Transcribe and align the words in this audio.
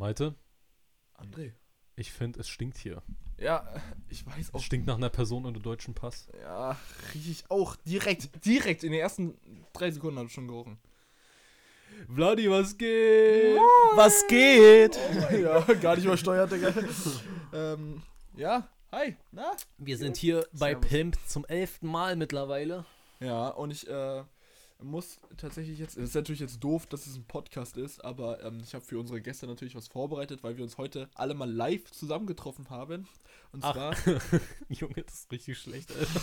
Malte, 0.00 0.34
André. 1.12 1.52
ich 1.94 2.10
finde, 2.10 2.40
es 2.40 2.48
stinkt 2.48 2.78
hier. 2.78 3.02
Ja, 3.36 3.70
ich 4.08 4.24
weiß 4.24 4.48
Es 4.48 4.54
auch. 4.54 4.62
stinkt 4.62 4.86
nach 4.86 4.96
einer 4.96 5.10
Person 5.10 5.44
ohne 5.44 5.60
deutschen 5.60 5.92
Pass. 5.92 6.26
Ja, 6.40 6.78
rieche 7.12 7.30
ich 7.30 7.50
auch. 7.50 7.76
Direkt, 7.84 8.30
direkt. 8.46 8.82
In 8.82 8.92
den 8.92 9.00
ersten 9.02 9.38
drei 9.74 9.90
Sekunden 9.90 10.16
habe 10.16 10.28
ich 10.28 10.32
schon 10.32 10.48
gerochen. 10.48 10.78
Vladi, 12.08 12.48
was 12.50 12.78
geht? 12.78 13.58
Was 13.94 14.26
geht? 14.26 14.98
Oh, 15.30 15.34
ja, 15.36 15.60
gar 15.74 15.96
nicht 15.96 16.06
übersteuert, 16.06 16.50
Digga. 16.50 16.72
ähm, 17.52 18.02
ja, 18.36 18.70
hi, 18.90 19.18
na? 19.32 19.52
Wir 19.76 19.98
sind 19.98 20.16
hier 20.16 20.46
bei 20.54 20.70
Servus. 20.70 20.88
Pimp 20.88 21.18
zum 21.26 21.44
elften 21.44 21.88
Mal 21.88 22.16
mittlerweile. 22.16 22.86
Ja, 23.18 23.48
und 23.48 23.70
ich 23.70 23.86
äh, 23.86 24.24
muss 24.82 25.20
tatsächlich 25.36 25.78
jetzt, 25.78 25.96
es 25.96 26.10
ist 26.10 26.14
natürlich 26.14 26.40
jetzt 26.40 26.62
doof, 26.62 26.86
dass 26.86 27.06
es 27.06 27.16
ein 27.16 27.24
Podcast 27.24 27.76
ist, 27.76 28.04
aber 28.04 28.42
ähm, 28.44 28.60
ich 28.64 28.74
habe 28.74 28.84
für 28.84 28.98
unsere 28.98 29.20
Gäste 29.20 29.46
natürlich 29.46 29.74
was 29.74 29.88
vorbereitet, 29.88 30.42
weil 30.42 30.56
wir 30.56 30.64
uns 30.64 30.78
heute 30.78 31.08
alle 31.14 31.34
mal 31.34 31.50
live 31.50 31.90
zusammengetroffen 31.90 32.70
haben. 32.70 33.06
Und 33.52 33.64
Ach. 33.64 33.72
zwar. 33.72 33.94
Junge, 34.68 35.02
das 35.04 35.14
ist 35.14 35.32
richtig 35.32 35.58
schlecht, 35.58 35.90
Alter. 35.90 36.20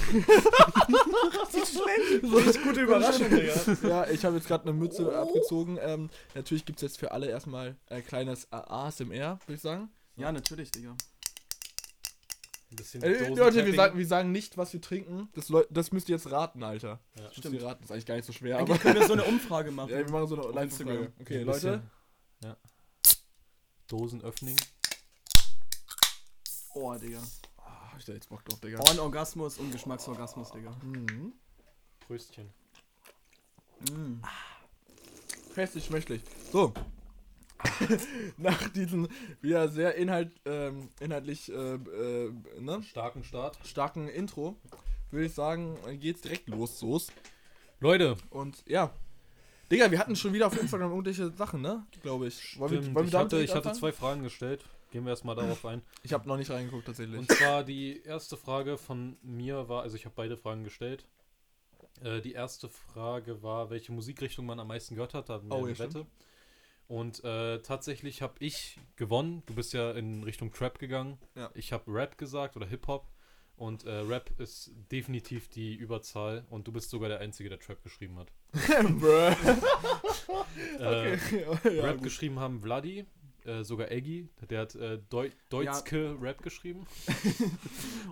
Richtig 2.37 2.63
gute 2.63 2.81
Überraschung, 2.81 3.29
Digga. 3.29 3.53
Ja, 3.87 4.09
ich 4.09 4.23
habe 4.23 4.37
jetzt 4.37 4.47
gerade 4.47 4.63
eine 4.63 4.73
Mütze 4.73 5.13
abgezogen. 5.15 5.77
Ähm, 5.81 6.09
natürlich 6.35 6.65
gibt 6.65 6.77
es 6.79 6.83
jetzt 6.83 6.97
für 6.97 7.11
alle 7.11 7.27
erstmal 7.27 7.75
ein 7.89 8.05
kleines 8.05 8.51
ASMR, 8.51 9.39
würde 9.45 9.53
ich 9.55 9.61
sagen. 9.61 9.89
Ja, 10.15 10.31
natürlich, 10.31 10.71
Digga. 10.71 10.95
Ein 12.69 12.75
bisschen 12.75 13.01
Äh, 13.01 13.29
Leute, 13.29 13.65
wir 13.65 13.73
sagen, 13.73 13.97
wir 13.97 14.07
sagen 14.07 14.31
nicht, 14.31 14.57
was 14.57 14.73
wir 14.73 14.81
trinken. 14.81 15.29
Das, 15.33 15.51
das 15.69 15.91
müsst 15.93 16.09
ihr 16.09 16.15
jetzt 16.15 16.29
raten, 16.31 16.63
Alter. 16.63 16.99
Ja. 17.15 17.23
Das 17.23 17.37
müsst 17.37 17.53
ihr 17.53 17.63
raten. 17.63 17.81
Das 17.81 17.89
ist 17.89 17.91
eigentlich 17.91 18.05
gar 18.05 18.15
nicht 18.15 18.25
so 18.25 18.33
schwer, 18.33 18.57
Eigentlich 18.57 18.71
aber. 18.71 18.79
können 18.79 18.99
wir 18.99 19.07
so 19.07 19.13
eine 19.13 19.23
Umfrage 19.25 19.71
machen. 19.71 19.89
Ja, 19.89 19.97
wir 19.99 20.09
machen 20.09 20.27
so 20.27 20.49
eine. 20.51 20.61
Instagram. 20.63 21.07
Okay, 21.21 21.39
Ein 21.39 21.45
Leute. 21.45 21.83
Ja. 22.43 22.57
Dosenöffning. 23.87 24.57
Oh, 26.73 26.93
Digga. 26.95 27.21
Ah, 27.57 27.91
hab 27.91 27.99
ich 27.99 28.05
da 28.05 28.13
jetzt 28.13 28.29
Bock 28.29 28.43
drauf, 28.43 28.59
Digga. 28.59 28.79
Ohrenorgasmus 28.81 29.57
und 29.59 29.71
Geschmacksorgasmus, 29.71 30.51
Digga. 30.51 30.71
Mhm. 30.83 31.33
Pröstchen. 32.01 32.49
Mm. 33.91 34.21
Festlich 35.53 35.85
schmächtlich. 35.85 36.21
So. 36.51 36.73
Nach 38.37 38.69
diesem 38.69 39.07
wieder 39.41 39.67
sehr 39.67 39.95
inhalt, 39.95 40.31
ähm, 40.45 40.89
inhaltlich 40.99 41.51
äh, 41.51 41.75
äh, 41.75 42.31
ne? 42.59 42.83
Starken 42.83 43.23
Start. 43.23 43.57
starken 43.65 44.07
Intro 44.07 44.57
würde 45.11 45.25
ich 45.25 45.33
sagen, 45.33 45.77
geht's 45.99 46.21
direkt 46.21 46.49
los, 46.49 46.79
Soos. 46.79 47.07
Leute, 47.79 48.17
Und 48.29 48.63
ja. 48.67 48.91
Digga, 49.71 49.91
wir 49.91 49.99
hatten 49.99 50.15
schon 50.15 50.33
wieder 50.33 50.47
auf 50.47 50.59
Instagram 50.59 50.91
irgendwelche 50.91 51.29
Sachen, 51.31 51.61
ne? 51.61 51.85
Glaube 52.01 52.27
ich. 52.27 52.57
Wollen 52.57 52.71
wir, 52.71 52.81
stimmt, 52.81 52.95
wollen 52.95 53.07
ich, 53.07 53.13
hatte, 53.13 53.41
ich 53.41 53.53
hatte 53.53 53.73
zwei 53.73 53.91
Fragen 53.91 54.23
gestellt. 54.23 54.63
Gehen 54.91 55.03
wir 55.03 55.09
erstmal 55.09 55.35
darauf 55.35 55.65
ein. 55.65 55.81
Ich 56.03 56.13
habe 56.13 56.27
noch 56.27 56.37
nicht 56.37 56.49
reingeguckt, 56.49 56.85
tatsächlich. 56.85 57.19
Und 57.19 57.29
zwar 57.29 57.65
die 57.65 58.01
erste 58.03 58.37
Frage 58.37 58.77
von 58.77 59.17
mir 59.21 59.67
war, 59.67 59.83
also 59.83 59.97
ich 59.97 60.05
habe 60.05 60.15
beide 60.15 60.37
Fragen 60.37 60.63
gestellt. 60.63 61.05
Äh, 62.01 62.21
die 62.21 62.31
erste 62.31 62.69
Frage 62.69 63.43
war, 63.43 63.69
welche 63.69 63.91
Musikrichtung 63.91 64.45
man 64.45 64.59
am 64.59 64.69
meisten 64.69 64.95
gehört 64.95 65.13
hat. 65.13 65.27
Da 65.27 65.33
hatten 65.35 65.49
wir 65.49 65.55
Oh, 65.55 65.65
eine 65.65 65.73
ja, 65.73 65.79
Wette. 65.79 66.07
Und 66.87 67.23
äh, 67.23 67.59
tatsächlich 67.61 68.21
habe 68.21 68.35
ich 68.39 68.79
gewonnen. 68.95 69.43
Du 69.45 69.55
bist 69.55 69.73
ja 69.73 69.91
in 69.91 70.23
Richtung 70.23 70.51
Trap 70.53 70.79
gegangen. 70.79 71.17
Ja. 71.35 71.51
Ich 71.53 71.73
habe 71.73 71.91
Rap 71.93 72.17
gesagt 72.17 72.55
oder 72.55 72.65
Hip-Hop. 72.65 73.07
Und 73.57 73.85
äh, 73.85 73.91
Rap 73.91 74.39
ist 74.39 74.71
definitiv 74.91 75.49
die 75.49 75.75
Überzahl. 75.75 76.45
Und 76.49 76.67
du 76.67 76.71
bist 76.71 76.89
sogar 76.89 77.09
der 77.09 77.19
Einzige, 77.19 77.49
der 77.49 77.59
Trap 77.59 77.83
geschrieben 77.83 78.17
hat. 78.19 78.31
Bruh. 78.99 79.35
Äh, 80.79 81.15
ja, 81.65 81.83
Rap 81.83 81.95
gut. 81.95 82.03
geschrieben 82.03 82.39
haben 82.39 82.61
Vladi, 82.61 83.05
äh, 83.45 83.63
sogar 83.63 83.91
Eggy, 83.91 84.27
der 84.49 84.61
hat 84.61 84.75
äh, 84.75 84.99
Deu 85.09 85.29
Deutschke 85.49 86.17
Rap 86.19 86.41
geschrieben. 86.41 86.85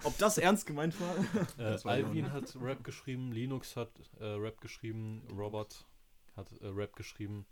Ob 0.04 0.18
das 0.18 0.38
ernst 0.38 0.66
gemeint 0.66 0.96
war? 1.00 1.16
Äh, 1.58 1.76
auch 1.76 1.86
Alvin 1.86 2.32
hat 2.32 2.56
Rap 2.62 2.84
geschrieben, 2.84 3.32
Linux 3.32 3.76
hat 3.76 3.92
äh, 4.20 4.26
Rap 4.26 4.62
geschrieben, 4.62 5.24
Robert 5.36 5.86
hat 6.36 6.48
Rap 6.62 6.96
geschrieben. 6.96 7.46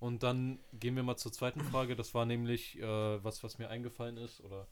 Und 0.00 0.22
dann 0.22 0.58
gehen 0.72 0.96
wir 0.96 1.02
mal 1.02 1.16
zur 1.16 1.32
zweiten 1.32 1.60
Frage. 1.60 1.94
Das 1.94 2.14
war 2.14 2.24
nämlich 2.24 2.78
äh, 2.78 3.22
was, 3.22 3.44
was 3.44 3.58
mir 3.58 3.68
eingefallen 3.68 4.16
ist 4.16 4.40
oder 4.40 4.66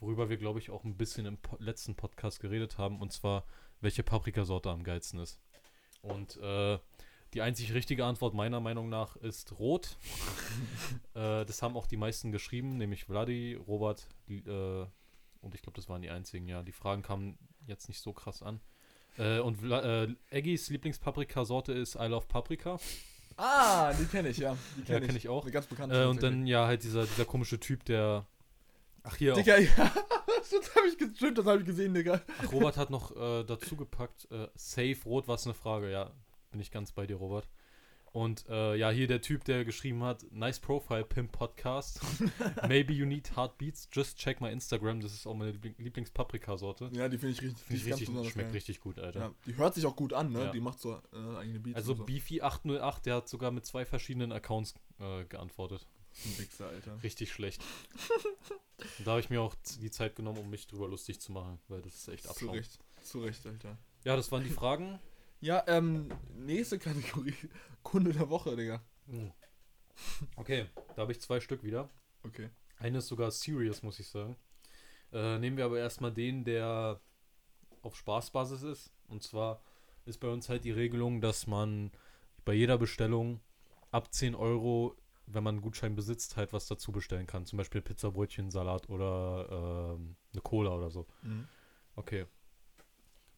worüber 0.00 0.28
wir, 0.30 0.38
glaube 0.38 0.58
ich, 0.58 0.70
auch 0.70 0.82
ein 0.84 0.96
bisschen 0.96 1.26
im 1.26 1.36
po 1.36 1.56
letzten 1.60 1.94
Podcast 1.94 2.40
geredet 2.40 2.78
haben. 2.78 3.00
Und 3.00 3.12
zwar, 3.12 3.44
welche 3.80 4.02
Paprikasorte 4.02 4.70
am 4.70 4.82
geilsten 4.82 5.20
ist. 5.20 5.40
Und 6.00 6.38
äh, 6.38 6.78
die 7.34 7.42
einzig 7.42 7.74
richtige 7.74 8.04
Antwort 8.06 8.34
meiner 8.34 8.60
Meinung 8.60 8.88
nach 8.88 9.16
ist 9.16 9.58
rot. 9.58 9.96
äh, 11.14 11.44
das 11.44 11.62
haben 11.62 11.76
auch 11.76 11.86
die 11.86 11.96
meisten 11.98 12.32
geschrieben, 12.32 12.78
nämlich 12.78 13.04
Vladi, 13.04 13.54
Robert 13.54 14.08
die, 14.26 14.38
äh, 14.38 14.86
und 15.42 15.54
ich 15.54 15.62
glaube, 15.62 15.76
das 15.76 15.88
waren 15.88 16.02
die 16.02 16.10
einzigen. 16.10 16.48
Ja, 16.48 16.62
die 16.62 16.72
Fragen 16.72 17.02
kamen 17.02 17.38
jetzt 17.66 17.88
nicht 17.88 18.00
so 18.00 18.12
krass 18.12 18.42
an. 18.42 18.60
Äh, 19.18 19.40
und 19.40 19.56
Vla 19.56 20.04
äh, 20.04 20.14
Eggys 20.30 20.70
Lieblingspaprikasorte 20.70 21.72
ist 21.72 21.96
I 21.96 22.06
Love 22.06 22.26
Paprika. 22.26 22.78
Ah, 23.36 23.92
die 23.92 24.04
kenne 24.06 24.28
ich, 24.30 24.38
ja. 24.38 24.56
Die 24.76 24.80
Ja, 24.80 24.86
kenne 24.94 25.06
kenne 25.06 25.18
ich 25.18 25.28
auch. 25.28 25.42
Eine 25.42 25.52
ganz 25.52 25.66
bekannte. 25.66 26.02
Äh, 26.02 26.06
und 26.06 26.22
dann 26.22 26.46
ja 26.46 26.66
halt 26.66 26.82
dieser, 26.82 27.04
dieser 27.06 27.24
komische 27.24 27.58
Typ, 27.60 27.84
der. 27.84 28.26
Ach 29.04 29.16
hier, 29.16 29.32
auch, 29.32 29.38
Digga, 29.38 29.58
ja. 29.58 29.70
das 30.50 30.76
habe 30.76 30.86
ich, 30.88 31.16
stimmt, 31.16 31.38
das 31.38 31.46
hab 31.46 31.58
ich 31.58 31.64
gesehen, 31.66 31.94
Digga. 31.94 32.20
ach, 32.40 32.52
Robert 32.52 32.76
hat 32.76 32.90
noch 32.90 33.14
äh, 33.16 33.44
dazu 33.44 33.76
gepackt, 33.76 34.28
äh, 34.30 34.48
Safe 34.54 34.96
Rot, 35.04 35.28
was 35.28 35.44
eine 35.46 35.54
Frage. 35.54 35.90
Ja, 35.90 36.10
bin 36.50 36.60
ich 36.60 36.70
ganz 36.70 36.92
bei 36.92 37.06
dir, 37.06 37.16
Robert. 37.16 37.48
Und 38.12 38.46
äh, 38.48 38.76
ja, 38.76 38.90
hier 38.90 39.06
der 39.06 39.22
Typ, 39.22 39.44
der 39.44 39.64
geschrieben 39.64 40.02
hat, 40.02 40.26
nice 40.30 40.60
profile, 40.60 41.04
Pimp 41.04 41.32
Podcast. 41.32 42.00
Maybe 42.68 42.92
you 42.92 43.06
need 43.06 43.34
heartbeats, 43.34 43.88
just 43.90 44.18
check 44.18 44.40
my 44.40 44.50
Instagram. 44.52 45.00
Das 45.00 45.14
ist 45.14 45.26
auch 45.26 45.34
meine 45.34 45.52
Liebling 45.52 45.74
Lieblingspaprikasorte. 45.78 46.90
Ja, 46.92 47.08
die 47.08 47.16
finde 47.16 47.32
ich 47.32 47.42
richtig, 47.42 47.62
Finde 47.64 47.82
ich 47.82 47.86
richtig, 47.86 48.08
schmeckt 48.08 48.36
geil. 48.36 48.50
richtig 48.50 48.80
gut, 48.80 48.98
Alter. 48.98 49.20
Ja, 49.20 49.34
die 49.46 49.56
hört 49.56 49.74
sich 49.74 49.86
auch 49.86 49.96
gut 49.96 50.12
an, 50.12 50.30
ne? 50.30 50.44
Ja. 50.44 50.52
Die 50.52 50.60
macht 50.60 50.78
so 50.78 51.00
äh, 51.12 51.36
eigene 51.38 51.58
Beats. 51.58 51.76
Also 51.76 51.94
so. 51.94 52.04
Beefy808, 52.04 53.02
der 53.02 53.16
hat 53.16 53.28
sogar 53.28 53.50
mit 53.50 53.64
zwei 53.64 53.86
verschiedenen 53.86 54.30
Accounts 54.30 54.74
äh, 54.98 55.24
geantwortet. 55.24 55.86
Ein 56.26 56.38
Wichser, 56.38 56.68
Alter. 56.68 57.02
Richtig 57.02 57.32
schlecht. 57.32 57.62
Da 59.04 59.12
habe 59.12 59.20
ich 59.20 59.30
mir 59.30 59.40
auch 59.40 59.54
die 59.80 59.92
Zeit 59.92 60.16
genommen, 60.16 60.38
um 60.38 60.50
mich 60.50 60.66
drüber 60.66 60.88
lustig 60.88 61.20
zu 61.20 61.30
machen, 61.30 61.60
weil 61.68 61.82
das 61.82 61.94
ist 61.94 62.08
echt 62.08 62.24
Zu. 62.24 62.50
Recht. 62.50 62.80
Zu 63.00 63.20
Recht, 63.20 63.46
Alter. 63.46 63.78
Ja, 64.04 64.16
das 64.16 64.32
waren 64.32 64.42
die 64.42 64.50
Fragen. 64.50 64.98
Ja, 65.42 65.64
ähm, 65.66 66.08
nächste 66.36 66.78
Kategorie. 66.78 67.34
Kunde 67.82 68.12
der 68.12 68.30
Woche, 68.30 68.54
Digga. 68.54 68.80
Hm. 69.08 69.32
Okay, 70.36 70.66
da 70.94 71.02
habe 71.02 71.10
ich 71.10 71.20
zwei 71.20 71.40
Stück 71.40 71.64
wieder. 71.64 71.90
Okay. 72.22 72.48
Eine 72.78 72.98
ist 72.98 73.08
sogar 73.08 73.32
serious, 73.32 73.82
muss 73.82 73.98
ich 73.98 74.06
sagen. 74.06 74.36
Äh, 75.12 75.40
nehmen 75.40 75.56
wir 75.56 75.64
aber 75.64 75.80
erstmal 75.80 76.12
den, 76.12 76.44
der 76.44 77.00
auf 77.82 77.96
Spaßbasis 77.96 78.62
ist. 78.62 78.92
Und 79.08 79.24
zwar 79.24 79.60
ist 80.04 80.18
bei 80.18 80.28
uns 80.28 80.48
halt 80.48 80.64
die 80.64 80.70
Regelung, 80.70 81.20
dass 81.20 81.48
man 81.48 81.90
bei 82.44 82.52
jeder 82.52 82.78
Bestellung 82.78 83.40
ab 83.90 84.14
10 84.14 84.36
Euro, 84.36 84.96
wenn 85.26 85.42
man 85.42 85.56
einen 85.56 85.62
Gutschein 85.62 85.96
besitzt, 85.96 86.36
halt 86.36 86.52
was 86.52 86.68
dazu 86.68 86.92
bestellen 86.92 87.26
kann. 87.26 87.46
Zum 87.46 87.56
Beispiel 87.56 87.82
Pizza, 87.82 88.12
Brötchen, 88.12 88.52
Salat 88.52 88.88
oder 88.88 89.96
ähm, 89.98 90.14
eine 90.32 90.42
Cola 90.42 90.70
oder 90.70 90.90
so. 90.90 91.08
Mhm. 91.22 91.48
Okay. 91.96 92.26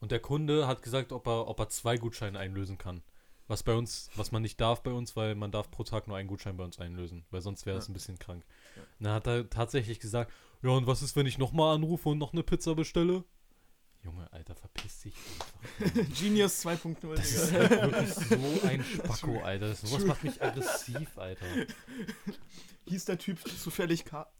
Und 0.04 0.12
der 0.12 0.20
Kunde 0.20 0.66
hat 0.66 0.82
gesagt, 0.82 1.12
ob 1.12 1.26
er, 1.26 1.48
ob 1.48 1.58
er 1.58 1.70
zwei 1.70 1.96
Gutscheine 1.96 2.38
einlösen 2.38 2.76
kann. 2.76 3.02
Was 3.48 3.62
bei 3.62 3.72
uns, 3.72 4.10
was 4.16 4.32
man 4.32 4.42
nicht 4.42 4.60
darf 4.60 4.82
bei 4.82 4.90
uns, 4.92 5.16
weil 5.16 5.34
man 5.34 5.50
darf 5.50 5.70
pro 5.70 5.82
Tag 5.82 6.08
nur 6.08 6.18
einen 6.18 6.28
Gutschein 6.28 6.58
bei 6.58 6.64
uns 6.64 6.78
einlösen, 6.78 7.24
weil 7.30 7.40
sonst 7.40 7.64
wäre 7.64 7.78
es 7.78 7.86
Ja. 7.86 7.90
ein 7.90 7.94
bisschen 7.94 8.18
krank. 8.18 8.44
Ja. 8.76 8.82
Und 8.82 9.04
dann 9.06 9.12
hat 9.14 9.26
er 9.26 9.48
tatsächlich 9.48 10.00
gesagt, 10.00 10.30
ja 10.60 10.68
und 10.72 10.86
was 10.86 11.00
ist, 11.00 11.16
wenn 11.16 11.24
ich 11.24 11.38
nochmal 11.38 11.74
anrufe 11.74 12.10
und 12.10 12.18
noch 12.18 12.34
eine 12.34 12.42
Pizza 12.42 12.74
bestelle? 12.74 13.24
Junge, 14.02 14.30
Alter, 14.30 14.54
verpiss 14.54 15.00
dich 15.00 15.14
einfach. 15.16 15.94
Genius 16.20 16.62
2.0, 16.66 17.14
Das 17.16 17.30
ist 17.32 17.52
halt 17.52 17.70
wirklich 17.70 18.14
so 18.14 18.66
ein 18.68 18.84
Spacko, 18.84 19.40
Alter. 19.40 19.74
Sowas 19.74 20.04
macht 20.04 20.22
mich 20.22 20.42
aggressiv, 20.42 21.16
Alter. 21.16 21.46
Hieß 22.88 23.06
der 23.06 23.16
Typ 23.16 23.38
zufällig 23.58 24.04
K. 24.04 24.30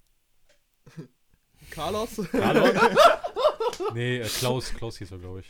Carlos? 1.71 2.21
Hallo? 2.35 2.67
Nee, 3.95 4.19
äh, 4.19 4.27
Klaus, 4.29 4.73
Klaus 4.75 4.99
hieß 4.99 5.13
er, 5.13 5.19
glaube 5.19 5.41
ich. 5.41 5.47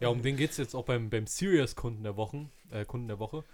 Ja, 0.00 0.08
um 0.08 0.22
den 0.22 0.36
geht 0.36 0.50
es 0.52 0.56
jetzt 0.56 0.74
auch 0.74 0.84
beim, 0.84 1.10
beim 1.10 1.26
Serious-Kunden 1.26 2.02
der 2.02 2.16
Wochen, 2.16 2.50
äh, 2.70 2.84
Kunden 2.86 3.08
der 3.08 3.18
Woche, 3.18 3.44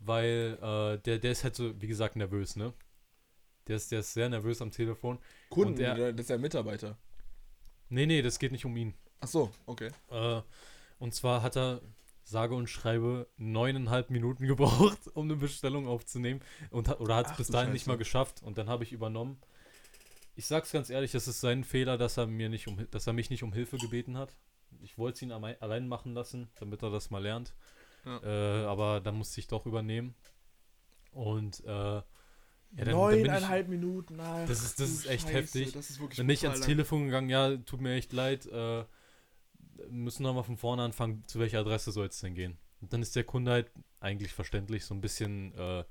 weil 0.00 0.58
äh, 0.60 0.98
der, 1.02 1.18
der 1.18 1.32
ist 1.32 1.44
halt 1.44 1.54
so, 1.54 1.80
wie 1.80 1.86
gesagt, 1.86 2.16
nervös, 2.16 2.56
ne? 2.56 2.72
Der 3.68 3.76
ist, 3.76 3.90
der 3.90 4.00
ist 4.00 4.12
sehr 4.12 4.28
nervös 4.28 4.60
am 4.60 4.70
Telefon. 4.70 5.18
Kunden, 5.48 5.70
Und 5.72 5.78
der- 5.78 6.12
das 6.12 6.20
ist 6.24 6.30
ja 6.30 6.36
Mitarbeiter. 6.36 6.98
Nee, 7.88 8.04
nee, 8.06 8.20
das 8.20 8.38
geht 8.38 8.52
nicht 8.52 8.66
um 8.66 8.76
ihn. 8.76 8.92
Ach 9.20 9.28
so, 9.28 9.50
okay. 9.66 9.90
Äh, 10.10 10.42
und 10.98 11.14
zwar 11.14 11.42
hat 11.42 11.56
er, 11.56 11.80
sage 12.24 12.54
und 12.54 12.68
schreibe, 12.68 13.26
neuneinhalb 13.38 14.10
Minuten 14.10 14.46
gebraucht, 14.46 15.08
um 15.14 15.24
eine 15.26 15.36
Bestellung 15.36 15.86
aufzunehmen. 15.86 16.40
Und 16.70 16.88
oder 17.00 17.16
hat 17.16 17.30
es 17.30 17.36
bis 17.38 17.48
dahin 17.48 17.72
nicht 17.72 17.82
Scheiße. 17.82 17.90
mal 17.90 17.96
geschafft. 17.98 18.42
Und 18.42 18.58
dann 18.58 18.68
habe 18.68 18.84
ich 18.84 18.92
übernommen. 18.92 19.38
Ich 20.36 20.46
sag's 20.46 20.72
ganz 20.72 20.90
ehrlich, 20.90 21.14
es 21.14 21.28
ist 21.28 21.40
sein 21.40 21.62
Fehler, 21.64 21.96
dass 21.96 22.16
er 22.16 22.26
mir 22.26 22.48
nicht 22.48 22.66
um, 22.66 22.78
dass 22.90 23.06
er 23.06 23.12
mich 23.12 23.30
nicht 23.30 23.42
um 23.42 23.52
Hilfe 23.52 23.78
gebeten 23.78 24.16
hat. 24.18 24.36
Ich 24.82 24.98
wollte 24.98 25.16
es 25.16 25.22
ihn 25.22 25.30
allein 25.32 25.86
machen 25.88 26.14
lassen, 26.14 26.48
damit 26.56 26.82
er 26.82 26.90
das 26.90 27.10
mal 27.10 27.22
lernt. 27.22 27.54
Ja. 28.04 28.20
Äh, 28.22 28.64
aber 28.66 29.00
dann 29.00 29.16
musste 29.16 29.40
ich 29.40 29.46
doch 29.46 29.64
übernehmen. 29.66 30.14
Und 31.12 31.62
äh, 31.64 31.68
Ja, 31.68 32.02
dann- 32.02 32.86
dann 32.86 32.88
ich- 32.88 32.94
Neuneinhalb 33.24 33.68
Minuten, 33.68 34.16
nein. 34.16 34.48
Das 34.48 34.64
ist- 34.64 34.80
das 34.80 34.90
ist 34.90 35.06
echt 35.06 35.22
Scheiße, 35.28 35.34
heftig. 35.38 35.72
Das 35.72 35.90
ist 35.90 36.00
wirklich 36.00 36.16
Dann 36.16 36.26
bin 36.26 36.34
ich 36.34 36.42
ans 36.44 36.58
lang. 36.60 36.66
Telefon 36.68 37.04
gegangen, 37.04 37.28
ja, 37.30 37.56
tut 37.58 37.80
mir 37.80 37.94
echt 37.94 38.12
leid, 38.12 38.46
äh, 38.46 38.84
müssen 39.90 40.24
nochmal 40.24 40.42
von 40.42 40.56
vorne 40.56 40.82
anfangen, 40.82 41.22
zu 41.28 41.38
welcher 41.38 41.60
Adresse 41.60 41.92
soll 41.92 42.06
es 42.08 42.18
denn 42.18 42.34
gehen? 42.34 42.58
Und 42.80 42.92
dann 42.92 43.00
ist 43.00 43.14
der 43.14 43.22
Kunde 43.22 43.52
halt 43.52 43.70
eigentlich 44.00 44.32
verständlich 44.32 44.84
so 44.84 44.92
ein 44.92 45.00
bisschen 45.00 45.54
äh, 45.56 45.84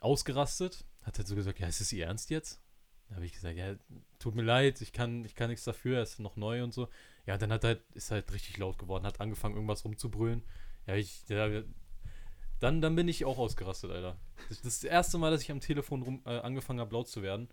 ausgerastet, 0.00 0.84
hat 1.02 1.16
halt 1.16 1.26
so 1.28 1.34
gesagt, 1.34 1.58
ja, 1.60 1.66
ist 1.66 1.80
es 1.80 1.92
Ihr 1.94 2.04
Ernst 2.06 2.28
jetzt? 2.30 2.60
Da 3.12 3.16
habe 3.16 3.26
ich 3.26 3.32
gesagt, 3.34 3.58
ja, 3.58 3.74
tut 4.18 4.34
mir 4.34 4.42
leid, 4.42 4.80
ich 4.80 4.94
kann, 4.94 5.22
ich 5.26 5.34
kann 5.34 5.50
nichts 5.50 5.64
dafür, 5.66 5.98
er 5.98 6.02
ist 6.02 6.18
noch 6.18 6.36
neu 6.36 6.62
und 6.64 6.72
so. 6.72 6.88
Ja, 7.26 7.34
und 7.34 7.42
dann 7.42 7.52
hat 7.52 7.62
er 7.62 7.68
halt, 7.68 7.82
ist 7.92 8.10
halt 8.10 8.32
richtig 8.32 8.56
laut 8.56 8.78
geworden, 8.78 9.04
hat 9.04 9.20
angefangen, 9.20 9.54
irgendwas 9.54 9.84
rumzubrüllen. 9.84 10.42
Ja, 10.86 10.94
ich, 10.96 11.22
ja, 11.28 11.62
dann, 12.58 12.80
dann 12.80 12.96
bin 12.96 13.08
ich 13.08 13.26
auch 13.26 13.36
ausgerastet, 13.36 13.90
Alter. 13.90 14.16
Das 14.48 14.58
ist 14.60 14.64
das 14.64 14.84
erste 14.84 15.18
Mal, 15.18 15.30
dass 15.30 15.42
ich 15.42 15.50
am 15.50 15.60
Telefon 15.60 16.00
rum, 16.02 16.22
äh, 16.24 16.38
angefangen 16.38 16.80
habe, 16.80 16.94
laut 16.94 17.06
zu 17.06 17.22
werden. 17.22 17.50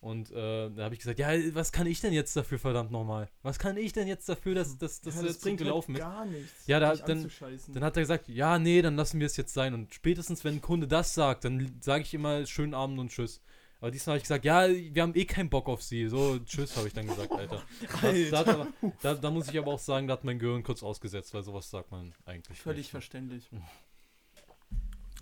Und 0.00 0.30
äh, 0.32 0.70
da 0.70 0.84
habe 0.84 0.94
ich 0.94 1.00
gesagt, 1.00 1.18
ja, 1.18 1.28
was 1.54 1.72
kann 1.72 1.86
ich 1.86 2.00
denn 2.00 2.14
jetzt 2.14 2.34
dafür, 2.34 2.58
verdammt 2.58 2.90
nochmal? 2.90 3.28
Was 3.42 3.58
kann 3.58 3.76
ich 3.76 3.92
denn 3.92 4.08
jetzt 4.08 4.26
dafür, 4.30 4.54
dass, 4.54 4.78
dass, 4.78 5.02
dass 5.02 5.14
Ja, 5.16 5.22
das, 5.22 5.32
jetzt 5.32 5.42
bringt 5.42 5.60
halt 5.60 5.68
gelaufen 5.68 5.94
ist? 5.94 6.00
gar 6.00 6.24
nichts. 6.24 6.66
Ja, 6.66 6.80
da- 6.80 6.96
dann-. 6.96 7.30
Dann 7.68 7.84
hat 7.84 7.96
er 7.98 8.02
gesagt, 8.02 8.28
ja, 8.28 8.58
nee, 8.58 8.80
dann 8.82 8.96
lassen 8.96 9.20
wir 9.20 9.26
es 9.26 9.36
jetzt 9.36 9.52
sein. 9.52 9.74
Und 9.74 9.92
spätestens, 9.94 10.42
wenn 10.42 10.54
ein 10.54 10.60
Kunde 10.62 10.88
das 10.88 11.12
sagt, 11.14 11.44
dann 11.44 11.76
sage 11.80 12.02
ich 12.02 12.14
immer 12.14 12.46
schönen 12.46 12.72
Abend 12.74 12.98
und 12.98 13.10
tschüss. 13.10 13.40
Aber 13.82 13.90
diesmal 13.90 14.12
habe 14.14 14.18
ich 14.18 14.22
gesagt, 14.22 14.44
ja, 14.44 14.68
wir 14.68 15.02
haben 15.02 15.12
eh 15.16 15.24
keinen 15.24 15.50
Bock 15.50 15.68
auf 15.68 15.82
sie. 15.82 16.06
So, 16.06 16.38
tschüss, 16.38 16.76
habe 16.76 16.86
ich 16.86 16.94
dann 16.94 17.08
gesagt, 17.08 17.32
Alter. 17.32 17.60
Das, 18.00 18.30
da, 18.30 18.38
hat 18.38 18.48
aber, 18.48 18.68
da, 19.02 19.14
da 19.14 19.30
muss 19.32 19.48
ich 19.48 19.58
aber 19.58 19.72
auch 19.72 19.78
sagen, 19.80 20.06
da 20.06 20.12
hat 20.12 20.22
mein 20.22 20.38
Gehirn 20.38 20.62
kurz 20.62 20.84
ausgesetzt, 20.84 21.34
weil 21.34 21.42
sowas 21.42 21.68
sagt 21.68 21.90
man 21.90 22.14
eigentlich. 22.24 22.60
Völlig 22.60 22.78
nicht. 22.84 22.90
verständlich. 22.92 23.50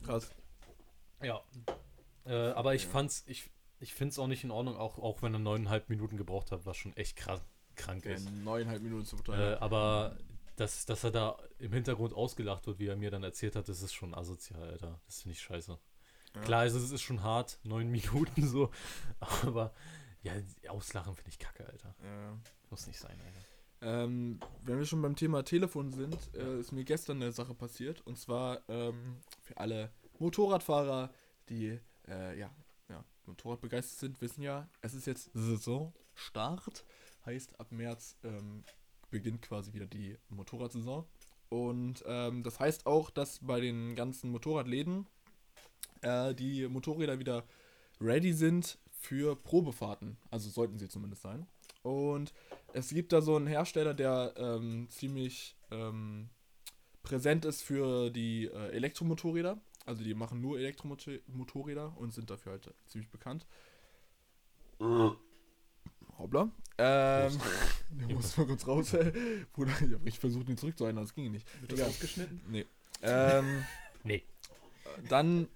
Krass. 0.04 0.30
Ja. 1.22 1.40
Äh, 2.26 2.34
aber 2.50 2.74
ich 2.74 2.86
fand's, 2.86 3.24
ich, 3.26 3.50
ich 3.78 3.94
finde 3.94 4.12
es 4.12 4.18
auch 4.18 4.26
nicht 4.26 4.44
in 4.44 4.50
Ordnung, 4.50 4.76
auch, 4.76 4.98
auch 4.98 5.22
wenn 5.22 5.32
er 5.32 5.38
neuneinhalb 5.40 5.88
Minuten 5.88 6.18
gebraucht 6.18 6.52
hat, 6.52 6.66
was 6.66 6.76
schon 6.76 6.94
echt 6.98 7.16
krank, 7.16 7.40
krank 7.76 8.04
ist. 8.04 8.30
neuneinhalb 8.30 8.82
Minuten 8.82 9.06
zu 9.06 9.16
Äh, 9.16 9.22
verteilen. 9.22 9.58
aber 9.58 10.18
dass, 10.56 10.84
dass 10.84 11.02
er 11.04 11.10
da 11.12 11.38
im 11.58 11.72
Hintergrund 11.72 12.12
ausgelacht 12.12 12.66
wird, 12.66 12.78
wie 12.78 12.88
er 12.88 12.96
mir 12.96 13.10
dann 13.10 13.22
erzählt 13.22 13.56
hat, 13.56 13.70
das 13.70 13.80
ist 13.80 13.94
schon 13.94 14.14
asozial, 14.14 14.62
Alter. 14.68 15.00
Das 15.06 15.22
finde 15.22 15.32
ich 15.32 15.40
scheiße. 15.40 15.78
Ja. 16.34 16.40
Klar, 16.42 16.60
also 16.60 16.78
es 16.78 16.90
ist 16.90 17.02
schon 17.02 17.22
hart, 17.22 17.58
neun 17.64 17.88
Minuten 17.90 18.46
so, 18.46 18.70
aber 19.18 19.72
ja, 20.22 20.32
auslachen 20.68 21.14
finde 21.14 21.30
ich 21.30 21.38
kacke, 21.38 21.66
Alter. 21.66 21.94
Ja. 22.02 22.38
Muss 22.70 22.86
nicht 22.86 22.98
sein, 22.98 23.18
Alter. 23.18 23.50
Ähm, 23.82 24.38
wenn 24.62 24.78
wir 24.78 24.84
schon 24.84 25.00
beim 25.00 25.16
Thema 25.16 25.42
Telefon 25.42 25.92
sind, 25.92 26.16
äh, 26.34 26.60
ist 26.60 26.72
mir 26.72 26.84
gestern 26.84 27.16
eine 27.22 27.32
Sache 27.32 27.54
passiert. 27.54 28.06
Und 28.06 28.18
zwar 28.18 28.60
ähm, 28.68 29.16
für 29.40 29.56
alle 29.56 29.90
Motorradfahrer, 30.18 31.10
die 31.48 31.80
äh, 32.06 32.38
ja, 32.38 32.50
ja, 32.90 33.04
Motorrad 33.24 33.62
begeistert 33.62 33.98
sind, 33.98 34.20
wissen 34.20 34.42
ja, 34.42 34.68
es 34.82 34.92
ist 34.92 35.06
jetzt 35.06 35.30
Saisonstart. 35.32 36.84
Heißt, 37.24 37.58
ab 37.58 37.72
März 37.72 38.16
ähm, 38.22 38.64
beginnt 39.10 39.42
quasi 39.42 39.72
wieder 39.72 39.86
die 39.86 40.18
Motorradsaison. 40.28 41.06
Und 41.48 42.04
ähm, 42.06 42.42
das 42.42 42.60
heißt 42.60 42.86
auch, 42.86 43.10
dass 43.10 43.40
bei 43.40 43.60
den 43.60 43.96
ganzen 43.96 44.30
Motorradläden 44.30 45.06
äh, 46.02 46.35
die 46.35 46.67
Motorräder 46.69 47.19
wieder 47.19 47.44
ready 48.00 48.32
sind 48.32 48.79
für 48.91 49.37
Probefahrten. 49.37 50.17
Also 50.31 50.50
sollten 50.50 50.79
sie 50.79 50.88
zumindest 50.88 51.23
sein. 51.23 51.47
Und 51.82 52.32
es 52.73 52.91
gibt 52.91 53.12
da 53.12 53.20
so 53.23 53.37
einen 53.37 53.47
Hersteller, 53.47 53.94
der 53.94 54.35
ähm, 54.37 54.88
ziemlich 54.91 55.56
ähm, 55.70 56.29
präsent 57.02 57.44
ist 57.44 57.62
für 57.62 58.11
die 58.11 58.47
äh, 58.47 58.70
Elektromotorräder. 58.73 59.58
Also 59.87 60.05
die 60.05 60.14
machen 60.14 60.41
nur 60.41 60.58
Elektromotorräder 60.58 61.97
und 61.97 62.12
sind 62.12 62.31
dafür 62.31 62.52
halt 62.52 62.73
ziemlich 62.87 63.11
bekannt. 63.11 63.47
Hoppla. 66.19 66.50
Ähm, 66.79 67.38
der 67.91 68.08
muss 68.14 68.37
mal 68.37 68.47
kurz 68.47 68.67
raus. 68.67 68.91
Bruder, 69.52 69.73
ich 69.73 69.93
habe 69.93 70.05
richtig 70.05 70.19
versucht, 70.19 70.49
ihn 70.49 70.56
zurückzuhalten, 70.56 70.99
aber 70.99 71.06
es 71.06 71.14
ging 71.14 71.31
nicht. 71.32 71.47
Wird 71.61 71.73
das 71.73 71.79
Egal. 71.79 71.91
ausgeschnitten? 71.91 72.41
Nee. 72.49 72.67
Ähm, 73.02 73.64
Nee. 74.05 74.23
dann 75.08 75.49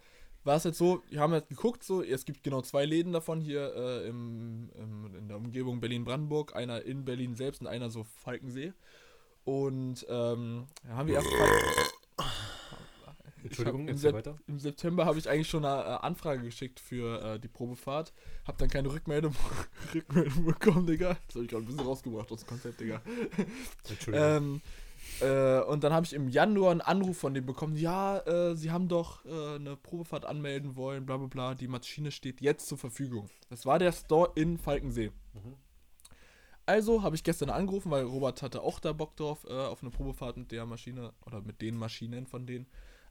war 0.44 0.56
es 0.56 0.64
jetzt 0.64 0.78
so, 0.78 1.02
wir 1.08 1.20
haben 1.20 1.32
jetzt 1.32 1.48
geguckt, 1.48 1.82
so, 1.82 2.02
es 2.02 2.24
gibt 2.24 2.42
genau 2.42 2.60
zwei 2.62 2.84
Läden 2.84 3.12
davon 3.12 3.40
hier 3.40 3.74
äh, 3.74 4.08
im, 4.08 4.70
im, 4.74 5.14
in 5.16 5.28
der 5.28 5.38
Umgebung 5.38 5.80
Berlin-Brandenburg, 5.80 6.54
einer 6.54 6.82
in 6.82 7.04
Berlin 7.04 7.34
selbst 7.34 7.60
und 7.60 7.66
einer 7.66 7.90
so 7.90 8.04
Falkensee. 8.04 8.72
Und 9.44 10.06
ähm, 10.08 10.66
da 10.84 10.96
haben 10.96 11.08
wir 11.08 11.16
erst 11.16 11.28
Entschuldigung, 13.44 13.88
im, 13.88 13.98
Sep 13.98 14.14
weiter. 14.14 14.38
im 14.46 14.58
September 14.58 15.04
habe 15.04 15.18
ich 15.18 15.28
eigentlich 15.28 15.48
schon 15.48 15.66
eine 15.66 15.82
äh, 15.82 15.86
Anfrage 16.00 16.42
geschickt 16.42 16.80
für 16.80 17.34
äh, 17.34 17.38
die 17.38 17.48
Probefahrt. 17.48 18.14
Hab 18.46 18.56
dann 18.56 18.70
keine 18.70 18.90
Rückmeldung, 18.90 19.34
Rückmeldung 19.94 20.46
bekommen, 20.46 20.86
Digga. 20.86 21.18
Das 21.26 21.36
habe 21.36 21.44
ich 21.44 21.50
gerade 21.50 21.64
ein 21.64 21.66
bisschen 21.66 21.86
rausgebracht 21.86 22.32
aus 22.32 22.40
dem 22.40 22.48
Konzept, 22.48 22.80
Digga. 22.80 23.02
Entschuldigung. 23.88 24.28
Ähm, 24.28 24.60
äh, 25.20 25.60
und 25.60 25.84
dann 25.84 25.92
habe 25.92 26.06
ich 26.06 26.12
im 26.12 26.28
Januar 26.28 26.70
einen 26.70 26.80
Anruf 26.80 27.18
von 27.18 27.34
dem 27.34 27.46
bekommen, 27.46 27.76
ja, 27.76 28.18
äh, 28.20 28.56
sie 28.56 28.70
haben 28.70 28.88
doch 28.88 29.24
äh, 29.24 29.56
eine 29.56 29.76
Probefahrt 29.76 30.24
anmelden 30.24 30.76
wollen, 30.76 31.06
bla 31.06 31.16
bla 31.16 31.26
bla, 31.26 31.54
die 31.54 31.68
Maschine 31.68 32.10
steht 32.10 32.40
jetzt 32.40 32.66
zur 32.66 32.78
Verfügung. 32.78 33.28
Das 33.50 33.66
war 33.66 33.78
der 33.78 33.92
Store 33.92 34.32
in 34.34 34.58
Falkensee. 34.58 35.10
Mhm. 35.32 35.56
Also 36.66 37.02
habe 37.02 37.14
ich 37.14 37.24
gestern 37.24 37.50
angerufen, 37.50 37.90
weil 37.90 38.04
Robert 38.04 38.40
hatte 38.42 38.62
auch 38.62 38.80
da 38.80 38.92
Bock 38.92 39.16
drauf, 39.16 39.44
äh, 39.48 39.52
auf 39.52 39.82
eine 39.82 39.90
Probefahrt 39.90 40.36
mit 40.36 40.50
der 40.50 40.64
Maschine 40.64 41.12
oder 41.26 41.42
mit 41.42 41.60
den 41.60 41.76
Maschinen 41.76 42.26
von 42.26 42.46
denen. 42.46 42.66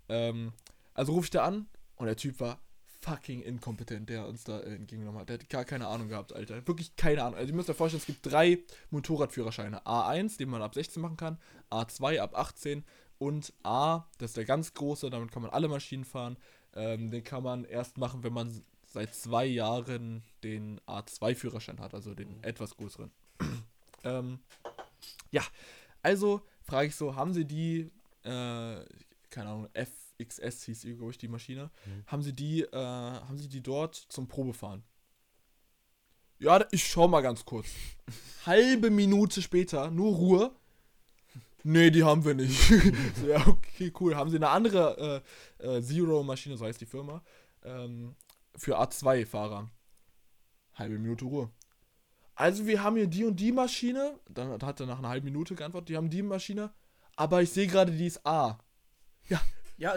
Ähm, 0.10 0.54
also 0.94 1.14
rufe 1.14 1.26
ich 1.26 1.32
da 1.32 1.46
an 1.46 1.68
und 1.96 2.08
der 2.08 2.16
Typ 2.16 2.40
war 2.40 2.60
fucking 3.04 3.42
inkompetent, 3.42 4.10
der 4.10 4.28
uns 4.28 4.44
da 4.44 4.60
äh, 4.60 4.76
entgegengenommen 4.76 5.22
hat. 5.22 5.30
Der 5.30 5.40
hat 5.40 5.50
gar 5.50 5.66
keine 5.66 5.88
Ahnung 5.88 6.08
gehabt, 6.08 6.34
Alter. 6.34 6.66
Wirklich 6.68 6.96
keine 6.96 7.24
Ahnung. 7.24 7.36
Also 7.36 7.52
ihr 7.52 7.56
müsst 7.56 7.70
euch 7.70 7.76
vorstellen, 7.76 8.00
es 8.02 8.08
gibt 8.08 8.26
drei 8.26 8.60
Motorradführerscheine. 8.92 9.86
A1, 9.86 10.38
den 10.38 10.50
man 10.50 10.62
ab 10.62 10.74
16 10.74 11.02
machen 11.02 11.18
kann, 11.18 11.38
A2 11.70 12.20
ab 12.20 12.38
18 12.38 12.84
und 13.20 13.54
A, 13.64 14.06
das 14.18 14.32
ist 14.32 14.38
der 14.38 14.46
ganz 14.46 14.74
große, 14.74 15.10
damit 15.10 15.32
kann 15.32 15.42
man 15.42 15.52
alle 15.52 15.68
Maschinen 15.68 16.06
fahren. 16.06 16.38
Ähm, 16.76 17.12
den 17.12 17.24
kann 17.24 17.44
man 17.44 17.66
erst 17.66 17.98
machen, 17.98 18.24
wenn 18.24 18.34
man 18.34 18.64
seit 18.86 19.14
zwei 19.14 19.46
Jahren 19.46 20.24
den 20.44 20.80
A2-Führerschein 20.82 21.80
hat, 21.80 21.94
also 21.94 22.14
den 22.14 22.42
etwas 22.44 22.76
größeren. 22.78 23.12
ähm, 24.04 24.40
ja, 25.32 25.44
also 26.02 26.42
frage 26.62 26.88
ich 26.88 26.96
so, 26.96 27.16
haben 27.16 27.34
Sie 27.34 27.46
die, 27.46 27.92
äh, 28.24 28.86
keine 29.30 29.50
Ahnung, 29.50 29.70
FXS 30.24 30.64
hieß, 30.64 30.82
glaube 30.98 31.12
ich, 31.12 31.18
die 31.18 31.28
Maschine, 31.28 31.72
Mhm. 31.86 32.04
haben 32.08 32.22
Sie 32.24 32.34
die, 32.34 32.62
äh, 32.64 32.76
haben 32.76 33.38
Sie 33.38 33.50
die 33.50 33.62
dort 33.62 33.96
zum 33.96 34.28
Probefahren? 34.28 34.84
Ja, 36.40 36.66
ich 36.72 36.86
schau 36.86 37.08
mal 37.08 37.22
ganz 37.22 37.46
kurz. 37.46 37.68
Halbe 38.46 38.90
Minute 38.90 39.42
später, 39.42 39.90
nur 39.92 40.16
Ruhe. 40.16 40.52
Nee, 41.64 41.92
die 41.92 42.04
haben 42.04 42.26
wir 42.26 42.34
nicht. 42.34 42.60
so, 43.16 43.28
ja, 43.28 43.46
okay, 43.48 43.94
cool. 44.00 44.16
Haben 44.16 44.30
Sie 44.30 44.36
eine 44.36 44.50
andere 44.50 45.24
äh, 45.62 45.66
äh, 45.78 45.82
Zero-Maschine, 45.82 46.58
so 46.58 46.66
heißt 46.66 46.82
die 46.82 46.86
Firma, 46.86 47.24
ähm, 47.64 48.16
für 48.58 48.78
A2-Fahrer? 48.82 49.70
Halbe 50.74 51.00
Minute 51.00 51.24
Ruhe. 51.26 51.50
Also 52.36 52.66
wir 52.66 52.84
haben 52.84 52.98
hier 52.98 53.08
die 53.08 53.24
und 53.24 53.40
die 53.40 53.52
Maschine. 53.52 54.20
Dann 54.28 54.62
hat 54.62 54.80
er 54.80 54.88
nach 54.88 55.00
einer 55.00 55.10
halben 55.10 55.26
Minute 55.26 55.56
geantwortet, 55.56 55.90
die 55.90 55.96
haben 55.98 56.10
die 56.10 56.24
Maschine. 56.24 56.74
Aber 57.16 57.42
ich 57.42 57.52
sehe 57.52 57.68
gerade, 57.68 57.92
die 57.92 58.08
ist 58.08 58.26
A. 58.26 58.58
Ja, 59.30 59.40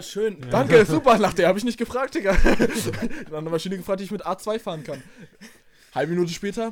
schön. 0.00 0.38
Danke, 0.50 0.84
super, 0.84 1.18
nach 1.18 1.34
der 1.34 1.48
habe 1.48 1.58
ich 1.58 1.64
nicht 1.64 1.78
gefragt, 1.78 2.14
Digga. 2.14 2.32
Nach 3.30 3.38
einer 3.38 3.50
Maschine 3.50 3.76
gefragt, 3.76 4.00
die 4.00 4.04
ich 4.04 4.10
mit 4.10 4.26
A2 4.26 4.58
fahren 4.58 4.84
kann. 4.84 5.02
Halbe 5.94 6.12
Minute 6.12 6.32
später. 6.32 6.70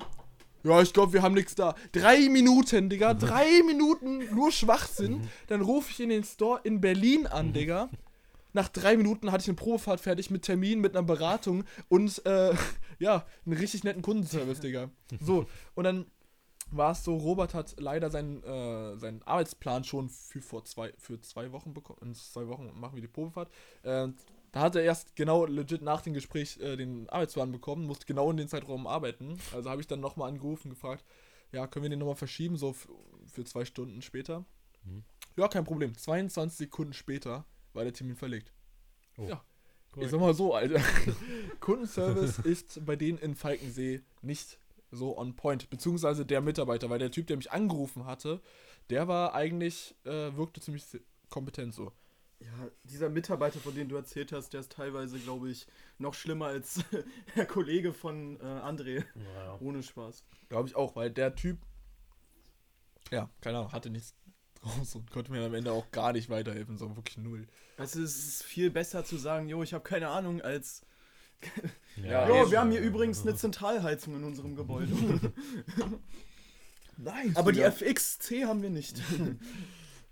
Ja, 0.64 0.80
ich 0.80 0.92
glaube, 0.94 1.12
wir 1.12 1.22
haben 1.22 1.34
nichts 1.34 1.54
da. 1.54 1.74
Drei 1.92 2.28
Minuten, 2.30 2.88
Digga. 2.88 3.12
Drei 3.14 3.62
Minuten 3.66 4.34
nur 4.34 4.50
Schwachsinn. 4.50 5.28
Dann 5.46 5.60
rufe 5.60 5.90
ich 5.90 6.00
in 6.00 6.08
den 6.08 6.24
Store 6.24 6.60
in 6.64 6.80
Berlin 6.80 7.26
an, 7.26 7.52
Digga. 7.52 7.90
Nach 8.54 8.68
drei 8.68 8.96
Minuten 8.96 9.30
hatte 9.30 9.42
ich 9.42 9.48
eine 9.48 9.56
Probefahrt 9.56 10.00
fertig 10.00 10.30
mit 10.30 10.42
Termin, 10.42 10.80
mit 10.80 10.96
einer 10.96 11.04
Beratung 11.04 11.64
und 11.88 12.24
äh, 12.24 12.54
ja, 12.98 13.26
einen 13.44 13.56
richtig 13.56 13.84
netten 13.84 14.00
Kundenservice, 14.00 14.60
Digga. 14.60 14.90
So, 15.20 15.46
und 15.74 15.84
dann 15.84 16.06
war 16.70 16.92
es 16.92 17.04
so, 17.04 17.16
Robert 17.16 17.54
hat 17.54 17.74
leider 17.78 18.10
seinen, 18.10 18.42
äh, 18.42 18.96
seinen 18.96 19.22
Arbeitsplan 19.22 19.84
schon 19.84 20.08
für, 20.08 20.42
vor 20.42 20.64
zwei, 20.64 20.92
für 20.98 21.20
zwei 21.20 21.52
Wochen 21.52 21.74
bekommen. 21.74 21.98
In 22.02 22.14
zwei 22.14 22.48
Wochen 22.48 22.70
machen 22.74 22.94
wir 22.96 23.02
die 23.02 23.08
Probefahrt. 23.08 23.50
Äh, 23.82 24.08
da 24.52 24.60
hat 24.60 24.76
er 24.76 24.82
erst 24.82 25.16
genau 25.16 25.46
legit 25.46 25.82
nach 25.82 26.00
dem 26.00 26.14
Gespräch 26.14 26.58
äh, 26.60 26.76
den 26.76 27.08
Arbeitsplan 27.08 27.50
bekommen, 27.50 27.86
musste 27.86 28.06
genau 28.06 28.30
in 28.30 28.36
den 28.36 28.48
Zeitraum 28.48 28.86
arbeiten. 28.86 29.36
Also 29.52 29.68
habe 29.68 29.80
ich 29.80 29.86
dann 29.86 30.00
nochmal 30.00 30.28
angerufen, 30.28 30.70
gefragt, 30.70 31.04
ja, 31.52 31.66
können 31.66 31.84
wir 31.84 31.90
den 31.90 31.98
nochmal 31.98 32.14
verschieben, 32.14 32.56
so 32.56 32.74
für 33.26 33.44
zwei 33.44 33.64
Stunden 33.64 34.00
später? 34.02 34.44
Mhm. 34.84 35.04
Ja, 35.36 35.48
kein 35.48 35.64
Problem. 35.64 35.96
22 35.96 36.56
Sekunden 36.56 36.92
später 36.92 37.44
war 37.72 37.84
der 37.84 37.92
Termin 37.92 38.16
verlegt. 38.16 38.52
Oh. 39.18 39.24
Ja. 39.24 39.44
Ich 39.88 39.92
Korrekt. 39.92 40.10
sag 40.10 40.20
mal 40.20 40.34
so, 40.34 40.54
Alter. 40.54 40.80
Kundenservice 41.60 42.40
ist 42.40 42.84
bei 42.84 42.96
denen 42.96 43.18
in 43.18 43.34
Falkensee 43.36 44.02
nicht 44.22 44.58
so 44.94 45.18
on 45.18 45.36
point. 45.36 45.68
Beziehungsweise 45.70 46.24
der 46.24 46.40
Mitarbeiter, 46.40 46.90
weil 46.90 46.98
der 46.98 47.10
Typ, 47.10 47.26
der 47.26 47.36
mich 47.36 47.52
angerufen 47.52 48.06
hatte, 48.06 48.40
der 48.90 49.08
war 49.08 49.34
eigentlich, 49.34 49.94
äh, 50.04 50.36
wirkte 50.36 50.60
ziemlich 50.60 50.84
kompetent 51.28 51.74
so. 51.74 51.92
Ja, 52.40 52.70
dieser 52.82 53.08
Mitarbeiter, 53.08 53.58
von 53.58 53.74
dem 53.74 53.88
du 53.88 53.96
erzählt 53.96 54.32
hast, 54.32 54.52
der 54.52 54.60
ist 54.60 54.72
teilweise, 54.72 55.18
glaube 55.18 55.50
ich, 55.50 55.66
noch 55.98 56.14
schlimmer 56.14 56.46
als 56.46 56.84
der 57.36 57.46
Kollege 57.46 57.92
von 57.92 58.38
äh, 58.40 58.42
André. 58.42 59.04
Naja. 59.14 59.58
Ohne 59.60 59.82
Spaß. 59.82 60.24
Glaube 60.48 60.68
ich 60.68 60.76
auch, 60.76 60.94
weil 60.96 61.10
der 61.10 61.34
Typ, 61.34 61.58
ja, 63.10 63.30
keine 63.40 63.58
Ahnung, 63.58 63.72
hatte 63.72 63.88
nichts 63.88 64.14
draus 64.60 64.94
und 64.94 65.10
konnte 65.10 65.30
mir 65.30 65.44
am 65.44 65.54
Ende 65.54 65.72
auch 65.72 65.90
gar 65.90 66.12
nicht 66.12 66.28
weiterhelfen, 66.28 66.76
so 66.76 66.94
wirklich 66.96 67.16
null. 67.18 67.46
Also 67.76 68.02
es 68.02 68.16
ist 68.16 68.42
viel 68.42 68.70
besser 68.70 69.04
zu 69.04 69.16
sagen, 69.16 69.48
jo, 69.48 69.62
ich 69.62 69.72
habe 69.72 69.84
keine 69.84 70.08
Ahnung, 70.08 70.42
als 70.42 70.82
Ja, 71.96 72.28
jo, 72.28 72.46
eh 72.46 72.50
wir 72.50 72.60
haben 72.60 72.70
hier 72.70 72.80
übrigens 72.80 73.22
eine 73.22 73.36
Zentralheizung 73.36 74.16
in 74.16 74.24
unserem 74.24 74.56
Gebäude. 74.56 74.92
Nein. 76.96 77.32
Aber 77.36 77.52
die 77.52 77.60
FXC 77.62 78.44
haben 78.46 78.62
wir 78.62 78.70
nicht. 78.70 79.00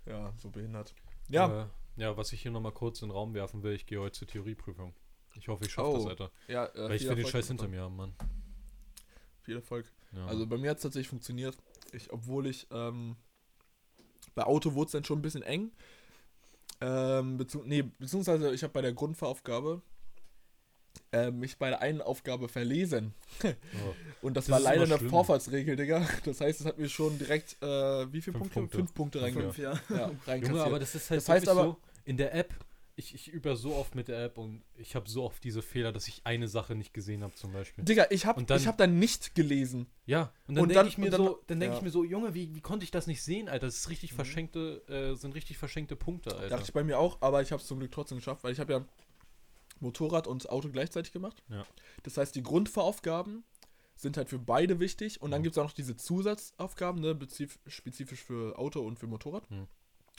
Ja, 0.05 0.33
so 0.37 0.49
behindert. 0.49 0.93
Ja, 1.29 1.61
Äh, 1.61 1.65
ja, 1.95 2.17
was 2.17 2.33
ich 2.33 2.41
hier 2.41 2.51
nochmal 2.51 2.73
kurz 2.73 3.01
in 3.01 3.07
den 3.07 3.13
Raum 3.15 3.33
werfen 3.33 3.63
will, 3.63 3.71
ich 3.73 3.85
gehe 3.85 4.01
heute 4.01 4.19
zur 4.19 4.27
Theorieprüfung. 4.27 4.93
Ich 5.35 5.47
hoffe, 5.47 5.63
ich 5.63 5.71
schaffe 5.71 5.87
Oh. 5.91 5.95
das, 5.95 6.07
Alter. 6.07 6.31
ja 6.49 6.65
äh, 6.65 6.89
Weil 6.89 6.95
ich 6.95 7.07
will 7.07 7.15
den 7.15 7.25
Scheiß 7.25 7.47
hinter 7.47 7.69
mir 7.69 7.83
haben, 7.83 7.95
Mann. 7.95 8.13
Viel 9.43 9.55
Erfolg. 9.55 9.89
Ja. 10.11 10.25
Also 10.25 10.45
bei 10.45 10.57
mir 10.57 10.71
hat 10.71 10.77
es 10.77 10.83
tatsächlich 10.83 11.07
funktioniert. 11.07 11.57
Ich, 11.93 12.11
obwohl 12.11 12.47
ich, 12.47 12.67
ähm, 12.71 13.15
bei 14.35 14.43
Auto 14.43 14.73
wurde 14.73 14.87
es 14.87 14.91
dann 14.91 15.05
schon 15.05 15.19
ein 15.19 15.21
bisschen 15.21 15.43
eng. 15.43 15.71
Ähm, 16.81 17.37
bezieh 17.37 17.59
nee, 17.63 17.83
beziehungsweise 17.83 18.53
ich 18.53 18.61
habe 18.63 18.73
bei 18.73 18.81
der 18.81 18.91
Grundfahraufgabe 18.91 19.81
äh, 21.11 21.31
mich 21.31 21.57
bei 21.57 21.69
der 21.69 21.81
einen 21.81 22.01
Aufgabe 22.01 22.47
verlesen. 22.49 23.13
oh. 23.43 23.47
Und 24.21 24.35
das, 24.37 24.45
Das 24.45 24.51
war 24.53 24.59
leider 24.59 24.83
eine 24.83 24.97
schlimm. 24.97 25.09
Vorfahrtsregel, 25.09 25.75
Digga. 25.75 26.07
Das 26.25 26.41
heißt, 26.41 26.61
es 26.61 26.65
hat 26.65 26.77
mir 26.77 26.89
schon 26.89 27.17
direkt, 27.19 27.55
äh, 27.61 28.11
wie 28.11 28.21
viele 28.21 28.37
Fünf 28.37 28.53
Punkte? 28.53 28.59
Punkte. 28.59 28.77
Fünf 28.77 28.93
Punkte 28.93 29.19
Fünf, 29.19 29.35
reinge 29.37 29.53
Fünf, 29.53 29.57
ja. 29.57 30.11
ja. 30.27 30.35
Junge, 30.35 30.63
aber 30.63 30.79
das 30.79 30.95
ist 30.95 31.09
halt 31.09 31.19
Das 31.21 31.29
heißt 31.29 31.47
aber- 31.49 31.63
so, 31.63 31.77
in 32.05 32.17
der 32.17 32.33
App, 32.35 32.53
ich, 32.95 33.15
ich 33.15 33.27
übe 33.29 33.49
ja 33.49 33.55
so 33.55 33.73
oft 33.73 33.95
mit 33.95 34.07
der 34.07 34.23
App 34.23 34.37
und 34.37 34.61
ich 34.77 34.95
habe 34.95 35.09
so 35.09 35.23
oft 35.23 35.43
diese 35.43 35.63
Fehler, 35.63 35.91
dass 35.91 36.07
ich 36.07 36.21
eine 36.25 36.47
Sache 36.47 36.75
nicht 36.75 36.93
gesehen 36.93 37.23
habe 37.23 37.33
zum 37.33 37.51
Beispiel. 37.51 37.83
Digga, 37.83 38.05
ich 38.11 38.27
habe 38.27 38.43
dann- 38.43 38.59
ich 38.59 38.67
hab 38.67 38.77
dann 38.77 38.99
nicht 38.99 39.33
gelesen. 39.33 39.87
Ja, 40.05 40.31
und 40.47 40.53
dann 40.55 40.69
denke 40.69 40.87
ich 40.89 40.97
mir 40.99 41.09
dann- 41.09 41.25
so, 41.25 41.39
dann 41.47 41.59
denke 41.59 41.73
ja. 41.73 41.77
ich 41.79 41.83
mir 41.83 41.89
so, 41.89 42.03
Junge, 42.03 42.35
wie, 42.35 42.53
wie 42.53 42.61
konnte 42.61 42.83
ich 42.83 42.91
das 42.91 43.07
nicht 43.07 43.23
sehen, 43.23 43.49
Alter? 43.49 43.65
Das 43.65 43.77
ist 43.77 43.89
richtig 43.89 44.11
Mhm. 44.11 44.15
verschenkte, 44.17 44.81
äh, 44.87 45.15
sind 45.15 45.33
richtig 45.33 45.57
verschenkte 45.57 45.95
Punkte, 45.95 46.35
Alter. 46.35 46.49
Dachte 46.49 46.65
ich 46.65 46.73
bei 46.73 46.83
mir 46.83 46.99
auch, 46.99 47.17
aber 47.21 47.41
ich 47.41 47.51
habe 47.51 47.61
es 47.61 47.67
zum 47.67 47.79
Glück 47.79 47.91
trotzdem 47.91 48.19
geschafft, 48.19 48.43
weil 48.43 48.53
ich 48.53 48.59
habe 48.59 48.73
ja 48.73 48.85
Motorrad 49.83 50.25
und 50.27 50.49
Auto 50.49 50.69
gleichzeitig 50.69 51.11
gemacht. 51.11 51.43
Ja. 51.49 51.65
Das 52.03 52.17
heißt, 52.17 52.33
die 52.35 52.41
Grundfahraufgaben 52.43 53.43
sind 53.95 54.17
halt 54.17 54.29
für 54.29 54.39
beide 54.39 54.79
wichtig 54.79 55.21
und 55.21 55.29
dann 55.31 55.41
Mhm. 55.41 55.43
gibt 55.43 55.55
es 55.55 55.59
auch 55.59 55.65
noch 55.65 55.73
diese 55.73 55.95
Zusatzaufgaben, 55.95 56.99
ne, 57.01 57.17
spezifisch 57.67 58.23
für 58.23 58.57
Auto 58.57 58.81
und 58.81 58.97
für 58.99 59.07
Motorrad. 59.07 59.49
Mhm. 59.51 59.67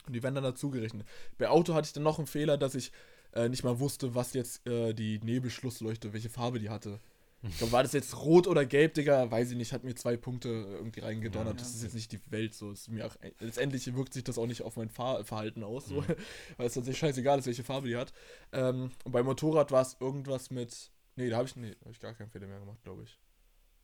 Und 0.07 0.13
die 0.13 0.23
werden 0.23 0.35
dann 0.35 0.43
dazu 0.43 0.69
gerechnet. 0.69 1.05
Bei 1.37 1.49
Auto 1.49 1.73
hatte 1.73 1.87
ich 1.87 1.93
dann 1.93 2.03
noch 2.03 2.17
einen 2.19 2.27
Fehler, 2.27 2.57
dass 2.57 2.75
ich 2.75 2.91
äh, 3.33 3.49
nicht 3.49 3.63
mal 3.63 3.79
wusste, 3.79 4.15
was 4.15 4.33
jetzt 4.33 4.65
äh, 4.65 4.93
die 4.93 5.19
Nebelschlussleuchte, 5.19 6.13
welche 6.13 6.29
Farbe 6.29 6.59
die 6.59 6.69
hatte. 6.69 6.99
Ich 7.47 7.57
glaube, 7.57 7.73
war 7.73 7.83
das 7.83 7.93
jetzt 7.93 8.17
rot 8.17 8.47
oder 8.47 8.65
gelb, 8.65 8.93
Digga? 8.95 9.29
Weiß 9.29 9.51
ich 9.51 9.57
nicht, 9.57 9.71
hat 9.73 9.83
mir 9.83 9.93
zwei 9.95 10.17
Punkte 10.17 10.49
irgendwie 10.49 11.01
reingedonnert. 11.01 11.53
Ja. 11.53 11.59
das 11.59 11.75
ist 11.75 11.83
jetzt 11.83 11.93
nicht 11.93 12.11
die 12.11 12.19
Welt 12.31 12.53
so. 12.53 12.71
Ist 12.71 12.89
mir 12.89 13.05
auch, 13.05 13.15
letztendlich 13.39 13.93
wirkt 13.95 14.13
sich 14.13 14.23
das 14.23 14.37
auch 14.37 14.47
nicht 14.47 14.63
auf 14.63 14.77
mein 14.77 14.89
Fahrverhalten 14.89 15.63
aus, 15.63 15.85
so, 15.87 16.01
Mhm. 16.01 16.05
weil 16.57 16.67
es 16.67 16.73
tatsächlich 16.73 16.97
scheißegal 16.99 17.39
ist, 17.39 17.45
welche 17.45 17.63
Farbe 17.63 17.87
die 17.87 17.97
hat. 17.97 18.13
Ähm, 18.51 18.91
und 19.03 19.11
beim 19.11 19.25
Motorrad 19.25 19.71
war 19.71 19.81
es 19.81 19.97
irgendwas 19.99 20.49
mit. 20.49 20.91
Nee, 21.15 21.29
da 21.29 21.37
habe 21.37 21.47
ich, 21.47 21.55
nee, 21.55 21.75
hab 21.83 21.91
ich 21.91 21.99
gar 21.99 22.13
keinen 22.13 22.29
Fehler 22.29 22.47
mehr 22.47 22.59
gemacht, 22.59 22.81
glaube 22.83 23.03
ich. 23.03 23.19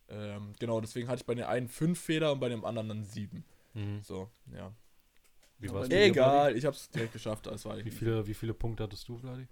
Ähm, 0.09 0.53
genau, 0.59 0.81
deswegen 0.81 1.07
hatte 1.07 1.21
ich 1.21 1.25
bei 1.25 1.35
dem 1.35 1.45
einen 1.45 1.67
fünf 1.69 1.99
Fehler 1.99 2.33
und 2.33 2.39
bei 2.39 2.49
dem 2.49 2.65
anderen 2.65 2.89
dann 2.89 3.05
sieben. 3.05 3.45
Mhm. 3.73 4.01
So, 4.03 4.29
ja. 4.53 4.73
Wie 5.59 5.69
war's 5.69 5.89
Egal, 5.89 6.57
ich 6.57 6.65
habe 6.65 6.75
es 6.75 6.89
direkt 6.89 7.13
geschafft. 7.13 7.45
Das 7.45 7.63
war? 7.65 7.77
Wie 7.85 7.91
viele, 7.91 8.25
wie 8.25 8.33
viele 8.33 8.53
Punkte 8.53 8.83
hattest 8.83 9.07
du, 9.07 9.17
Vladi? 9.17 9.47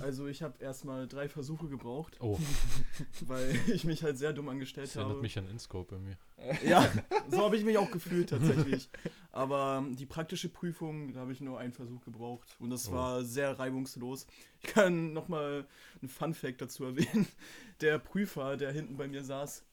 Also 0.00 0.26
ich 0.26 0.42
habe 0.42 0.58
erstmal 0.62 1.06
drei 1.06 1.28
Versuche 1.28 1.68
gebraucht, 1.68 2.16
Oh, 2.20 2.38
weil 3.26 3.54
ich 3.68 3.84
mich 3.84 4.02
halt 4.02 4.18
sehr 4.18 4.32
dumm 4.32 4.48
angestellt 4.48 4.88
das 4.88 4.96
erinnert 4.96 5.12
habe. 5.14 5.22
mich 5.22 5.38
an 5.38 5.48
Inscope 5.48 5.94
bei 5.96 6.00
mir. 6.00 6.16
Ja, 6.68 6.88
so 7.30 7.44
habe 7.44 7.56
ich 7.56 7.64
mich 7.64 7.78
auch 7.78 7.90
gefühlt 7.90 8.30
tatsächlich. 8.30 8.88
Aber 9.32 9.78
ähm, 9.84 9.94
die 9.96 10.06
praktische 10.06 10.48
Prüfung, 10.48 11.12
da 11.12 11.20
habe 11.20 11.32
ich 11.32 11.40
nur 11.40 11.58
einen 11.60 11.72
Versuch 11.72 12.00
gebraucht 12.04 12.56
und 12.58 12.70
das 12.70 12.88
Oh. 12.88 12.92
war 12.92 13.24
sehr 13.24 13.58
reibungslos. 13.58 14.26
Ich 14.60 14.68
kann 14.72 15.12
nochmal 15.12 15.66
einen 16.00 16.08
Fun 16.08 16.34
Fact 16.34 16.60
dazu 16.60 16.84
erwähnen. 16.84 17.26
Der 17.80 17.98
Prüfer, 18.00 18.56
der 18.56 18.72
hinten 18.72 18.96
bei 18.96 19.06
mir 19.06 19.22
saß, 19.22 19.64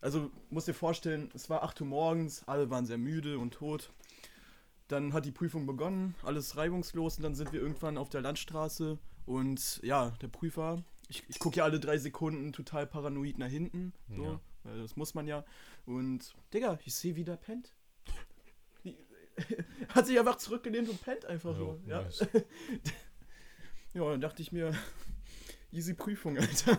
also 0.00 0.30
musst 0.50 0.68
dir 0.68 0.74
vorstellen, 0.74 1.30
es 1.34 1.50
war 1.50 1.64
8 1.64 1.80
Uhr 1.80 1.86
morgens, 1.88 2.42
alle 2.46 2.70
waren 2.70 2.86
sehr 2.86 2.98
müde 2.98 3.38
und 3.38 3.54
tot. 3.54 3.90
Dann 4.88 5.12
hat 5.12 5.24
die 5.24 5.32
Prüfung 5.32 5.66
begonnen, 5.66 6.14
alles 6.22 6.56
reibungslos 6.56 7.16
und 7.16 7.22
dann 7.24 7.34
sind 7.34 7.52
wir 7.52 7.60
irgendwann 7.60 7.96
auf 7.98 8.10
der 8.10 8.20
Landstraße 8.20 8.98
und 9.26 9.80
ja, 9.82 10.10
der 10.22 10.28
Prüfer, 10.28 10.82
ich, 11.08 11.24
ich 11.28 11.38
gucke 11.38 11.56
ja 11.58 11.64
alle 11.64 11.78
drei 11.80 11.98
Sekunden 11.98 12.52
total 12.52 12.86
paranoid 12.86 13.38
nach 13.38 13.48
hinten, 13.48 13.92
so, 14.08 14.22
Ja. 14.24 14.40
weil 14.64 14.80
das 14.80 14.96
muss 14.96 15.14
man 15.14 15.26
ja. 15.26 15.44
Und 15.86 16.34
Digga, 16.54 16.78
ich 16.84 16.94
sehe 16.94 17.16
wie 17.16 17.24
der 17.24 17.36
pennt. 17.36 17.72
Hat 19.88 20.06
sich 20.06 20.18
einfach 20.18 20.36
zurückgelehnt 20.36 20.88
und 20.88 21.00
pennt 21.02 21.24
einfach 21.26 21.56
so. 21.56 21.80
Ja. 21.86 22.02
nice. 22.02 22.20
ja, 23.94 24.10
dann 24.10 24.20
dachte 24.20 24.42
ich 24.42 24.52
mir, 24.52 24.74
easy 25.72 25.94
Prüfung, 25.94 26.36
Alter. 26.38 26.78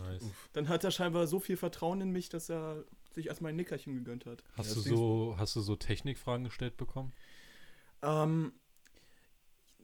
Nice. 0.00 0.24
Dann 0.52 0.68
hat 0.68 0.84
er 0.84 0.90
scheinbar 0.90 1.26
so 1.26 1.40
viel 1.40 1.56
Vertrauen 1.56 2.00
in 2.00 2.10
mich, 2.10 2.28
dass 2.28 2.48
er 2.50 2.84
sich 3.12 3.26
erstmal 3.26 3.50
ein 3.52 3.56
Nickerchen 3.56 3.94
gegönnt 3.94 4.26
hat. 4.26 4.42
Hast, 4.56 4.68
Ja, 4.68 4.74
du 4.74 4.80
so, 4.80 5.34
hast 5.38 5.54
du 5.56 5.60
so 5.60 5.76
Technikfragen 5.76 6.44
gestellt 6.44 6.76
bekommen? 6.76 7.12
Ähm, 8.02 8.52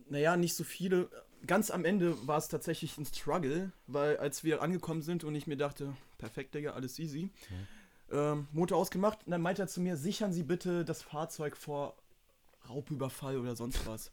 naja, 0.09 0.37
nicht 0.37 0.55
so 0.55 0.65
viele. 0.65 1.11
Ganz 1.47 1.71
am 1.71 1.85
Ende 1.85 2.27
war 2.27 2.37
es 2.39 2.49
tatsächlich 2.49 2.97
ein 2.99 3.07
Struggle, 3.07 3.73
weil 3.87 4.17
als 4.19 4.45
wir 4.45 4.61
angekommen 4.63 5.01
sind 5.03 5.25
und 5.25 5.35
ich 5.35 5.47
mir 5.47 5.57
dachte, 5.57 5.95
perfekt, 6.19 6.55
Digga, 6.55 6.73
alles 6.73 6.99
easy. 6.99 7.31
Ähm, 8.11 8.49
Motor 8.53 8.77
ausgemacht 8.79 9.21
und 9.25 9.31
dann 9.31 9.41
meinte 9.41 9.63
er 9.63 9.69
zu 9.69 9.81
mir, 9.81 9.97
sichern 9.97 10.33
Sie 10.33 10.43
bitte 10.43 10.85
das 10.85 11.03
Fahrzeug 11.03 11.57
vor 11.57 11.97
Raubüberfall 12.69 13.39
oder 13.39 13.57
sonst 13.57 13.87
was. 13.87 14.13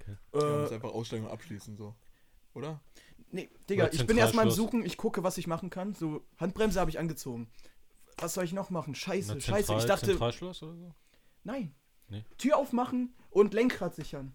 Okay. 0.00 0.16
Wir 0.32 0.40
Äh, 0.42 0.60
müssen 0.62 0.74
einfach 0.74 0.92
aussteigen 0.92 1.24
und 1.26 1.30
abschließen, 1.32 1.76
so. 1.76 1.94
Oder? 2.54 2.80
nee, 3.30 3.48
Digga, 3.68 3.84
Oder 3.84 3.94
ich 3.94 4.06
bin 4.06 4.18
erstmal 4.18 4.44
am 4.44 4.50
Zentralschluss. 4.50 4.72
Suchen, 4.72 4.86
ich 4.86 4.96
gucke, 4.98 5.22
was 5.24 5.38
ich 5.38 5.46
machen 5.46 5.70
kann. 5.70 5.94
So, 5.94 6.22
Handbremse 6.38 6.78
habe 6.78 6.90
ich 6.90 6.98
angezogen. 6.98 7.48
Was 8.18 8.34
soll 8.34 8.44
ich 8.44 8.52
noch 8.52 8.68
machen? 8.70 8.94
Scheiße, 8.94 9.32
Na, 9.34 9.40
scheiße. 9.40 9.72
Ich 9.72 9.78
Zentral- 9.78 9.86
dachte, 9.88 10.06
Zentralschloss 10.06 10.62
oder 10.62 10.76
so? 10.76 10.94
nein. 11.44 11.74
Nee. 12.08 12.24
Tür 12.36 12.58
aufmachen 12.58 13.14
und 13.30 13.54
Lenkrad 13.54 13.94
sichern. 13.94 14.34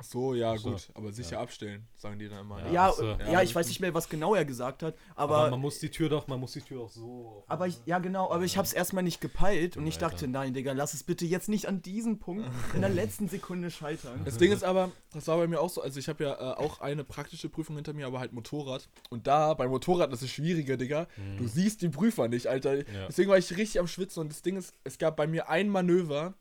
Ach 0.00 0.04
so, 0.04 0.32
ja, 0.32 0.56
so, 0.56 0.70
gut. 0.70 0.88
Aber 0.94 1.12
sicher 1.12 1.40
abstellen, 1.40 1.84
sagen 1.96 2.20
die 2.20 2.28
dann 2.28 2.42
immer. 2.42 2.60
Ja, 2.66 2.72
Ja, 2.72 2.92
so. 2.92 3.04
ja, 3.04 3.32
Ja, 3.32 3.42
ich 3.42 3.52
weiß 3.52 3.66
nicht 3.66 3.80
mehr, 3.80 3.92
was 3.94 4.08
genau 4.08 4.32
er 4.36 4.44
gesagt 4.44 4.84
hat, 4.84 4.94
Aber, 5.16 5.38
aber, 5.38 5.50
man 5.50 5.60
muss 5.60 5.80
die 5.80 5.90
Tür 5.90 6.08
doch, 6.08 6.28
man 6.28 6.38
muss 6.38 6.52
die 6.52 6.60
Tür 6.60 6.82
auch 6.82 6.90
so. 6.90 7.42
aber 7.48 7.66
ich, 7.66 7.80
ja 7.84 7.98
genau, 7.98 8.30
aber 8.30 8.44
ich 8.44 8.56
habe 8.56 8.64
es 8.64 8.72
erstmal 8.72 9.02
nicht 9.02 9.20
gepeilt 9.20 9.76
und 9.76 9.88
ich 9.88 9.94
Alter. 9.94 10.10
dachte, 10.10 10.28
nein, 10.28 10.54
Digga, 10.54 10.72
lass 10.72 10.94
es 10.94 11.02
bitte 11.02 11.26
jetzt 11.26 11.48
nicht 11.48 11.66
an 11.66 11.82
diesem 11.82 12.20
Punkt 12.20 12.48
in 12.74 12.80
der 12.80 12.90
letzten 12.90 13.28
Sekunde 13.28 13.72
scheitern. 13.72 14.20
Das 14.24 14.38
Ding 14.38 14.52
ist 14.52 14.62
aber, 14.62 14.92
das 15.12 15.26
war 15.26 15.36
bei 15.36 15.48
mir 15.48 15.60
auch 15.60 15.70
so, 15.70 15.82
also 15.82 15.98
ich 15.98 16.08
habe 16.08 16.22
ja 16.22 16.34
äh, 16.34 16.54
auch 16.54 16.80
eine 16.80 17.02
praktische 17.02 17.48
Prüfung 17.48 17.74
hinter 17.74 17.92
mir, 17.92 18.06
aber 18.06 18.20
halt 18.20 18.32
Motorrad. 18.32 18.88
Und 19.10 19.26
da, 19.26 19.54
bei 19.54 19.66
Motorrad, 19.66 20.12
das 20.12 20.22
ist 20.22 20.30
schwieriger, 20.30 20.76
Digga. 20.76 21.08
Mhm. 21.16 21.38
Du 21.38 21.48
siehst 21.48 21.82
die 21.82 21.88
Prüfer 21.88 22.28
nicht, 22.28 22.46
Alter. 22.46 22.76
Ja. 22.76 23.08
Deswegen 23.08 23.30
war 23.30 23.38
ich 23.38 23.50
richtig 23.56 23.80
am 23.80 23.88
Schwitzen 23.88 24.20
und 24.20 24.30
das 24.30 24.42
Ding 24.42 24.56
ist, 24.56 24.74
es 24.84 24.98
gab 24.98 25.16
bei 25.16 25.26
mir 25.26 25.48
ein 25.48 25.68
Manöver, 25.68 26.34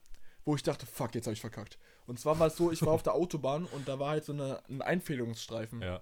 wo 0.45 0.53
ich 0.53 0.61
dachte, 0.61 0.85
fuck, 0.85 1.15
jetzt 1.15 1.25
habe 1.25 1.33
ich 1.33 1.41
verkackt. 1.41 1.79
Und 2.07 2.19
zwar 2.19 2.39
war 2.39 2.47
es 2.47 2.57
so, 2.57 2.71
ich 2.71 2.81
war 2.81 2.93
auf 2.93 3.03
der 3.03 3.13
Autobahn 3.13 3.65
und 3.65 3.87
da 3.87 3.99
war 3.99 4.09
halt 4.11 4.25
so 4.25 4.33
eine, 4.33 4.61
ein 4.69 4.81
Einfädelungsstreifen. 4.81 5.81
Ja. 5.81 6.01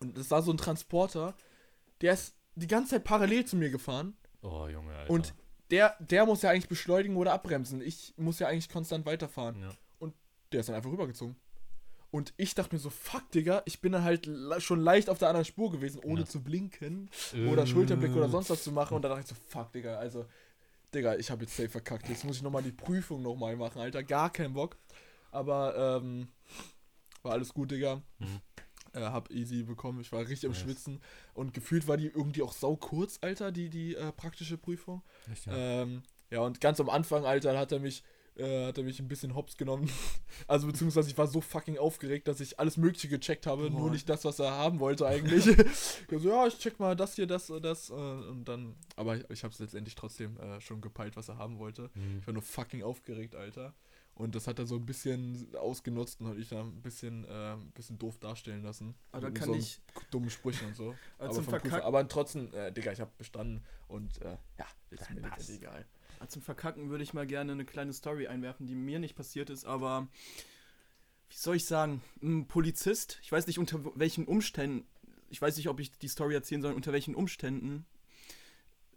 Und 0.00 0.16
es 0.16 0.30
war 0.30 0.42
so 0.42 0.52
ein 0.52 0.56
Transporter, 0.56 1.34
der 2.00 2.14
ist 2.14 2.34
die 2.54 2.66
ganze 2.68 2.90
Zeit 2.92 3.04
parallel 3.04 3.44
zu 3.44 3.56
mir 3.56 3.68
gefahren. 3.70 4.16
Oh, 4.42 4.66
Junge, 4.68 4.94
Alter. 4.94 5.10
Und 5.10 5.34
der, 5.70 5.96
der 5.98 6.24
muss 6.26 6.42
ja 6.42 6.50
eigentlich 6.50 6.68
beschleunigen 6.68 7.16
oder 7.16 7.32
abbremsen. 7.32 7.80
Ich 7.82 8.14
muss 8.16 8.38
ja 8.38 8.46
eigentlich 8.48 8.68
konstant 8.68 9.04
weiterfahren. 9.06 9.60
Ja. 9.60 9.70
Der 10.52 10.60
ist 10.60 10.68
dann 10.68 10.76
einfach 10.76 10.90
rübergezogen. 10.92 11.34
Und 12.12 12.32
ich 12.36 12.54
dachte 12.54 12.76
mir 12.76 12.78
so, 12.78 12.90
fuck, 12.90 13.28
Digga, 13.32 13.62
ich 13.64 13.80
bin 13.80 13.90
dann 13.90 14.04
halt 14.04 14.30
schon 14.58 14.80
leicht 14.80 15.10
auf 15.10 15.18
der 15.18 15.26
anderen 15.28 15.44
Spur 15.44 15.72
gewesen, 15.72 16.00
ohne 16.04 16.20
Ja. 16.20 16.26
zu 16.26 16.44
blinken 16.44 17.10
Äh, 17.32 17.48
oder 17.48 17.66
Schulterblick 17.66 18.14
oder 18.14 18.28
sonst 18.28 18.50
was 18.50 18.62
zu 18.62 18.70
machen. 18.70 18.94
Und 18.94 19.02
dann 19.02 19.10
dachte 19.10 19.22
ich 19.24 19.28
so, 19.28 19.34
fuck, 19.48 19.72
Digga, 19.72 19.96
also, 19.96 20.26
Digga, 20.94 21.16
ich 21.16 21.28
habe 21.32 21.42
jetzt 21.42 21.56
safe 21.56 21.70
verkackt. 21.70 22.08
Jetzt 22.08 22.24
muss 22.24 22.36
ich 22.36 22.42
nochmal 22.42 22.62
die 22.62 22.70
Prüfung 22.70 23.20
nochmal 23.22 23.56
machen, 23.56 23.80
Alter. 23.80 24.04
Gar 24.04 24.30
keinen 24.32 24.52
Bock. 24.54 24.76
Aber, 25.34 26.00
ähm, 26.00 26.28
war 27.22 27.32
alles 27.32 27.52
gut, 27.52 27.70
Digga. 27.70 28.02
Mhm. 28.18 28.40
Äh, 28.92 29.00
hab 29.00 29.30
easy 29.30 29.64
bekommen. 29.64 30.00
Ich 30.00 30.12
war 30.12 30.20
richtig 30.20 30.46
am 30.46 30.52
Nice. 30.52 30.60
Schwitzen. 30.62 31.00
Und 31.32 31.52
gefühlt 31.52 31.88
war 31.88 31.96
die 31.96 32.06
irgendwie 32.06 32.42
auch 32.42 32.52
sau 32.52 32.76
kurz, 32.76 33.18
Alter, 33.22 33.50
die, 33.50 33.68
die 33.68 33.96
äh, 33.96 34.12
praktische 34.12 34.56
Prüfung. 34.56 35.02
Echt, 35.30 35.46
ja. 35.46 35.82
Ähm, 35.82 36.02
ja, 36.30 36.40
und 36.40 36.60
ganz 36.60 36.78
am 36.80 36.88
Anfang, 36.88 37.24
Alter, 37.24 37.58
hat 37.58 37.72
er 37.72 37.80
mich, 37.80 38.04
äh, 38.36 38.66
hat 38.66 38.78
er 38.78 38.84
mich 38.84 39.00
ein 39.00 39.08
bisschen 39.08 39.34
hops 39.34 39.56
genommen. 39.56 39.90
Also 40.48 40.66
beziehungsweise 40.66 41.08
ich 41.08 41.16
war 41.16 41.28
so 41.28 41.40
fucking 41.40 41.78
aufgeregt, 41.78 42.26
dass 42.26 42.40
ich 42.40 42.58
alles 42.58 42.76
Mögliche 42.76 43.08
gecheckt 43.08 43.46
habe, 43.46 43.70
nur 43.70 43.82
Boah. 43.82 43.90
nicht 43.90 44.08
das, 44.08 44.24
was 44.24 44.40
er 44.40 44.50
haben 44.50 44.80
wollte 44.80 45.06
eigentlich. 45.06 45.46
ich 45.46 45.66
so, 46.10 46.28
ja, 46.28 46.46
ich 46.48 46.58
check 46.58 46.80
mal 46.80 46.96
das 46.96 47.14
hier, 47.14 47.28
das, 47.28 47.52
das. 47.62 47.90
Äh, 47.90 47.92
und 47.92 48.44
dann, 48.46 48.74
aber 48.96 49.16
ich, 49.16 49.30
ich 49.30 49.44
habe 49.44 49.54
es 49.54 49.60
letztendlich 49.60 49.94
trotzdem 49.94 50.36
äh, 50.38 50.60
schon 50.60 50.80
gepeilt, 50.80 51.16
was 51.16 51.28
er 51.28 51.38
haben 51.38 51.60
wollte. 51.60 51.90
Mhm. 51.94 52.18
Ich 52.20 52.26
war 52.26 52.34
nur 52.34 52.42
fucking 52.42 52.82
aufgeregt, 52.82 53.36
Alter. 53.36 53.74
Und 54.14 54.34
das 54.36 54.46
hat 54.46 54.60
er 54.60 54.66
so 54.66 54.76
ein 54.76 54.86
bisschen 54.86 55.54
ausgenutzt 55.56 56.20
und 56.20 56.28
hat 56.28 56.36
ich 56.38 56.48
da 56.48 56.60
ein 56.62 56.82
bisschen, 56.82 57.24
äh, 57.24 57.54
ein 57.54 57.72
bisschen 57.72 57.98
doof 57.98 58.16
darstellen 58.18 58.62
lassen. 58.62 58.94
Aber 59.10 59.22
da 59.22 59.30
kann 59.32 59.48
so 59.48 59.54
ich- 59.56 59.80
dummen 60.12 60.30
Sprüchen 60.30 60.68
und 60.68 60.76
so. 60.76 60.94
Also 61.18 61.40
aber. 61.40 61.50
Verkacken- 61.58 61.82
aber 61.82 62.06
trotzdem, 62.08 62.52
äh, 62.54 62.70
Digga, 62.72 62.92
ich 62.92 63.00
habe 63.00 63.10
bestanden 63.18 63.64
und 63.88 64.20
äh, 64.22 64.36
ja, 64.58 64.66
ist 64.90 65.10
mir 65.10 65.20
letztendlich 65.20 65.50
egal. 65.60 65.84
Ah, 66.20 66.28
Zum 66.28 66.42
Verkacken 66.42 66.90
würde 66.90 67.02
ich 67.02 67.12
mal 67.12 67.26
gerne 67.26 67.52
eine 67.52 67.64
kleine 67.64 67.92
Story 67.92 68.28
einwerfen, 68.28 68.66
die 68.66 68.76
mir 68.76 69.00
nicht 69.00 69.16
passiert 69.16 69.50
ist, 69.50 69.64
aber 69.64 70.06
wie 71.28 71.36
soll 71.36 71.56
ich 71.56 71.64
sagen, 71.64 72.00
ein 72.22 72.46
Polizist, 72.46 73.18
ich 73.22 73.32
weiß 73.32 73.48
nicht 73.48 73.58
unter 73.58 73.80
welchen 73.96 74.26
Umständen, 74.26 74.86
ich 75.28 75.42
weiß 75.42 75.56
nicht, 75.56 75.68
ob 75.68 75.80
ich 75.80 75.90
die 75.98 76.06
Story 76.08 76.34
erzählen 76.34 76.62
soll, 76.62 76.74
unter 76.74 76.92
welchen 76.92 77.16
Umständen 77.16 77.84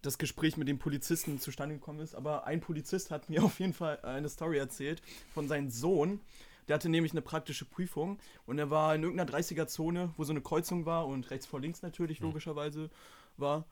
das 0.01 0.17
Gespräch 0.17 0.57
mit 0.57 0.67
dem 0.67 0.79
Polizisten 0.79 1.39
zustande 1.39 1.75
gekommen 1.75 1.99
ist, 1.99 2.15
aber 2.15 2.45
ein 2.45 2.59
Polizist 2.61 3.11
hat 3.11 3.29
mir 3.29 3.43
auf 3.43 3.59
jeden 3.59 3.73
Fall 3.73 3.99
eine 4.01 4.29
Story 4.29 4.57
erzählt 4.57 5.01
von 5.33 5.47
seinem 5.47 5.69
Sohn. 5.69 6.19
Der 6.67 6.75
hatte 6.75 6.89
nämlich 6.89 7.13
eine 7.13 7.21
praktische 7.21 7.63
Prüfung 7.63 8.19
und 8.45 8.59
er 8.59 8.69
war 8.69 8.93
in 8.93 9.01
irgendeiner 9.03 9.31
30er-Zone, 9.31 10.13
wo 10.17 10.23
so 10.25 10.33
eine 10.33 10.41
Kreuzung 10.41 10.85
war 10.85 11.07
und 11.07 11.31
rechts 11.31 11.45
vor 11.45 11.61
links 11.61 11.81
natürlich 11.81 12.19
logischerweise 12.19 12.89
war. 13.37 13.65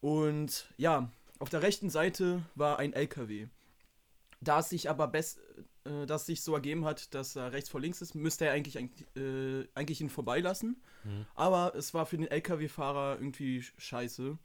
Und 0.00 0.72
ja, 0.78 1.10
auf 1.38 1.50
der 1.50 1.62
rechten 1.62 1.90
Seite 1.90 2.42
war 2.54 2.78
ein 2.78 2.92
LKW. 2.94 3.48
Da 4.40 4.60
es 4.60 4.70
sich 4.70 4.88
aber 4.88 5.06
best, 5.06 5.38
äh, 5.84 6.06
dass 6.06 6.24
sich 6.24 6.42
so 6.42 6.54
ergeben 6.54 6.86
hat, 6.86 7.14
dass 7.14 7.36
er 7.36 7.52
rechts 7.52 7.68
vor 7.68 7.80
links 7.80 8.00
ist, 8.00 8.14
müsste 8.14 8.46
er 8.46 8.52
eigentlich, 8.52 8.76
äh, 8.76 9.66
eigentlich 9.74 10.00
ihn 10.00 10.08
vorbeilassen. 10.08 10.80
Mhm. 11.04 11.26
Aber 11.34 11.74
es 11.74 11.92
war 11.92 12.06
für 12.06 12.16
den 12.16 12.26
LKW-Fahrer 12.26 13.16
irgendwie 13.18 13.58
sch- 13.60 13.72
scheiße. 13.76 14.38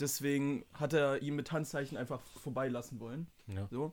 Deswegen 0.00 0.64
hat 0.74 0.92
er 0.92 1.22
ihn 1.22 1.34
mit 1.34 1.50
Handzeichen 1.52 1.96
einfach 1.96 2.20
vorbeilassen 2.42 3.00
wollen. 3.00 3.26
Ja. 3.46 3.66
So. 3.70 3.92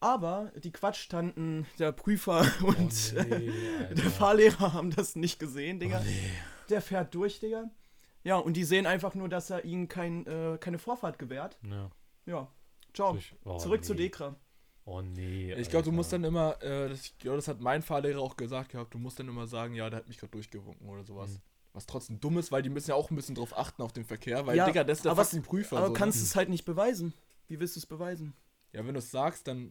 Aber 0.00 0.52
die 0.62 0.70
Quatschtanten, 0.70 1.66
der 1.78 1.92
Prüfer 1.92 2.40
und 2.62 3.14
Oh 3.16 3.22
nee, 3.22 3.50
der 3.80 3.88
Alter. 3.88 4.10
Fahrlehrer 4.10 4.72
haben 4.72 4.90
das 4.90 5.16
nicht 5.16 5.38
gesehen, 5.38 5.80
Digga. 5.80 6.00
Oh 6.00 6.04
nee. 6.04 6.30
Der 6.68 6.82
fährt 6.82 7.14
durch, 7.14 7.40
Digga. 7.40 7.70
Ja, 8.22 8.36
und 8.36 8.54
die 8.54 8.64
sehen 8.64 8.86
einfach 8.86 9.14
nur, 9.14 9.28
dass 9.28 9.50
er 9.50 9.64
ihnen 9.64 9.88
kein, 9.88 10.26
äh, 10.26 10.58
keine 10.60 10.78
Vorfahrt 10.78 11.18
gewährt. 11.18 11.58
Ja. 11.62 11.90
Ja. 12.26 12.48
Ciao. 12.92 13.18
Oh, 13.44 13.56
Zurück 13.58 13.84
zu 13.84 13.94
nee. 13.94 14.02
Dekra. 14.02 14.36
Oh 14.84 15.02
nee. 15.02 15.52
Ich 15.54 15.68
glaube, 15.70 15.84
du 15.84 15.92
musst 15.92 16.12
dann 16.12 16.24
immer, 16.24 16.62
äh, 16.62 16.88
das, 16.88 17.12
glaube, 17.18 17.36
das 17.36 17.48
hat 17.48 17.60
mein 17.60 17.82
Fahrlehrer 17.82 18.20
auch 18.20 18.36
gesagt 18.36 18.70
gehabt, 18.70 18.94
du 18.94 18.98
musst 18.98 19.18
dann 19.18 19.28
immer 19.28 19.46
sagen, 19.46 19.74
ja, 19.74 19.88
der 19.90 19.98
hat 19.98 20.08
mich 20.08 20.18
gerade 20.18 20.30
durchgewunken 20.30 20.88
oder 20.88 21.04
sowas. 21.04 21.32
Mhm. 21.32 21.40
Was 21.78 21.86
trotzdem 21.86 22.18
dumm 22.18 22.38
ist, 22.38 22.50
weil 22.50 22.60
die 22.62 22.70
müssen 22.70 22.90
ja 22.90 22.96
auch 22.96 23.08
ein 23.08 23.14
bisschen 23.14 23.36
drauf 23.36 23.56
achten 23.56 23.82
auf 23.82 23.92
den 23.92 24.04
Verkehr, 24.04 24.44
weil, 24.46 24.56
Ja, 24.56 24.66
Digga, 24.66 24.82
das 24.82 24.98
ist 24.98 25.04
der 25.04 25.12
aber 25.12 25.24
fucking 25.24 25.42
Prüfer. 25.44 25.76
Aber 25.76 25.86
so, 25.86 25.92
kannst 25.92 26.18
ne? 26.18 26.24
es 26.24 26.34
halt 26.34 26.48
nicht 26.48 26.64
beweisen. 26.64 27.14
Wie 27.46 27.60
willst 27.60 27.76
du 27.76 27.78
es 27.78 27.86
beweisen? 27.86 28.34
Ja, 28.72 28.84
wenn 28.84 28.94
du 28.94 28.98
es 28.98 29.12
sagst, 29.12 29.46
dann, 29.46 29.70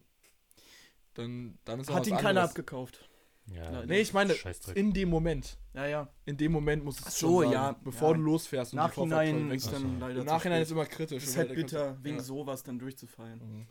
dann, 1.15 1.57
dann 1.65 1.81
ist 1.81 1.91
auch 1.91 1.95
Hat 1.95 2.07
ihn 2.07 2.15
keiner 2.15 2.29
anderes. 2.29 2.51
abgekauft. 2.51 3.09
Ja, 3.53 3.71
Nein, 3.71 3.87
Nee, 3.89 3.99
ich 3.99 4.13
meine, 4.13 4.33
in 4.73 4.93
dem 4.93 5.09
Moment. 5.09 5.57
Ja, 5.73 5.85
ja. 5.85 6.07
In 6.23 6.37
dem 6.37 6.53
Moment 6.53 6.85
musst 6.85 6.99
du 7.01 7.03
Ach 7.05 7.09
es 7.09 7.19
so, 7.19 7.27
schon 7.27 7.51
sagen, 7.51 7.51
ja, 7.53 7.71
bevor 7.83 8.11
ja. 8.11 8.15
du 8.15 8.21
losfährst 8.23 8.71
und 8.71 8.77
Nachhinein 8.77 9.51
ist 9.51 9.69
dann 9.69 9.99
leider 9.99 10.21
Im 10.21 10.27
zu 10.27 10.33
Nachhinein 10.33 10.61
ist 10.61 10.71
immer 10.71 10.85
kritisch. 10.85 11.23
ist 11.25 11.35
halt 11.35 11.53
bitter, 11.55 12.01
wegen 12.03 12.17
ja. 12.19 12.23
sowas 12.23 12.63
dann 12.63 12.79
durchzufallen. 12.79 13.39
Mhm. 13.39 13.67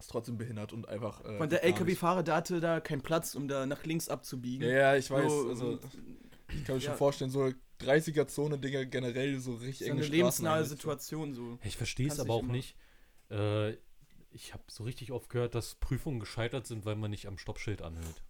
Ist 0.00 0.10
trotzdem 0.10 0.36
behindert 0.38 0.72
und 0.72 0.88
einfach. 0.88 1.24
Äh, 1.24 1.38
Und 1.38 1.52
der. 1.52 1.62
LKW-Fahrer, 1.62 2.24
der 2.24 2.34
hatte 2.34 2.58
da 2.58 2.80
keinen 2.80 3.02
Platz, 3.02 3.36
um 3.36 3.46
da 3.46 3.64
nach 3.64 3.84
links 3.84 4.08
abzubiegen. 4.08 4.68
Ja, 4.68 4.74
ja, 4.74 4.96
ich 4.96 5.08
weiß. 5.08 5.30
So, 5.30 5.48
also, 5.50 5.78
ich 6.48 6.64
kann 6.64 6.76
mir 6.76 6.80
schon 6.80 6.90
ja. 6.92 6.96
vorstellen, 6.96 7.30
so 7.30 7.50
30er-Zone-Dinger 7.80 8.86
generell 8.86 9.38
so 9.40 9.54
richtig 9.54 9.80
ist 9.82 9.86
enge 9.88 9.92
eine 9.96 10.02
Straßen 10.04 10.12
lebensnahe 10.16 10.56
eigentlich. 10.58 10.68
Situation 10.70 11.34
so. 11.34 11.58
Ich 11.64 11.76
verstehe 11.76 12.08
es 12.08 12.20
aber 12.20 12.34
auch 12.34 12.42
immer- 12.42 12.52
nicht. 12.52 12.76
Äh, 13.30 13.72
ich 14.30 14.52
habe 14.52 14.62
so 14.68 14.84
richtig 14.84 15.12
oft 15.12 15.28
gehört, 15.30 15.54
dass 15.54 15.76
Prüfungen 15.76 16.20
gescheitert 16.20 16.66
sind, 16.66 16.84
weil 16.84 16.96
man 16.96 17.10
nicht 17.10 17.26
am 17.26 17.38
Stoppschild 17.38 17.82
anhält. 17.82 18.22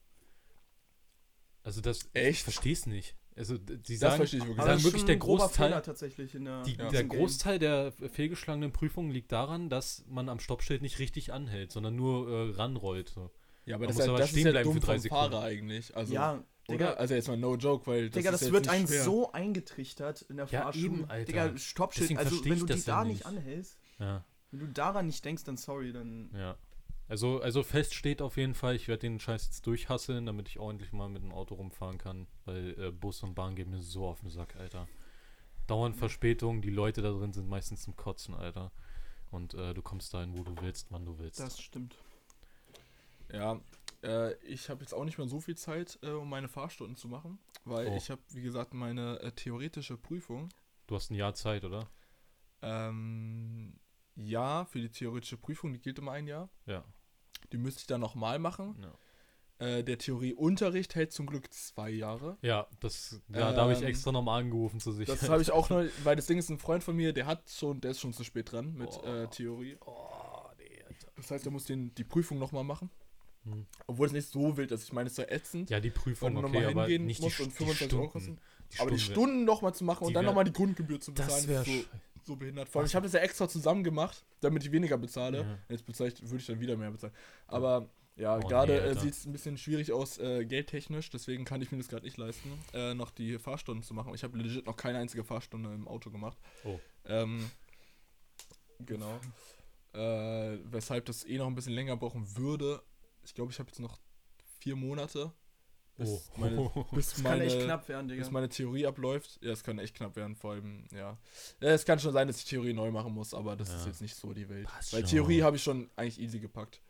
Also 1.63 1.81
das. 1.81 2.01
Ich 2.13 2.21
Echt? 2.23 2.43
verstehe 2.43 2.73
es 2.75 2.87
nicht. 2.87 3.17
Also 3.37 3.59
die 3.59 3.77
Das 3.79 3.99
sagen, 3.99 4.17
verstehe 4.17 4.41
ich 4.41 4.47
wirklich. 4.47 4.67
Ist 4.67 4.85
wirklich 4.85 5.01
schon 5.01 5.07
der 5.07 5.17
Großteil- 5.19 5.69
Fehler 5.69 5.83
tatsächlich 5.83 6.35
in 6.35 6.45
der, 6.45 6.63
die, 6.63 6.75
in 6.75 6.89
der. 6.91 7.05
Großteil 7.05 7.59
der 7.59 7.93
fehlgeschlagenen 7.93 8.71
Prüfungen 8.73 9.11
liegt 9.11 9.33
daran, 9.33 9.69
dass 9.71 10.05
man 10.07 10.29
am 10.29 10.39
Stoppschild 10.39 10.83
nicht 10.83 10.99
richtig 10.99 11.33
anhält, 11.33 11.73
sondern 11.73 11.97
nur 11.97 12.29
äh, 12.29 12.51
ranrollt. 12.55 13.09
So. 13.09 13.31
Ja, 13.65 13.77
aber 13.77 13.87
Man 13.87 13.89
das, 13.89 13.97
muss 13.97 14.01
ist 14.03 14.07
ja, 14.07 14.13
aber 14.13 14.19
das 14.21 14.27
ist 14.29 14.33
stehen 14.33 14.47
ja 14.47 14.53
bleiben 14.53 14.65
dumm 14.69 14.75
für 14.81 14.87
drei 14.87 14.99
Sekunden. 14.99 15.31
Fahrer 15.33 15.43
eigentlich. 15.43 15.97
Also, 15.97 16.15
ja, 16.15 16.45
oder? 16.69 16.79
Digga, 16.79 16.93
Also 16.95 17.15
jetzt 17.15 17.29
mal 17.29 17.37
no 17.37 17.57
joke, 17.57 17.87
weil 17.87 18.09
das 18.11 18.15
Digga, 18.17 18.31
ist 18.31 18.35
das 18.35 18.41
jetzt 18.43 18.53
wird 18.53 18.69
einem 18.69 18.87
schwer. 18.87 19.05
so 19.05 19.33
eingetrichtert 19.33 20.23
in 20.23 20.37
der 20.37 20.47
Ja, 20.47 20.63
Fahrschule. 20.63 20.85
eben, 20.87 21.05
Alter. 21.11 21.25
Digga, 21.27 21.57
Stoppschild, 21.59 22.17
also 22.19 22.45
wenn 22.45 22.59
du 22.59 22.67
die 22.67 22.73
ja 22.75 22.79
da 22.85 23.05
nicht 23.05 23.15
nicht. 23.17 23.27
anhältst, 23.27 23.79
Ja, 23.99 24.25
wenn 24.51 24.61
du 24.61 24.69
daran 24.69 25.07
nicht 25.07 25.25
denkst, 25.25 25.45
dann 25.45 25.57
sorry, 25.57 25.93
dann 25.93 26.31
ja. 26.35 26.57
Also, 27.07 27.41
also 27.43 27.63
fest 27.63 27.93
steht 27.95 28.23
auf 28.23 28.39
jeden 28.39 28.55
Fall, 28.55 28.75
ich 28.77 28.89
werde 28.89 29.01
den 29.01 29.21
Scheiß 29.21 29.45
jetzt 29.45 29.67
durchhasseln, 29.67 30.25
damit 30.25 30.49
ich 30.49 30.59
ordentlich 30.59 30.91
mal 30.93 31.09
mit 31.11 31.23
dem 31.23 31.33
Auto 31.33 31.55
rumfahren 31.55 31.99
kann, 31.99 32.27
weil 32.47 32.75
äh, 32.81 32.91
Bus 32.91 33.23
und 33.23 33.35
Bahn 33.35 33.55
gehen 33.57 33.71
mir 33.71 33.81
so 33.83 34.07
auf 34.07 34.21
den 34.21 34.31
Sack, 34.31 34.57
Alter. 34.57 34.89
Dauernd 35.67 35.97
Verspätungen, 35.97 36.63
die 36.63 36.71
Leute 36.71 37.03
da 37.03 37.11
drin 37.11 37.33
sind 37.35 37.47
meistens 37.49 37.83
zum 37.83 37.95
Kotzen, 37.97 38.35
Alter. 38.35 38.71
Und 39.31 39.53
äh, 39.53 39.75
du 39.75 39.83
kommst 39.83 40.15
dahin, 40.15 40.33
wo 40.39 40.45
du 40.45 40.55
willst, 40.63 40.87
wann 40.91 41.05
du 41.05 41.19
willst. 41.19 41.41
das 41.41 41.61
stimmt. 41.61 41.97
Ja, 43.33 43.61
äh, 44.05 44.35
ich 44.45 44.69
habe 44.71 44.81
jetzt 44.83 44.93
auch 44.93 45.05
nicht 45.05 45.19
mehr 45.19 45.27
so 45.27 45.41
viel 45.41 45.57
Zeit, 45.57 45.99
äh, 46.03 46.11
um 46.11 46.29
meine 46.29 46.49
Fahrstunden 46.49 46.97
zu 46.97 47.09
machen, 47.09 47.39
weil 47.65 47.89
Oh. 47.89 47.97
ich 47.97 48.11
habe, 48.11 48.21
wie 48.31 48.43
gesagt, 48.43 48.75
meine 48.75 49.19
äh, 49.21 49.33
theoretische 49.33 49.97
Prüfung. 49.97 50.49
Du 50.87 50.95
hast 50.95 51.11
ein 51.11 51.15
Jahr 51.15 51.35
Zeit, 51.35 51.65
oder? 51.65 51.89
Ähm, 52.63 53.75
ja, 54.17 54.65
für 54.67 54.81
die 54.81 54.91
theoretische 54.91 55.37
Prüfung, 55.37 55.73
die 55.73 55.81
gilt 55.81 55.99
immer 55.99 56.13
ein 56.13 56.27
Jahr. 56.27 56.49
Ja. 56.67 56.85
Die 57.53 57.59
müsste 57.59 57.81
ich 57.81 57.87
dann 57.87 58.01
nochmal 58.01 58.39
machen. 58.39 58.77
Ja, 58.81 58.95
Äh, 59.59 59.85
der 59.85 59.99
Theorieunterricht 59.99 60.95
hält 60.97 61.13
zum 61.13 61.27
Glück 61.27 61.53
zwei 61.53 61.89
Jahre. 61.91 62.37
ja 62.43 62.67
das, 62.81 63.21
ja, 63.29 63.53
da 63.53 63.63
habe 63.63 63.73
ich 63.73 63.81
Ähm, 63.83 63.87
extra 63.87 64.11
nochmal 64.13 64.43
angerufen 64.43 64.81
zur 64.81 64.93
Sicherheit. 64.95 65.23
Das 65.23 65.29
habe 65.29 65.43
ich 65.43 65.51
auch 65.53 65.69
noch, 65.71 65.85
weil 66.03 66.17
das 66.17 66.27
Ding 66.27 66.39
ist 66.39 66.49
ein 66.51 66.59
Freund 66.59 66.83
von 66.83 66.97
mir, 66.97 67.13
der 67.13 67.27
hat 67.27 67.49
schon, 67.51 67.81
der 67.81 67.93
ist 67.93 68.01
schon 68.01 68.13
zu 68.13 68.25
spät 68.25 68.51
dran 68.53 68.75
mit 68.75 68.91
Oh. 69.03 69.07
äh, 69.07 69.29
Theorie. 69.29 69.77
Oh, 69.85 70.49
nee, 70.59 70.83
Alter. 70.89 71.09
Das 71.17 71.31
heißt, 71.31 71.47
er 71.47 71.53
muss 71.53 71.65
den, 71.67 71.95
die 71.95 72.05
Prüfung 72.05 72.39
nochmal 72.39 72.65
machen. 72.65 72.91
Hm. 73.45 73.67
Obwohl 73.87 74.07
es 74.07 74.13
nicht 74.13 74.29
so 74.29 74.57
wild 74.57 74.71
ist. 74.73 74.85
Ich 74.85 74.93
meine, 74.93 75.07
es 75.09 75.13
ist 75.13 75.19
ja 75.19 75.31
ätzend. 75.35 75.71
Ja, 75.71 75.81
die 75.81 75.91
Prüfung, 75.91 76.37
okay, 76.37 76.43
nochmal 76.43 76.67
aber 76.67 76.83
hingehen 76.87 77.07
nicht 77.07 77.21
die, 77.21 77.25
musst 77.25 77.37
St- 77.39 77.43
und 77.45 77.53
die 77.53 77.57
25 77.57 77.99
Euro 77.99 78.09
Stunden. 78.09 78.13
kosten. 78.13 78.81
Aber 78.81 78.91
die 78.91 78.99
Stunden- 78.99 79.45
nochmal 79.45 79.75
zu 79.75 79.85
machen 79.85 80.05
und 80.05 80.09
die 80.11 80.15
dann 80.15 80.25
nochmal 80.25 80.45
die 80.45 80.53
Grundgebühr 80.53 81.01
zu 81.01 81.13
Das 81.13 81.27
bezahlen, 81.27 81.49
wäre 81.49 81.63
ist 81.63 81.69
so, 81.69 81.85
so 82.25 82.37
behindert. 82.37 82.69
Vor 82.69 82.81
allem, 82.81 82.87
ich 82.87 82.95
habe 82.95 83.05
das 83.05 83.13
ja 83.13 83.21
extra 83.21 83.49
zusammen 83.49 83.85
gemacht, 83.85 84.25
damit 84.41 84.65
ich 84.65 84.73
weniger 84.73 84.97
bezahle. 84.99 85.43
Ja. 85.43 85.59
Jetzt 85.69 85.85
bezahle 85.87 86.13
würde 86.23 86.37
ich 86.39 86.47
dann 86.47 86.59
wieder 86.61 86.77
mehr 86.77 86.91
bezahlen. 86.91 87.13
Aber 87.47 87.89
ja, 88.17 88.37
Oh, 88.37 88.41
gerade 88.41 88.73
nee, 88.73 88.79
äh, 88.79 88.99
sieht 88.99 89.13
es 89.13 89.27
ein 89.27 89.33
bisschen 89.33 89.59
schwierig 89.59 89.93
aus, 89.93 90.19
äh, 90.19 90.45
geldtechnisch. 90.45 91.11
Deswegen 91.11 91.45
kann 91.45 91.61
ich 91.61 91.71
mir 91.73 91.79
das 91.79 91.89
gerade 91.89 92.05
nicht 92.05 92.17
leisten, 92.17 92.51
äh, 92.73 92.95
noch 92.95 93.11
die 93.11 93.39
Fahrstunden 93.39 93.83
zu 93.83 93.93
machen. 93.93 94.15
Ich 94.15 94.23
habe 94.25 94.39
legit 94.39 94.67
noch 94.67 94.77
keine 94.77 94.99
einzige 94.99 95.25
Fahrstunde 95.25 95.73
im 95.75 95.87
Auto 95.87 96.11
gemacht. 96.11 96.39
Oh. 96.65 96.79
Ähm, 97.07 97.51
genau. 98.81 99.21
Äh, 99.93 100.59
weshalb 100.65 101.05
das 101.07 101.25
eh 101.25 101.39
noch 101.39 101.47
ein 101.47 101.55
bisschen 101.55 101.75
länger 101.75 101.97
brauchen 101.97 102.37
würde. 102.37 102.83
Ich 103.25 103.35
glaube, 103.35 103.53
ich 103.53 103.59
habe 103.59 103.69
jetzt 103.69 103.81
noch 103.81 103.99
vier 104.61 104.77
Monate, 104.77 105.33
bis 105.97 106.09
Oh. 106.09 106.23
meine, 106.41 106.57
bis 106.93 107.15
Das 107.15 107.23
kann 107.23 107.41
echt 107.41 107.55
meine, 107.55 107.65
knapp 107.65 107.89
werden, 107.89 108.09
Digga. 108.09 108.21
bis 108.23 108.31
meine 108.31 108.49
Theorie 108.49 108.87
abläuft. 108.87 109.39
Ja, 109.43 109.53
es 109.53 109.63
kann 109.63 109.79
echt 109.79 109.95
knapp 109.95 110.17
werden, 110.17 110.35
vor 110.37 110.53
allem, 110.53 110.87
ja. 110.93 111.19
ja. 111.61 111.69
Es 111.69 111.85
kann 111.85 111.99
schon 111.99 112.13
sein, 112.13 112.27
dass 112.27 112.39
ich 112.39 112.45
Theorie 112.45 112.73
neu 112.73 112.91
machen 112.91 113.13
muss, 113.13 113.33
aber 113.35 113.57
das 113.57 113.69
ist 113.71 113.83
Ja. 113.83 113.87
jetzt 113.89 114.01
nicht 114.03 114.15
so 114.17 114.33
die 114.33 114.49
Welt. 114.49 114.67
Passt 114.67 114.93
Weil 114.93 115.01
schon. 115.03 115.11
Theorie 115.11 115.43
habe 115.43 115.57
ich 115.57 115.63
schon 115.63 115.91
eigentlich 115.97 116.21
easy 116.21 116.41
gepackt. 116.41 116.81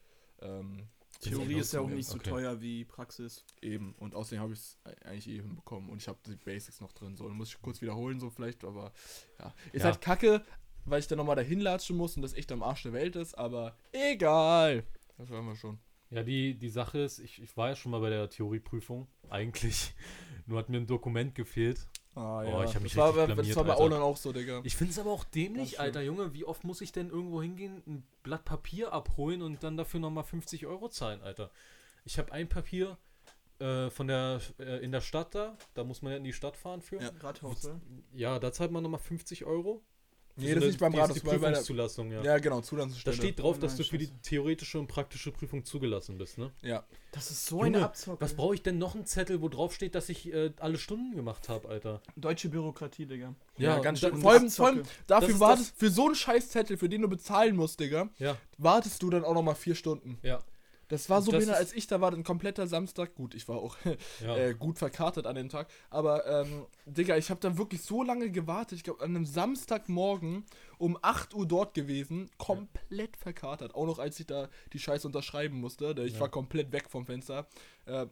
Ähm, 0.40 0.88
Theorie 1.20 1.58
ist 1.58 1.72
ja 1.72 1.80
auch 1.80 1.88
nicht 1.88 2.08
so 2.08 2.16
Okay. 2.16 2.28
teuer 2.30 2.60
wie 2.60 2.84
Praxis. 2.84 3.44
eben. 3.62 3.94
Und 3.94 4.14
außerdem 4.14 4.40
habe 4.40 4.52
ich 4.52 4.58
es 4.58 4.78
eigentlich 5.04 5.28
eh 5.28 5.36
hinbekommen 5.40 5.88
und 5.88 6.02
ich 6.02 6.08
habe 6.08 6.18
die 6.26 6.36
Basics 6.36 6.80
noch 6.80 6.92
drin. 6.92 7.16
So, 7.16 7.26
dann 7.28 7.36
muss 7.36 7.48
ich 7.48 7.62
kurz 7.62 7.80
wiederholen, 7.80 8.18
so 8.20 8.28
vielleicht, 8.30 8.64
aber 8.64 8.92
ja. 9.38 9.54
Ist 9.72 9.82
Ja. 9.82 9.90
halt 9.90 10.00
kacke, 10.00 10.44
weil 10.84 11.00
ich 11.00 11.06
dann 11.06 11.16
nochmal 11.18 11.36
dahin 11.36 11.60
latschen 11.60 11.96
muss 11.96 12.16
und 12.16 12.22
das 12.22 12.34
echt 12.34 12.50
am 12.52 12.62
Arsch 12.62 12.82
der 12.82 12.92
Welt 12.92 13.16
ist, 13.16 13.38
aber 13.38 13.76
egal. 13.92 14.84
Das 15.16 15.30
haben 15.30 15.46
wir 15.46 15.56
schon. 15.56 15.78
Ja, 16.10 16.22
die, 16.22 16.54
die 16.54 16.68
Sache 16.68 16.98
ist, 17.00 17.18
ich, 17.18 17.42
ich 17.42 17.56
war 17.56 17.70
ja 17.70 17.76
schon 17.76 17.90
mal 17.90 18.00
bei 18.00 18.10
der 18.10 18.28
Theorieprüfung, 18.30 19.08
eigentlich. 19.30 19.94
Nur 20.46 20.58
hat 20.58 20.68
mir 20.68 20.76
ein 20.78 20.86
Dokument 20.86 21.34
gefehlt. 21.34 21.88
Ah, 22.14 22.42
Oh, 22.44 22.62
ich 22.62 22.74
hab 22.76 22.82
mich 22.82 22.92
das 22.92 22.96
war, 22.98 23.08
richtig 23.08 23.16
bei- 23.22 23.26
das 23.26 23.34
blamiert, 23.36 23.56
war 23.56 23.64
bei 23.64 23.70
Alter. 23.72 23.82
Aulan 23.82 24.02
auch 24.02 24.16
so, 24.16 24.32
Digga. 24.32 24.60
Ich 24.62 24.76
finde 24.76 24.92
es 24.92 24.98
aber 25.00 25.10
auch 25.10 25.24
dämlich. 25.24 25.80
Alter 25.80 26.02
Junge. 26.02 26.32
Wie 26.34 26.44
oft 26.44 26.62
muss 26.62 26.80
ich 26.80 26.92
denn 26.92 27.10
irgendwo 27.10 27.42
hingehen, 27.42 27.82
ein 27.86 28.06
Blatt 28.22 28.44
Papier 28.44 28.92
abholen 28.92 29.42
und 29.42 29.64
dann 29.64 29.76
dafür 29.76 29.98
nochmal 29.98 30.22
50 30.24 30.66
Euro 30.66 30.88
zahlen, 30.88 31.20
Alter? 31.22 31.50
Ich 32.04 32.18
habe 32.18 32.30
ein 32.30 32.48
Papier 32.48 32.98
äh, 33.58 33.90
von 33.90 34.06
der 34.06 34.40
äh, 34.60 34.84
in 34.84 34.92
der 34.92 35.00
Stadt 35.00 35.34
da, 35.34 35.56
da 35.72 35.82
muss 35.82 36.02
man 36.02 36.12
ja 36.12 36.18
in 36.18 36.24
die 36.24 36.32
Stadt 36.32 36.56
fahren 36.56 36.82
für. 36.82 36.96
Ja. 36.96 37.02
Ja, 37.04 37.10
Rathaus, 37.20 37.64
ne? 37.64 37.80
da 38.40 38.52
zahlt 38.52 38.70
man 38.70 38.82
nochmal 38.84 39.00
50 39.00 39.44
Euro. 39.44 39.82
Nee, 40.36 40.48
Für 40.48 40.54
das 40.54 40.62
so 40.62 40.66
ist 40.68 40.72
nicht 40.72 40.80
beim 40.80 40.92
die- 40.92 40.98
Rathaus, 40.98 41.14
die 41.16 41.26
weil 41.26 41.32
bei 41.34 41.38
der, 41.38 41.46
Prüfungszulassung, 41.50 42.10
ja. 42.10 42.22
Ja, 42.24 42.38
genau, 42.38 42.56
Da 42.56 42.62
Zulassungsstelle. 42.64 43.16
steht 43.16 43.38
drauf, 43.38 43.56
Oh 43.56 43.60
dass 43.60 43.72
nein, 43.72 43.78
du 43.78 43.84
für 43.84 43.98
die 43.98 44.08
theoretische 44.22 44.80
und 44.80 44.88
praktische 44.88 45.30
Prüfung 45.30 45.64
zugelassen 45.64 46.18
bist, 46.18 46.38
ne? 46.38 46.50
Ja. 46.62 46.84
Das 47.12 47.30
ist 47.30 47.46
so 47.46 47.58
Junge, 47.64 47.76
eine 47.78 47.84
Abzocke. 47.84 48.20
Was 48.20 48.34
brauche 48.34 48.54
ich 48.54 48.62
denn 48.62 48.76
noch 48.78 48.96
einen 48.96 49.06
Zettel, 49.06 49.40
wo 49.40 49.48
drauf 49.48 49.72
steht, 49.72 49.94
dass 49.94 50.08
ich 50.08 50.32
äh, 50.32 50.50
alle 50.58 50.78
Stunden 50.78 51.14
gemacht 51.14 51.48
habe, 51.48 51.68
Alter? 51.68 52.02
Deutsche 52.16 52.48
Bürokratie, 52.48 53.06
Digga. 53.06 53.34
Ja, 53.58 53.78
ganz 53.78 54.02
und 54.02 54.08
schön. 54.10 54.16
da- 54.16 54.20
Vor 54.22 54.32
allem, 54.32 54.50
vor 54.50 54.66
allem 54.66 54.82
dafür 55.06 55.26
Das 55.28 55.34
ist 55.36 55.40
wartest, 55.40 55.74
für 55.76 55.90
so 55.90 56.06
einen 56.06 56.14
Scheißzettel, 56.16 56.76
für 56.78 56.88
den 56.88 57.02
du 57.02 57.08
bezahlen 57.08 57.54
musst, 57.54 57.78
Digga, 57.78 58.08
Ja, 58.18 58.36
wartest 58.58 59.00
du 59.04 59.10
dann 59.10 59.24
auch 59.24 59.34
nochmal 59.34 59.54
vier 59.54 59.76
Stunden. 59.76 60.18
ja. 60.22 60.40
Das 60.88 61.08
war 61.08 61.22
so 61.22 61.30
behindert, 61.30 61.56
als 61.56 61.72
ich 61.72 61.86
da 61.86 62.00
war, 62.00 62.12
ein 62.12 62.24
kompletter 62.24 62.66
Samstag. 62.66 63.14
Gut, 63.14 63.34
ich 63.34 63.48
war 63.48 63.56
auch 63.56 63.76
Ja. 64.20 64.36
äh, 64.36 64.54
gut 64.54 64.78
verkartet 64.78 65.26
an 65.26 65.34
dem 65.36 65.48
Tag. 65.48 65.68
Aber, 65.90 66.26
ähm, 66.26 66.66
Digga, 66.86 67.16
ich 67.16 67.30
habe 67.30 67.40
da 67.40 67.56
wirklich 67.56 67.82
so 67.82 68.02
lange 68.02 68.30
gewartet. 68.30 68.76
Ich 68.78 68.84
glaube, 68.84 69.02
an 69.02 69.10
einem 69.16 69.24
Samstagmorgen 69.26 70.44
um 70.78 70.98
8 71.00 71.34
Uhr 71.34 71.46
dort 71.46 71.74
gewesen. 71.74 72.30
Komplett 72.38 73.16
verkatert. 73.16 73.74
Auch 73.74 73.86
noch, 73.86 73.98
als 73.98 74.20
ich 74.20 74.26
da 74.26 74.48
die 74.72 74.78
Scheiße 74.78 75.06
unterschreiben 75.06 75.58
musste. 75.60 75.94
Ich 76.04 76.14
Ja. 76.14 76.20
war 76.20 76.28
komplett 76.28 76.72
weg 76.72 76.90
vom 76.90 77.06
Fenster. 77.06 77.46
Äh, 77.86 78.06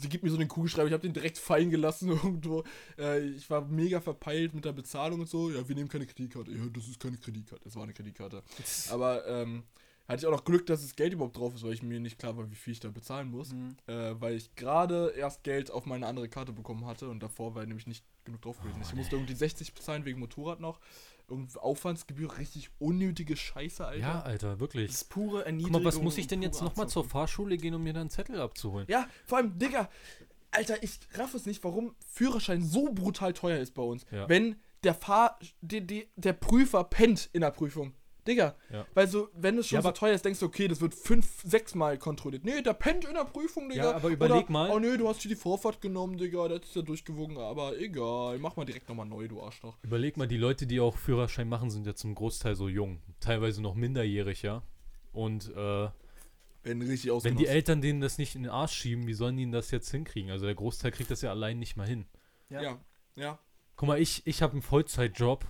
sie 0.00 0.08
gibt 0.08 0.24
mir 0.24 0.30
so 0.30 0.36
den 0.36 0.48
Kugelschreiber. 0.48 0.86
Ich 0.88 0.92
habe 0.92 1.02
den 1.02 1.12
direkt 1.14 1.38
fallen 1.38 1.70
gelassen 1.70 2.08
irgendwo. 2.22 2.64
Äh, 2.98 3.20
ich 3.28 3.48
war 3.50 3.62
mega 3.64 4.00
verpeilt 4.00 4.54
mit 4.54 4.64
der 4.64 4.72
Bezahlung 4.72 5.20
und 5.20 5.28
so. 5.28 5.50
Ja, 5.50 5.66
wir 5.68 5.74
nehmen 5.74 5.88
keine 5.88 6.06
Kreditkarte. 6.06 6.50
Ja, 6.52 6.66
das 6.72 6.86
ist 6.88 7.00
keine 7.00 7.16
Kreditkarte. 7.16 7.64
Das 7.64 7.76
war 7.76 7.84
eine 7.84 7.92
Kreditkarte. 7.94 8.42
Aber, 8.90 9.26
ähm, 9.26 9.62
hatte 10.06 10.20
ich 10.20 10.26
auch 10.26 10.32
noch 10.32 10.44
Glück, 10.44 10.66
dass 10.66 10.82
das 10.82 10.96
Geld 10.96 11.12
überhaupt 11.12 11.36
drauf 11.36 11.54
ist, 11.54 11.64
weil 11.64 11.72
ich 11.72 11.82
mir 11.82 11.98
nicht 11.98 12.18
klar 12.18 12.36
war, 12.36 12.50
wie 12.50 12.54
viel 12.54 12.72
ich 12.72 12.80
da 12.80 12.90
bezahlen 12.90 13.30
muss. 13.30 13.52
Mhm. 13.52 13.76
Äh, 13.86 14.20
weil 14.20 14.34
ich 14.34 14.54
gerade 14.54 15.14
erst 15.16 15.44
Geld 15.44 15.70
auf 15.70 15.86
meine 15.86 16.06
andere 16.06 16.28
Karte 16.28 16.52
bekommen 16.52 16.86
hatte 16.86 17.08
und 17.08 17.22
davor 17.22 17.54
war 17.54 17.64
nämlich 17.64 17.86
nicht 17.86 18.04
genug 18.24 18.42
drauf 18.42 18.60
gewesen. 18.60 18.80
ich 18.82 18.94
musste 18.94 19.16
irgendwie 19.16 19.34
60 19.34 19.74
bezahlen 19.74 20.04
wegen 20.04 20.18
Motorrad 20.20 20.60
noch. 20.60 20.80
Irgendwie 21.26 21.58
Aufwandsgebühr, 21.58 22.36
richtig 22.36 22.70
unnötige 22.78 23.34
Scheiße, 23.34 23.86
Alter. 23.86 24.00
ja, 24.00 24.20
Alter, 24.20 24.60
wirklich. 24.60 24.88
Das 24.88 24.96
ist 24.96 25.08
pure 25.08 25.38
Guck 25.38 25.46
Erniedrigung. 25.46 25.82
mal, 25.82 25.88
was 25.88 25.98
muss 26.02 26.18
ich 26.18 26.26
denn 26.26 26.42
jetzt 26.42 26.60
nochmal 26.60 26.86
zur. 26.88 27.04
Fahrschule 27.04 27.56
gehen, 27.56 27.74
um 27.74 27.82
mir 27.82 27.94
dann 27.94 28.02
einen 28.02 28.10
Zettel 28.10 28.40
abzuholen? 28.40 28.86
Ja, 28.90 29.08
vor 29.24 29.38
allem, 29.38 29.58
Digga, 29.58 29.88
Alter, 30.50 30.82
ich 30.82 31.00
raff 31.14 31.32
es 31.32 31.46
nicht, 31.46 31.64
warum 31.64 31.94
Führerschein 32.06 32.62
so 32.62 32.92
brutal 32.92 33.32
teuer 33.32 33.58
ist 33.58 33.72
bei 33.72 33.82
uns. 33.82 34.04
Ja. 34.10 34.28
Wenn 34.28 34.56
der 34.82 34.94
Fahr... 34.94 35.38
Die, 35.62 35.86
die, 35.86 36.08
der 36.16 36.34
Prüfer 36.34 36.84
pennt 36.84 37.30
in 37.32 37.40
der 37.40 37.50
Prüfung. 37.50 37.94
Digga, 38.26 38.54
Ja. 38.70 38.86
weil 38.94 39.06
so, 39.06 39.28
wenn 39.34 39.58
es 39.58 39.68
schon 39.68 39.76
Ja, 39.76 39.82
so 39.82 39.88
aber- 39.88 39.94
teuer 39.98 40.14
ist, 40.14 40.24
denkst 40.24 40.40
du, 40.40 40.46
okay, 40.46 40.66
das 40.68 40.80
wird 40.80 40.94
fünf, 40.94 41.42
sechs 41.44 41.74
Mal 41.74 41.98
kontrolliert. 41.98 42.44
Nee, 42.44 42.62
der 42.62 42.72
pennt 42.72 43.04
in 43.04 43.14
der 43.14 43.24
Prüfung, 43.24 43.68
Digga. 43.68 43.90
Ja, 43.90 43.96
aber 43.96 44.08
überleg 44.08 44.44
Oder, 44.44 44.52
mal- 44.52 44.70
Oh 44.70 44.78
nee, 44.78 44.96
du 44.96 45.08
hast 45.08 45.20
hier 45.22 45.28
die 45.28 45.36
Vorfahrt 45.36 45.80
genommen, 45.80 46.16
Digga, 46.16 46.48
das 46.48 46.60
ist 46.62 46.76
ja 46.76 46.82
durchgewogen, 46.82 47.36
aber 47.38 47.78
egal, 47.78 48.38
mach 48.38 48.56
mal 48.56 48.64
direkt 48.64 48.88
nochmal 48.88 49.06
neu, 49.06 49.28
du 49.28 49.42
Arschloch. 49.42 49.76
Überleg 49.82 50.16
mal, 50.16 50.26
die 50.26 50.36
Leute, 50.38 50.66
die 50.66 50.80
auch 50.80 50.96
Führerschein 50.96 51.48
machen, 51.48 51.70
sind 51.70 51.86
ja 51.86 51.94
zum 51.94 52.14
Großteil 52.14 52.54
so 52.56 52.68
jung. 52.68 53.02
Teilweise 53.20 53.60
noch 53.60 53.74
minderjährig, 53.74 54.42
ja. 54.42 54.62
Und 55.12 55.54
äh, 55.54 55.88
Wenn 56.62 56.80
richtig 56.80 57.10
wenn 57.24 57.36
die 57.36 57.46
Eltern 57.46 57.82
denen 57.82 58.00
das 58.00 58.16
nicht 58.16 58.34
in 58.36 58.42
den 58.44 58.50
Arsch 58.50 58.72
schieben, 58.72 59.06
wie 59.06 59.12
sollen 59.14 59.36
die 59.36 59.50
das 59.50 59.70
jetzt 59.70 59.90
hinkriegen? 59.90 60.30
Also 60.30 60.46
der 60.46 60.54
Großteil 60.54 60.92
kriegt 60.92 61.10
das 61.10 61.20
ja 61.20 61.30
allein 61.30 61.58
nicht 61.58 61.76
mal 61.76 61.86
hin. 61.86 62.06
Ja. 62.48 62.62
Ja, 62.62 62.78
ja. 63.16 63.38
Guck 63.76 63.88
mal, 63.88 64.00
ich, 64.00 64.26
ich 64.26 64.40
habe 64.40 64.52
einen 64.54 64.62
Vollzeitjob 64.62 65.44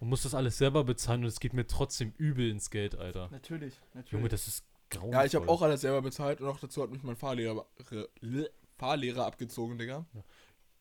und 0.00 0.08
muss 0.08 0.22
das 0.22 0.34
alles 0.34 0.58
selber 0.58 0.84
bezahlen 0.84 1.22
und 1.22 1.28
es 1.28 1.40
geht 1.40 1.52
mir 1.52 1.66
trotzdem 1.66 2.12
übel 2.18 2.50
ins 2.50 2.70
Geld, 2.70 2.94
Alter. 2.96 3.28
Natürlich, 3.30 3.74
natürlich. 3.94 4.12
Junge, 4.12 4.28
das 4.28 4.46
ist 4.48 4.64
grauenvoll. 4.90 5.12
Ja, 5.12 5.24
ich 5.24 5.34
habe 5.34 5.48
auch 5.48 5.62
alles 5.62 5.80
selber 5.80 6.02
bezahlt 6.02 6.40
und 6.40 6.48
auch 6.48 6.60
dazu 6.60 6.82
hat 6.82 6.90
mich 6.90 7.02
mein 7.02 7.16
Fahrlehrer, 7.16 7.66
Re- 7.90 8.50
Fahrlehrer 8.76 9.26
abgezogen, 9.26 9.78
Digga. 9.78 10.06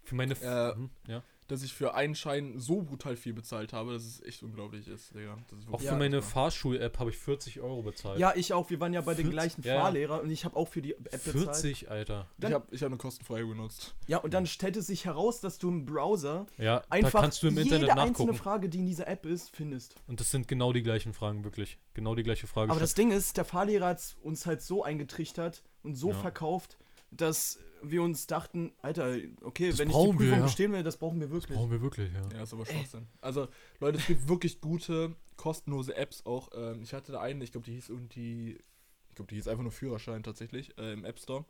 Für 0.04 0.16
meine... 0.16 0.34
F 0.34 0.44
Äh, 0.44 0.74
hm, 0.76 0.90
ja. 1.08 1.24
Dass 1.48 1.64
ich 1.64 1.74
für 1.74 1.94
einen 1.94 2.14
Schein 2.14 2.60
so 2.60 2.82
brutal 2.82 3.16
viel 3.16 3.34
bezahlt 3.34 3.72
habe, 3.72 3.94
dass 3.94 4.04
es 4.04 4.22
echt 4.24 4.44
unglaublich 4.44 4.88
ist, 4.90 5.16
Digga. 5.16 5.38
Das 5.50 5.60
ist 5.60 5.70
Auch 5.72 5.80
für 5.80 5.96
meine 5.96 6.20
krass. 6.20 6.32
Fahrschul-App 6.34 7.00
habe 7.00 7.10
ich 7.10 7.18
40 7.18 7.62
Euro 7.62 7.84
bezahlt. 7.84 8.20
ja, 8.20 8.34
ich 8.36 8.52
auch. 8.54 8.70
Wir 8.70 8.82
waren 8.82 8.94
ja 8.94 9.00
bei 9.00 9.14
den 9.14 9.28
40? 9.28 9.32
gleichen 9.32 9.62
Ja, 9.64 9.76
ja. 9.76 9.82
Fahrlehrer 9.82 10.22
und 10.22 10.30
ich 10.30 10.44
habe 10.44 10.58
auch 10.58 10.68
für 10.68 10.82
die 10.82 10.94
App 10.96 11.04
bezahlt. 11.12 11.38
40, 11.56 11.90
Alter. 11.90 12.28
Ich 12.38 12.52
habe 12.52 12.68
ich 12.72 12.82
hab 12.84 12.88
eine 12.88 12.98
kostenfreie 12.98 13.46
benutzt. 13.46 13.96
Ja, 14.08 14.18
und 14.18 14.34
dann 14.34 14.46
stellte 14.46 14.82
sich 14.82 15.06
heraus, 15.06 15.40
dass 15.40 15.58
du 15.58 15.70
im 15.70 15.86
Browser 15.86 16.48
Ja, 16.58 16.84
einfach 16.90 17.22
kannst 17.22 17.42
du 17.44 17.48
im 17.48 17.58
Internet 17.58 17.82
jede 17.90 17.92
einzelne 17.94 18.12
nachgucken. 18.12 18.34
Frage, 18.34 18.68
die 18.70 18.80
in 18.80 18.86
dieser 18.86 19.08
App 19.08 19.26
ist, 19.26 19.50
findest. 19.56 19.96
Und 20.08 20.20
das 20.20 20.30
sind 20.32 20.50
genau 20.50 20.74
die 20.74 20.84
gleichen 20.84 21.14
Fragen, 21.14 21.46
wirklich. 21.46 21.78
Genau 21.94 22.14
die 22.14 22.24
gleiche 22.24 22.48
Frage. 22.48 22.72
Aber 22.72 22.80
das 22.82 22.94
Ding 22.94 23.12
ist, 23.12 23.38
der 23.38 23.46
Fahrlehrer 23.46 23.88
hat 23.88 24.18
uns 24.22 24.46
halt 24.46 24.62
so 24.62 24.84
eingetrichtert 24.84 25.64
und 25.84 25.96
so 25.96 26.10
Ja. 26.10 26.16
verkauft, 26.16 26.78
dass 27.12 27.58
wir 27.84 28.02
uns 28.04 28.28
dachten, 28.28 28.72
Alter, 28.82 29.16
okay, 29.42 29.70
Das 29.70 29.80
wenn 29.80 29.90
ich 29.90 29.96
die 29.96 30.00
brauchen 30.00 30.20
wir, 30.20 30.26
Prüfung 30.26 30.40
ja. 30.40 30.46
bestehen 30.46 30.72
will, 30.74 30.84
das 30.84 30.98
brauchen 30.98 31.20
wir 31.20 31.30
wirklich. 31.32 31.58
brauchen 31.58 31.72
wir 31.72 31.82
wirklich, 31.82 32.12
ja. 32.14 32.38
Ja, 32.38 32.44
ist 32.44 32.54
aber 32.54 32.66
Schwachsinn. 32.66 33.08
Also, 33.22 33.48
Leute, 33.80 33.98
es 33.98 34.08
gibt 34.08 34.28
wirklich 34.28 34.62
gute, 34.62 35.16
kostenlose 35.36 35.96
Apps 35.96 36.26
auch. 36.26 36.50
Ähm, 36.56 36.82
ich 36.82 36.94
hatte 36.94 37.12
da 37.12 37.22
eine, 37.22 37.44
ich 37.44 37.52
glaube, 37.52 37.66
die 37.66 37.74
hieß 37.74 37.90
irgendwie. 37.90 38.58
Ich 39.10 39.16
glaube, 39.16 39.30
die 39.30 39.36
hieß 39.36 39.48
einfach 39.48 39.64
nur 39.64 39.72
Führerschein 39.72 40.22
tatsächlich 40.24 40.78
äh, 40.78 40.94
im 40.94 41.04
App 41.06 41.20
Store. 41.20 41.46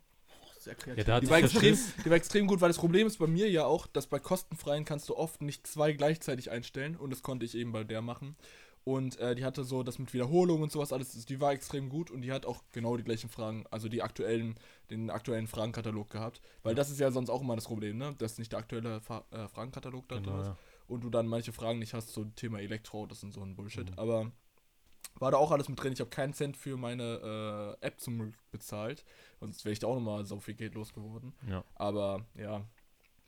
Sehr 0.58 0.72
Ja, 0.72 0.78
kreativ. 0.78 1.06
hat 1.08 1.22
Die 1.22 1.30
war, 1.30 1.40
das 1.40 1.52
extrem, 1.54 1.78
die 2.04 2.10
war 2.10 2.16
extrem 2.16 2.46
gut, 2.46 2.60
weil 2.60 2.68
das 2.68 2.78
Problem 2.78 3.06
ist 3.06 3.18
bei 3.18 3.26
mir 3.26 3.48
ja 3.50 3.64
auch, 3.64 3.86
dass 3.86 4.06
bei 4.06 4.18
kostenfreien 4.18 4.84
kannst 4.84 5.08
du 5.08 5.16
oft 5.16 5.42
nicht 5.42 5.66
zwei 5.66 5.92
gleichzeitig 5.92 6.50
einstellen 6.50 6.96
und 6.96 7.10
das 7.10 7.22
konnte 7.22 7.44
ich 7.46 7.54
eben 7.54 7.72
bei 7.72 7.84
der 7.84 8.02
machen. 8.02 8.36
Und 8.88 9.18
äh, 9.18 9.34
die 9.34 9.44
hatte 9.44 9.64
so 9.64 9.82
das 9.82 9.98
mit 9.98 10.14
Wiederholung 10.14 10.62
und 10.62 10.72
sowas 10.72 10.94
alles, 10.94 11.26
die 11.26 11.40
war 11.42 11.52
extrem 11.52 11.90
gut 11.90 12.10
und 12.10 12.22
die 12.22 12.32
hat 12.32 12.46
auch 12.46 12.62
genau 12.72 12.96
die 12.96 13.04
gleichen 13.04 13.28
Fragen, 13.28 13.66
also 13.70 13.86
die 13.86 14.00
aktuellen, 14.00 14.58
den 14.88 15.10
aktuellen 15.10 15.46
Fragenkatalog 15.46 16.08
gehabt. 16.08 16.40
Weil 16.62 16.74
das 16.74 16.88
ist 16.88 16.98
ja 16.98 17.10
sonst 17.10 17.28
auch 17.28 17.42
immer 17.42 17.54
das 17.54 17.66
Problem, 17.66 17.98
ne? 17.98 18.14
Dass 18.16 18.38
nicht 18.38 18.52
der 18.52 18.60
aktuelle 18.60 19.02
Fa 19.02 19.26
äh, 19.30 19.46
Fragenkatalog 19.46 20.08
da 20.08 20.14
drin 20.14 20.24
Genau, 20.24 20.40
ist 20.40 20.46
ja. 20.46 20.56
und 20.86 21.04
du 21.04 21.10
dann 21.10 21.26
manche 21.26 21.52
Fragen 21.52 21.80
nicht 21.80 21.92
hast, 21.92 22.14
so 22.14 22.24
Thema 22.24 22.60
Elektro, 22.60 23.04
das 23.04 23.20
sind 23.20 23.34
so 23.34 23.42
ein 23.42 23.56
Bullshit. 23.56 23.90
Mhm. 23.90 23.98
Aber 23.98 24.32
war 25.16 25.32
da 25.32 25.36
auch 25.36 25.50
alles 25.50 25.68
mit 25.68 25.82
drin. 25.82 25.92
Ich 25.92 26.00
habe 26.00 26.08
keinen 26.08 26.32
Cent 26.32 26.56
für 26.56 26.78
meine 26.78 27.76
äh, 27.82 27.86
App 27.86 28.00
zum 28.00 28.18
Glück 28.18 28.36
bezahlt. 28.50 29.04
Sonst 29.38 29.66
wäre 29.66 29.74
ich 29.74 29.80
da 29.80 29.86
auch 29.88 29.96
nochmal 29.96 30.24
so 30.24 30.40
viel 30.40 30.54
Geld 30.54 30.74
losgeworden. 30.74 31.34
ja. 31.46 31.62
Aber 31.74 32.24
ja, 32.36 32.64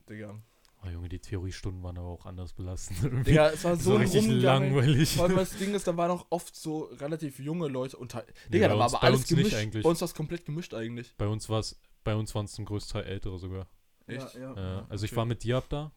Digga. 0.08 0.40
Oh, 0.82 0.88
Junge, 0.88 1.10
die 1.10 1.18
Theoriestunden 1.18 1.82
waren 1.82 1.98
aber 1.98 2.08
auch 2.08 2.24
anders 2.24 2.54
belastend. 2.54 2.98
Irgendwie. 3.02 3.24
Digga, 3.32 3.50
es 3.50 3.64
war 3.64 3.76
so 3.76 3.82
so 3.82 3.94
ein 3.96 4.02
richtig 4.02 4.22
Rumgegangen. 4.22 4.74
langweilig. 4.74 5.14
Vor 5.16 5.26
allem 5.26 5.36
das 5.36 5.50
Ding 5.58 5.74
ist, 5.74 5.86
da 5.86 5.96
waren 5.96 6.10
auch 6.10 6.26
oft 6.30 6.56
so 6.56 6.84
relativ 6.84 7.38
junge 7.38 7.68
Leute. 7.68 7.98
Nee, 8.00 8.06
Digga, 8.48 8.68
bei 8.68 8.74
da 8.74 8.78
war 8.78 8.84
uns- 8.86 8.94
aber 8.94 9.00
bei 9.02 9.06
alles 9.08 9.20
uns 9.20 9.30
nicht 9.30 9.38
gemischt. 9.38 9.54
eigentlich. 9.56 9.82
Bei 9.84 9.90
uns 9.90 10.00
war 10.00 10.06
es 10.06 10.14
komplett 10.14 10.44
gemischt 10.46 10.72
eigentlich. 10.74 11.14
Bei 11.18 11.26
uns 11.26 11.48
war 11.50 11.58
es, 11.60 11.78
bei 12.02 12.14
uns 12.14 12.34
waren 12.34 12.46
es 12.46 12.52
zum 12.52 12.64
Großteil 12.64 13.04
ältere 13.04 13.38
sogar. 13.38 13.68
Echt? 14.06 14.34
Ja, 14.34 14.40
ja. 14.54 14.78
Äh, 14.80 14.82
also 14.88 15.04
ich 15.04 15.12
okay. 15.12 15.16
war 15.18 15.26
mit 15.26 15.44
Diab 15.44 15.68
da, 15.68 15.92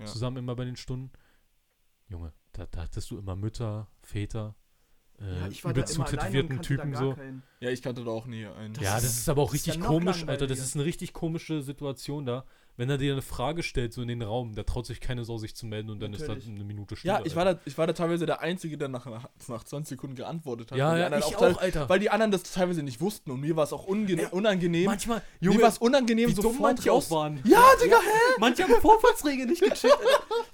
Ja. 0.00 0.06
zusammen 0.06 0.38
immer 0.38 0.56
bei 0.56 0.64
den 0.64 0.76
Stunden. 0.76 1.12
Junge, 2.08 2.32
da, 2.52 2.66
da 2.66 2.82
hattest 2.82 3.10
du 3.12 3.18
immer 3.18 3.36
Mütter, 3.36 3.86
Väter, 4.02 4.56
äh, 5.20 5.40
Ja, 5.40 5.48
ich 5.48 5.62
war 5.64 5.72
da 5.72 5.82
übel 5.82 5.94
immer 5.94 6.06
alleine 6.06 6.08
und 6.08 6.10
zutätowierten 6.10 6.62
Typen 6.62 6.92
gar 6.92 7.00
so. 7.02 7.14
keinen. 7.14 7.42
Ja, 7.60 7.70
ich 7.70 7.82
kannte 7.82 8.02
da 8.04 8.10
auch 8.10 8.26
nie 8.26 8.46
einen. 8.46 8.74
Das 8.74 8.82
Ja, 8.82 8.94
das 8.96 9.04
ist 9.04 9.28
aber 9.28 9.42
auch 9.42 9.48
ja 9.50 9.52
richtig 9.52 9.80
komisch, 9.80 10.26
Alter. 10.26 10.46
Das 10.48 10.58
ist 10.58 10.74
eine 10.74 10.84
richtig 10.84 11.12
komische 11.12 11.62
Situation 11.62 12.26
da. 12.26 12.44
Wenn 12.78 12.88
er 12.88 12.96
dir 12.96 13.12
eine 13.12 13.22
Frage 13.22 13.62
stellt, 13.64 13.92
so 13.92 14.00
in 14.02 14.08
den 14.08 14.22
Raum, 14.22 14.54
da 14.54 14.62
traut 14.62 14.86
sich 14.86 15.00
keine 15.00 15.24
Sau, 15.24 15.36
sich 15.36 15.54
zu 15.56 15.66
melden 15.66 15.90
und 15.90 15.98
dann 16.00 16.12
Natürlich. 16.12 16.38
ist 16.38 16.46
da 16.48 16.52
eine 16.54 16.62
Minute 16.64 16.94
Stille. 16.96 17.12
Ja, 17.14 17.20
ich 17.24 17.34
war, 17.34 17.44
da, 17.44 17.58
ich 17.64 17.76
war 17.76 17.88
da 17.88 17.92
teilweise 17.92 18.24
der 18.24 18.40
Einzige, 18.40 18.78
der 18.78 18.86
nach, 18.86 19.04
nach 19.48 19.64
20 19.64 19.88
Sekunden 19.88 20.14
geantwortet 20.14 20.70
hat. 20.70 20.78
Ja, 20.78 20.90
weil 20.90 20.94
die 20.94 21.00
ja, 21.00 21.06
anderen 21.06 21.24
ich 21.28 21.36
teil- 21.36 21.52
auch, 21.54 21.60
Alter. 21.60 21.88
Weil 21.88 21.98
die 21.98 22.08
anderen 22.10 22.30
das 22.30 22.44
teilweise 22.44 22.84
nicht 22.84 23.00
wussten 23.00 23.32
und 23.32 23.40
mir 23.40 23.56
war 23.56 23.64
es 23.64 23.72
auch 23.72 23.84
unge 23.86 24.28
unangenehm. 24.30 24.84
Manchmal, 24.86 25.18
mir 25.40 25.46
Junge, 25.50 25.60
war 25.62 25.68
es 25.70 25.78
unangenehm, 25.78 26.30
wie 26.30 26.34
dumm 26.40 26.56
manche 26.60 26.92
auch 26.92 27.10
waren. 27.10 27.40
Ja, 27.44 27.62
Digga, 27.84 27.96
hä? 27.96 28.36
Manche 28.38 28.62
haben 28.62 28.80
Vorfahrtsregeln 28.80 29.48
nicht 29.50 29.60
gecheckt. 29.60 29.96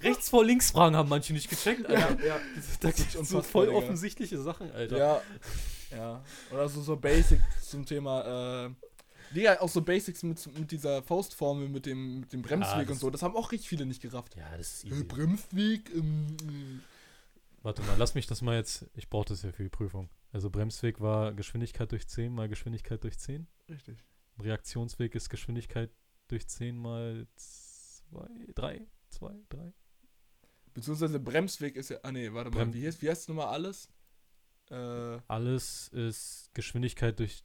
Rechts 0.01 0.27
vor 0.29 0.43
links 0.43 0.71
Fragen 0.71 0.95
haben 0.95 1.09
manche 1.09 1.31
nicht 1.31 1.47
gecheckt, 1.47 1.85
Alter. 1.85 2.25
Ja, 2.25 2.39
Da 2.79 2.89
ist 2.89 2.97
gibt 2.97 3.11
so 3.11 3.19
unfassbar, 3.19 3.43
voll 3.43 3.65
Digga. 3.67 3.77
offensichtliche 3.77 4.41
Sachen, 4.41 4.71
Alter. 4.71 4.97
Ja. 4.97 5.21
Ja. 5.95 6.21
Oder 6.51 6.67
so, 6.69 6.81
so 6.81 6.95
Basics 6.97 7.43
zum 7.69 7.85
Thema, 7.85 8.65
äh. 8.65 8.69
Digga, 9.35 9.59
auch 9.59 9.69
so 9.69 9.81
Basics 9.81 10.23
mit, 10.23 10.57
mit 10.57 10.71
dieser 10.71 11.03
Faustformel, 11.03 11.69
mit 11.69 11.85
dem, 11.85 12.21
mit 12.21 12.33
dem 12.33 12.41
Bremsweg 12.41 12.87
das- 12.87 12.91
und 12.95 12.99
so. 12.99 13.09
Das 13.09 13.21
haben 13.21 13.35
auch 13.35 13.51
richtig 13.51 13.69
viele 13.69 13.85
nicht 13.85 14.01
gerafft. 14.01 14.35
Ja, 14.35 14.55
das 14.57 14.83
ist 14.83 14.85
Äh, 14.85 14.89
easy. 14.89 15.03
Bremsweg, 15.03 15.91
ähm, 15.93 16.27
äh. 16.41 16.79
Warte 17.63 17.81
mal, 17.83 17.95
lass 17.97 18.15
mich 18.15 18.27
das 18.27 18.41
mal 18.41 18.55
jetzt. 18.55 18.85
Ich 18.95 19.09
brauche 19.09 19.25
das 19.25 19.41
ja 19.43 19.51
für 19.51 19.63
die 19.63 19.69
Prüfung. 19.69 20.09
Also 20.31 20.49
Bremsweg 20.49 20.99
war 21.01 21.33
Geschwindigkeit 21.33 21.91
durch 21.91 22.07
10 22.07 22.31
mal 22.33 22.47
Geschwindigkeit 22.49 23.03
durch 23.03 23.17
10. 23.17 23.47
Richtig. 23.69 23.97
Reaktionsweg 24.39 25.15
ist 25.15 25.29
Geschwindigkeit 25.29 25.89
durch 26.27 26.47
10 26.47 26.77
mal 26.77 27.25
2, 27.35 28.27
3, 28.53 28.81
2, 29.09 29.33
3. 29.49 29.73
Beziehungsweise 30.73 31.19
Bremsweg 31.19 31.75
ist 31.77 31.89
ja. 31.89 31.97
Ah, 32.03 32.11
nee, 32.11 32.31
warte 32.33 32.51
mal. 32.51 32.65
Brem- 32.65 32.73
Wie 32.73 32.85
heißt, 32.85 33.01
wie 33.01 33.09
heißt 33.09 33.29
nochmal 33.29 33.47
alles? 33.47 33.87
Äh. 34.69 35.19
Alles 35.27 35.87
ist 35.89 36.49
Geschwindigkeit 36.53 37.17
durch. 37.19 37.43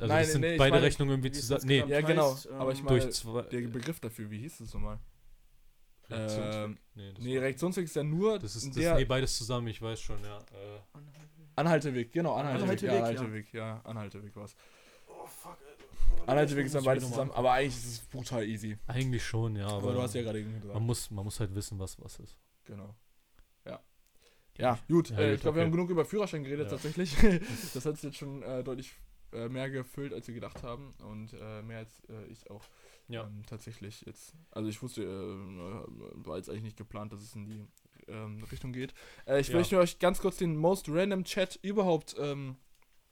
Also 0.00 0.06
Nein, 0.06 0.22
das 0.22 0.32
sind 0.32 0.40
nee, 0.42 0.56
beide 0.56 0.70
meine, 0.70 0.86
Rechnungen 0.86 1.12
irgendwie 1.12 1.32
zusammen. 1.32 1.60
das 1.60 1.64
Nee, 1.64 1.80
genau? 1.80 1.90
Ja, 1.92 2.00
genau. 2.02 2.32
heißt, 2.34 2.50
aber 2.50 2.72
ich 2.72 2.78
ähm, 2.78 2.84
meine, 2.84 3.00
durch 3.00 3.14
zwei. 3.14 3.42
der 3.42 3.60
Begriff 3.62 4.00
dafür, 4.00 4.30
wie 4.30 4.38
hieß 4.38 4.60
es 4.60 4.72
nochmal? 4.72 4.98
Reaktionsweg. 6.08 6.54
ähm, 6.54 6.78
nee, 6.94 7.12
das, 7.12 7.24
Nee, 7.24 7.38
Reaktionsweg 7.38 7.84
ist 7.84 7.96
ja 7.96 8.04
nur 8.04 8.38
das 8.38 8.56
ist 8.56 8.68
das, 8.68 8.74
der 8.76 8.94
nee, 8.94 9.04
beides 9.04 9.36
zusammen, 9.36 9.66
ich 9.66 9.82
weiß 9.82 10.00
schon, 10.00 10.22
ja. 10.22 10.38
Äh, 10.38 10.80
Anhalteweg, 11.56 12.12
genau, 12.12 12.34
Anhalteweg. 12.34 12.68
Anhalteweg, 12.68 12.82
ja, 12.82 12.94
ja. 12.94 13.00
Anhalteweg, 13.00 13.52
ja, 13.52 13.80
Anhalteweg 13.84 14.36
war's. 14.36 14.54
Oh, 15.08 15.26
fuck, 15.26 15.58
Anhalteweg 16.26 16.66
ist 16.66 16.74
dann 16.74 16.84
beides 16.84 17.08
zusammen, 17.08 17.30
aber 17.32 17.52
eigentlich 17.52 17.76
ist 17.76 17.86
es 17.86 18.00
brutal 18.00 18.44
easy. 18.46 18.78
eigentlich 18.86 19.24
schon, 19.24 19.56
ja, 19.56 19.66
aber, 19.66 19.76
Aber, 19.78 19.92
du 19.94 20.02
hast 20.02 20.14
ja 20.14 20.22
gerade 20.22 20.42
gesagt. 20.42 20.74
man, 20.74 20.82
muss, 20.82 21.10
man 21.10 21.24
muss 21.24 21.40
halt 21.40 21.54
wissen, 21.54 21.78
was 21.78 21.98
was 22.00 22.18
ist. 22.20 22.38
Genau. 22.64 22.94
Ja. 23.66 23.80
Ja, 24.58 24.78
gut. 24.88 25.10
Ja, 25.10 25.18
äh, 25.18 25.24
gut, 25.26 25.34
ich 25.34 25.40
glaube, 25.40 25.56
wir 25.56 25.62
okay. 25.62 25.66
haben 25.66 25.72
genug 25.72 25.90
über 25.90 26.04
Führerschein 26.04 26.44
geredet 26.44 26.66
Ja. 26.66 26.70
tatsächlich. 26.70 27.16
das 27.74 27.84
hat 27.84 27.94
es 27.94 28.02
jetzt 28.02 28.16
schon 28.16 28.42
äh, 28.42 28.62
deutlich 28.62 28.94
äh, 29.32 29.48
mehr 29.48 29.70
gefüllt, 29.70 30.12
als 30.12 30.26
wir 30.28 30.34
gedacht 30.34 30.62
haben. 30.62 30.94
Und 31.02 31.32
äh, 31.32 31.62
mehr 31.62 31.78
als 31.78 32.02
äh, 32.08 32.24
ich 32.26 32.50
auch 32.50 32.64
Ja. 33.08 33.24
ähm, 33.26 33.42
tatsächlich 33.46 34.02
jetzt. 34.06 34.34
Also 34.50 34.68
ich 34.68 34.80
wusste, 34.82 35.02
äh, 35.02 36.26
war 36.26 36.36
jetzt 36.36 36.48
eigentlich 36.50 36.62
nicht 36.64 36.76
geplant, 36.76 37.12
dass 37.12 37.20
es 37.22 37.34
in 37.34 37.44
die 37.44 37.66
ähm, 38.08 38.42
Richtung 38.50 38.72
geht. 38.72 38.94
Äh, 39.26 39.40
ich 39.40 39.48
Ja. 39.48 39.56
möchte 39.56 39.78
euch 39.78 39.98
ganz 39.98 40.20
kurz 40.20 40.36
den 40.38 40.56
most 40.56 40.88
random 40.88 41.24
Chat 41.24 41.58
überhaupt 41.62 42.16
ähm, 42.18 42.56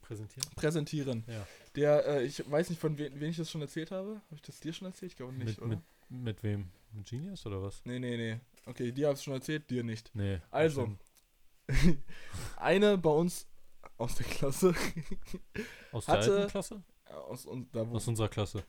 Präsentieren? 0.01 0.49
präsentieren. 0.55 1.23
Ja. 1.27 1.45
Der, 1.75 2.05
äh, 2.07 2.23
ich 2.23 2.49
weiß 2.49 2.69
nicht, 2.69 2.79
von 2.79 2.97
we 2.97 3.11
wen 3.13 3.29
ich 3.29 3.37
das 3.37 3.51
schon 3.51 3.61
erzählt 3.61 3.91
habe. 3.91 4.21
Habe 4.25 4.35
ich 4.35 4.41
das 4.41 4.59
dir 4.61 4.71
schon 4.71 4.87
erzählt? 4.87 5.11
Ich 5.11 5.17
glaube 5.17 5.33
nicht, 5.33 5.47
Mit, 5.47 5.57
oder? 5.59 5.67
mit, 5.67 5.81
mit 6.09 6.43
wem? 6.43 6.69
Mit 6.93 7.09
Genius 7.09 7.45
oder 7.45 7.61
was? 7.61 7.81
Nee, 7.83 7.99
nee, 7.99 8.15
nee. 8.15 8.39
Okay, 8.65 8.91
dir 8.93 9.07
habe 9.07 9.17
ich 9.17 9.23
schon 9.23 9.33
erzählt, 9.33 9.69
dir 9.69 9.83
nicht. 9.83 10.09
Nee. 10.13 10.39
Also, 10.49 10.95
eine 12.57 12.97
bei 12.97 13.09
uns 13.09 13.47
aus 13.97 14.15
der 14.15 14.25
Klasse, 14.25 14.73
Aus 15.91 16.05
der 16.05 16.15
hatte- 16.17 16.35
alten 16.37 16.51
Klasse? 16.51 16.83
aus, 17.05 17.45
und, 17.45 17.73
da, 17.75 17.81
Aus 17.83 18.07
unserer 18.07 18.27
Klasse. 18.29 18.63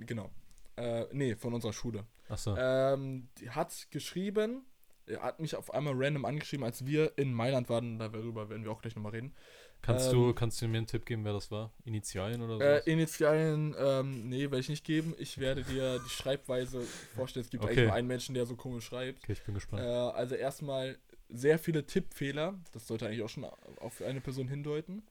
genau, 0.00 0.30
äh, 0.76 1.04
nee, 1.12 1.36
von 1.36 1.54
unserer 1.54 1.72
Schule, 1.72 2.04
Achso. 2.28 2.56
ähm, 2.58 3.28
die 3.40 3.50
hat 3.50 3.86
geschrieben, 3.90 4.64
er 5.06 5.22
hat 5.22 5.40
mich 5.40 5.54
auf 5.56 5.72
einmal 5.72 5.94
random 5.96 6.24
angeschrieben, 6.24 6.64
als 6.64 6.84
wir 6.84 7.16
in 7.16 7.32
Mailand 7.32 7.68
waren, 7.68 7.98
darüber 7.98 8.48
werden 8.50 8.64
wir 8.64 8.70
auch 8.72 8.82
gleich 8.82 8.94
nochmal 8.96 9.12
reden. 9.12 9.32
kannst, 9.80 10.08
ähm, 10.08 10.12
du, 10.12 10.34
kannst 10.34 10.60
du 10.60 10.68
mir 10.68 10.78
einen 10.78 10.86
Tipp 10.86 11.06
geben, 11.06 11.24
wer 11.24 11.32
das 11.32 11.50
war? 11.50 11.72
Initialien 11.84 12.42
oder 12.42 12.56
so? 12.58 12.62
Äh, 12.62 12.92
Initialen, 12.92 13.74
ähm, 13.78 14.28
nee, 14.28 14.42
werde 14.42 14.58
ich 14.58 14.68
nicht 14.68 14.84
geben. 14.84 15.14
Ich 15.18 15.38
werde 15.38 15.62
dir 15.62 16.00
die 16.04 16.10
Schreibweise 16.10 16.82
vorstellen. 17.14 17.44
Es 17.44 17.50
gibt 17.50 17.62
Okay. 17.62 17.72
eigentlich 17.72 17.84
nur 17.86 17.94
einen 17.94 18.08
Menschen, 18.08 18.34
der 18.34 18.44
so 18.44 18.56
komisch 18.56 18.84
schreibt. 18.86 19.22
okay, 19.22 19.32
ich 19.32 19.42
bin 19.44 19.54
Äh, 19.54 19.58
gespannt. 19.58 19.82
also 19.82 20.34
erstmal 20.34 20.98
sehr 21.28 21.58
viele 21.58 21.86
Tippfehler. 21.86 22.54
Das 22.72 22.86
sollte 22.86 23.06
eigentlich 23.06 23.22
auch 23.22 23.28
schon 23.28 23.44
auf 23.80 24.02
eine 24.02 24.20
Person 24.20 24.48
hindeuten. 24.48 25.02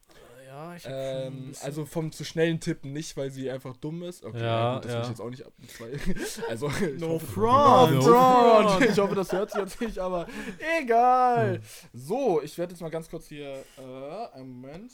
Ja, 0.45 0.75
ich 0.75 0.83
Ähm, 0.87 1.51
also 1.61 1.85
vom 1.85 2.11
zu 2.11 2.23
schnellen 2.23 2.59
Tippen 2.61 2.93
nicht, 2.93 3.17
weil 3.17 3.29
sie 3.29 3.51
einfach 3.51 3.75
dumm 3.77 4.01
ist. 4.03 4.23
Okay, 4.23 4.39
Ja, 4.41 4.75
gut, 4.75 4.85
das 4.85 4.91
ja. 4.91 4.97
will 4.97 5.03
ich 5.03 5.09
jetzt 5.09 5.21
auch 5.21 5.29
nicht 5.29 5.45
ab. 5.45 5.53
Also, 6.49 6.69
ich 6.69 6.99
No 6.99 7.09
hoffe, 7.09 7.25
front. 7.27 7.91
No 7.95 7.97
No 7.99 8.69
front. 8.69 8.85
Ich 8.89 8.97
hoffe, 8.97 9.13
das 9.15 9.31
hört 9.33 9.51
sich 9.51 9.59
jetzt 9.59 9.81
nicht, 9.81 9.99
aber 9.99 10.25
egal. 10.81 11.61
So, 11.93 12.41
ich 12.41 12.57
werde 12.57 12.73
jetzt 12.73 12.81
mal 12.81 12.89
ganz 12.89 13.09
kurz 13.09 13.27
hier. 13.27 13.63
Äh, 13.77 14.27
einen 14.37 14.49
Moment. 14.49 14.93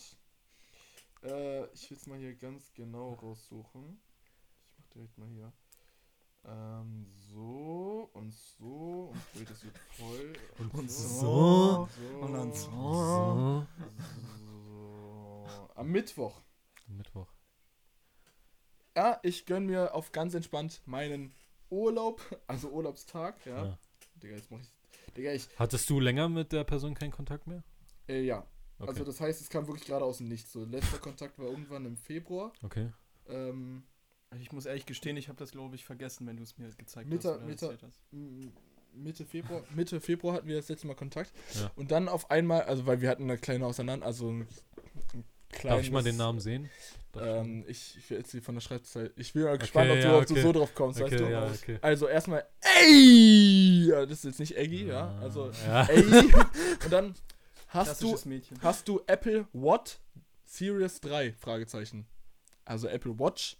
Äh, 1.23 1.65
ich 1.73 1.89
will 1.89 1.97
es 1.97 2.07
mal 2.07 2.17
hier 2.17 2.33
ganz 2.35 2.73
genau 2.73 3.13
raussuchen. 3.13 4.01
Ich 4.65 4.73
mach 4.79 4.87
direkt 4.87 5.17
mal 5.19 5.29
hier. 5.29 5.53
Ähm, 6.45 7.05
so 7.31 8.09
und 8.13 8.33
so. 8.33 9.13
Und 9.35 9.49
das 9.49 9.63
wird 9.63 9.77
voll. 9.89 10.33
Und 10.73 10.91
so. 10.91 11.87
so, 11.89 11.89
Und 12.21 12.33
dann 12.33 12.53
so. 12.53 12.69
So. 12.69 13.67
so. 14.65 15.45
Am 15.75 15.89
Mittwoch. 15.89 16.41
Mittwoch. 16.87 17.27
Ja, 18.95 19.19
ich 19.23 19.45
gönn 19.45 19.65
mir 19.65 19.95
auf 19.95 20.11
ganz 20.11 20.33
entspannt 20.35 20.81
meinen 20.85 21.33
Urlaub, 21.69 22.21
also 22.45 22.69
Urlaubstag, 22.69 23.43
ja. 23.45 23.65
Ja. 23.65 23.79
Digga, 24.21 24.35
jetzt 24.35 24.51
mach 24.51 24.59
ich. 24.59 24.71
Digga, 25.17 25.31
ich. 25.33 25.47
Hattest 25.57 25.89
du 25.89 25.99
länger 25.99 26.29
mit 26.29 26.51
der 26.51 26.63
Person 26.63 26.93
keinen 26.93 27.11
Kontakt 27.11 27.47
mehr? 27.47 27.63
Äh, 28.07 28.21
ja. 28.21 28.45
Okay. 28.77 28.89
Also 28.89 29.03
das 29.03 29.19
heißt, 29.21 29.41
es 29.41 29.49
kam 29.49 29.67
wirklich 29.67 29.87
gerade 29.87 30.05
aus 30.05 30.17
dem 30.17 30.27
Nichts. 30.27 30.51
So, 30.51 30.65
letzter 30.65 30.99
Kontakt 30.99 31.39
war 31.39 31.47
irgendwann 31.47 31.85
im 31.85 31.97
Februar. 31.97 32.51
okay. 32.63 32.91
Ähm, 33.27 33.83
Ich 34.41 34.51
muss 34.51 34.65
ehrlich 34.65 34.85
gestehen, 34.85 35.17
ich 35.17 35.27
habe 35.29 35.37
das, 35.37 35.51
glaube 35.51 35.75
ich, 35.75 35.85
vergessen, 35.85 36.25
wenn 36.27 36.37
du 36.37 36.43
es 36.43 36.57
mir 36.57 36.69
gezeigt 36.77 37.09
Mitte- 37.09 37.29
hast. 37.29 37.37
oder 37.37 37.45
Mitte- 37.45 37.65
erzählt 37.65 37.83
hast. 37.83 37.99
Mitte 38.95 39.25
Februar, 39.25 39.63
Mitte 39.73 39.99
Februar 39.99 40.35
hatten 40.35 40.47
wir 40.47 40.55
das 40.57 40.69
letzte 40.69 40.85
Mal 40.87 40.95
Kontakt. 40.95 41.31
Ja. 41.55 41.71
Und 41.75 41.91
dann 41.91 42.07
auf 42.07 42.29
einmal, 42.29 42.61
also 42.63 42.85
weil 42.85 43.01
wir 43.01 43.09
hatten 43.09 43.23
eine 43.23 43.37
kleine 43.39 43.65
Auseinander, 43.65 44.05
also 44.05 44.29
ein, 44.29 44.47
ein 45.13 45.23
Darf 45.63 45.81
ich 45.81 45.91
mal 45.91 46.01
kleines, 46.01 46.03
den 46.05 46.17
Namen 46.17 46.39
sehen? 46.39 46.69
Ähm, 47.19 47.63
ich, 47.67 47.95
ich 47.97 48.09
will 48.09 48.17
jetzt 48.19 48.31
hier 48.31 48.41
von 48.41 48.55
der 48.55 48.61
Schreibzeit. 48.61 49.11
Ich 49.17 49.33
bin 49.33 49.43
mal 49.43 49.57
gespannt, 49.57 49.89
ob, 49.91 49.97
du, 49.97 50.03
ja, 50.03 50.17
ob 50.17 50.25
du 50.25 50.33
okay. 50.33 50.41
so 50.41 50.51
drauf 50.51 50.73
kommst, 50.75 50.99
weißt 50.99 51.13
okay, 51.13 51.23
du? 51.25 51.31
ja, 51.31 51.45
okay. 51.47 51.77
Also 51.81 52.07
erstmal, 52.07 52.45
ey! 52.61 53.85
Ja, 53.87 54.05
das 54.05 54.19
ist 54.19 54.23
jetzt 54.25 54.39
nicht 54.39 54.57
Eggy, 54.57 54.85
ja. 54.87 55.07
Ah, 55.07 55.21
Also, 55.21 55.51
ja. 55.65 55.85
ey. 55.85 56.03
Und 56.03 56.91
dann 56.91 57.13
hast 57.69 58.01
du, 58.01 58.15
Mädchen. 58.25 58.57
hast 58.61 58.87
du 58.87 59.01
Apple 59.07 59.47
What 59.53 59.99
Series 60.45 60.99
3? 61.01 61.33
Fragezeichen. 61.33 62.05
Also 62.65 62.87
Apple 62.87 63.17
Watch 63.19 63.57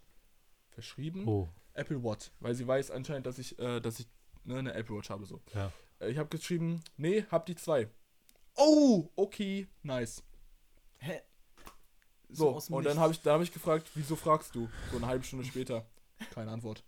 verschrieben. 0.73 1.27
Oh, 1.27 1.49
Apple 1.73 2.03
What. 2.03 2.31
Weil 2.39 2.55
sie 2.55 2.67
weiß 2.67 2.91
anscheinend, 2.91 3.25
dass 3.25 3.39
ich, 3.39 3.57
äh, 3.59 3.79
dass 3.79 3.99
ich 3.99 4.07
ne, 4.43 4.57
eine 4.59 4.73
Apple 4.73 4.95
Watch 4.97 5.09
habe 5.09 5.25
so. 5.25 5.41
ja. 5.53 5.71
Äh, 5.99 6.11
ich 6.11 6.17
habe 6.17 6.29
geschrieben, 6.29 6.83
nee, 6.97 7.25
hab 7.31 7.45
die 7.45 7.55
zwei. 7.55 7.89
Oh, 8.55 9.09
okay, 9.15 9.67
nice. 9.81 10.23
Hä? 10.99 11.21
So, 12.29 12.59
dem 12.59 12.73
und 12.75 12.83
dann 12.83 12.93
Nichts. 12.93 12.99
habe 12.99 13.13
ich, 13.13 13.21
da 13.21 13.33
habe 13.33 13.43
ich 13.43 13.53
gefragt, 13.53 13.89
wieso 13.95 14.15
fragst 14.15 14.55
du? 14.55 14.69
So 14.91 14.97
eine 14.97 15.07
halbe 15.07 15.23
Stunde 15.23 15.45
später. 15.45 15.85
Keine 16.33 16.51
Antwort. 16.51 16.83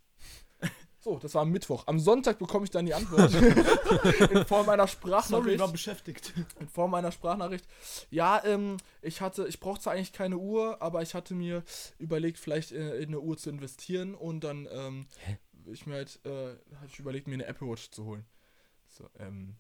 So, 1.06 1.20
das 1.20 1.36
war 1.36 1.44
am 1.44 1.52
Mittwoch. 1.52 1.84
Am 1.86 2.00
Sonntag 2.00 2.40
bekomme 2.40 2.64
ich 2.64 2.72
dann 2.72 2.88
die 2.88 2.96
Antwort. 2.96 3.32
in 4.32 4.44
Form 4.48 4.68
einer 4.70 4.88
Sorry, 4.88 4.90
Sprachnachricht. 4.90 5.60
war 5.60 5.68
beschäftigt. 5.68 6.34
in 6.60 6.68
Form 6.68 6.96
einer 6.96 7.12
Sprachnachricht. 7.12 7.68
Ja, 8.10 8.44
ähm, 8.44 8.78
ich 9.04 9.22
hatte, 9.22 9.46
ich 9.48 9.60
brauchte 9.60 9.84
zwar 9.84 9.94
eigentlich 9.94 10.14
keine 10.14 10.40
Uhr, 10.40 10.82
aber 10.82 11.04
ich 11.04 11.14
hatte 11.14 11.36
mir 11.36 11.64
überlegt, 12.00 12.40
vielleicht 12.40 12.72
äh, 12.72 12.98
in 12.98 13.10
eine 13.10 13.20
Uhr 13.20 13.38
zu 13.38 13.52
investieren 13.52 14.16
und 14.16 14.44
dann, 14.44 14.68
ähm, 14.72 15.06
ich 15.68 15.86
mir 15.86 15.94
halt, 15.94 16.20
äh, 16.26 16.56
hatte 16.78 16.88
ich 16.88 16.98
überlegt, 16.98 17.28
mir 17.28 17.36
eine 17.36 17.46
Apple 17.46 17.68
Watch 17.70 17.92
zu 17.92 18.06
holen. 18.06 18.26
So, 18.90 19.08
ähm, 19.20 19.58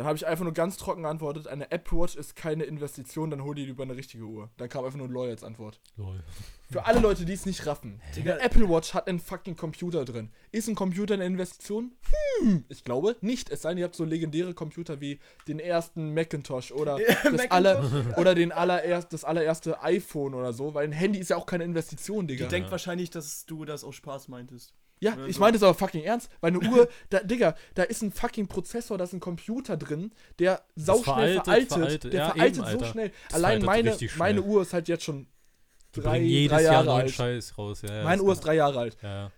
dann 0.00 0.06
habe 0.06 0.16
ich 0.16 0.26
einfach 0.26 0.44
nur 0.44 0.54
ganz 0.54 0.78
trocken 0.78 1.02
geantwortet, 1.02 1.46
eine 1.46 1.70
Apple 1.70 1.98
Watch 1.98 2.16
ist 2.16 2.34
keine 2.34 2.64
Investition, 2.64 3.28
dann 3.28 3.44
hol 3.44 3.54
dir 3.54 3.66
lieber 3.66 3.82
eine 3.82 3.94
richtige 3.94 4.24
Uhr. 4.24 4.48
Dann 4.56 4.70
kam 4.70 4.82
einfach 4.82 4.96
nur 4.96 5.10
LOL 5.10 5.28
als 5.28 5.44
Antwort. 5.44 5.78
Lol. 5.98 6.22
Für 6.70 6.86
alle 6.86 7.00
Leute, 7.00 7.26
die 7.26 7.34
es 7.34 7.44
nicht 7.44 7.66
raffen. 7.66 8.00
Digga. 8.16 8.32
Eine 8.32 8.42
Apple 8.42 8.66
Watch 8.70 8.94
hat 8.94 9.08
einen 9.08 9.18
fucking 9.20 9.56
Computer 9.56 10.06
drin. 10.06 10.30
Ist 10.52 10.68
ein 10.68 10.74
Computer 10.74 11.12
eine 11.12 11.26
Investition? 11.26 11.92
Hm, 12.40 12.64
ich 12.70 12.82
glaube 12.82 13.14
nicht. 13.20 13.50
Es 13.50 13.60
sei 13.60 13.70
denn, 13.70 13.78
ihr 13.78 13.84
habt 13.84 13.94
so 13.94 14.04
legendäre 14.06 14.54
Computer 14.54 15.02
wie 15.02 15.20
den 15.46 15.58
ersten 15.58 16.14
Macintosh 16.14 16.72
oder 16.72 16.98
das, 17.24 17.50
alle, 17.50 18.14
oder 18.16 18.34
den 18.34 18.52
allererst, 18.52 19.12
das 19.12 19.24
allererste 19.24 19.82
iPhone 19.82 20.32
oder 20.32 20.54
so, 20.54 20.72
weil 20.72 20.84
ein 20.84 20.92
Handy 20.92 21.18
ist 21.18 21.28
ja 21.28 21.36
auch 21.36 21.44
keine 21.44 21.64
Investition, 21.64 22.26
Die 22.26 22.36
Digga. 22.36 22.48
denkt 22.48 22.70
wahrscheinlich, 22.70 23.10
dass 23.10 23.44
du 23.44 23.66
das 23.66 23.84
aus 23.84 23.96
Spaß 23.96 24.28
meintest. 24.28 24.72
Ja, 25.00 25.16
ich 25.26 25.36
so. 25.36 25.40
meine 25.40 25.54
das 25.54 25.62
aber 25.62 25.74
fucking 25.74 26.02
ernst, 26.04 26.30
weil 26.40 26.54
eine 26.54 26.60
Uhr, 26.70 26.88
da, 27.08 27.20
Digga, 27.20 27.54
da 27.74 27.84
ist 27.84 28.02
ein 28.02 28.12
fucking 28.12 28.48
Prozessor, 28.48 28.98
da 28.98 29.04
ist 29.04 29.14
ein 29.14 29.20
Computer 29.20 29.76
drin, 29.78 30.12
der 30.38 30.62
sauschnell 30.76 31.40
veraltet, 31.40 31.44
veraltet, 31.44 31.68
veraltet. 31.72 32.12
der 32.12 32.20
Ja, 32.20 32.30
veraltet 32.32 32.56
eben, 32.56 32.64
so 32.64 32.70
Alter. 32.70 32.84
schnell. 32.86 33.12
Das 33.28 33.34
Allein 33.34 33.62
meine, 33.62 33.90
richtig 33.92 34.16
meine 34.16 34.40
schnell. 34.40 34.50
Uhr 34.52 34.62
ist 34.62 34.72
halt 34.74 34.88
jetzt 34.88 35.04
schon 35.04 35.26
drei, 35.92 36.18
jedes 36.20 36.54
drei 36.56 36.62
Jahr 36.64 36.72
Jahre 36.74 36.86
neuen 36.86 37.00
alt. 37.02 37.10
Scheiß 37.12 37.56
raus. 37.58 37.82
Ja, 37.82 37.94
ja, 37.94 38.04
Meine 38.04 38.22
Uhr 38.22 38.32
ist 38.32 38.40
drei 38.40 38.54
Jahre 38.56 38.78
alt. 38.78 38.98
Ja. 39.02 39.30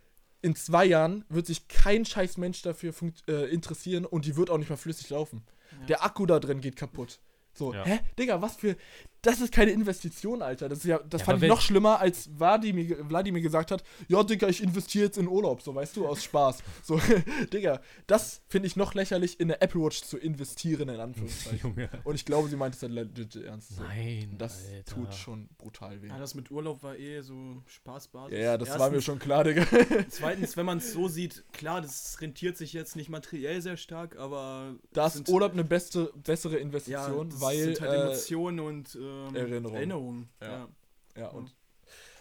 In 0.42 0.56
zwei 0.56 0.84
Jahren 0.84 1.24
wird 1.28 1.46
sich 1.46 1.68
kein 1.68 2.04
scheiß 2.04 2.36
Mensch 2.38 2.62
dafür 2.62 2.92
funkt- 2.92 3.22
äh, 3.28 3.44
interessieren 3.46 4.04
und 4.04 4.24
die 4.24 4.36
wird 4.36 4.50
auch 4.50 4.58
nicht 4.58 4.68
mehr 4.68 4.76
flüssig 4.78 5.08
laufen. 5.10 5.44
Der 5.88 6.04
Akku 6.04 6.26
da 6.26 6.40
drin 6.40 6.60
geht 6.60 6.74
kaputt. 6.74 7.20
So, 7.54 7.72
Ja. 7.72 7.84
hä? 7.84 8.00
Digga, 8.18 8.42
was 8.42 8.56
für. 8.56 8.74
Das 9.24 9.40
ist 9.40 9.52
keine 9.52 9.70
Investition, 9.70 10.42
Alter. 10.42 10.68
Das, 10.68 10.78
ist 10.78 10.84
ja, 10.84 10.98
das 10.98 11.20
Ja, 11.20 11.26
fand 11.26 11.42
ich 11.42 11.48
noch 11.48 11.60
schlimmer, 11.60 12.00
als 12.00 12.28
Wladimir, 12.38 13.08
Wladimir 13.08 13.40
gesagt 13.40 13.70
hat: 13.70 13.84
Ja, 14.08 14.24
Digga, 14.24 14.48
ich 14.48 14.60
investiere 14.60 15.04
jetzt 15.04 15.16
in 15.16 15.28
Urlaub, 15.28 15.62
so 15.62 15.72
weißt 15.74 15.96
du, 15.96 16.08
aus 16.08 16.24
Spaß. 16.24 16.58
So, 16.82 17.00
Digga, 17.52 17.80
das 18.08 18.42
finde 18.48 18.66
ich 18.66 18.74
noch 18.74 18.94
lächerlich, 18.94 19.38
in 19.38 19.48
eine 19.50 19.60
Apple 19.60 19.80
Watch 19.80 20.02
zu 20.02 20.18
investieren, 20.18 20.88
in 20.88 20.98
Anführungszeichen. 20.98 21.60
Junge. 21.62 21.88
und 22.02 22.16
ich 22.16 22.24
glaube, 22.24 22.48
sie 22.48 22.56
meint 22.56 22.74
es 22.74 22.80
dann 22.80 22.90
legit 22.90 23.36
ernst. 23.36 23.76
So. 23.76 23.82
Nein. 23.84 24.34
Das 24.38 24.66
Alter. 24.68 24.94
tut 24.94 25.14
schon 25.14 25.48
brutal 25.56 26.02
weh. 26.02 26.08
Ja, 26.08 26.18
das 26.18 26.34
mit 26.34 26.50
Urlaub 26.50 26.82
war 26.82 26.96
eh 26.98 27.20
so 27.20 27.62
Spaßbasis. 27.66 28.36
Ja, 28.36 28.44
ja, 28.44 28.58
das 28.58 28.70
war 28.70 28.90
mir 28.90 28.96
Erstens- 28.96 29.04
schon 29.04 29.18
klar, 29.20 29.44
Digga. 29.44 29.64
Zweitens, 30.08 30.56
wenn 30.56 30.66
man 30.66 30.78
es 30.78 30.92
so 30.92 31.06
sieht, 31.06 31.44
klar, 31.52 31.80
das 31.80 32.20
rentiert 32.20 32.56
sich 32.56 32.72
jetzt 32.72 32.96
nicht 32.96 33.08
materiell 33.08 33.62
sehr 33.62 33.76
stark, 33.76 34.16
aber. 34.16 34.74
Da 34.92 35.06
ist 35.06 35.28
Urlaub 35.28 35.52
eine 35.52 35.62
beste, 35.62 36.12
bessere 36.16 36.54
ja, 36.54 36.58
Investition, 36.62 37.30
das 37.30 37.40
weil. 37.40 37.58
sind 37.62 37.80
halt 37.80 37.92
äh, 37.92 38.02
Emotionen 38.02 38.58
und 38.58 38.98
ähm, 39.28 39.34
Erinnerungen. 39.36 39.74
Erinnerungen. 39.76 40.28
Ja. 40.40 40.48
Ja. 40.50 40.68
ja, 41.16 41.28
und. 41.28 41.54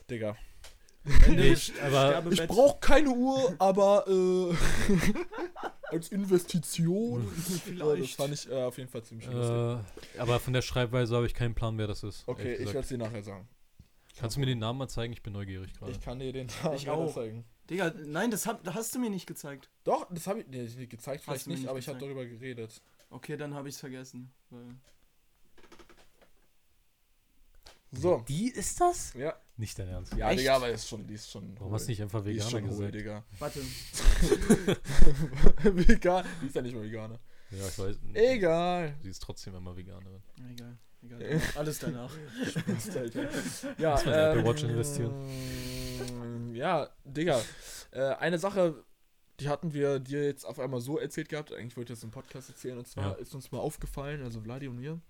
Digga. 0.10 0.36
Ende 1.26 1.42
Nee, 1.42 1.52
ist 1.54 1.74
aber. 1.82 2.32
Ich 2.32 2.46
brauche 2.48 2.80
keine 2.80 3.10
Uhr, 3.10 3.56
aber 3.58 4.06
äh, 4.08 4.54
als 5.96 6.10
Investition. 6.10 7.22
Ja, 7.42 7.46
das 7.46 7.60
Vielleicht. 7.62 8.16
fand 8.16 8.34
ich 8.34 8.50
äh, 8.52 8.64
auf 8.64 8.78
jeden 8.78 8.90
Fall 8.90 9.04
ziemlich 9.04 9.28
lustig. 9.28 9.56
Äh, 10.16 10.20
aber 10.20 10.40
von 10.40 10.54
der 10.54 10.62
Schreibweise 10.62 11.16
habe 11.16 11.26
ich 11.26 11.34
keinen 11.34 11.56
Plan, 11.56 11.78
wer 11.78 11.88
das 11.88 12.04
ist. 12.04 12.28
Okay, 12.28 12.54
ich 12.56 12.68
werde 12.68 12.80
es 12.80 12.88
dir 12.90 12.98
nachher 12.98 13.24
sagen. 13.24 13.48
Kannst 14.18 14.36
du 14.36 14.40
mir 14.42 14.46
den 14.46 14.60
Namen 14.60 14.78
mal 14.78 14.88
zeigen? 14.88 15.14
Ich 15.14 15.24
bin 15.24 15.34
neugierig 15.34 15.74
gerade. 15.74 15.92
Ich 15.92 16.02
kann 16.02 16.20
dir 16.20 16.32
den 16.32 16.48
Namen 16.64 16.76
Ich 16.76 16.90
auch. 16.90 17.14
zeigen. 17.14 17.46
Digga, 17.70 17.94
nein, 18.06 18.30
das 18.30 18.46
hab, 18.46 18.64
das 18.64 18.76
hast 18.76 18.94
du 18.94 19.00
mir 19.00 19.10
nicht 19.10 19.26
gezeigt. 19.26 19.70
Doch, 19.86 20.08
das 20.12 20.28
habe 20.28 20.42
ich 20.42 20.48
nee, 20.48 20.86
gezeigt, 20.86 21.24
vielleicht 21.24 21.48
nicht, 21.48 21.60
nicht 21.60 21.70
aber 21.70 21.80
ich 21.80 21.88
habe 21.88 21.98
gezeigt. 21.98 22.16
darüber 22.16 22.26
geredet. 22.26 22.82
Okay, 23.10 23.38
dann 23.38 23.54
habe 23.56 23.70
ich 23.70 23.76
es 23.76 23.80
vergessen. 23.80 24.32
Weil 24.50 24.76
So. 27.94 28.24
Die 28.28 28.50
ist 28.50 28.80
das? 28.80 29.14
Ja, 29.16 29.36
Nicht 29.58 29.78
dein 29.78 29.90
Ernst. 29.90 30.14
ja 30.16 30.30
Echt? 30.30 30.40
Digga, 30.40 30.56
aber 30.56 30.70
ist 30.70 30.88
schon, 30.88 31.06
die 31.06 31.16
ist 31.16 31.30
schon. 31.30 31.54
Warum 31.60 31.74
hast 31.74 31.88
du 31.88 31.92
nicht 31.92 32.02
einfach 32.02 32.24
die 32.24 32.32
ist 32.32 32.46
Veganer 32.48 32.52
schon 32.52 32.70
hohl, 32.78 32.92
gesagt? 32.92 32.96
Digga. 32.96 33.24
Warte. 33.40 33.62
Vegan, 35.64 36.26
die 36.42 36.46
ist 36.48 36.56
ja 36.56 36.62
nicht 36.62 36.76
mal 36.76 36.84
Veganer. 36.84 37.20
Ja, 37.52 37.68
ich 37.68 37.80
weiß. 37.80 38.00
Egal. 38.14 38.96
Sie 39.04 39.10
ist 39.10 39.22
trotzdem 39.22 39.56
immer 39.56 39.76
Veganerin. 39.76 40.22
Egal. 40.52 40.78
Egal. 41.04 41.42
Alles 41.56 41.80
danach. 41.80 42.12
Alter. 42.96 43.24
ja, 43.78 43.96
mal 43.96 44.02
in 44.02 44.10
Apple 44.10 44.40
ähm, 44.40 44.46
Watch 44.46 44.64
investieren. 44.64 46.56
Ja, 46.56 46.90
Digga. 47.04 47.42
Äh, 47.92 48.02
eine 48.16 48.40
Sache, 48.40 48.86
die 49.42 49.50
hatten 49.50 49.74
wir 49.74 50.00
dir 50.00 50.24
jetzt 50.24 50.46
auf 50.46 50.60
einmal 50.60 50.80
so 50.80 50.98
erzählt 50.98 51.28
gehabt. 51.28 51.52
Eigentlich 51.52 51.76
wollte 51.76 51.92
ich 51.92 52.00
das 52.00 52.04
im 52.06 52.12
Podcast 52.12 52.48
erzählen. 52.50 52.78
Und 52.78 52.88
zwar 52.88 53.04
Ja. 53.04 53.12
ist 53.14 53.36
uns 53.36 53.52
mal 53.52 53.60
aufgefallen, 53.60 54.24
also 54.24 54.40
Vladi 54.40 54.70
und 54.70 54.78
mir, 54.78 55.02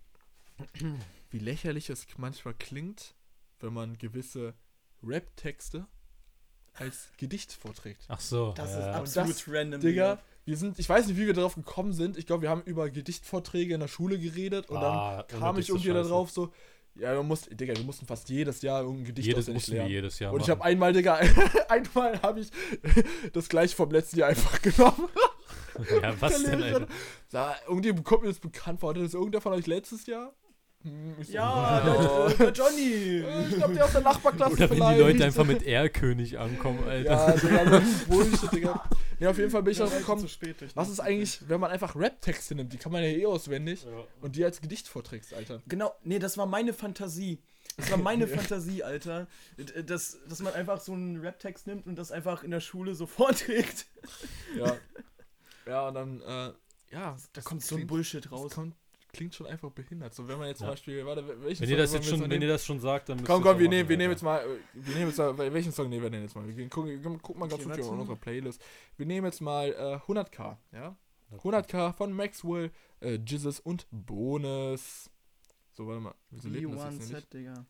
wie 1.32 1.40
lächerlich 1.40 1.90
es 1.90 2.06
manchmal 2.18 2.54
klingt, 2.54 3.16
wenn 3.60 3.74
man 3.74 3.98
gewisse 3.98 4.54
Rap-Texte 5.04 5.88
als 6.74 7.10
Gedicht 7.18 7.52
vorträgt. 7.54 8.06
Ach 8.08 8.20
so. 8.20 8.54
Das 8.56 8.72
ja. 8.72 8.80
ist 8.80 8.96
absolut 8.96 9.36
das, 9.36 9.48
random. 9.48 9.82
Digga, 9.82 10.20
wir 10.46 10.58
sind, 10.58 10.80
ich 10.80 10.88
weiß 10.88 11.08
nicht, 11.08 11.18
wie 11.18 11.28
wir 11.28 11.34
darauf 11.34 11.56
gekommen 11.56 11.94
sind. 11.94 12.18
Ich 12.18 12.26
glaube, 12.26 12.44
wir 12.44 12.50
haben 12.50 12.64
über 12.64 12.90
Gedichtvorträge 12.90 13.74
in 13.74 13.80
der 13.80 13.88
Schule 13.88 14.18
geredet 14.20 14.70
und 14.70 14.78
Ah, 14.78 15.24
dann 15.24 15.40
kam 15.40 15.58
ich 15.58 15.70
irgendwie 15.70 15.90
da 15.90 15.96
Scheiße. 15.96 16.10
drauf 16.10 16.32
so, 16.32 16.54
ja, 16.96 17.14
du 17.16 17.24
musst, 17.24 17.50
Digga, 17.60 17.76
wir 17.76 17.84
mussten 17.84 18.06
fast 18.06 18.30
jedes 18.30 18.62
Jahr 18.62 18.82
irgendein 18.82 19.06
Gedicht 19.06 19.28
Jedes 19.28 19.48
wir 19.48 19.74
lernen. 19.76 19.90
jedes 19.90 20.20
Jahr 20.20 20.34
Und 20.34 20.42
ich 20.42 20.48
machen. 20.48 20.60
habe 20.60 20.66
einmal, 20.70 20.94
Digga, 20.94 21.16
einmal 21.70 22.22
habe 22.22 22.42
ich 22.42 22.50
das 23.34 23.48
gleiche 23.50 23.76
vom 23.76 23.92
letzten 23.92 24.20
Jahr 24.20 24.30
einfach 24.30 24.62
genommen. 24.62 25.08
ja, 26.02 26.20
was 26.22 26.44
denn, 26.44 26.62
Alter? 26.62 26.88
Sag, 27.28 27.62
irgendwie 27.68 27.94
kommt 28.04 28.24
mir 28.24 28.28
das 28.30 28.40
bekannt 28.40 28.80
vor. 28.82 28.90
Hatte 28.90 29.02
das 29.02 29.14
irgendwer 29.14 29.40
von 29.42 29.54
euch 29.54 29.68
letztes 29.68 30.06
Jahr? 30.06 30.34
So, 30.84 31.32
Ja, 31.32 31.80
der, 32.40 32.50
Johnny. 32.54 33.24
Ich 33.50 33.56
glaube, 33.56 33.74
der 33.76 33.86
aus 33.86 33.92
der 33.92 34.02
Nachbarklasse 34.02 34.54
Oder 34.54 34.70
wenn 34.70 34.78
die 34.78 34.84
vielleicht. 34.84 35.00
Leute 35.00 35.26
einfach 35.26 35.46
mit 35.46 35.64
R-König 35.64 36.40
ankommen, 36.40 36.84
Alter. 36.88 37.12
Ja, 37.12 37.32
Digga, 37.34 37.66
das 37.66 37.84
ist 37.84 38.08
Bullshit, 38.10 38.52
Digga. 38.52 38.84
Ja, 39.22 39.30
auf 39.30 39.38
jeden 39.38 39.52
Fall 39.52 39.62
bin 39.62 39.74
ich 39.74 39.78
Ja, 39.78 39.86
darauf 39.86 40.00
gekommen. 40.00 40.22
zu 40.22 40.28
spät, 40.28 40.60
ich 40.64 40.76
Was 40.76 40.90
ist 40.90 41.00
eigentlich, 41.00 41.48
wenn 41.48 41.60
man 41.60 41.70
einfach 41.70 41.96
Rap-Texte 41.96 42.56
nimmt? 42.56 42.74
Die 42.74 42.78
kann 42.78 42.92
man 42.92 43.04
ja 43.04 43.10
eh 43.10 43.28
auswendig. 43.28 43.84
Ja. 43.84 44.04
Und 44.20 44.36
die 44.36 44.44
als 44.44 44.62
Gedicht 44.62 44.88
vorträgst, 44.88 45.36
Alter. 45.36 45.62
Genau, 45.68 45.94
nee, 46.04 46.18
das 46.18 46.40
war 46.40 46.48
meine 46.48 46.74
Fantasie. 46.74 47.38
Das 47.78 47.92
war 47.92 48.00
meine 48.00 48.26
Fantasie, 48.28 48.82
Alter. 48.84 49.28
Dass, 49.86 50.18
dass 50.28 50.40
man 50.40 50.54
einfach 50.56 50.80
so 50.82 50.94
einen 50.94 51.18
Rap-Text 51.22 51.68
nimmt 51.68 51.86
und 51.86 51.98
das 51.98 52.12
einfach 52.12 52.42
in 52.44 52.50
der 52.50 52.62
Schule 52.62 52.96
so 52.96 53.06
vorträgt. 53.06 53.86
Ja. 54.58 54.76
Ja, 55.68 55.88
und 55.90 55.94
dann, 55.94 56.22
äh, 56.22 56.52
ja. 56.96 57.16
Da 57.34 57.42
kommt 57.42 57.62
so 57.64 57.76
ein 57.76 57.86
Bullshit 57.86 58.26
das 58.26 58.32
raus. 58.32 58.54
kommt, 58.56 58.74
klingt 59.12 59.36
schon 59.36 59.48
einfach 59.48 59.72
behindert. 59.72 60.14
So, 60.14 60.28
wenn 60.28 60.38
man 60.38 60.48
jetzt 60.48 60.60
zum 60.60 60.68
Ja. 60.68 60.72
Beispiel, 60.72 61.06
warte, 61.06 61.28
welchen 61.44 61.62
Wenn 61.62 61.70
ihr 61.70 61.76
Song 61.76 61.78
das 61.78 61.92
wollen 61.92 62.02
jetzt 62.02 62.10
schon, 62.10 62.30
wenn 62.30 62.42
ihr 62.42 62.48
das 62.48 62.66
schon 62.66 62.80
sagt, 62.80 63.10
dann 63.10 63.18
müsst 63.18 63.28
Komm, 63.28 63.42
ihr 63.42 63.52
komm, 63.52 63.60
wir 63.60 63.70
nehmen, 63.70 63.90
wir 63.90 63.98
nehmen 63.98 64.12
jetzt 64.12 64.24
mal, 64.24 64.46
wir 64.74 64.96
nehmen 64.96 65.08
jetzt 65.08 65.18
mal, 65.18 65.38
welchen 65.54 65.72
Song 65.72 65.90
nehmen 65.90 66.04
wir 66.04 66.10
denn 66.10 66.22
jetzt 66.24 66.36
mal? 66.36 66.48
Wir 66.48 66.54
gehen, 66.54 66.70
gucken, 66.70 67.20
guck 67.22 67.38
mal 67.38 67.48
ganz 67.50 67.64
kurz 67.64 67.78
in 67.78 68.00
unserer 68.00 68.16
Playlist. 68.16 68.62
Wir 68.98 69.06
nehmen 69.06 69.26
jetzt 69.26 69.42
mal 69.42 69.70
äh, 69.74 70.12
100k, 70.12 70.58
ja? 70.72 70.96
100k 71.32 71.94
von 71.94 72.12
Maxwell, 72.14 72.72
äh, 73.00 73.16
Jizzes 73.16 73.60
und 73.60 73.88
Bonus. 73.92 75.10
So, 75.74 75.88
warte 75.88 76.02
mal. 76.02 76.16
Wieso 76.30 76.50
lebt 76.50 76.74
das 76.74 76.94
jetzt 76.96 77.10
B1Z, 77.10 77.14
nicht? 77.16 77.34
Digga. 77.34 77.66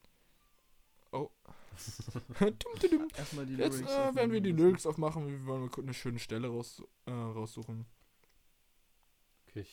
Dum, 2.39 2.49
dum, 2.60 2.89
dum. 2.89 3.08
Erstmal 3.17 3.45
die 3.45 3.56
Jetzt 3.56 3.82
äh, 3.82 4.15
werden 4.15 4.32
wir 4.32 4.41
die. 4.41 4.51
Lyrics 4.51 4.86
aufmachen. 4.86 5.27
Wir 5.27 5.45
wollen 5.45 5.62
mal 5.62 5.69
kurz 5.69 5.86
eine 5.86 5.93
schöne 5.93 6.19
Stelle 6.19 6.47
raus, 6.47 6.84
äh, 7.06 7.12
raussuchen. 7.12 7.86
Okay, 9.47 9.65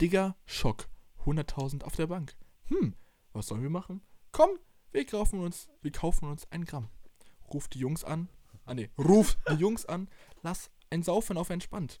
Digga, 0.00 0.36
Schock. 0.44 0.86
100.000 1.26 1.82
auf 1.82 1.96
der 1.96 2.06
Bank. 2.06 2.36
Hm, 2.66 2.94
was 3.32 3.48
sollen 3.48 3.62
wir 3.62 3.70
machen? 3.70 4.00
Komm, 4.32 4.50
wir 4.92 5.04
kaufen 5.04 5.40
uns, 5.40 5.68
wir 5.82 5.92
kaufen 5.92 6.30
uns 6.30 6.50
ein 6.50 6.64
Gramm. 6.64 6.88
Ruf 7.52 7.68
die 7.68 7.78
Jungs 7.78 8.04
an. 8.04 8.28
Ah 8.64 8.74
ne, 8.74 8.88
ruf 8.98 9.36
die 9.50 9.54
Jungs 9.58 9.86
an. 9.86 10.08
Lass 10.42 10.70
ein 10.90 11.02
Saufen 11.02 11.36
auf 11.36 11.50
entspannt. 11.50 12.00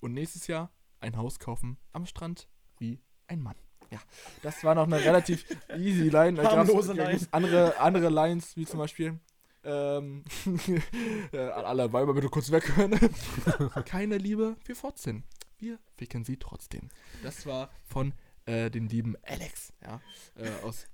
Und 0.00 0.12
nächstes 0.12 0.46
Jahr 0.46 0.70
ein 1.00 1.16
Haus 1.16 1.38
kaufen 1.38 1.78
am 1.92 2.06
Strand 2.06 2.48
wie 2.78 3.00
ein 3.26 3.40
Mann. 3.40 3.56
Ja, 3.90 3.98
das 4.42 4.64
war 4.64 4.74
noch 4.74 4.84
eine 4.84 4.98
relativ 4.98 5.44
easy 5.76 6.08
Line. 6.08 6.34
Da 6.34 6.50
Harmlose 6.50 6.92
Line. 6.92 7.20
Andere, 7.30 7.78
andere 7.78 8.08
Lines, 8.08 8.56
wie 8.56 8.66
zum 8.66 8.78
Beispiel. 8.78 9.18
Ähm, 9.62 10.22
äh, 11.32 11.38
alle 11.38 11.92
Weiber 11.92 12.12
bitte 12.12 12.28
kurz 12.28 12.50
weghören. 12.50 12.98
Keine 13.86 14.18
Liebe 14.18 14.56
für 14.62 14.74
Fotzen. 14.74 15.24
Wir 15.58 15.78
ficken 15.96 16.24
sie 16.24 16.36
trotzdem. 16.36 16.90
Das 17.22 17.46
war 17.46 17.70
von 17.84 18.12
äh, 18.46 18.70
den 18.70 18.88
lieben 18.88 19.16
Alex, 19.22 19.72
ja, 19.82 20.00
äh, 20.36 20.50
aus, 20.62 20.86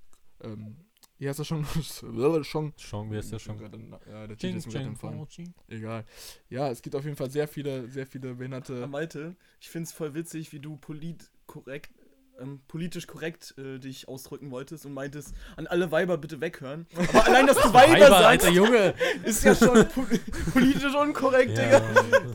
ähm, 0.43 0.77
wie 1.21 1.29
heißt 1.29 1.39
er 1.39 1.45
schon? 1.45 1.65
schon. 2.45 2.73
Sean, 2.79 3.11
wie 3.11 3.17
heißt 3.17 3.33
der 3.33 3.39
schon? 3.39 3.61
Ja, 3.61 4.27
der 4.27 4.39
Titel 4.39 4.57
ist 4.57 4.67
mir 4.67 4.95
gerade. 4.95 5.27
Egal. 5.69 6.07
Ja, 6.49 6.71
es 6.71 6.81
gibt 6.81 6.97
auf 6.97 7.05
jeden 7.05 7.17
Fall 7.17 7.31
sehr 7.31 7.47
viele, 7.47 7.91
sehr 7.91 8.07
viele 8.07 8.35
behinderte. 8.35 8.87
Malte, 8.87 9.37
ich 9.61 9.69
find's 9.69 9.93
voll 9.93 10.15
witzig, 10.15 10.51
wie 10.53 10.61
du 10.61 10.77
polit 10.79 11.31
korrekt, 11.47 11.93
ähm, 12.41 12.61
politisch 12.69 13.07
korrekt 13.07 13.55
äh, 13.59 13.79
dich 13.79 14.09
ausdrücken 14.09 14.51
wolltest 14.51 14.87
und 14.87 14.95
meintest, 14.95 15.35
an 15.57 15.67
alle 15.67 15.91
Weiber 15.91 16.19
bitte 16.19 16.41
weghören. 16.41 16.87
Aber 16.97 17.27
allein, 17.27 17.47
dass 17.47 17.57
du 17.57 17.69
Weiber, 17.73 17.93
Weiber, 17.93 18.09
sagst, 18.09 18.25
Alter, 18.25 18.51
Junge! 18.51 18.95
ist 19.25 19.45
ja 19.45 19.55
schon 19.55 19.87
po 19.89 20.05
politisch 20.53 20.95
unkorrekt, 20.95 21.59
Digga. 21.59 21.83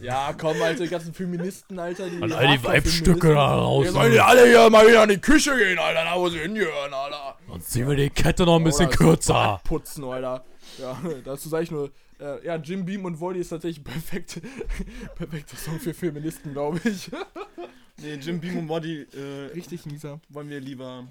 Ja, 0.02 0.34
komm, 0.34 0.62
Alter, 0.62 0.84
die 0.84 0.90
ganzen 0.90 1.14
Feministen, 1.14 1.80
Alter. 1.80 2.10
Die 2.10 2.22
An 2.22 2.32
all 2.32 2.58
die. 2.58 2.64
Weibstücke 2.64 3.34
da 3.34 3.56
raus. 3.56 3.86
Ihr 3.86 3.92
sollt 3.92 4.14
ja 4.14 4.26
alle 4.26 4.48
hier 4.48 4.70
mal 4.70 4.88
wieder 4.88 5.04
in 5.04 5.10
die 5.10 5.22
Küche 5.22 5.56
gehen, 5.58 5.80
Alter, 5.80 6.04
da 6.04 6.20
wo 6.20 6.30
sie 6.30 6.40
hingehören, 6.40 6.94
Alter. 6.94 7.38
Und 7.48 7.64
ziehen 7.64 7.88
wir 7.88 7.96
die 7.96 8.10
Kette 8.10 8.44
noch 8.46 8.58
ein 8.58 8.64
bisschen 8.64 8.88
Oder 8.88 8.98
kürzer. 8.98 9.62
Putzen, 9.64 10.04
Alter. 10.04 10.44
Ja, 10.80 10.98
dazu 11.24 11.50
sage 11.50 11.64
ich 11.64 11.72
nur, 11.72 11.92
äh, 12.20 12.46
ja, 12.46 12.56
Jim 12.56 12.86
Beam 12.86 13.06
und 13.06 13.20
Wolli 13.20 13.40
ist 13.40 13.50
tatsächlich 13.50 13.84
perfekt, 13.84 14.42
perfekter 15.16 15.58
Song 15.58 15.80
für 15.80 15.94
Feministen, 15.94 16.54
glaube 16.54 16.80
ich. 16.84 17.10
Nee, 18.02 18.16
Jim 18.16 18.40
Beam 18.42 18.58
und 18.58 18.66
Modi 18.66 19.02
äh, 19.14 19.46
Richtig 19.54 19.86
mieser. 19.86 20.20
wollen 20.30 20.50
wir 20.50 20.60
lieber 20.60 21.08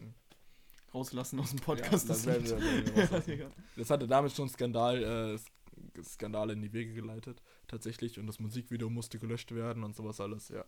rauslassen 0.93 1.41
aus 1.41 1.51
dem 1.51 1.61
Podcast. 1.61 2.09
das, 2.09 2.23
das 2.25 2.39
Lied. 2.41 3.27
wir, 3.27 3.35
Ja, 3.37 3.47
das 3.77 3.91
hatte 3.91 4.07
damit 4.07 4.33
schon 4.33 4.49
Skandal, 4.49 5.03
äh, 5.03 5.35
Sk- 5.37 6.05
Skandale 6.05 6.53
in 6.53 6.63
die 6.63 6.73
Wege 6.73 6.93
geleitet, 6.95 7.43
tatsächlich. 7.69 8.19
Und 8.19 8.27
das 8.27 8.39
Musikvideo 8.39 8.91
musste 8.91 9.19
gelöscht 9.19 9.53
werden 9.55 9.83
und 9.83 9.97
sowas 9.97 10.21
alles, 10.21 10.51
ja. 10.51 10.65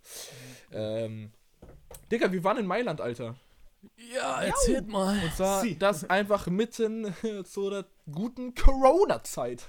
Ähm, 0.72 1.30
Digga, 2.10 2.32
wir 2.32 2.42
waren 2.44 2.58
in 2.58 2.66
Mailand, 2.66 3.00
Alter. 3.00 3.36
Ja, 4.14 4.42
erzählt 4.42 4.88
mal. 4.88 5.16
Und 5.22 5.32
zwar 5.34 5.62
Sie. 5.62 5.78
das 5.78 6.08
einfach 6.10 6.46
mitten 6.48 7.14
zu 7.44 7.70
der 7.70 7.84
guten 8.10 8.54
Corona-Zeit. 8.54 9.66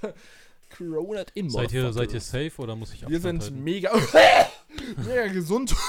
Corona 0.76 1.24
in 1.34 1.50
Seid 1.50 1.72
ihr, 1.72 1.92
seid 1.92 2.12
ihr 2.12 2.20
safe 2.20 2.52
oder 2.58 2.76
muss 2.76 2.92
ich 2.92 3.08
Wir 3.08 3.20
sind 3.20 3.42
halten? 3.42 3.62
mega, 3.64 3.90
mega 5.06 5.26
gesund. 5.28 5.74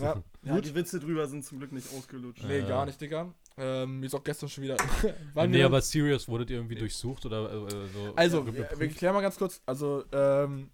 ja, 0.00 0.22
Ja, 0.42 0.60
die 0.60 0.74
Witze 0.74 1.00
drüber 1.00 1.26
sind 1.26 1.44
zum 1.44 1.58
Glück 1.58 1.72
nicht 1.72 1.86
ausgelutscht. 1.96 2.44
Nee, 2.44 2.62
gar 2.62 2.86
nicht, 2.86 3.00
Digga. 3.00 3.32
Ähm, 3.56 4.00
mir 4.00 4.06
ist 4.06 4.14
auch 4.14 4.22
gestern 4.24 4.48
schon 4.48 4.64
wieder. 4.64 4.76
Nee, 5.34 5.52
wir- 5.52 5.66
aber 5.66 5.80
serious, 5.80 6.28
wurdet 6.28 6.50
ihr 6.50 6.56
irgendwie 6.56 6.74
durchsucht 6.76 7.24
oder 7.26 7.50
äh, 7.50 7.56
äh, 7.56 7.70
so? 7.94 8.12
also, 8.16 8.44
ge- 8.44 8.54
wir, 8.54 8.64
geprüft? 8.64 8.98
klären 8.98 9.14
mal 9.14 9.22
ganz 9.22 9.36
kurz. 9.38 9.62
Also, 9.66 10.04
ähm, 10.12 10.70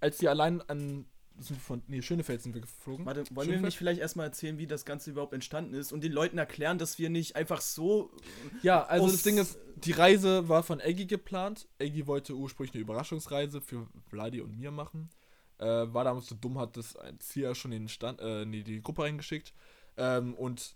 als 0.00 0.18
die 0.18 0.28
allein 0.28 0.60
an. 0.62 1.06
Sind 1.38 1.58
von, 1.60 1.82
nee, 1.88 2.02
Schönefeld 2.02 2.42
sind 2.42 2.52
wir 2.54 2.60
geflogen. 2.60 3.06
Warte, 3.06 3.20
wollen 3.30 3.46
Schönefeld? 3.46 3.62
wir 3.62 3.66
nicht 3.66 3.78
vielleicht 3.78 4.00
erstmal 4.02 4.26
erzählen, 4.26 4.58
wie 4.58 4.66
das 4.66 4.84
Ganze 4.84 5.10
überhaupt 5.10 5.32
entstanden 5.32 5.72
ist 5.72 5.90
und 5.90 6.04
den 6.04 6.12
Leuten 6.12 6.36
erklären, 6.36 6.76
dass 6.76 6.98
wir 6.98 7.08
nicht 7.08 7.36
einfach 7.36 7.62
so. 7.62 8.10
Ja, 8.62 8.84
also 8.84 9.10
das 9.10 9.22
Ding 9.22 9.38
ist, 9.38 9.56
die 9.84 9.92
Reise 9.92 10.48
war 10.48 10.62
von 10.62 10.80
Eggy 10.80 11.06
geplant. 11.06 11.68
Eggy 11.78 12.06
wollte 12.06 12.34
ursprünglich 12.34 12.74
eine 12.74 12.82
Überraschungsreise 12.82 13.60
für 13.60 13.86
Vladi 14.08 14.40
und 14.40 14.56
mir 14.56 14.70
machen. 14.70 15.10
Äh, 15.58 15.64
war 15.66 16.04
damals 16.04 16.26
so 16.26 16.34
dumm, 16.34 16.58
hat 16.58 16.76
das 16.76 16.96
Ziel 17.18 17.54
schon 17.54 17.72
in, 17.72 17.88
Stand, 17.88 18.20
äh, 18.20 18.42
in 18.42 18.52
die, 18.52 18.82
Gruppe 18.82 19.02
reingeschickt. 19.02 19.52
Ähm, 19.96 20.34
und 20.34 20.74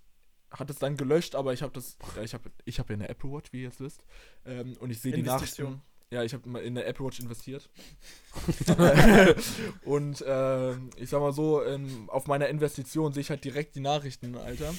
hat 0.51 0.71
es 0.71 0.79
dann 0.79 0.97
gelöscht, 0.97 1.35
aber 1.35 1.53
ich 1.53 1.63
habe 1.63 1.73
das, 1.73 1.97
ja, 2.15 2.23
ich 2.23 2.35
habe 2.35 2.51
ich 2.65 2.79
hab 2.79 2.89
ja 2.89 2.95
eine 2.95 3.09
Apple 3.09 3.31
Watch, 3.31 3.53
wie 3.53 3.59
ihr 3.59 3.65
jetzt 3.65 3.81
wisst. 3.81 4.05
Ähm, 4.45 4.77
und 4.79 4.91
ich 4.91 5.01
sehe 5.01 5.13
die. 5.13 5.23
Nachrichten. 5.23 5.83
Ja, 6.13 6.23
ich 6.23 6.35
habe 6.35 6.61
in 6.61 6.77
der 6.77 6.87
Apple 6.87 7.05
Watch 7.05 7.19
investiert. 7.19 7.69
und 9.85 10.25
ähm, 10.27 10.91
ich 10.97 11.11
sag 11.11 11.21
mal 11.21 11.33
so, 11.33 11.65
ähm, 11.65 12.09
auf 12.09 12.29
meiner 12.29 12.49
Investition 12.49 13.13
sehe 13.13 13.23
ich 13.23 13.31
halt 13.31 13.45
direkt 13.45 13.75
die 13.75 13.81
Nachrichten, 13.81 14.37
Alter. 14.37 14.73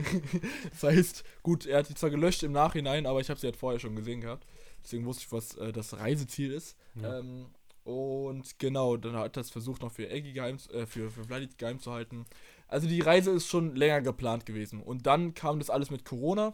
das 0.70 0.82
heißt, 0.82 1.24
gut, 1.42 1.64
er 1.64 1.78
hat 1.78 1.88
die 1.88 1.94
zwar 1.94 2.10
gelöscht 2.10 2.42
im 2.42 2.52
Nachhinein, 2.52 3.06
aber 3.06 3.20
ich 3.20 3.30
habe 3.30 3.40
sie 3.40 3.46
halt 3.46 3.56
vorher 3.56 3.80
schon 3.80 3.96
gesehen 3.96 4.20
gehabt. 4.20 4.46
Deswegen 4.84 5.06
wusste 5.06 5.24
ich, 5.24 5.32
was 5.32 5.56
äh, 5.56 5.72
das 5.72 5.96
Reiseziel 5.96 6.52
ist. 6.52 6.76
Ja. 7.00 7.20
Ähm, 7.20 7.46
und 7.84 8.58
genau, 8.58 8.98
dann 8.98 9.16
hat 9.16 9.38
er 9.38 9.40
es 9.40 9.50
versucht, 9.50 9.80
noch 9.80 9.92
für 9.92 10.10
Eggy 10.10 10.34
geheim, 10.34 10.58
äh, 10.72 10.84
für, 10.84 11.10
für 11.10 11.24
Vladit 11.24 11.56
geheim 11.56 11.80
zu 11.80 11.92
halten. 11.92 12.26
Also 12.68 12.86
die 12.86 13.00
Reise 13.00 13.30
ist 13.30 13.46
schon 13.46 13.74
länger 13.76 14.02
geplant 14.02 14.44
gewesen. 14.44 14.82
Und 14.82 15.06
dann 15.06 15.32
kam 15.32 15.58
das 15.58 15.70
alles 15.70 15.90
mit 15.90 16.04
Corona. 16.04 16.52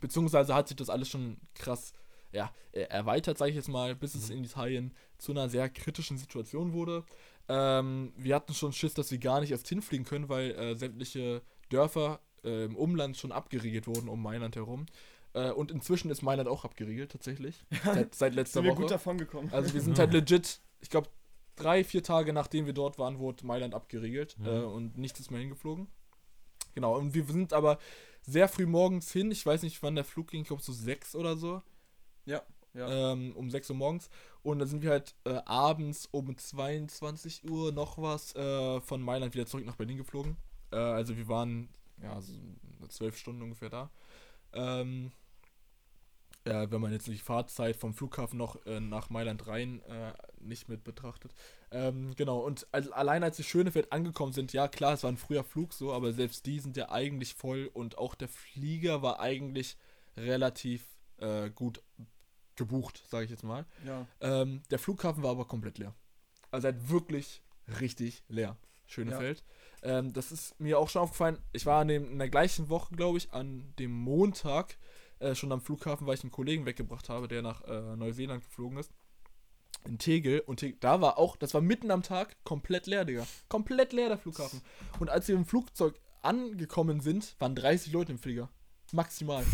Beziehungsweise 0.00 0.54
hat 0.54 0.68
sich 0.68 0.76
das 0.76 0.88
alles 0.88 1.08
schon 1.08 1.38
krass 1.54 1.92
ja, 2.32 2.52
erweitert, 2.72 3.38
sage 3.38 3.50
ich 3.50 3.56
jetzt 3.56 3.68
mal, 3.68 3.94
bis 3.96 4.14
es 4.14 4.30
in 4.30 4.44
Italien 4.44 4.94
zu 5.18 5.32
einer 5.32 5.48
sehr 5.48 5.68
kritischen 5.68 6.16
Situation 6.18 6.72
wurde. 6.72 7.04
Ähm, 7.48 8.12
wir 8.16 8.34
hatten 8.36 8.54
schon 8.54 8.72
Schiss, 8.72 8.94
dass 8.94 9.10
wir 9.10 9.18
gar 9.18 9.40
nicht 9.40 9.50
erst 9.50 9.68
hinfliegen 9.68 10.06
können, 10.06 10.28
weil 10.28 10.52
äh, 10.52 10.76
sämtliche 10.76 11.42
Dörfer 11.68 12.20
äh, 12.44 12.64
im 12.64 12.76
Umland 12.76 13.16
schon 13.16 13.32
abgeriegelt 13.32 13.86
wurden 13.88 14.08
um 14.08 14.22
Mailand 14.22 14.54
herum. 14.56 14.86
Äh, 15.32 15.50
und 15.50 15.70
inzwischen 15.72 16.10
ist 16.10 16.22
Mailand 16.22 16.48
auch 16.48 16.64
abgeriegelt, 16.64 17.10
tatsächlich. 17.12 17.64
Seit, 17.84 18.14
seit 18.14 18.34
letzter 18.34 18.60
Sind 18.60 18.64
wir 18.64 18.72
Woche. 18.72 18.82
gut 18.82 18.90
davon 18.92 19.18
gekommen. 19.18 19.48
Also 19.52 19.74
wir 19.74 19.80
sind 19.80 19.98
halt 19.98 20.12
legit, 20.12 20.60
ich 20.80 20.90
glaube, 20.90 21.08
drei, 21.56 21.82
vier 21.84 22.02
Tage 22.02 22.32
nachdem 22.32 22.66
wir 22.66 22.72
dort 22.72 22.98
waren, 22.98 23.18
wurde 23.18 23.44
Mailand 23.44 23.74
abgeriegelt 23.74 24.38
Mhm. 24.38 24.46
äh, 24.46 24.60
und 24.60 24.98
nichts 24.98 25.18
ist 25.20 25.30
mehr 25.30 25.40
hingeflogen. 25.40 25.88
Genau, 26.74 26.96
und 26.96 27.14
wir 27.14 27.24
sind 27.24 27.52
aber 27.52 27.78
sehr 28.22 28.46
früh 28.48 28.66
morgens 28.66 29.10
hin. 29.12 29.30
Ich 29.32 29.44
weiß 29.44 29.62
nicht, 29.62 29.82
wann 29.82 29.96
der 29.96 30.04
Flug 30.04 30.28
ging, 30.28 30.42
ich 30.42 30.48
glaube 30.48 30.62
so 30.62 30.72
sechs 30.72 31.16
oder 31.16 31.36
so. 31.36 31.62
Ja, 32.24 32.42
ja. 32.74 33.12
Ähm, 33.12 33.34
um 33.36 33.50
6 33.50 33.68
Uhr 33.70 33.76
morgens. 33.76 34.10
Und 34.42 34.58
dann 34.58 34.68
sind 34.68 34.82
wir 34.82 34.90
halt 34.90 35.14
äh, 35.24 35.40
abends 35.44 36.06
um 36.12 36.36
22 36.36 37.44
Uhr 37.48 37.72
noch 37.72 37.98
was 37.98 38.34
äh, 38.36 38.80
von 38.80 39.02
Mailand 39.02 39.34
wieder 39.34 39.46
zurück 39.46 39.66
nach 39.66 39.76
Berlin 39.76 39.98
geflogen. 39.98 40.36
Äh, 40.72 40.76
also 40.76 41.16
wir 41.16 41.28
waren 41.28 41.68
ja 42.02 42.20
so 42.20 42.32
zwölf 42.88 43.16
Stunden 43.18 43.42
ungefähr 43.42 43.70
da. 43.70 43.90
Ähm, 44.54 45.12
ja, 46.46 46.70
wenn 46.70 46.80
man 46.80 46.92
jetzt 46.92 47.06
die 47.06 47.18
Fahrzeit 47.18 47.76
vom 47.76 47.92
Flughafen 47.92 48.38
noch 48.38 48.64
äh, 48.64 48.80
nach 48.80 49.10
Mailand 49.10 49.46
rein 49.46 49.82
äh, 49.82 50.12
nicht 50.40 50.68
mit 50.68 50.84
betrachtet. 50.84 51.34
Ähm, 51.70 52.14
genau, 52.16 52.38
und 52.38 52.66
al- 52.72 52.92
allein 52.94 53.22
als 53.22 53.36
die 53.36 53.44
Schönefeld 53.44 53.92
angekommen 53.92 54.32
sind, 54.32 54.52
ja 54.54 54.66
klar, 54.66 54.94
es 54.94 55.02
war 55.02 55.12
ein 55.12 55.18
früher 55.18 55.44
Flug 55.44 55.74
so, 55.74 55.92
aber 55.92 56.12
selbst 56.12 56.46
die 56.46 56.58
sind 56.58 56.76
ja 56.78 56.90
eigentlich 56.90 57.34
voll 57.34 57.70
und 57.74 57.98
auch 57.98 58.14
der 58.14 58.28
Flieger 58.28 59.02
war 59.02 59.20
eigentlich 59.20 59.76
relativ 60.16 60.86
äh, 61.20 61.50
gut 61.50 61.82
gebucht, 62.56 63.02
sage 63.08 63.24
ich 63.24 63.30
jetzt 63.30 63.44
mal. 63.44 63.64
Ja. 63.86 64.06
Ähm, 64.20 64.62
der 64.70 64.78
Flughafen 64.78 65.22
war 65.22 65.30
aber 65.30 65.46
komplett 65.46 65.78
leer. 65.78 65.94
Also 66.50 66.66
halt 66.66 66.90
wirklich 66.90 67.42
richtig 67.80 68.22
leer. 68.28 68.56
Schönefeld. 68.86 69.44
Ähm, 69.82 70.12
das 70.12 70.32
ist 70.32 70.58
mir 70.60 70.78
auch 70.78 70.88
schon 70.88 71.02
aufgefallen. 71.02 71.38
Ich 71.52 71.64
war 71.64 71.84
dem, 71.84 72.10
in 72.10 72.18
der 72.18 72.28
gleichen 72.28 72.68
Woche, 72.68 72.94
glaube 72.94 73.18
ich, 73.18 73.32
an 73.32 73.72
dem 73.78 73.92
Montag 73.92 74.76
äh, 75.20 75.34
schon 75.34 75.52
am 75.52 75.60
Flughafen, 75.60 76.06
weil 76.06 76.14
ich 76.14 76.22
einen 76.22 76.32
Kollegen 76.32 76.66
weggebracht 76.66 77.08
habe, 77.08 77.28
der 77.28 77.42
nach 77.42 77.62
äh, 77.64 77.96
Neuseeland 77.96 78.44
geflogen 78.44 78.78
ist. 78.78 78.90
In 79.86 79.98
Tegel. 79.98 80.40
Und 80.40 80.58
Tegel, 80.58 80.76
da 80.80 81.00
war 81.00 81.18
auch, 81.18 81.36
das 81.36 81.54
war 81.54 81.60
mitten 81.60 81.90
am 81.90 82.02
Tag, 82.02 82.36
komplett 82.44 82.86
leer, 82.86 83.04
Digga. 83.04 83.26
Komplett 83.48 83.92
leer 83.92 84.08
der 84.08 84.18
Flughafen. 84.18 84.60
Und 84.98 85.08
als 85.08 85.28
wir 85.28 85.36
im 85.36 85.46
Flugzeug 85.46 85.98
angekommen 86.20 87.00
sind, 87.00 87.36
waren 87.38 87.54
30 87.54 87.92
Leute 87.92 88.12
im 88.12 88.18
Flieger. 88.18 88.50
Maximal. 88.92 89.44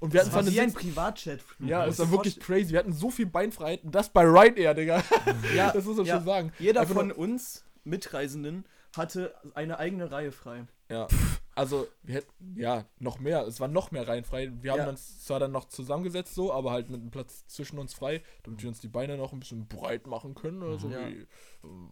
Und 0.00 0.12
wir 0.12 0.20
hatten 0.20 0.30
Das 0.30 0.34
war 0.36 0.42
zwar 0.44 0.52
wie 0.52 0.60
ein 0.60 0.72
Privatjet-Flug. 0.72 1.68
ja, 1.68 1.86
musst 1.86 1.98
war 1.98 2.10
wirklich 2.10 2.38
crazy. 2.40 2.70
Wir 2.70 2.78
hatten 2.78 2.92
so 2.92 3.10
viel 3.10 3.26
Beinfreiheit. 3.26 3.80
Das 3.84 4.08
bei 4.10 4.22
Ryanair, 4.24 4.74
Digga. 4.74 5.02
Ja, 5.56 5.72
das 5.72 5.84
muss 5.84 5.96
man 5.96 6.06
ja. 6.06 6.16
schon 6.16 6.24
sagen. 6.24 6.52
Jeder 6.58 6.82
Einfach 6.82 6.94
von 6.94 7.10
uns 7.12 7.64
Mitreisenden 7.84 8.64
hatte 8.96 9.34
eine 9.54 9.78
eigene 9.78 10.10
Reihe 10.10 10.32
frei. 10.32 10.64
Ja, 10.90 11.06
also 11.54 11.86
wir 12.02 12.14
hätten, 12.16 12.54
ja, 12.56 12.84
noch 12.98 13.18
mehr. 13.18 13.42
Es 13.46 13.60
war 13.60 13.68
noch 13.68 13.90
mehr 13.90 14.08
reihenfrei. 14.08 14.50
Wir 14.62 14.72
haben 14.72 14.78
Ja. 14.78 14.86
dann 14.86 14.96
zwar 14.96 15.38
dann 15.40 15.52
noch 15.52 15.68
zusammengesetzt 15.68 16.34
so, 16.34 16.52
aber 16.52 16.70
halt 16.70 16.88
mit 16.88 17.00
einem 17.00 17.10
Platz 17.10 17.46
zwischen 17.46 17.78
uns 17.78 17.92
frei, 17.92 18.22
damit 18.44 18.62
wir 18.62 18.68
uns 18.70 18.80
die 18.80 18.88
Beine 18.88 19.16
noch 19.18 19.32
ein 19.32 19.40
bisschen 19.40 19.66
breit 19.68 20.06
machen 20.06 20.34
können. 20.34 20.62
Oder 20.62 20.78
so 20.78 20.88
Ja. 20.88 21.06
wie, 21.08 21.26
ähm, 21.64 21.90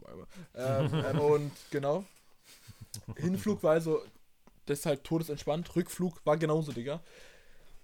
ähm, 0.55 1.19
und 1.21 1.53
genau. 1.71 2.05
Hinflug 3.17 3.63
war 3.63 3.73
also 3.73 4.01
deshalb 4.69 5.05
todesentspannt. 5.05 5.75
Rückflug 5.77 6.25
war 6.25 6.37
genauso, 6.37 6.73
Digga. 6.73 7.01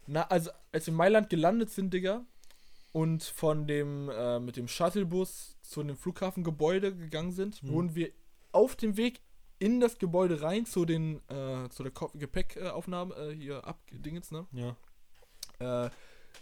Na, 0.06 0.22
also 0.24 0.50
als 0.72 0.86
wir 0.86 0.92
in 0.92 0.96
Mailand 0.96 1.30
gelandet 1.30 1.70
sind, 1.70 1.92
Digga, 1.94 2.24
und 2.92 3.22
von 3.22 3.66
dem, 3.66 4.08
äh, 4.10 4.38
mit 4.40 4.56
dem 4.56 4.68
Shuttlebus 4.68 5.56
zu 5.62 5.82
dem 5.82 5.96
Flughafengebäude 5.96 6.94
gegangen 6.94 7.32
sind, 7.32 7.62
Mhm. 7.62 7.68
wurden 7.68 7.94
wir 7.94 8.10
auf 8.52 8.76
dem 8.76 8.96
Weg 8.96 9.20
in 9.58 9.80
das 9.80 9.98
Gebäude 9.98 10.42
rein 10.42 10.66
zu 10.66 10.84
den, 10.84 11.20
äh, 11.28 11.68
zu 11.70 11.84
der 11.84 11.92
Gepäckaufnahme, 12.14 13.14
äh, 13.14 13.34
hier 13.34 13.64
abgedingens, 13.66 14.30
ne? 14.32 14.46
Ja. 14.52 14.76
Äh, 15.86 15.90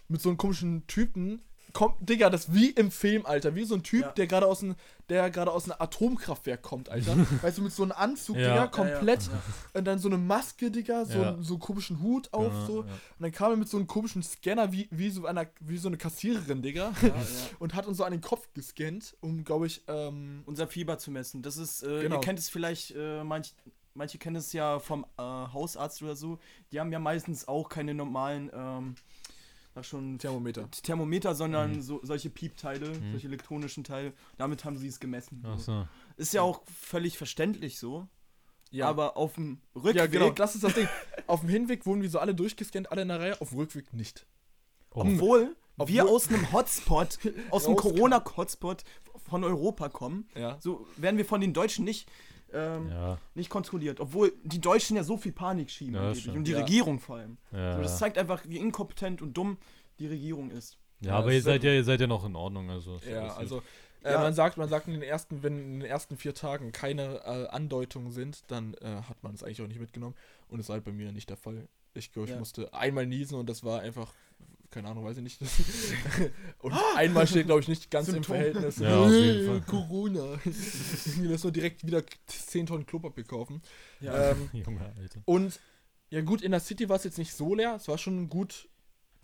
mit 0.09 0.21
so 0.21 0.31
einem 0.31 0.39
komischen 0.39 0.87
Typen. 0.87 1.43
Kommt, 1.73 2.09
Digga, 2.09 2.31
das 2.31 2.47
ist 2.47 2.55
wie 2.55 2.71
im 2.71 2.91
Film, 2.91 3.27
Alter. 3.27 3.55
Wie 3.55 3.65
so 3.65 3.75
ein 3.75 3.83
Typ, 3.83 4.03
Ja. 4.03 4.09
der 4.13 4.27
gerade 4.27 4.47
aus 4.47 4.63
einem, 4.63 4.75
der 5.09 5.31
gerade 5.31 5.51
aus 5.53 5.65
einem 5.65 5.77
Atomkraftwerk 5.81 6.63
kommt, 6.63 6.89
Alter. 6.89 7.17
weißt 7.43 7.59
du, 7.59 7.63
mit 7.63 7.73
so 7.73 7.83
einem 7.83 7.93
Anzug, 7.93 8.37
Ja. 8.37 8.51
Digga, 8.53 8.67
komplett. 8.69 9.23
Ja, 9.25 9.33
ja. 9.33 9.79
Und 9.79 9.85
dann 9.85 9.99
so 9.99 10.09
eine 10.09 10.19
Maske, 10.19 10.71
Digga, 10.71 11.05
so, 11.05 11.19
Ja. 11.21 11.29
einen, 11.35 11.43
so 11.43 11.55
einen 11.55 11.61
komischen 11.61 12.01
Hut 12.03 12.33
auf, 12.33 12.53
Ja, 12.53 12.67
so. 12.67 12.73
ja. 12.83 12.89
Und 12.91 13.21
dann 13.21 13.33
kam 13.33 13.51
er 13.53 13.57
mit 13.57 13.69
so 13.69 13.77
einem 13.77 13.87
komischen 13.87 14.23
Scanner, 14.23 14.73
wie, 14.73 14.89
wie, 14.91 15.11
so, 15.11 15.27
einer, 15.27 15.47
wie 15.61 15.79
so 15.79 15.89
eine 15.89 15.97
Kassiererin, 15.97 16.63
Digga. 16.63 16.93
Ja, 17.03 17.09
ja. 17.09 17.15
Und 17.59 17.75
hat 17.75 17.87
uns 17.87 17.99
so 17.99 18.05
an 18.05 18.13
den 18.13 18.21
Kopf 18.21 18.49
gescannt, 18.55 19.17
um, 19.21 19.45
glaube 19.45 19.67
ich, 19.67 19.83
ähm, 19.89 20.43
Unser 20.47 20.67
Fieber 20.67 20.99
zu 20.99 21.11
messen. 21.11 21.43
Das 21.43 21.57
ist, 21.57 21.83
äh, 21.83 22.03
Genau. 22.03 22.17
ihr 22.17 22.21
kennt 22.21 22.39
es 22.39 22.49
vielleicht, 22.49 22.93
äh, 22.97 23.23
manch, 23.25 23.55
manche 23.95 24.19
kennen 24.19 24.37
es 24.37 24.53
ja 24.53 24.79
vom 24.79 25.05
äh, 25.19 25.23
Hausarzt 25.23 26.03
oder 26.03 26.15
so. 26.17 26.39
Die 26.73 26.81
haben 26.81 26.93
ja 26.93 26.99
meistens 26.99 27.47
auch 27.49 27.69
keine 27.69 27.93
normalen, 27.95 28.51
ähm, 28.55 28.95
sag 29.75 29.85
schon, 29.85 30.19
Thermometer. 30.19 30.69
Thermometer, 30.71 31.35
sondern 31.35 31.77
Mhm. 31.77 31.83
so, 31.83 32.01
solche 32.03 32.31
Piepteile, 32.31 32.89
Mhm. 32.99 33.13
solche 33.13 33.27
elektronischen 33.29 33.85
Teile. 33.85 34.13
Damit 34.37 34.65
haben 34.65 34.77
sie 34.77 34.89
es 34.89 35.01
gemessen. 35.01 35.43
Ach 35.47 35.59
so. 35.59 35.87
Ist 36.17 36.33
ja 36.35 36.43
auch 36.43 36.63
völlig 36.67 37.17
verständlich 37.19 37.79
so. 37.79 38.07
Ja. 38.73 38.89
Aber 38.89 39.17
auf 39.17 39.35
dem 39.35 39.61
Rückweg. 39.75 39.97
ja, 39.97 40.07
genau, 40.07 40.31
das 40.31 40.55
ist 40.55 40.63
das 40.65 40.75
Ding. 40.75 40.89
auf 41.27 41.41
dem 41.41 41.49
Hinweg 41.49 41.87
wurden 41.87 42.03
wir 42.03 42.11
so 42.11 42.19
alle 42.21 42.35
durchgescannt, 42.35 42.91
alle 42.93 43.03
in 43.03 43.09
der 43.09 43.19
Reihe, 43.21 43.41
auf 43.41 43.49
dem 43.51 43.59
Rückweg 43.59 43.93
nicht. 43.93 44.27
Oh. 44.93 45.01
Obwohl 45.01 45.57
Obwohl- 45.77 45.89
wir 45.95 46.05
aus 46.09 46.29
einem 46.29 46.53
Hotspot, 46.53 47.19
aus 47.51 47.67
einem. 47.67 47.77
Corona-Hotspot 47.77 48.85
von 49.29 49.45
Europa 49.45 49.89
kommen, 49.89 50.29
Ja. 50.37 50.59
so 50.61 50.87
werden 50.97 51.17
wir 51.17 51.25
von 51.25 51.41
den 51.41 51.53
Deutschen 51.53 51.85
nicht, 51.85 52.09
ähm, 52.53 52.89
Ja, 52.91 53.19
nicht 53.35 53.51
kontrolliert. 53.51 54.01
Obwohl 54.01 54.33
die 54.45 54.61
Deutschen 54.61 54.97
ja 54.97 55.05
so 55.05 55.17
viel 55.17 55.33
Panik 55.33 55.71
schieben. 55.71 55.95
Ja, 55.95 56.11
und 56.35 56.45
die 56.45 56.53
Ja. 56.53 56.59
Regierung 56.59 56.99
vor 57.01 57.17
allem. 57.17 57.37
ja. 57.53 57.77
So, 57.77 57.83
das 57.83 57.99
zeigt 57.99 58.19
einfach, 58.19 58.43
wie 58.47 58.59
inkompetent 58.59 59.23
und 59.23 59.35
dumm 59.37 59.59
die 59.99 60.07
Regierung 60.07 60.51
ist. 60.51 60.77
ja, 61.01 61.15
aber 61.17 61.33
ihr 61.33 61.43
seid 61.43 61.63
ja- 61.65 61.73
ihr 61.73 61.85
seid 61.85 62.01
ja 62.01 62.07
noch 62.07 62.25
in 62.25 62.37
Ordnung, 62.37 62.69
also. 62.71 62.99
Ja, 63.11 63.35
also 63.35 63.63
äh, 64.03 64.13
Ja. 64.13 64.21
man 64.21 64.33
sagt, 64.35 64.57
man 64.57 64.69
sagt 64.69 64.87
in 64.87 64.95
den 64.95 65.03
ersten, 65.03 65.43
wenn 65.43 65.59
in 65.59 65.81
den 65.81 65.89
ersten 65.91 66.17
vier 66.17 66.35
Tagen 66.35 66.73
keine 66.73 67.21
äh, 67.25 67.47
Andeutungen 67.49 68.11
sind, 68.13 68.43
dann 68.51 68.75
äh, 68.75 69.03
hat 69.09 69.23
man 69.23 69.35
es 69.35 69.43
eigentlich 69.43 69.61
auch 69.63 69.67
nicht 69.69 69.81
mitgenommen. 69.81 70.15
Und 70.49 70.59
das 70.59 70.69
war 70.69 70.75
halt 70.75 70.85
bei 70.85 70.93
mir 70.93 71.13
nicht 71.13 71.29
der 71.31 71.37
Fall. 71.37 71.69
Ich 71.95 72.13
glaube, 72.13 72.29
ich 72.29 72.33
Ja. 72.35 72.39
musste 72.39 72.73
einmal 72.73 73.07
niesen 73.07 73.39
und 73.39 73.49
das 73.49 73.63
war 73.65 73.81
einfach, 73.81 74.13
keine 74.71 74.89
Ahnung, 74.89 75.05
weiß 75.05 75.17
ich 75.19 75.23
nicht. 75.23 75.41
und 76.61 76.73
einmal 76.97 77.27
steht, 77.27 77.47
glaube 77.47 77.61
ich, 77.61 77.69
nicht 77.69 77.91
ganz 77.91 78.07
Symptom. 78.07 78.35
im 78.37 78.41
Verhältnis. 78.41 78.79
Ja, 78.79 78.99
auf 78.99 79.11
jeden 79.11 79.45
Äh, 79.45 79.47
Fall. 79.47 79.61
Corona. 79.63 80.39
Lass 81.23 81.45
mal 81.45 81.51
direkt 81.51 81.87
wieder 81.87 82.03
10 82.27 82.67
Tonnen 82.67 82.87
Klopapier 82.87 83.25
kaufen. 83.25 83.63
Ja. 84.01 84.31
Ähm, 84.31 84.49
Junge, 84.53 84.93
Alter. 84.97 85.21
und 85.25 85.59
ja 86.11 86.21
gut, 86.23 86.43
in 86.43 86.51
der 86.51 86.61
City 86.61 86.89
war 86.89 86.97
es 86.97 87.05
jetzt 87.05 87.19
nicht 87.19 87.33
so 87.35 87.55
leer, 87.55 87.77
es 87.77 87.87
war 87.89 87.97
schon 87.99 88.29
gut 88.29 88.69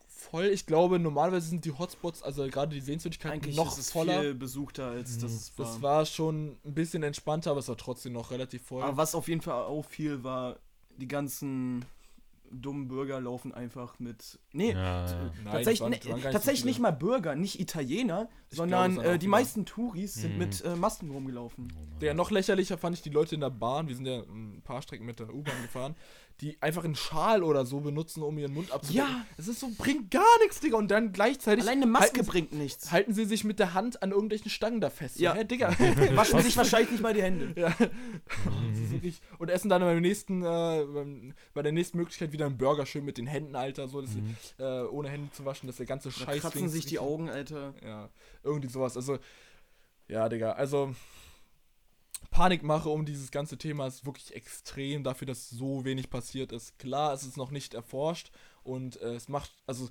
voll. 0.09 0.47
Ich 0.47 0.67
glaube, 0.67 0.99
normalerweise 0.99 1.49
sind 1.49 1.65
die 1.65 1.73
Hotspots, 1.73 2.23
also 2.23 2.47
gerade 2.49 2.75
die 2.75 2.81
Sehenswürdigkeiten, 2.81 3.35
Eigentlich 3.43 3.57
noch 3.57 3.73
ist 3.73 3.79
es 3.79 3.91
voller. 3.93 4.21
viel 4.21 4.35
besuchter, 4.35 4.87
als 4.89 5.17
Mhm. 5.17 5.21
das 5.23 5.53
war. 5.59 5.67
Das 5.67 5.83
war 5.83 6.07
schon 6.07 6.57
ein 6.65 6.75
bisschen 6.75 7.03
entspannter, 7.03 7.51
aber 7.51 7.61
es 7.61 7.69
war 7.69 7.77
trotzdem 7.77 8.13
noch 8.13 8.31
relativ 8.31 8.63
voll. 8.63 8.83
Aber 8.83 8.97
was 8.97 9.15
auf 9.15 9.29
jeden 9.29 9.41
Fall 9.43 9.65
auffiel, 9.65 10.23
war, 10.25 10.59
die 10.97 11.09
ganzen 11.09 11.85
dummen 12.51 12.89
Bürger 12.89 13.21
laufen 13.21 13.53
einfach 13.53 13.99
mit. 13.99 14.39
Nee, 14.53 14.73
Ja, 14.73 15.07
ja. 15.07 15.33
Nein, 15.45 15.53
tatsächlich, 15.53 15.75
es 15.75 15.81
waren- 15.81 15.93
es 15.93 16.09
waren 16.09 16.21
so 16.23 16.29
tatsächlich 16.31 16.61
viele. 16.61 16.71
nicht 16.71 16.81
mal 16.81 16.91
Bürger, 16.93 17.35
nicht 17.35 17.61
Italiener, 17.61 18.29
Ich 18.51 18.57
sondern 18.57 18.97
waren 18.97 19.05
äh, 19.07 19.19
die 19.19 19.23
wieder- 19.27 19.31
meisten 19.31 19.65
Touris 19.67 20.15
sind 20.15 20.33
Mhm. 20.35 20.39
mit 20.39 20.65
äh, 20.65 20.77
Masken 20.77 21.11
rumgelaufen. 21.11 21.73
Der 22.01 22.15
noch 22.15 22.31
lächerlicher 22.31 22.79
fand 22.79 22.97
ich 22.97 23.03
die 23.03 23.11
Leute 23.11 23.35
in 23.35 23.41
der 23.41 23.51
Bahn, 23.51 23.89
wir 23.89 23.95
sind 23.97 24.07
ja 24.07 24.21
ein 24.21 24.63
paar 24.63 24.83
Strecken 24.83 25.07
mit 25.07 25.19
der 25.19 25.33
U-Bahn 25.35 25.63
gefahren, 25.63 25.95
die 26.41 26.61
einfach 26.63 26.85
einen 26.85 26.97
Schal 26.97 27.43
oder 27.43 27.65
so 27.65 27.81
benutzen, 27.81 28.23
um 28.23 28.37
ihren 28.39 28.53
Mund 28.53 28.71
abzudecken. 28.71 29.09
Ja. 29.09 29.27
Es 29.39 29.49
ist 29.49 29.59
so, 29.61 29.71
bringt 29.79 30.11
gar 30.11 30.39
nichts, 30.43 30.61
Digga. 30.61 30.77
Und 30.77 30.91
dann 30.91 31.13
gleichzeitig 31.13 31.65
Allein 31.65 31.79
eine 31.79 31.87
Maske 31.91 32.19
halten, 32.19 32.27
bringt 32.27 32.53
nichts. 32.53 32.93
halten 32.93 33.15
sie 33.15 33.25
sich 33.25 33.43
mit 33.45 33.59
der 33.59 33.73
Hand 33.73 34.03
an 34.03 34.11
irgendwelchen 34.11 34.51
Stangen 34.51 34.81
da 34.81 34.91
fest. 34.91 35.19
Ja. 35.19 35.33
So, 35.33 35.39
hä, 35.39 35.45
Digga. 35.45 35.75
Waschen 36.15 36.41
sich 36.43 36.57
wahrscheinlich 36.57 36.91
nicht 36.91 37.03
mal 37.03 37.15
die 37.15 37.23
Hände. 37.23 37.55
Ja. 37.59 37.75
Wirklich- 38.91 39.21
und 39.39 39.51
essen 39.51 39.69
dann 39.69 39.83
beim 39.83 40.01
nächsten, 40.01 40.43
äh, 40.43 40.85
beim, 40.87 41.35
bei 41.55 41.63
der 41.63 41.73
nächsten 41.73 41.97
Möglichkeit 41.99 42.33
wieder 42.33 42.47
einen 42.47 42.59
Burger 42.59 42.87
schön 42.87 43.05
mit 43.05 43.19
den 43.19 43.27
Händen, 43.27 43.57
Alter, 43.57 43.89
so 43.89 44.01
dass 44.01 44.13
sie, 44.13 44.21
Mhm. 44.21 44.37
äh, 44.59 44.83
ohne 44.85 45.09
Hände 45.09 45.31
zu 45.33 45.45
waschen, 45.45 45.67
dass 45.67 45.77
der 45.77 45.87
ganze 45.87 46.09
Da 46.11 46.15
Scheiß 46.15 46.41
kratzen 46.43 46.59
links 46.61 46.73
sich 46.75 46.87
die. 46.87 46.99
Augen, 46.99 47.29
Alter. 47.29 47.75
Ja, 47.85 48.09
irgendwie 48.43 48.69
sowas. 48.69 48.97
Also, 48.97 49.19
ja, 50.09 50.29
Digga, 50.29 50.53
also 50.53 50.95
Panikmache 52.31 52.89
um 52.89 53.05
dieses 53.07 53.31
ganze 53.31 53.59
Thema 53.59 53.87
ist 53.87 54.05
wirklich 54.07 54.35
extrem 54.35 55.05
dafür, 55.05 55.27
dass 55.27 55.49
so 55.51 55.85
wenig 55.85 56.11
passiert 56.11 56.53
ist. 56.53 56.79
Klar, 56.79 57.13
es 57.13 57.23
ist 57.25 57.37
noch 57.37 57.51
nicht 57.51 57.75
erforscht 57.75 58.31
und 58.65 59.01
äh, 59.01 59.15
es 59.15 59.29
macht, 59.29 59.51
also 59.67 59.89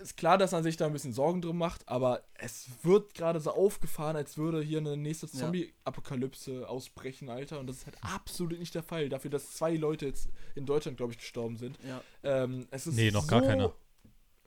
es 0.00 0.10
ist 0.10 0.16
klar, 0.18 0.36
dass 0.36 0.52
man 0.52 0.62
sich 0.62 0.76
da 0.76 0.84
ein 0.86 0.92
bisschen 0.92 1.14
Sorgen 1.14 1.40
drum 1.40 1.56
macht, 1.56 1.88
aber 1.88 2.22
es 2.34 2.68
wird 2.82 3.14
gerade 3.14 3.40
so 3.40 3.50
aufgefahren, 3.52 4.16
als 4.16 4.36
würde 4.36 4.60
hier 4.62 4.78
eine 4.78 4.98
nächste 4.98 5.26
Ja. 5.26 5.32
Zombie-Apokalypse 5.32 6.68
ausbrechen, 6.68 7.30
Alter. 7.30 7.58
Und 7.58 7.68
das 7.68 7.78
ist 7.78 7.86
halt 7.86 7.96
absolut 8.02 8.58
nicht 8.58 8.74
der 8.74 8.82
Fall. 8.82 9.08
Dafür, 9.08 9.30
dass 9.30 9.52
zwei 9.52 9.74
Leute 9.76 10.04
jetzt 10.06 10.28
in 10.54 10.66
Deutschland, 10.66 10.96
glaube 10.98 11.12
ich, 11.12 11.18
gestorben 11.18 11.56
sind. 11.56 11.78
Ja. 11.86 12.02
Ähm, 12.22 12.66
es 12.70 12.86
ist 12.86 12.96
Nee, 12.96 13.10
noch 13.10 13.26
gar 13.26 13.40
so- 13.40 13.46
keiner. 13.46 13.72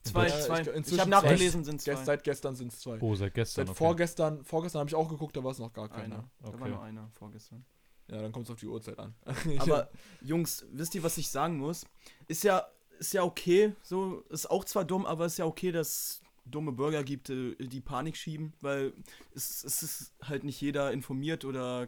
Zwei, 0.03 0.27
Ja, 0.27 0.37
ich 0.37 0.45
zwei. 0.45 0.61
Ich, 0.61 0.67
inzwischen 0.67 1.01
habe 1.01 1.09
nachgelesen, 1.11 1.63
sind 1.63 1.81
zwei. 1.81 1.95
Seit 1.95 2.23
gestern 2.23 2.55
sind 2.55 2.73
es 2.73 2.79
zwei. 2.79 2.99
Oh, 2.99 3.15
seit 3.15 3.33
gestern. 3.33 3.67
Seit 3.67 3.69
okay. 3.69 3.77
vorgestern, 3.77 4.43
vorgestern 4.43 4.79
habe 4.79 4.89
ich 4.89 4.95
auch 4.95 5.09
geguckt, 5.09 5.35
da 5.37 5.43
war 5.43 5.51
es 5.51 5.59
noch 5.59 5.73
gar 5.73 5.89
keiner. 5.89 6.15
einer. 6.15 6.29
Da 6.39 6.47
war 6.47 6.53
Okay. 6.61 6.69
nur 6.69 6.81
einer 6.83 7.09
vorgestern. 7.13 7.65
Ja, 8.07 8.21
dann 8.21 8.31
kommt 8.31 8.45
es 8.45 8.51
auf 8.51 8.59
die 8.59 8.67
Uhrzeit 8.67 8.97
an. 8.99 9.13
Aber 9.59 9.89
Jungs, 10.21 10.65
wisst 10.71 10.95
ihr, 10.95 11.03
was 11.03 11.17
ich 11.17 11.29
sagen 11.29 11.57
muss? 11.57 11.85
Ist 12.27 12.43
ja, 12.43 12.65
ist 12.99 13.13
ja 13.13 13.23
okay, 13.23 13.73
so, 13.83 14.23
ist 14.29 14.49
auch 14.49 14.65
zwar 14.65 14.85
dumm, 14.85 15.05
aber 15.05 15.25
ist 15.25 15.37
ja 15.37 15.45
okay, 15.45 15.71
dass 15.71 16.21
dumme 16.45 16.71
Bürger 16.71 17.03
gibt, 17.03 17.29
äh, 17.29 17.55
die 17.55 17.79
Panik 17.81 18.17
schieben, 18.17 18.53
weil 18.61 18.93
es, 19.33 19.63
es 19.63 19.81
ist 19.81 20.13
halt 20.23 20.43
nicht 20.43 20.59
jeder 20.59 20.91
informiert 20.91 21.45
oder 21.45 21.87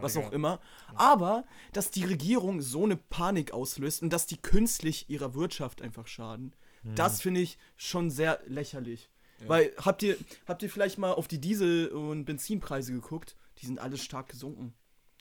was 0.00 0.16
auch 0.16 0.32
immer. 0.32 0.60
Aber, 0.94 1.44
dass 1.72 1.90
die 1.90 2.04
Regierung 2.04 2.60
so 2.62 2.84
eine 2.84 2.96
Panik 2.96 3.52
auslöst 3.52 4.02
und 4.02 4.12
dass 4.12 4.26
die 4.26 4.38
künstlich 4.38 5.08
ihrer 5.10 5.34
Wirtschaft 5.34 5.82
einfach 5.82 6.06
schaden, 6.06 6.54
das 6.94 7.20
finde 7.20 7.40
ich 7.40 7.58
schon 7.76 8.10
sehr 8.10 8.40
lächerlich. 8.46 9.10
Ja. 9.40 9.48
Weil, 9.48 9.72
habt 9.78 10.02
ihr, 10.02 10.16
habt 10.46 10.62
ihr 10.62 10.70
vielleicht 10.70 10.98
mal 10.98 11.12
auf 11.12 11.28
die 11.28 11.40
Diesel- 11.40 11.88
und 11.88 12.24
Benzinpreise 12.24 12.92
geguckt? 12.92 13.36
Die 13.58 13.66
sind 13.66 13.78
alle 13.78 13.98
stark 13.98 14.28
gesunken. 14.28 14.74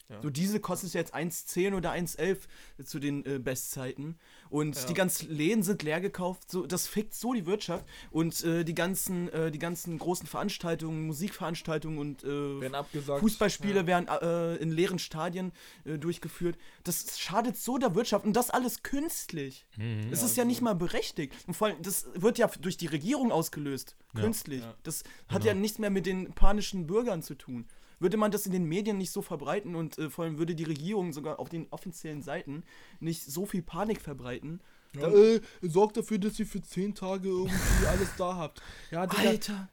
Ja. 0.08 0.22
So 0.22 0.30
diese 0.30 0.60
kostet 0.60 0.94
jetzt 0.94 1.16
1,10 1.16 1.76
oder 1.76 1.92
1,11 1.92 2.38
zu 2.84 3.00
den 3.00 3.26
äh, 3.26 3.40
Bestzeiten. 3.40 4.20
Und 4.50 4.76
Ja. 4.76 4.86
die 4.86 4.94
ganzen 4.94 5.30
Läden 5.32 5.64
sind 5.64 5.82
leer 5.82 6.00
gekauft. 6.00 6.52
So, 6.52 6.68
das 6.68 6.88
fickt 6.88 7.16
so 7.16 7.34
die 7.34 7.48
Wirtschaft. 7.48 7.86
Und 8.12 8.44
äh, 8.44 8.64
die, 8.64 8.76
ganzen, 8.76 9.30
äh, 9.30 9.50
die 9.50 9.58
ganzen 9.58 9.98
großen 9.98 10.28
Veranstaltungen, 10.28 11.08
Musikveranstaltungen 11.08 11.98
und 11.98 12.24
äh. 12.24 13.20
Fußballspiele 13.20 13.80
Ja. 13.82 13.88
werden 13.88 14.08
äh, 14.08 14.56
in 14.58 14.72
leeren 14.72 15.00
Stadien 15.00 15.52
äh, 15.86 15.98
durchgeführt. 15.98 16.58
Das 16.84 17.20
schadet 17.20 17.58
so 17.58 17.78
der 17.78 17.96
Wirtschaft 17.96 18.26
und 18.26 18.34
das 18.34 18.50
alles 18.52 18.84
künstlich. 18.84 19.66
Mhm. 19.78 20.12
Es 20.12 20.20
Ja, 20.22 20.26
ist 20.28 20.38
ja 20.38 20.44
also- 20.44 20.48
nicht 20.50 20.62
mal 20.62 20.76
berechtigt. 20.76 21.34
Und 21.48 21.56
vor 21.56 21.68
allem, 21.68 21.82
das 21.82 22.08
wird 22.14 22.38
ja 22.38 22.48
durch 22.62 22.78
die 22.78 22.88
Regierung 22.88 23.32
ausgelöst. 23.32 23.96
Ja. 24.14 24.22
Künstlich. 24.22 24.62
Ja. 24.62 24.76
Das 24.84 25.00
hat 25.28 25.42
Genau. 25.42 25.46
ja 25.48 25.54
nichts 25.56 25.80
mehr 25.80 25.90
mit 25.90 26.06
den 26.06 26.32
panischen 26.34 26.86
Bürgern 26.88 27.24
zu 27.24 27.34
tun. 27.36 27.66
Würde 28.00 28.18
man 28.18 28.32
das 28.32 28.46
in 28.46 28.52
den 28.52 28.66
Medien 28.66 28.98
nicht 28.98 29.12
so 29.12 29.22
verbreiten 29.22 29.76
und 29.76 29.98
äh, 29.98 30.10
vor 30.10 30.26
allem 30.26 30.38
würde 30.38 30.56
die 30.56 30.64
Regierung 30.64 31.14
sogar 31.14 31.40
auf 31.40 31.50
den 31.50 31.68
offiziellen 31.72 32.22
Seiten 32.22 32.64
nicht 33.00 33.24
so 33.24 33.46
viel 33.46 33.62
Panik 33.62 34.02
verbreiten. 34.02 34.62
Ja, 34.96 35.10
äh, 35.10 35.42
sorgt 35.62 35.98
dafür, 35.98 36.20
dass 36.20 36.40
ihr 36.40 36.46
für 36.46 36.62
10 36.62 36.96
Tage 36.96 37.28
irgendwie 37.28 37.86
alles 37.88 38.10
da 38.18 38.36
habt. 38.36 38.62
Ja, 38.92 39.08
Digga. 39.08 39.30
Alter! 39.30 39.70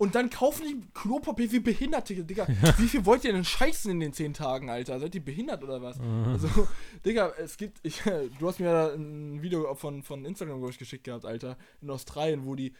Und 0.00 0.14
dann 0.14 0.30
kaufen 0.30 0.64
die 0.66 0.80
Klopapier 0.94 1.52
wie 1.52 1.60
Behinderte, 1.60 2.24
Digga. 2.24 2.46
Wie 2.78 2.88
viel 2.88 3.04
wollt 3.04 3.22
ihr 3.22 3.34
denn 3.34 3.44
scheißen 3.44 3.90
in 3.90 4.00
den 4.00 4.14
10 4.14 4.32
Tagen, 4.32 4.70
Alter? 4.70 4.98
Seid 4.98 5.14
ihr 5.14 5.22
behindert 5.22 5.62
oder 5.62 5.82
was? 5.82 5.98
Also, 6.00 6.48
Digga, 7.04 7.34
es 7.36 7.58
gibt, 7.58 7.80
ich, 7.82 8.00
du 8.38 8.48
hast 8.48 8.60
mir 8.60 8.72
da 8.72 8.94
ein 8.94 9.42
Video 9.42 9.74
von, 9.74 10.02
von 10.02 10.24
Instagram, 10.24 10.56
glaube 10.56 10.72
ich, 10.72 10.78
geschickt 10.78 11.04
gehabt, 11.04 11.26
Alter, 11.26 11.58
in 11.82 11.90
Australien, 11.90 12.46
wo 12.46 12.54
die, 12.54 12.72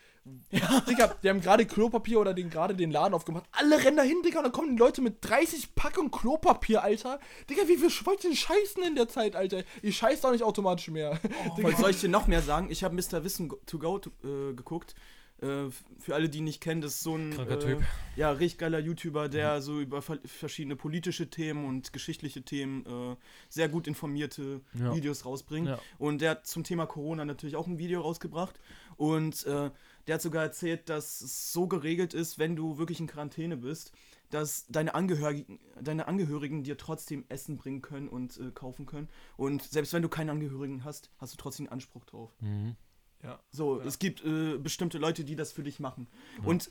Digga, 0.89 1.15
die 1.23 1.29
haben 1.29 1.43
gerade 1.43 1.67
Klopapier 1.67 2.21
oder 2.21 2.33
den, 2.33 2.49
gerade 2.49 2.75
den 2.75 2.91
Laden 2.91 3.13
aufgemacht. 3.13 3.45
Alle 3.53 3.85
rennen 3.85 3.99
dahin, 3.99 4.23
Digga, 4.23 4.39
und 4.39 4.45
dann 4.45 4.53
kommen 4.53 4.71
die 4.71 4.81
Leute 4.81 5.03
mit 5.03 5.19
30 5.21 5.75
Packungen 5.75 6.11
Klopapier, 6.11 6.83
Alter. 6.83 7.21
Digga, 7.51 7.69
wie 7.69 7.77
viel 7.77 7.91
wollt 8.07 8.25
ihr 8.25 8.31
denn 8.31 8.37
scheißen 8.37 8.83
in 8.83 8.95
der 8.95 9.09
Zeit, 9.09 9.37
Alter? 9.37 9.63
Ihr 9.83 9.93
scheißt 9.93 10.25
doch 10.25 10.33
nicht 10.33 10.43
automatisch 10.43 10.89
mehr. 10.89 11.21
Was 11.59 11.81
soll 11.81 11.91
ich 11.91 12.01
dir 12.01 12.09
noch 12.09 12.29
mehr 12.29 12.41
sagen? 12.41 12.71
Ich 12.71 12.83
habe 12.83 12.95
Mr. 12.95 13.23
Wissen 13.25 13.53
to 13.67 13.79
Go 13.79 14.01
äh, 14.25 14.55
geguckt. 14.55 14.95
Äh, 15.43 15.71
für 15.99 16.15
alle, 16.15 16.29
die 16.29 16.41
nicht 16.41 16.61
kennen, 16.61 16.81
das 16.81 16.95
ist 16.95 17.03
so 17.03 17.17
ein 17.17 17.33
äh, 17.39 17.77
ja, 18.17 18.31
richtig 18.31 18.59
geiler 18.59 18.79
YouTuber, 18.79 19.29
der 19.29 19.63
so 19.63 19.81
über 19.81 20.03
ver- 20.03 20.21
verschiedene 20.25 20.77
politische 20.77 21.31
Themen 21.31 21.65
und 21.65 21.93
geschichtliche 21.93 22.43
Themen 22.43 22.85
äh, 22.87 23.17
sehr 23.49 23.69
gut 23.69 23.87
informierte 23.87 24.61
Ja. 24.75 24.95
Videos 24.95 25.25
rausbringt. 25.25 25.69
Ja. 25.69 25.79
Und 25.99 26.21
der 26.21 26.33
hat 26.33 26.47
zum 26.47 26.65
Thema 26.65 26.87
Corona 26.87 27.25
natürlich 27.25 27.57
auch 27.57 27.67
ein 27.67 27.79
Video 27.79 28.01
rausgebracht. 28.01 28.61
Und 28.97 29.47
äh, 29.47 29.71
der 30.07 30.15
hat 30.15 30.23
sogar 30.23 30.43
erzählt, 30.43 30.89
dass 30.89 31.21
es 31.21 31.53
so 31.53 31.67
geregelt 31.67 32.13
ist, 32.15 32.39
wenn 32.39 32.57
du 32.57 32.77
wirklich 32.79 33.01
in 33.01 33.07
Quarantäne 33.07 33.57
bist, 33.57 33.93
dass 34.29 34.67
deine 34.69 34.95
Angehörigen, 34.95 35.59
deine 35.81 36.07
Angehörigen 36.07 36.63
dir 36.63 36.77
trotzdem 36.77 37.25
Essen 37.29 37.57
bringen 37.57 37.81
können 37.83 38.09
und 38.09 38.39
äh, 38.39 38.51
kaufen 38.53 38.87
können. 38.87 39.09
Und 39.37 39.63
selbst 39.63 39.93
wenn 39.93 40.03
du 40.03 40.09
keine 40.09 40.33
Angehörigen 40.33 40.85
hast, 40.85 41.11
hast 41.19 41.33
du 41.33 41.37
trotzdem 41.39 41.67
einen 41.67 41.73
Anspruch 41.73 42.05
drauf. 42.05 42.31
Mhm. 42.41 42.77
Ja. 43.23 43.39
So, 43.51 43.81
Ja. 43.81 43.87
es 43.87 43.99
gibt 43.99 44.25
äh, 44.25 44.57
bestimmte 44.59 44.99
Leute, 44.99 45.25
die 45.25 45.37
das 45.37 45.53
für 45.53 45.63
dich 45.63 45.79
machen. 45.81 46.09
Und 46.45 46.71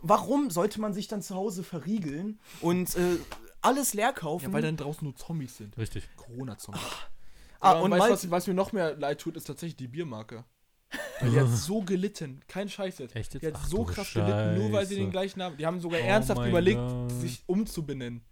warum 0.00 0.50
sollte 0.50 0.80
man 0.80 0.92
sich 0.94 1.08
dann 1.08 1.22
zu 1.22 1.34
Hause 1.34 1.62
verriegeln 1.64 2.38
und 2.60 2.94
äh, 2.96 3.16
alles 3.62 3.94
leer 3.94 4.12
kaufen? 4.12 4.46
Ja, 4.46 4.52
weil 4.52 4.62
dann 4.62 4.76
draußen 4.76 5.04
nur 5.04 5.16
Zombies 5.16 5.56
sind. 5.56 5.76
Richtig. 5.76 6.08
Corona-Zombies. 6.16 6.82
ah, 7.60 7.72
Ja, 7.74 7.80
und 7.80 7.90
weißt, 7.90 8.10
was, 8.10 8.30
was 8.30 8.46
mir 8.46 8.54
noch 8.54 8.72
mehr 8.72 8.96
leid 8.96 9.20
tut, 9.20 9.36
ist 9.36 9.44
tatsächlich 9.44 9.76
die 9.76 9.88
Biermarke. 9.88 10.44
Weil 11.20 11.30
die 11.32 11.40
hat 11.40 11.48
so 11.48 11.82
gelitten. 11.82 12.40
Kein 12.48 12.68
Scheiß 12.68 12.98
jetzt. 12.98 13.14
Echt 13.16 13.34
jetzt? 13.34 13.42
Die 13.42 13.46
hat 13.48 13.54
Ach 13.56 13.66
so 13.68 13.84
krass 13.84 14.14
gelitten, 14.14 14.56
nur 14.56 14.72
weil 14.72 14.86
sie 14.86 14.94
Scheiße. 14.94 15.04
den 15.04 15.10
gleichen 15.10 15.38
Namen. 15.40 15.56
Die 15.58 15.66
haben 15.66 15.80
sogar 15.80 16.00
Oh 16.00 16.04
ernsthaft 16.04 16.46
überlegt, 16.46 16.78
Gott. 16.78 17.10
sich 17.10 17.42
umzubenennen. 17.46 18.24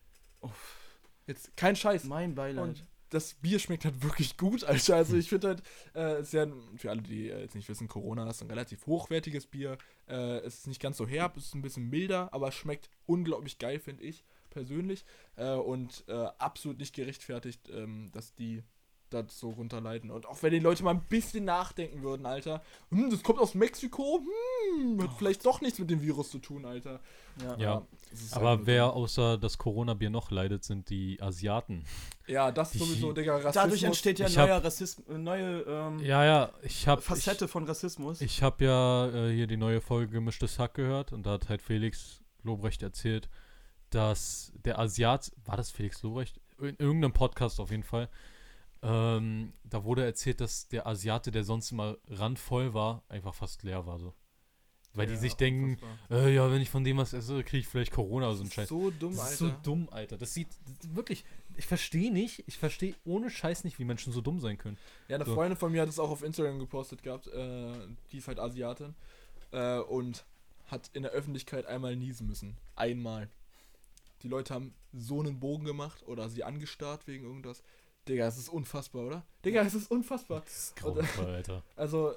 Jetzt 1.27 1.57
kein 1.57 1.75
Scheiß. 1.77 2.05
mein 2.05 2.35
Beileid. 2.35 2.64
Und 2.64 2.85
das 3.11 3.35
Bier 3.35 3.59
schmeckt 3.59 3.85
halt 3.85 4.03
wirklich 4.03 4.37
gut, 4.37 4.65
Alter. 4.65 4.97
Also 4.97 5.17
ich 5.17 5.29
finde 5.29 5.49
halt, 5.49 5.63
äh, 5.95 6.21
ist 6.21 6.33
ja, 6.33 6.47
für 6.77 6.91
alle, 6.91 7.03
die 7.03 7.31
äh, 7.31 7.41
jetzt 7.41 7.55
nicht 7.55 7.69
wissen, 7.69 7.89
Corona 7.89 8.29
ist 8.29 8.43
ein 8.43 8.51
relativ 8.51 8.87
hochwertiges 8.87 9.47
Bier. 9.47 9.79
Äh, 10.09 10.39
es 10.39 10.59
ist 10.59 10.67
nicht 10.67 10.83
ganz 10.83 10.97
so 10.97 11.07
herb, 11.07 11.37
es 11.37 11.47
ist 11.47 11.55
ein 11.55 11.63
bisschen 11.63 11.89
milder, 11.89 12.33
aber 12.33 12.49
es 12.49 12.55
schmeckt 12.55 12.91
unglaublich 13.07 13.59
geil, 13.59 13.79
finde 13.79 14.05
ich 14.05 14.25
persönlich. 14.51 15.05
Äh, 15.37 15.53
und 15.53 16.05
äh, 16.09 16.29
absolut 16.39 16.79
nicht 16.79 16.95
gerechtfertigt, 16.95 17.69
ähm, 17.71 18.11
dass 18.13 18.35
die 18.35 18.63
das 19.11 19.39
so 19.39 19.51
runterleiten. 19.51 20.11
Und 20.11 20.27
auch 20.27 20.43
wenn 20.43 20.51
die 20.53 20.59
Leute 20.59 20.83
mal 20.83 20.91
ein 20.91 21.05
bisschen 21.09 21.45
nachdenken 21.45 22.03
würden, 22.03 22.27
Alter. 22.27 22.63
Hm, 22.91 23.11
das 23.11 23.23
kommt 23.23 23.39
aus 23.39 23.55
Mexiko, 23.55 24.21
hm, 24.81 25.03
hat 25.03 25.13
vielleicht 25.17 25.45
doch 25.47 25.61
nichts 25.61 25.79
mit 25.79 25.91
dem 25.91 26.03
Virus 26.03 26.31
zu 26.31 26.39
tun, 26.39 26.65
Alter. 26.65 27.01
ja. 27.43 27.57
Ja. 27.59 27.87
Aber 28.33 28.51
halt 28.51 28.61
wer 28.65 28.93
außer 28.95 29.37
das 29.39 29.59
Corona-Bier 29.59 30.11
noch 30.11 30.31
leidet, 30.31 30.65
sind 30.65 30.89
die 30.91 31.21
Asiaten. 31.23 31.85
Ja, 32.27 32.51
das 32.51 32.71
Die- 32.73 32.79
sowieso, 32.79 33.13
Digga, 33.13 33.35
Rassismus. 33.35 33.55
Dadurch 33.55 33.83
entsteht 33.85 34.19
ja 34.19 34.27
Ich 34.27 34.37
neuer 34.37 34.57
hab- 34.57 34.65
Rassismus, 34.65 35.07
äh, 35.09 35.19
neue 35.19 35.61
ähm, 35.63 35.99
Ja, 36.01 36.25
ja, 36.25 36.51
ich 36.63 36.89
habe 36.89 37.01
Facette 37.03 37.47
von 37.47 37.65
Rassismus. 37.65 38.21
Ich, 38.21 38.39
ich 38.39 38.43
habe 38.43 38.65
ja 38.65 39.09
äh, 39.09 39.33
hier 39.35 39.47
die 39.47 39.57
neue 39.57 39.81
Folge 39.81 40.13
Gemischtes 40.13 40.59
Hack 40.59 40.75
gehört 40.75 41.13
und 41.13 41.25
da 41.27 41.33
hat 41.33 41.49
halt 41.49 41.63
Felix 41.63 42.21
Lobrecht 42.43 42.83
erzählt, 42.83 43.29
dass 43.91 44.53
der 44.65 44.79
Asiat, 44.79 45.31
war 45.45 45.57
das 45.57 45.71
Felix 45.71 46.03
Lobrecht? 46.03 46.41
In 46.59 46.75
irgendeinem 46.79 47.13
Podcast 47.13 47.61
auf 47.61 47.71
jeden 47.71 47.83
Fall. 47.83 48.09
Ähm, 48.83 49.53
da 49.64 49.85
wurde 49.85 50.05
erzählt, 50.05 50.41
dass 50.41 50.68
der 50.68 50.87
Asiate, 50.87 51.31
der 51.31 51.45
sonst 51.45 51.72
immer 51.72 51.97
randvoll 52.09 52.74
war, 52.74 53.03
einfach 53.09 53.35
fast 53.35 53.62
leer 53.62 53.87
war 53.87 53.99
so. 53.99 54.14
Weil 54.95 55.07
die 55.07 55.14
Ja, 55.14 55.18
sich 55.20 55.35
denken, 55.35 55.77
äh, 56.11 56.35
ja, 56.35 56.51
wenn 56.51 56.62
ich 56.62 56.70
von 56.70 56.83
dem 56.83 56.97
was 56.97 57.12
esse, 57.12 57.43
kriege 57.45 57.59
ich 57.59 57.68
vielleicht 57.68 57.93
Corona 57.93 58.29
oder 58.29 58.37
so 58.37 58.45
ein 58.45 58.51
Scheiß. 58.51 58.68
So 58.68 58.91
dumm, 58.91 59.12
Das 59.12 59.20
Alter. 59.20 59.33
ist 59.33 59.39
so 59.39 59.51
dumm, 59.62 59.89
Alter. 59.91 60.16
Das 60.16 60.33
sieht 60.33 60.49
das, 60.66 60.95
wirklich. 60.95 61.24
Ich 61.59 61.66
verstehe 61.66 62.11
nicht, 62.12 62.45
ich 62.47 62.57
verstehe 62.59 62.95
ohne 63.05 63.29
Scheiß 63.31 63.64
nicht, 63.64 63.79
wie 63.79 63.85
Menschen 63.85 64.12
so 64.12 64.20
dumm 64.22 64.41
sein 64.41 64.57
können. 64.57 64.79
Ja, 65.09 65.16
eine 65.16 65.24
So. 65.27 65.35
Freundin 65.35 65.59
von 65.59 65.70
mir 65.72 65.83
hat 65.83 65.89
es 65.89 65.99
auch 65.99 66.11
auf 66.11 66.22
Instagram 66.22 66.59
gepostet 66.59 67.03
gehabt. 67.03 67.27
Äh, 67.29 67.72
die 68.12 68.18
ist 68.18 68.29
halt 68.29 68.39
Asiatin. 68.39 68.95
Äh, 69.53 69.81
und 69.81 70.24
hat 70.66 70.91
in 70.95 71.03
der 71.03 71.12
Öffentlichkeit 71.12 71.66
einmal 71.66 71.95
niesen 71.97 72.27
müssen. 72.27 72.57
Einmal. 72.74 73.29
Die 74.22 74.29
Leute 74.29 74.55
haben 74.55 74.72
so 74.95 75.20
einen 75.20 75.39
Bogen 75.41 75.64
gemacht 75.66 76.05
oder 76.07 76.29
sie 76.31 76.43
angestarrt 76.43 77.07
wegen 77.07 77.24
irgendwas. 77.24 77.62
Digga, 78.09 78.27
es 78.27 78.37
ist 78.39 78.49
unfassbar, 78.49 79.07
oder? 79.07 79.27
Digga, 79.45 79.63
es 79.63 79.75
ist 79.75 79.91
unfassbar. 79.91 80.41
Das 80.45 80.57
ist 80.69 80.77
grauenvoll, 80.77 81.27
Alter. 81.27 81.63
Also, 81.77 82.15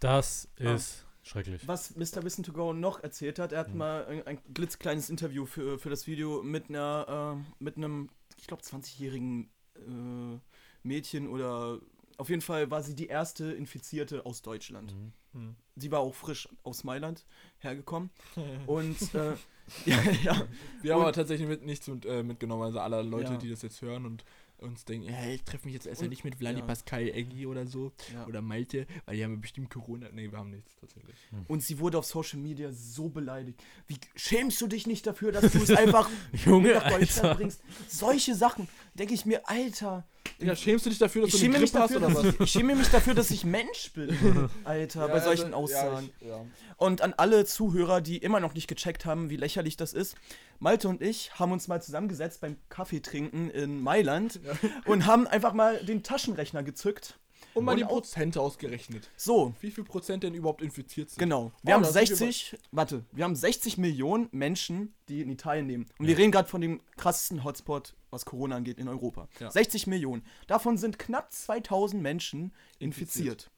Das 0.00 0.48
Ja. 0.58 0.74
ist 0.74 1.06
schrecklich. 1.22 1.66
Was 1.66 1.96
Mr. 1.96 2.22
Wissen 2.22 2.44
to 2.44 2.52
Go 2.52 2.72
noch 2.74 3.02
erzählt 3.02 3.38
hat, 3.38 3.52
er 3.52 3.60
hat 3.60 3.70
Mhm. 3.70 3.78
mal 3.78 4.04
ein, 4.06 4.26
ein 4.26 4.38
glitzkleines 4.52 5.08
Interview 5.10 5.46
für, 5.46 5.78
für 5.78 5.88
das 5.90 6.06
Video 6.06 6.42
mit 6.42 6.68
einer, 6.68 7.36
äh, 7.40 7.54
mit 7.64 7.76
einem, 7.78 8.10
ich 8.36 8.46
glaube, 8.46 8.62
20-jährigen 8.62 9.48
äh, 9.76 10.38
Mädchen 10.82 11.28
oder 11.28 11.80
auf 12.18 12.28
jeden 12.30 12.42
Fall 12.42 12.70
war 12.70 12.82
sie 12.82 12.94
die 12.94 13.06
erste 13.08 13.52
Infizierte 13.52 14.24
aus 14.26 14.42
Deutschland. 14.42 14.94
Mhm. 14.94 15.12
hm. 15.32 15.56
Sie 15.76 15.90
war 15.90 16.00
auch 16.00 16.14
frisch 16.14 16.48
aus 16.62 16.84
Mailand 16.84 17.26
hergekommen. 17.58 18.10
Und 18.66 19.14
äh, 19.14 19.32
ja, 19.86 19.96
ja, 20.22 20.46
wir 20.82 20.92
haben 20.92 21.00
Und- 21.00 21.06
aber 21.06 21.12
tatsächlich 21.12 21.48
mit, 21.48 21.64
nichts 21.64 21.86
mit, 21.88 22.04
äh, 22.06 22.22
mitgenommen. 22.22 22.62
Also 22.62 22.80
alle 22.80 23.02
Leute, 23.02 23.32
Ja. 23.32 23.38
die 23.38 23.50
das 23.50 23.62
jetzt 23.62 23.80
hören 23.82 24.06
und 24.06 24.24
uns 24.58 24.84
denken, 24.84 25.08
ja, 25.08 25.26
ich 25.26 25.42
treffe 25.44 25.66
mich 25.66 25.74
jetzt 25.74 25.86
erst 25.86 26.02
Und- 26.02 26.08
nicht 26.08 26.24
mit 26.24 26.36
Vladi 26.36 26.60
ja. 26.60 26.64
Pascal 26.66 27.08
Eggi 27.08 27.46
oder 27.46 27.66
so. 27.66 27.92
ja. 28.12 28.26
Oder 28.26 28.40
Malte, 28.42 28.86
weil 29.04 29.16
die 29.16 29.24
haben 29.24 29.32
ja 29.34 29.40
bestimmt 29.40 29.70
Corona. 29.70 30.08
Nee, 30.12 30.30
wir 30.30 30.38
haben 30.38 30.50
nichts 30.50 30.74
tatsächlich. 30.80 31.16
Und 31.48 31.62
sie 31.62 31.78
wurde 31.78 31.98
auf 31.98 32.06
Social 32.06 32.38
Media 32.38 32.70
so 32.72 33.08
beleidigt. 33.08 33.62
Wie 33.86 33.96
schämst 34.14 34.60
du 34.60 34.66
dich 34.66 34.86
nicht 34.86 35.06
dafür, 35.06 35.32
dass 35.32 35.52
du 35.52 35.58
es 35.58 35.70
einfach 35.76 36.08
Junge, 36.44 36.74
nach 36.74 36.88
Deutschland 36.90 37.24
Alter. 37.28 37.34
bringst? 37.36 37.60
Solche 37.88 38.34
Sachen, 38.34 38.68
denke 38.94 39.14
ich 39.14 39.26
mir, 39.26 39.48
Alter. 39.48 40.06
Digga, 40.40 40.56
schämst 40.56 40.86
du 40.86 40.90
dich 40.90 40.98
dafür, 40.98 41.22
dass 41.22 41.34
Ich 41.34 41.40
du 41.40 41.46
eine 41.46 41.58
mich 41.58 41.72
Grippe 41.72 41.82
hast 41.82 41.94
dafür, 41.94 42.06
oder 42.06 42.16
was? 42.16 42.22
dass 42.22 42.40
ich, 42.40 42.50
schäme 42.50 42.74
mich 42.74 42.88
dafür, 42.88 43.14
dass 43.14 43.30
ich 43.30 43.44
Mensch 43.44 43.92
bin, 43.92 44.48
Alter, 44.64 45.08
bei 45.08 45.20
solchen 45.20 45.46
also, 45.46 45.56
Aussagen. 45.56 46.10
Ja, 46.20 46.26
ich, 46.26 46.28
ja. 46.28 46.44
Und 46.76 47.00
an 47.02 47.14
alle 47.16 47.44
Zuhörer, 47.44 48.00
die 48.00 48.18
immer 48.18 48.40
noch 48.40 48.54
nicht 48.54 48.68
gecheckt 48.68 49.06
haben, 49.06 49.30
wie 49.30 49.36
lächerlich 49.36 49.76
das 49.76 49.92
ist. 49.92 50.16
Malte 50.58 50.88
und 50.88 51.02
ich 51.02 51.38
haben 51.38 51.52
uns 51.52 51.68
mal 51.68 51.82
zusammengesetzt 51.82 52.40
beim 52.40 52.56
Kaffeetrinken 52.68 53.50
in 53.50 53.80
Mailand 53.80 54.40
und 54.86 55.06
haben 55.06 55.26
einfach 55.26 55.52
mal 55.52 55.78
den 55.84 56.02
Taschenrechner 56.02 56.62
gezückt. 56.62 57.18
Und 57.56 57.64
mal 57.64 57.72
Und 57.72 57.78
die 57.78 57.84
Prozente 57.84 58.40
ausgerechnet. 58.40 59.10
So, 59.16 59.54
Wie 59.60 59.70
viel 59.70 59.84
Prozent 59.84 60.22
denn 60.22 60.34
überhaupt 60.34 60.62
infiziert 60.62 61.10
sind? 61.10 61.18
genau. 61.18 61.52
Wir 61.62 61.72
Oh, 61.72 61.76
haben 61.76 61.82
da 61.82 61.92
sind 61.92 62.08
wir 62.10 62.16
60, 62.16 62.56
warte, 62.70 63.04
wir 63.12 63.24
haben 63.24 63.34
60 63.34 63.78
Millionen 63.78 64.28
Menschen, 64.32 64.94
die 65.08 65.20
in 65.22 65.30
Italien 65.30 65.66
leben. 65.66 65.86
Und 65.98 66.06
wir 66.06 66.16
reden 66.18 66.30
gerade 66.32 66.48
von 66.48 66.60
dem 66.60 66.80
krassesten 66.96 67.44
Hotspot, 67.44 67.94
was 68.10 68.24
Corona 68.24 68.56
angeht, 68.56 68.78
in 68.78 68.88
Europa. 68.88 69.28
Ja. 69.40 69.50
60 69.50 69.86
Millionen. 69.86 70.22
Davon 70.46 70.76
sind 70.76 70.98
knapp 70.98 71.32
2000 71.32 72.02
Menschen 72.02 72.52
infiziert. 72.78 73.50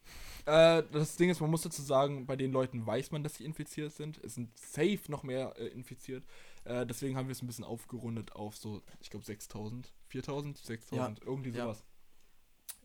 Äh, 0.47 0.83
das 0.93 1.17
Ding 1.17 1.29
ist, 1.29 1.41
man 1.41 1.51
muss 1.51 1.63
dazu 1.63 1.83
sagen, 1.83 2.27
bei 2.27 2.37
den 2.37 2.53
Leuten 2.53 2.87
weiß 2.87 3.11
man, 3.11 3.23
dass 3.23 3.35
sie 3.35 3.45
infiziert 3.45 3.93
sind. 3.93 4.19
Es 4.25 4.35
sind 4.35 4.57
safe 4.59 5.01
noch 5.09 5.23
mehr 5.23 5.55
äh, 5.59 5.67
infiziert. 5.67 6.25
Äh, 6.65 6.87
deswegen 6.87 7.17
haben 7.17 7.29
wir 7.29 7.33
es 7.33 7.43
ein 7.43 7.47
bisschen 7.47 7.65
aufgerundet 7.65 8.33
auf 8.33 8.57
so, 8.57 8.81
ich 9.01 9.11
glaube, 9.11 9.27
6000, 9.27 9.93
4000, 10.07 10.57
6000, 10.57 11.21
irgendwie 11.25 11.51
Ja. 11.51 11.75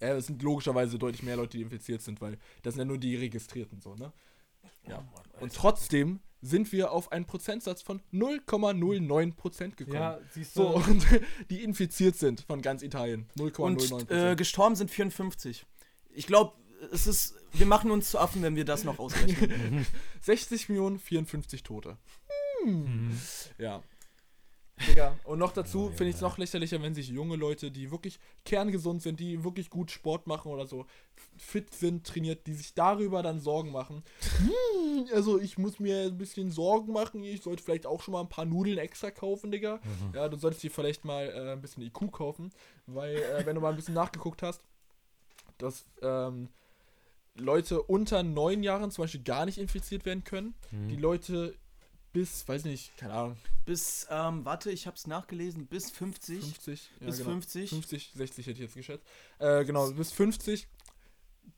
Äh, 0.03 0.17
es 0.17 0.27
sind 0.27 0.41
logischerweise 0.43 0.99
deutlich 0.99 1.23
mehr 1.23 1.37
Leute, 1.37 1.57
die 1.57 1.63
infiziert 1.63 2.01
sind, 2.01 2.21
weil 2.21 2.37
das 2.61 2.73
sind 2.73 2.81
ja 2.81 2.85
nur 2.85 2.97
die 2.97 3.15
Registrierten 3.15 3.81
so, 3.81 3.95
ne? 3.95 4.11
Ja. 4.87 5.03
Und 5.39 5.53
trotzdem 5.53 6.19
sind 6.41 6.71
wir 6.73 6.91
auf 6.91 7.11
einen 7.11 7.25
Prozentsatz 7.25 7.81
von 7.81 8.01
0,09% 8.11 9.75
gekommen. 9.75 9.95
Ja, 9.95 10.19
siehst 10.31 10.55
So, 10.55 10.75
und 10.75 11.05
die 11.49 11.63
infiziert 11.63 12.17
sind 12.17 12.41
von 12.41 12.61
ganz 12.61 12.83
Italien. 12.83 13.27
0,09%. 13.37 13.93
Und 13.93 14.11
äh, 14.11 14.35
gestorben 14.35 14.75
sind 14.75 14.91
54. 14.91 15.65
Ich 16.11 16.27
glaube, 16.27 16.53
es 16.91 17.07
ist. 17.07 17.35
Wir 17.53 17.65
machen 17.65 17.91
uns 17.91 18.11
zu 18.11 18.19
Affen, 18.19 18.41
wenn 18.41 18.55
wir 18.57 18.65
das 18.65 18.83
noch 18.83 18.99
ausrechnen. 18.99 19.85
60 20.21 20.69
Millionen, 20.69 20.99
54 20.99 21.63
Tote. 21.63 21.97
Mhm. 22.65 23.17
Ja. 23.57 23.81
Digga. 24.87 25.17
Und 25.23 25.39
noch 25.39 25.51
dazu 25.51 25.85
Ja, 25.89 25.91
finde 25.91 26.09
ich 26.09 26.15
es 26.15 26.21
noch 26.21 26.37
lächerlicher, 26.37 26.81
wenn 26.81 26.93
sich 26.93 27.09
junge 27.09 27.35
Leute, 27.35 27.71
die 27.71 27.91
wirklich 27.91 28.19
kerngesund 28.45 29.01
sind, 29.01 29.19
die 29.19 29.43
wirklich 29.43 29.69
gut 29.69 29.91
Sport 29.91 30.27
machen 30.27 30.51
oder 30.51 30.65
so, 30.67 30.85
fit 31.37 31.73
sind, 31.73 32.05
trainiert, 32.05 32.47
die 32.47 32.53
sich 32.53 32.73
darüber 32.73 33.23
dann 33.23 33.39
Sorgen 33.39 33.71
machen. 33.71 34.03
Hm, 34.39 35.05
also 35.13 35.39
ich 35.39 35.57
muss 35.57 35.79
mir 35.79 36.03
ein 36.03 36.17
bisschen 36.17 36.51
Sorgen 36.51 36.93
machen, 36.93 37.23
ich 37.23 37.41
sollte 37.41 37.63
vielleicht 37.63 37.85
auch 37.85 38.01
schon 38.01 38.13
mal 38.13 38.21
ein 38.21 38.29
paar 38.29 38.45
Nudeln 38.45 38.77
extra 38.77 39.11
kaufen, 39.11 39.51
Digga. 39.51 39.75
Mhm. 39.75 40.15
Ja, 40.15 40.29
du 40.29 40.37
solltest 40.37 40.63
dir 40.63 40.71
vielleicht 40.71 41.05
mal 41.05 41.25
äh, 41.27 41.51
ein 41.53 41.61
bisschen 41.61 41.83
IQ 41.83 42.11
kaufen, 42.11 42.51
weil 42.87 43.15
äh, 43.15 43.45
wenn 43.45 43.55
du 43.55 43.61
mal 43.61 43.69
ein 43.69 43.75
bisschen 43.75 43.93
nachgeguckt 43.93 44.41
hast, 44.41 44.61
dass 45.57 45.85
ähm, 46.01 46.49
Leute 47.35 47.81
unter 47.81 48.21
neun 48.23 48.63
Jahren 48.63 48.91
zum 48.91 49.03
Beispiel 49.03 49.23
gar 49.23 49.45
nicht 49.45 49.57
infiziert 49.57 50.05
werden 50.05 50.23
können. 50.23 50.53
Mhm. 50.71 50.89
Die 50.89 50.95
Leute 50.95 51.55
bis, 52.13 52.47
weiß 52.47 52.65
nicht, 52.65 52.95
keine 52.97 53.13
Ahnung, 53.13 53.37
Bis, 53.65 54.07
ähm, 54.09 54.45
warte, 54.45 54.69
ich 54.71 54.87
hab's 54.87 55.07
nachgelesen, 55.07 55.65
bis 55.67 55.89
50. 55.91 56.39
50. 56.41 56.89
ja, 56.99 57.07
bis 57.07 57.17
genau. 57.17 57.29
50. 57.31 57.69
50, 57.69 58.11
60 58.15 58.45
hätte 58.47 58.53
ich 58.55 58.59
jetzt 58.59 58.75
geschätzt. 58.75 59.03
Äh, 59.39 59.65
genau, 59.65 59.89
bis 59.91 60.11
50. 60.11 60.67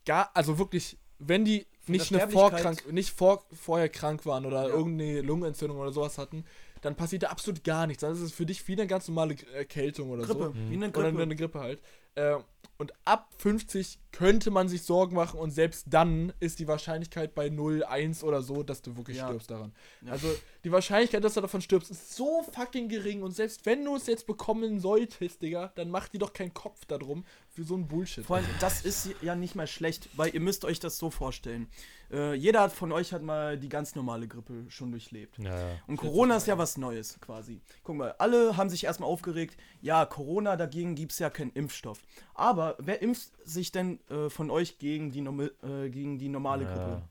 Gar, 0.06 0.32
also 0.34 0.58
wirklich, 0.58 0.98
wenn 1.20 1.46
die 1.46 1.66
nicht, 1.88 2.14
eine 2.14 2.30
vorkrank, 2.30 2.92
nicht 2.92 3.12
vor, 3.12 3.46
vorher 3.54 3.90
krank 3.90 4.26
waren 4.26 4.46
oder 4.46 4.68
Ja. 4.68 4.74
irgendeine 4.74 5.22
Lungenentzündung 5.22 5.78
oder 5.78 5.92
sowas 5.92 6.18
hatten, 6.18 6.46
dann 6.82 6.96
passiert 6.96 7.24
da 7.24 7.28
absolut 7.30 7.64
gar 7.64 7.86
nichts. 7.88 8.02
Dann 8.02 8.14
ist 8.14 8.20
es 8.22 8.32
für 8.32 8.46
dich 8.46 8.68
wie 8.68 8.74
eine 8.74 8.88
ganz 8.88 9.08
normale 9.08 9.36
Erkältung 9.54 10.10
oder 10.10 10.24
Grippe, 10.24 10.44
so. 10.44 10.50
Mhm. 10.54 10.70
wie 10.70 10.76
eine 10.76 10.90
Oder 10.90 11.04
Grippe. 11.04 11.22
eine 11.24 11.36
Grippe 11.36 11.60
halt. 11.60 11.82
Äh, 12.16 12.38
und 12.78 12.92
ab 13.06 13.30
50 13.38 14.00
könnte 14.12 14.52
man 14.52 14.68
sich 14.68 14.84
Sorgen 14.84 15.16
machen 15.16 15.40
und 15.40 15.52
selbst 15.52 15.86
dann 15.90 16.34
ist 16.42 16.60
die 16.60 16.68
Wahrscheinlichkeit 16.68 17.34
bei 17.34 17.48
0, 17.48 17.86
1 17.86 18.22
oder 18.22 18.42
so, 18.42 18.64
dass 18.64 18.82
du 18.82 18.98
wirklich 18.98 19.16
Ja. 19.18 19.28
stirbst 19.28 19.50
daran. 19.50 19.74
Ja. 20.02 20.12
Also 20.12 20.28
die 20.66 20.72
Wahrscheinlichkeit, 20.74 21.24
dass 21.24 21.36
du 21.36 21.42
davon 21.42 21.62
stirbst, 21.62 21.90
ist 21.90 22.16
so 22.18 22.44
fucking 22.52 22.90
gering 22.90 23.24
und 23.24 23.32
selbst 23.32 23.66
wenn 23.66 23.86
du 23.86 23.96
es 23.96 24.08
jetzt 24.08 24.28
bekommen 24.28 24.82
solltest, 24.82 25.42
Digga, 25.42 25.72
dann 25.76 25.90
mach 25.90 26.10
dir 26.10 26.20
doch 26.20 26.34
keinen 26.34 26.54
Kopf 26.54 26.84
darum 26.86 27.24
für 27.50 27.64
so 27.64 27.76
ein 27.76 27.88
Bullshit. 27.88 28.26
Vor 28.26 28.38
allem, 28.38 28.46
das 28.60 28.82
ist 28.84 29.10
ja 29.22 29.36
nicht 29.36 29.56
mal 29.56 29.68
schlecht, 29.68 30.10
weil 30.18 30.34
ihr 30.34 30.42
müsst 30.42 30.66
euch 30.66 30.82
das 30.82 30.98
so 30.98 31.10
vorstellen. 31.10 31.70
Äh, 32.16 32.34
jeder 32.36 32.62
hat 32.62 32.72
von 32.72 32.92
euch 32.94 33.12
hat 33.12 33.22
mal 33.24 33.58
die 33.58 33.68
ganz 33.68 33.94
normale 33.94 34.28
Grippe 34.28 34.66
schon 34.70 34.92
durchlebt. 34.92 35.38
Ja, 35.38 35.60
ja. 35.60 35.76
Und 35.88 35.98
Corona 35.98 36.38
ist 36.38 36.48
ja 36.48 36.58
was 36.58 36.78
Neues 36.78 37.20
quasi. 37.20 37.60
Guck 37.84 37.98
mal, 37.98 38.16
alle 38.20 38.56
haben 38.56 38.70
sich 38.70 38.86
erstmal 38.86 39.10
aufgeregt, 39.10 39.58
ja, 39.82 40.06
Corona, 40.06 40.56
dagegen 40.56 40.96
gibt 40.96 41.12
es 41.12 41.20
ja 41.20 41.30
keinen 41.30 41.52
Impfstoff. 41.52 42.02
Aber 42.34 42.78
wer 42.80 43.02
impft 43.02 43.32
sich 43.44 43.72
denn 43.72 44.00
äh, 44.10 44.30
von 44.30 44.50
euch 44.50 44.80
gegen 44.80 45.12
die, 45.12 45.20
äh, 45.20 45.90
gegen 45.90 46.18
die 46.18 46.30
normale 46.30 46.66
Grippe? 46.66 47.02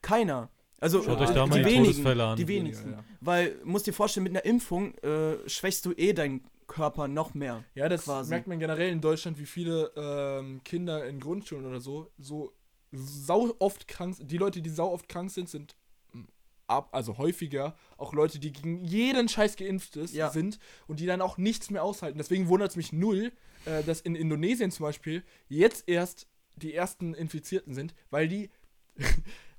Keiner. 0.00 0.48
Also 0.78 1.02
Schaut 1.02 1.18
äh, 1.18 1.24
euch 1.24 1.30
da 1.30 1.46
mal 1.46 1.58
die 1.58 1.64
die 1.64 1.74
wenigen, 1.74 2.20
an. 2.20 2.36
die 2.36 2.48
wenigsten. 2.48 2.90
Ja, 2.92 2.96
ja. 2.98 3.04
Weil, 3.20 3.56
musst 3.64 3.86
dir 3.86 3.92
vorstellen, 3.92 4.24
mit 4.24 4.32
einer 4.32 4.44
Impfung 4.44 4.94
äh, 4.98 5.36
schwächst 5.48 5.84
du 5.84 5.92
eh 5.92 6.12
deinen 6.12 6.44
Körper 6.68 7.08
noch 7.08 7.34
mehr. 7.34 7.64
Ja, 7.74 7.88
das 7.88 8.04
Quasi. 8.04 8.30
merkt 8.30 8.46
man 8.46 8.60
generell 8.60 8.90
in 8.90 9.00
Deutschland, 9.00 9.38
wie 9.40 9.44
viele 9.44 9.90
ähm, 9.96 10.62
Kinder 10.64 11.04
in 11.04 11.18
Grundschulen 11.18 11.66
oder 11.66 11.80
so 11.80 12.10
so 12.16 12.52
sau 12.92 13.54
oft 13.58 13.88
krank. 13.88 14.16
Die 14.20 14.38
Leute, 14.38 14.62
die 14.62 14.70
sau 14.70 14.90
oft 14.92 15.08
krank 15.08 15.30
sind, 15.30 15.48
sind 15.48 15.76
mm, 16.12 16.22
ab, 16.66 16.88
also 16.92 17.18
häufiger 17.18 17.76
auch 17.96 18.12
Leute, 18.12 18.38
die 18.38 18.52
gegen 18.52 18.84
jeden 18.84 19.28
Scheiß 19.28 19.56
geimpft 19.56 19.96
ist, 19.96 20.14
Ja. 20.14 20.30
sind 20.30 20.58
und 20.86 21.00
die 21.00 21.06
dann 21.06 21.20
auch 21.20 21.38
nichts 21.38 21.70
mehr 21.70 21.84
aushalten. 21.84 22.18
Deswegen 22.18 22.48
wundert 22.48 22.70
es 22.70 22.76
mich 22.76 22.92
null, 22.92 23.32
äh, 23.64 23.82
dass 23.84 24.00
in 24.00 24.14
Indonesien 24.14 24.70
zum 24.70 24.84
Beispiel 24.84 25.22
jetzt 25.48 25.84
erst 25.88 26.26
die 26.56 26.74
ersten 26.74 27.14
Infizierten 27.14 27.74
sind, 27.74 27.94
weil 28.10 28.28
die 28.28 28.50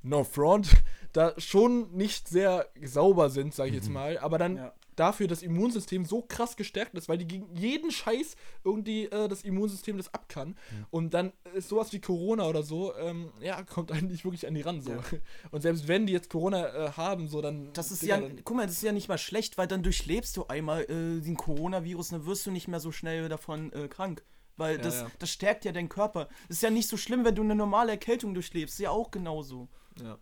no 0.04 0.24
front 0.24 0.70
da 1.14 1.34
schon 1.40 1.92
nicht 1.94 2.28
sehr 2.28 2.68
sauber 2.84 3.30
sind, 3.30 3.54
sage 3.54 3.70
ich 3.70 3.76
jetzt 3.76 3.90
mal, 3.90 4.18
aber 4.18 4.38
dann 4.38 4.58
Ja. 4.58 4.74
Dafür 5.02 5.28
das 5.28 5.42
Immunsystem 5.42 6.06
so 6.06 6.22
krass 6.22 6.56
gestärkt 6.56 6.96
ist, 6.96 7.10
weil 7.10 7.18
die 7.18 7.28
gegen 7.28 7.54
jeden 7.56 7.92
Scheiß 7.92 8.36
irgendwie 8.64 9.06
äh, 9.06 9.28
das 9.28 9.42
Immunsystem 9.42 9.98
das 9.98 10.14
ab 10.14 10.30
kann. 10.30 10.56
Und 10.92 11.14
dann 11.14 11.34
ist 11.56 11.70
sowas 11.70 11.92
wie 11.92 12.00
Corona 12.00 12.48
oder 12.48 12.64
so, 12.64 12.96
ähm, 12.96 13.32
ja, 13.42 13.64
kommt 13.64 13.92
eigentlich 13.92 14.24
wirklich 14.24 14.48
an 14.48 14.54
die 14.54 14.62
ran. 14.62 14.82
So. 14.82 14.92
Ja. 14.92 15.00
Und 15.52 15.62
selbst 15.62 15.88
wenn 15.88 16.06
die 16.06 16.14
jetzt 16.14 16.30
Corona 16.30 16.68
äh, 16.68 16.92
haben, 16.92 17.28
so 17.28 17.42
dann. 17.42 17.74
Das 17.74 17.92
ist 17.92 18.02
Digga, 18.04 18.16
ja, 18.16 18.22
dann- 18.22 18.42
guck 18.46 18.56
mal, 18.58 18.66
das 18.68 18.76
ist 18.76 18.84
ja 18.84 18.92
nicht 18.92 19.10
mal 19.10 19.18
schlecht, 19.18 19.58
weil 19.58 19.68
dann 19.68 19.84
durchlebst 19.84 20.38
du 20.38 20.46
einmal 20.48 20.84
äh, 20.84 21.20
den 21.22 21.36
Coronavirus, 21.36 22.10
dann 22.10 22.26
wirst 22.26 22.46
du 22.46 22.52
nicht 22.52 22.68
mehr 22.68 22.80
so 22.80 22.92
schnell 22.92 23.28
davon 23.30 23.74
äh, 23.74 23.88
krank. 23.88 24.24
Weil 24.58 24.76
Ja, 24.78 24.82
das, 24.84 24.96
ja. 25.02 25.08
das 25.18 25.30
stärkt 25.32 25.66
ja 25.66 25.72
deinen 25.72 25.90
Körper. 25.90 26.26
Das 26.48 26.58
ist 26.58 26.64
ja 26.64 26.70
nicht 26.70 26.88
so 26.88 26.96
schlimm, 26.98 27.26
wenn 27.26 27.34
du 27.36 27.42
eine 27.42 27.56
normale 27.56 27.92
Erkältung 27.92 28.34
durchlebst. 28.36 28.76
Ist 28.76 28.84
ja 28.84 28.92
auch 28.92 29.10
genauso. 29.12 29.68
Ja, 30.02 30.18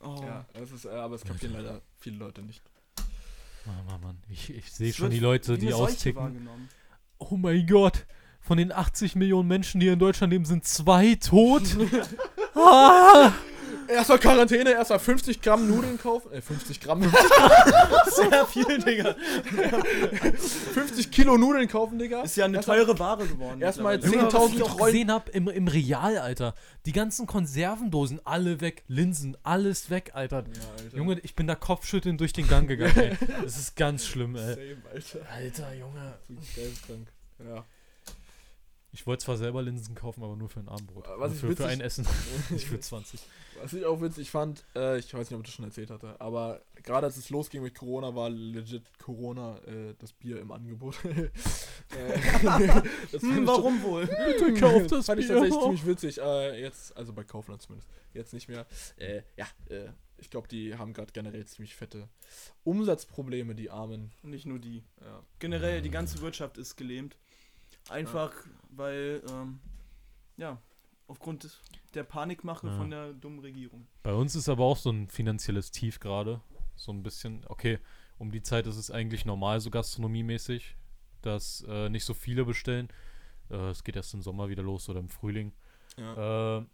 Oh. 0.00 0.14
ja 0.22 0.46
es 0.52 0.70
ist, 0.70 0.84
äh, 0.84 0.90
aber 0.90 1.16
es 1.16 1.24
kapieren 1.24 1.54
leider 1.54 1.82
viele 1.96 2.18
Leute 2.18 2.40
nicht. 2.42 2.62
Mann, 3.68 3.86
Mann, 3.86 4.00
Mann. 4.00 4.18
Ich, 4.30 4.50
ich 4.50 4.72
sehe 4.72 4.92
schon 4.92 5.10
die 5.10 5.18
Leute, 5.18 5.58
die 5.58 5.72
austicken. 5.72 6.48
Oh 7.18 7.36
mein 7.36 7.66
Gott. 7.66 8.06
Von 8.40 8.56
den 8.56 8.72
80 8.72 9.14
Millionen 9.14 9.46
Menschen, 9.46 9.78
die 9.80 9.86
hier 9.86 9.92
in 9.92 9.98
Deutschland 9.98 10.32
leben, 10.32 10.46
sind 10.46 10.64
zwei 10.64 11.16
tot. 11.16 11.76
ah! 12.54 13.32
Erstmal 13.88 14.18
Quarantäne, 14.18 14.70
erstmal 14.72 14.98
50 14.98 15.40
Gramm 15.40 15.68
Nudeln 15.68 15.98
kaufen. 15.98 16.30
Äh, 16.32 16.40
50 16.42 16.80
Gramm. 16.80 17.02
Sehr 18.14 18.46
viel, 18.46 18.78
Digga. 18.78 19.14
50 20.74 21.10
Kilo 21.10 21.36
Nudeln 21.38 21.68
kaufen, 21.68 21.98
Digga. 21.98 22.22
Ist 22.22 22.36
ja 22.36 22.44
eine 22.44 22.56
Erstmal- 22.58 22.78
teure 22.84 22.98
Ware 22.98 23.26
geworden. 23.26 23.60
erstmal 23.60 23.96
mittlerweile. 23.96 24.20
Junge, 24.22 24.32
was 24.34 24.50
ich 24.52 24.58
10.000 24.58 24.62
auch 24.64 24.78
Rollen- 24.80 24.92
gesehen 24.92 25.10
habe 25.12 25.30
im, 25.32 25.48
im 25.48 25.68
Real, 25.68 26.18
Alter. 26.18 26.54
Die 26.86 26.92
ganzen 26.92 27.26
Konservendosen, 27.26 28.20
alle 28.24 28.60
weg. 28.60 28.84
Linsen, 28.88 29.36
alles 29.42 29.90
weg, 29.90 30.10
Alter. 30.14 30.38
Ja, 30.44 30.44
Alter. 30.84 30.96
Junge, 30.96 31.18
ich 31.22 31.34
bin 31.34 31.46
da 31.46 31.54
kopfschüttelnd 31.54 32.20
durch 32.20 32.32
den 32.32 32.46
Gang 32.48 32.68
gegangen, 32.68 32.96
ey. 32.96 33.16
Das 33.42 33.56
ist 33.58 33.76
ganz 33.76 34.06
schlimm, 34.06 34.36
ey. 34.36 34.54
Same, 34.54 34.82
Alter. 34.92 35.18
Alter, 35.34 35.74
Junge. 35.74 36.14
Geisteskrank. 36.56 37.08
Ja. 37.38 37.64
Ich 38.90 39.06
wollte 39.06 39.24
zwar 39.24 39.36
selber 39.36 39.62
Linsen 39.62 39.94
kaufen, 39.94 40.22
aber 40.24 40.34
nur 40.34 40.48
für 40.48 40.60
ein 40.60 40.68
Abendbrot. 40.68 41.04
Was 41.06 41.20
Also 41.20 41.34
ich 41.34 41.40
für, 41.40 41.46
für 41.48 41.52
witzig- 41.52 41.66
ein 41.66 41.80
Essen. 41.82 42.06
Nicht 42.50 42.66
für 42.66 42.80
20. 42.80 43.20
Was 43.62 43.72
ich 43.72 43.84
auch 43.84 44.00
witzig 44.00 44.30
fand, 44.30 44.64
äh, 44.76 44.98
ich 44.98 45.12
weiß 45.12 45.28
nicht, 45.30 45.36
ob 45.36 45.40
ich 45.44 45.48
das 45.48 45.54
schon 45.56 45.64
erzählt 45.64 45.90
hatte, 45.90 46.18
aber 46.20 46.62
gerade 46.84 47.06
als 47.06 47.16
es 47.16 47.28
losging 47.28 47.62
mit 47.62 47.74
Corona, 47.74 48.14
war 48.14 48.30
legit 48.30 48.82
Corona 48.98 49.58
äh, 49.66 49.94
das 49.98 50.12
Bier 50.12 50.40
im 50.40 50.52
Angebot. 50.52 50.96
äh, 51.04 51.28
das 53.12 53.22
Hm, 53.22 53.46
warum 53.46 53.82
wohl? 53.82 54.06
Bitte 54.38 54.54
kauf 54.54 54.86
das 54.86 55.06
fand 55.06 55.20
ich 55.20 55.26
tatsächlich 55.28 55.60
ziemlich 55.60 55.86
witzig. 55.86 56.18
Äh, 56.20 56.60
jetzt, 56.60 56.96
also 56.96 57.12
bei 57.12 57.24
Kaufland 57.24 57.60
zumindest. 57.62 57.90
Jetzt 58.14 58.32
nicht 58.32 58.48
mehr. 58.48 58.66
Äh, 58.96 59.22
ja, 59.36 59.46
äh, 59.68 59.88
ich 60.18 60.30
glaube, 60.30 60.48
die 60.48 60.76
haben 60.76 60.92
gerade 60.92 61.12
generell 61.12 61.44
ziemlich 61.46 61.74
fette 61.76 62.08
Umsatzprobleme, 62.64 63.54
die 63.54 63.70
Armen. 63.70 64.12
Nicht 64.22 64.46
nur 64.46 64.58
die. 64.58 64.82
Ja. 65.00 65.22
Generell, 65.38 65.82
die 65.82 65.90
ganze 65.90 66.20
Wirtschaft 66.20 66.58
ist 66.58 66.76
gelähmt. 66.76 67.16
Einfach, 67.88 68.32
weil, 68.70 69.22
ähm, 69.30 69.60
ja, 70.36 70.60
aufgrund 71.06 71.44
des- 71.44 71.60
der 71.94 72.04
Panikmache 72.04 72.66
Ja. 72.68 72.76
von 72.76 72.90
der 72.90 73.12
dummen 73.14 73.38
Regierung. 73.40 73.86
Bei 74.02 74.12
uns 74.12 74.34
ist 74.34 74.48
aber 74.48 74.64
auch 74.64 74.76
so 74.76 74.90
ein 74.90 75.08
finanzielles 75.08 75.70
Tief 75.70 76.00
gerade. 76.00 76.40
So 76.76 76.92
ein 76.92 77.02
bisschen, 77.02 77.44
okay, 77.48 77.78
um 78.18 78.30
die 78.30 78.42
Zeit 78.42 78.66
ist 78.66 78.76
es 78.76 78.90
eigentlich 78.90 79.24
normal, 79.24 79.60
so 79.60 79.70
gastronomiemäßig, 79.70 80.76
dass 81.22 81.64
äh, 81.68 81.88
nicht 81.88 82.04
so 82.04 82.14
viele 82.14 82.44
bestellen. 82.44 82.88
Äh, 83.50 83.70
es 83.70 83.82
geht 83.84 83.96
erst 83.96 84.14
im 84.14 84.22
Sommer 84.22 84.48
wieder 84.48 84.62
los 84.62 84.88
oder 84.88 85.00
im 85.00 85.08
Frühling. 85.08 85.52
Ja. 85.96 86.58
Äh, 86.58 86.66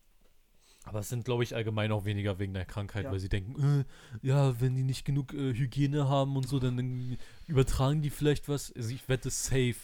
aber 0.86 0.98
es 0.98 1.08
sind, 1.08 1.24
glaube 1.24 1.42
ich, 1.44 1.54
allgemein 1.54 1.92
auch 1.92 2.04
weniger 2.04 2.38
wegen 2.38 2.52
der 2.52 2.66
Krankheit, 2.66 3.04
Ja. 3.04 3.12
weil 3.12 3.18
sie 3.20 3.30
denken, 3.30 3.80
äh, 3.80 4.26
ja, 4.26 4.60
wenn 4.60 4.74
die 4.74 4.82
nicht 4.82 5.04
genug 5.06 5.32
äh, 5.32 5.54
Hygiene 5.54 6.08
haben 6.08 6.36
und 6.36 6.46
so, 6.46 6.58
dann, 6.58 6.76
dann 6.76 7.16
übertragen 7.46 8.02
die 8.02 8.10
vielleicht 8.10 8.48
was. 8.48 8.70
Also 8.72 8.90
ich 8.90 9.08
wette 9.08 9.30
safe, 9.30 9.76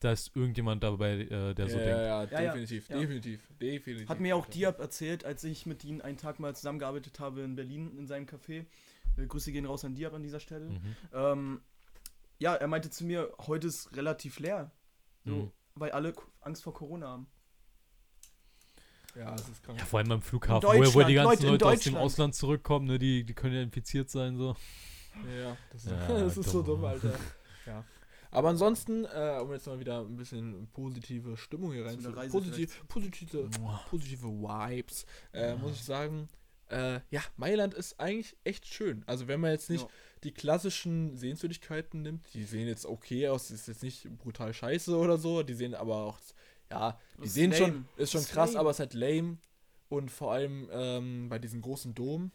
da 0.00 0.12
ist 0.12 0.34
irgendjemand 0.36 0.82
dabei, 0.82 1.12
äh, 1.20 1.54
der 1.54 1.68
so 1.68 1.78
ja, 1.78 1.84
denkt. 1.84 2.00
ja, 2.00 2.02
ja, 2.02 2.24
Ja, 2.24 2.40
ja. 2.40 2.52
definitiv, 2.52 2.88
Ja. 2.88 2.98
definitiv, 3.00 3.40
definitiv. 3.60 4.08
Hat 4.08 4.20
mir 4.20 4.36
auch. 4.36 4.46
Diab 4.46 4.78
erzählt, 4.80 5.24
als 5.24 5.42
ich 5.44 5.66
mit 5.66 5.84
ihm 5.84 6.00
einen 6.00 6.16
Tag 6.18 6.38
mal 6.40 6.54
zusammengearbeitet 6.54 7.18
habe 7.20 7.42
in 7.42 7.56
Berlin 7.56 7.96
in 7.98 8.06
seinem 8.06 8.26
Café. 8.26 8.66
Äh, 9.16 9.26
Grüße 9.26 9.50
gehen 9.52 9.66
raus 9.66 9.84
an 9.84 9.94
Diab 9.94 10.14
an 10.14 10.22
dieser 10.22 10.40
Stelle. 10.40 10.66
Mhm. 10.70 10.80
Ähm, 11.12 11.60
ja, 12.38 12.54
er 12.54 12.68
meinte 12.68 12.90
zu 12.90 13.04
mir, 13.04 13.32
heute 13.46 13.66
ist 13.66 13.96
relativ 13.96 14.38
leer. 14.38 14.70
So, 15.24 15.32
Mhm. 15.34 15.52
Weil 15.74 15.90
alle 15.92 16.12
Angst 16.40 16.62
vor 16.62 16.74
Corona 16.74 17.08
haben. 17.08 17.26
Ja, 19.16 19.34
es 19.34 19.48
ist 19.48 19.62
krank. 19.64 19.78
Ja, 19.78 19.84
vor 19.84 19.98
allem 20.00 20.12
am 20.12 20.22
Flughafen, 20.22 20.68
wo, 20.68 20.94
wo 20.94 21.02
die 21.02 21.14
ganzen 21.14 21.24
Leute, 21.30 21.46
Leute, 21.46 21.66
aus 21.66 21.80
dem. 21.80 21.96
Ausland 21.96 22.34
zurückkommen, 22.34 22.86
ne, 22.86 22.98
die, 22.98 23.24
die 23.24 23.34
können 23.34 23.54
ja 23.54 23.62
infiziert 23.62 24.10
sein, 24.10 24.36
so. 24.36 24.54
Ja, 25.40 25.56
das 25.72 25.84
ist, 25.86 25.90
Ja, 25.90 26.06
das 26.08 26.36
ist 26.36 26.50
so 26.50 26.62
dumm. 26.62 26.76
dumm, 26.80 26.84
Alter. 26.84 27.12
Ja. 27.66 27.84
Aber 28.30 28.48
ansonsten, 28.50 29.04
äh, 29.06 29.38
um 29.42 29.52
jetzt 29.52 29.66
mal 29.66 29.80
wieder 29.80 30.00
ein 30.00 30.16
bisschen 30.16 30.68
positive 30.72 31.36
Stimmung 31.36 31.72
hier 31.72 31.84
Reise 31.86 32.10
positiv, 32.30 32.84
positive, 32.88 33.48
positive 33.90 34.26
Vibes, 34.28 35.06
äh, 35.32 35.54
muss 35.56 35.72
ich 35.76 35.84
sagen, 35.84 36.28
Äh, 36.70 37.00
ja, 37.10 37.22
Mailand 37.38 37.72
ist 37.72 37.98
eigentlich 37.98 38.36
echt 38.44 38.66
schön. 38.66 39.02
Also 39.06 39.26
wenn 39.26 39.40
man 39.40 39.52
jetzt 39.52 39.70
nicht 39.70 39.84
Ja. 39.84 39.88
die 40.22 40.32
klassischen 40.34 41.16
Sehenswürdigkeiten 41.16 42.02
nimmt, 42.02 42.26
die 42.34 42.44
sehen 42.44 42.68
jetzt 42.68 42.84
okay 42.84 43.26
aus, 43.30 43.50
ist 43.50 43.68
jetzt 43.68 43.82
nicht 43.82 44.06
brutal 44.18 44.52
scheiße 44.52 44.94
oder 44.94 45.16
so, 45.16 45.42
die 45.42 45.54
sehen 45.54 45.74
aber 45.74 45.96
auch, 45.96 46.18
ja, 46.70 47.00
die 47.16 47.24
Ist 47.24 47.32
sehen 47.32 47.54
schon, 47.54 47.70
lame. 47.70 47.84
ist 47.96 48.12
schon 48.12 48.20
Ist 48.20 48.28
krass, 48.32 48.50
lame. 48.52 48.60
aber 48.60 48.68
es 48.72 48.76
ist 48.76 48.80
halt 48.80 48.92
lame. 48.92 49.38
Und 49.88 50.10
vor 50.10 50.32
allem 50.34 50.68
ähm, 50.70 51.30
bei 51.30 51.38
diesem 51.38 51.62
großen 51.62 51.94
Dom 51.94 52.32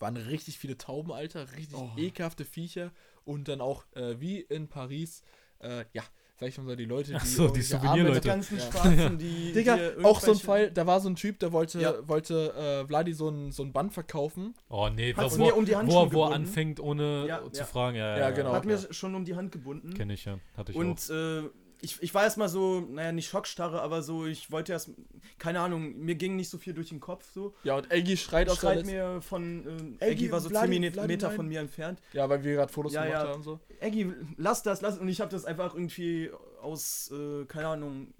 waren 0.00 0.16
richtig 0.16 0.58
viele 0.58 0.76
Tauben, 0.76 1.12
Alter, 1.12 1.52
richtig 1.52 1.78
Oh. 1.78 1.92
ekelhafte 1.96 2.44
Viecher 2.44 2.90
und 3.24 3.48
dann 3.48 3.60
auch 3.60 3.84
äh, 3.94 4.20
wie 4.20 4.40
in 4.40 4.68
Paris, 4.68 5.22
äh, 5.60 5.84
ja, 5.92 6.02
sag 6.38 6.48
ich 6.48 6.58
mal 6.58 6.74
die 6.76 6.86
Leute, 6.86 7.10
die 7.12 7.16
Ach 7.16 7.24
so, 7.24 7.48
die 7.48 7.62
Souvenirleute. 7.62 8.20
Die 8.20 8.28
ganzen 8.28 8.58
Ja. 8.58 8.64
Schwarzen, 8.72 9.18
die. 9.18 9.52
Digga, 9.54 9.76
die 9.76 10.04
auch 10.04 10.18
so 10.20 10.32
ein 10.32 10.38
Fall, 10.38 10.70
da 10.72 10.86
war 10.86 11.00
so 11.00 11.08
ein 11.08 11.14
Typ, 11.14 11.38
der 11.38 11.52
wollte, 11.52 11.80
Ja. 11.80 12.08
wollte 12.08 12.52
äh, 12.82 12.86
Vladi 12.86 13.12
so 13.12 13.28
ein, 13.28 13.52
so 13.52 13.62
ein 13.62 13.72
Band 13.72 13.92
verkaufen. 13.92 14.54
Oh 14.68 14.88
nee, 14.88 15.14
Hat's 15.14 15.38
wo, 15.38 15.44
mir 15.44 15.56
um 15.56 15.64
die 15.64 15.76
Hand 15.76 15.88
wo, 15.88 15.92
wo 15.94 15.98
er 16.00 16.06
gebunden. 16.08 16.32
anfängt, 16.34 16.80
ohne 16.80 17.26
Ja, 17.28 17.42
zu 17.52 17.60
ja. 17.60 17.66
fragen. 17.66 17.96
Ja, 17.96 18.16
ja, 18.16 18.18
Ja, 18.18 18.30
genau. 18.30 18.52
Hat 18.54 18.64
mir 18.64 18.78
schon 18.92 19.14
um 19.14 19.24
die 19.24 19.36
Hand 19.36 19.52
gebunden. 19.52 19.94
Kenne 19.94 20.14
ich 20.14 20.24
ja. 20.24 20.38
Hatte 20.56 20.72
ich 20.72 20.78
Und 20.78 21.08
äh, 21.10 21.42
ich, 21.82 22.00
ich 22.00 22.14
war 22.14 22.22
erstmal 22.22 22.48
so, 22.48 22.80
naja, 22.80 23.10
nicht 23.10 23.28
Schockstarre, 23.28 23.82
aber 23.82 24.02
so, 24.02 24.24
ich 24.24 24.52
wollte 24.52 24.72
erst, 24.72 24.92
keine 25.38 25.60
Ahnung, 25.60 25.98
mir 25.98 26.14
ging 26.14 26.36
nicht 26.36 26.48
so 26.48 26.56
viel 26.56 26.74
durch 26.74 26.90
den 26.90 27.00
Kopf 27.00 27.30
so. 27.34 27.54
Ja, 27.64 27.76
und 27.76 27.90
Eggy 27.90 28.16
schreit 28.16 28.48
aus 28.48 28.58
Schreit 28.58 28.86
mir 28.86 29.20
von, 29.20 29.96
Eggy, 29.98 30.12
Eggy 30.12 30.32
war 30.32 30.40
so 30.40 30.48
Vladi, 30.48 30.72
10 30.74 30.80
Meter, 30.80 30.92
Vladi, 30.94 31.08
Meter 31.08 31.26
nein. 31.26 31.36
von 31.36 31.48
mir 31.48 31.60
entfernt. 31.60 32.00
Ja, 32.12 32.28
weil 32.28 32.44
wir 32.44 32.54
gerade 32.54 32.72
Fotos 32.72 32.92
Ja, 32.94 33.04
gemacht 33.04 33.24
ja. 33.24 33.32
haben 33.32 33.42
so. 33.42 33.58
Eggy, 33.80 34.12
lass 34.36 34.62
das, 34.62 34.80
lass 34.80 34.96
Und 34.96 35.08
ich 35.08 35.20
habe 35.20 35.30
das 35.30 35.44
einfach 35.44 35.74
irgendwie 35.74 36.30
aus, 36.60 37.10
äh, 37.10 37.44
keine 37.46 37.66
Ahnung, 37.66 38.14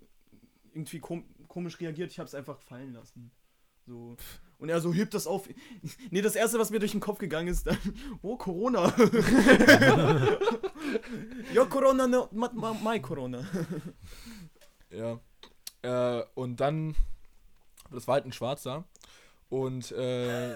irgendwie 0.72 0.98
kom 0.98 1.24
komisch 1.46 1.78
reagiert. 1.80 2.10
Ich 2.10 2.18
habe 2.18 2.26
es 2.26 2.34
einfach 2.34 2.58
fallen 2.58 2.94
lassen. 2.94 3.30
So. 3.86 4.16
Und 4.62 4.68
er 4.68 4.80
so 4.80 4.94
hebt 4.94 5.12
das 5.12 5.26
auf. 5.26 5.48
Nee, 6.12 6.22
das 6.22 6.36
erste, 6.36 6.56
was 6.56 6.70
mir 6.70 6.78
durch 6.78 6.92
den 6.92 7.00
Kopf 7.00 7.18
gegangen 7.18 7.48
ist, 7.48 7.66
dann, 7.66 7.76
oh, 8.22 8.36
Corona. 8.36 8.94
ja, 11.52 11.64
Corona, 11.64 12.06
no, 12.06 12.28
ma, 12.30 12.48
ma, 12.54 12.72
my 12.72 13.00
Corona. 13.00 13.44
Ja. 14.90 15.18
Äh, 15.82 16.24
und 16.34 16.60
dann, 16.60 16.94
das 17.90 18.06
war 18.06 18.14
halt 18.14 18.26
ein 18.26 18.32
Schwarzer. 18.32 18.84
Und 19.48 19.90
äh, 19.90 20.54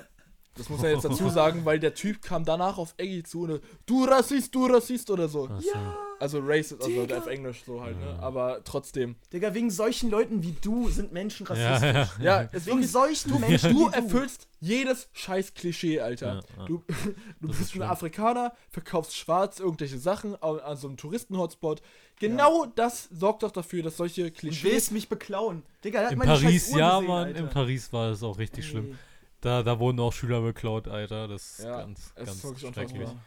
das 0.54 0.68
muss 0.68 0.84
er 0.84 0.92
jetzt 0.92 1.04
dazu 1.04 1.28
sagen, 1.28 1.64
weil 1.64 1.80
der 1.80 1.94
Typ 1.94 2.22
kam 2.22 2.44
danach 2.44 2.78
auf 2.78 2.94
Eggy 2.98 3.24
zu 3.24 3.42
und 3.42 3.60
du 3.86 4.04
Rassist, 4.04 4.54
du 4.54 4.66
Rassist 4.66 5.10
oder 5.10 5.28
so. 5.28 5.48
Ach 5.50 5.60
so. 5.60 6.05
Also 6.18 6.40
Racist, 6.42 6.80
also 6.82 6.88
Digga. 6.88 7.18
auf 7.18 7.26
Englisch 7.26 7.62
so 7.66 7.82
halt, 7.82 7.98
ne? 7.98 8.06
Ja. 8.06 8.18
Aber 8.20 8.62
trotzdem. 8.64 9.16
Digga, 9.32 9.52
wegen 9.52 9.70
solchen 9.70 10.10
Leuten 10.10 10.42
wie 10.42 10.52
du 10.62 10.88
sind 10.88 11.12
Menschen 11.12 11.46
Ja, 11.46 11.52
rassistisch. 11.76 12.18
ja. 12.24 12.42
Ja, 12.42 12.48
es 12.52 12.64
Wegen 12.66 12.76
wirklich, 12.76 12.90
solchen 12.90 13.30
du, 13.32 13.38
Menschen 13.40 13.72
du 13.74 13.88
erfüllst 13.88 14.48
jedes 14.60 15.08
scheiß 15.12 15.52
Klischee, 15.54 16.00
Alter. 16.00 16.26
Ja, 16.56 16.60
ja. 16.60 16.64
Du, 16.64 16.82
du 17.40 17.48
bist 17.48 17.60
ist 17.60 17.66
ein 17.66 17.70
schlimm. 17.72 17.82
Afrikaner, 17.82 18.54
verkaufst 18.70 19.14
schwarz 19.16 19.60
irgendwelche 19.60 19.98
Sachen 19.98 20.34
an, 20.42 20.58
an 20.60 20.76
so 20.78 20.88
einem 20.88 20.96
Touristen-Hotspot. 20.96 21.82
Genau 22.18 22.64
das 22.64 23.08
sorgt 23.12 23.42
doch 23.42 23.50
dafür, 23.52 23.82
dass 23.82 23.98
solche 23.98 24.30
Klischees. 24.30 24.64
willst 24.64 24.92
mich 24.92 25.10
beklauen. 25.10 25.64
Digga, 25.84 25.98
er 26.00 26.06
hat 26.06 26.12
In 26.12 26.18
meine 26.18 26.30
Paris, 26.32 26.68
scheiß 26.68 26.76
ja, 26.78 26.94
gesehen, 26.96 27.08
Mann, 27.08 27.26
Alter. 27.26 27.38
in 27.40 27.50
Paris 27.50 27.92
war 27.92 28.10
es 28.10 28.22
auch 28.22 28.38
richtig 28.38 28.64
Ey. 28.64 28.70
schlimm. 28.70 28.98
Da, 29.42 29.62
da 29.62 29.78
wurden 29.78 30.00
auch 30.00 30.14
Schüler 30.14 30.40
beklaut, 30.40 30.88
Alter. 30.88 31.28
Das 31.28 31.58
ist 31.58 31.64
Ja, 31.66 31.80
ganz, 31.82 32.06
ist 32.06 32.14
ganz 32.16 32.42
wirklich 32.42 32.60
schrecklich. 32.74 33.00
unfassbar. 33.02 33.22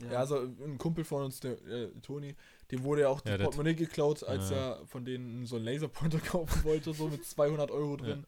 Ja, 0.00 0.18
also 0.18 0.38
ein 0.40 0.76
Kumpel 0.78 1.04
von 1.04 1.22
uns, 1.24 1.38
der 1.40 1.52
äh, 1.66 1.88
Toni, 2.02 2.34
dem 2.70 2.82
wurde 2.82 3.02
ja 3.02 3.08
auch 3.08 3.20
die 3.20 3.30
Ja, 3.30 3.38
Portemonnaie 3.38 3.74
geklaut, 3.74 4.24
als 4.24 4.50
Ja. 4.50 4.56
er 4.80 4.86
von 4.86 5.04
denen 5.04 5.46
so 5.46 5.56
einen 5.56 5.64
Laserpointer 5.66 6.18
kaufen 6.20 6.64
wollte, 6.64 6.92
so 6.94 7.08
mit 7.08 7.24
200 7.24 7.70
Euro 7.70 7.96
drin. 7.96 8.24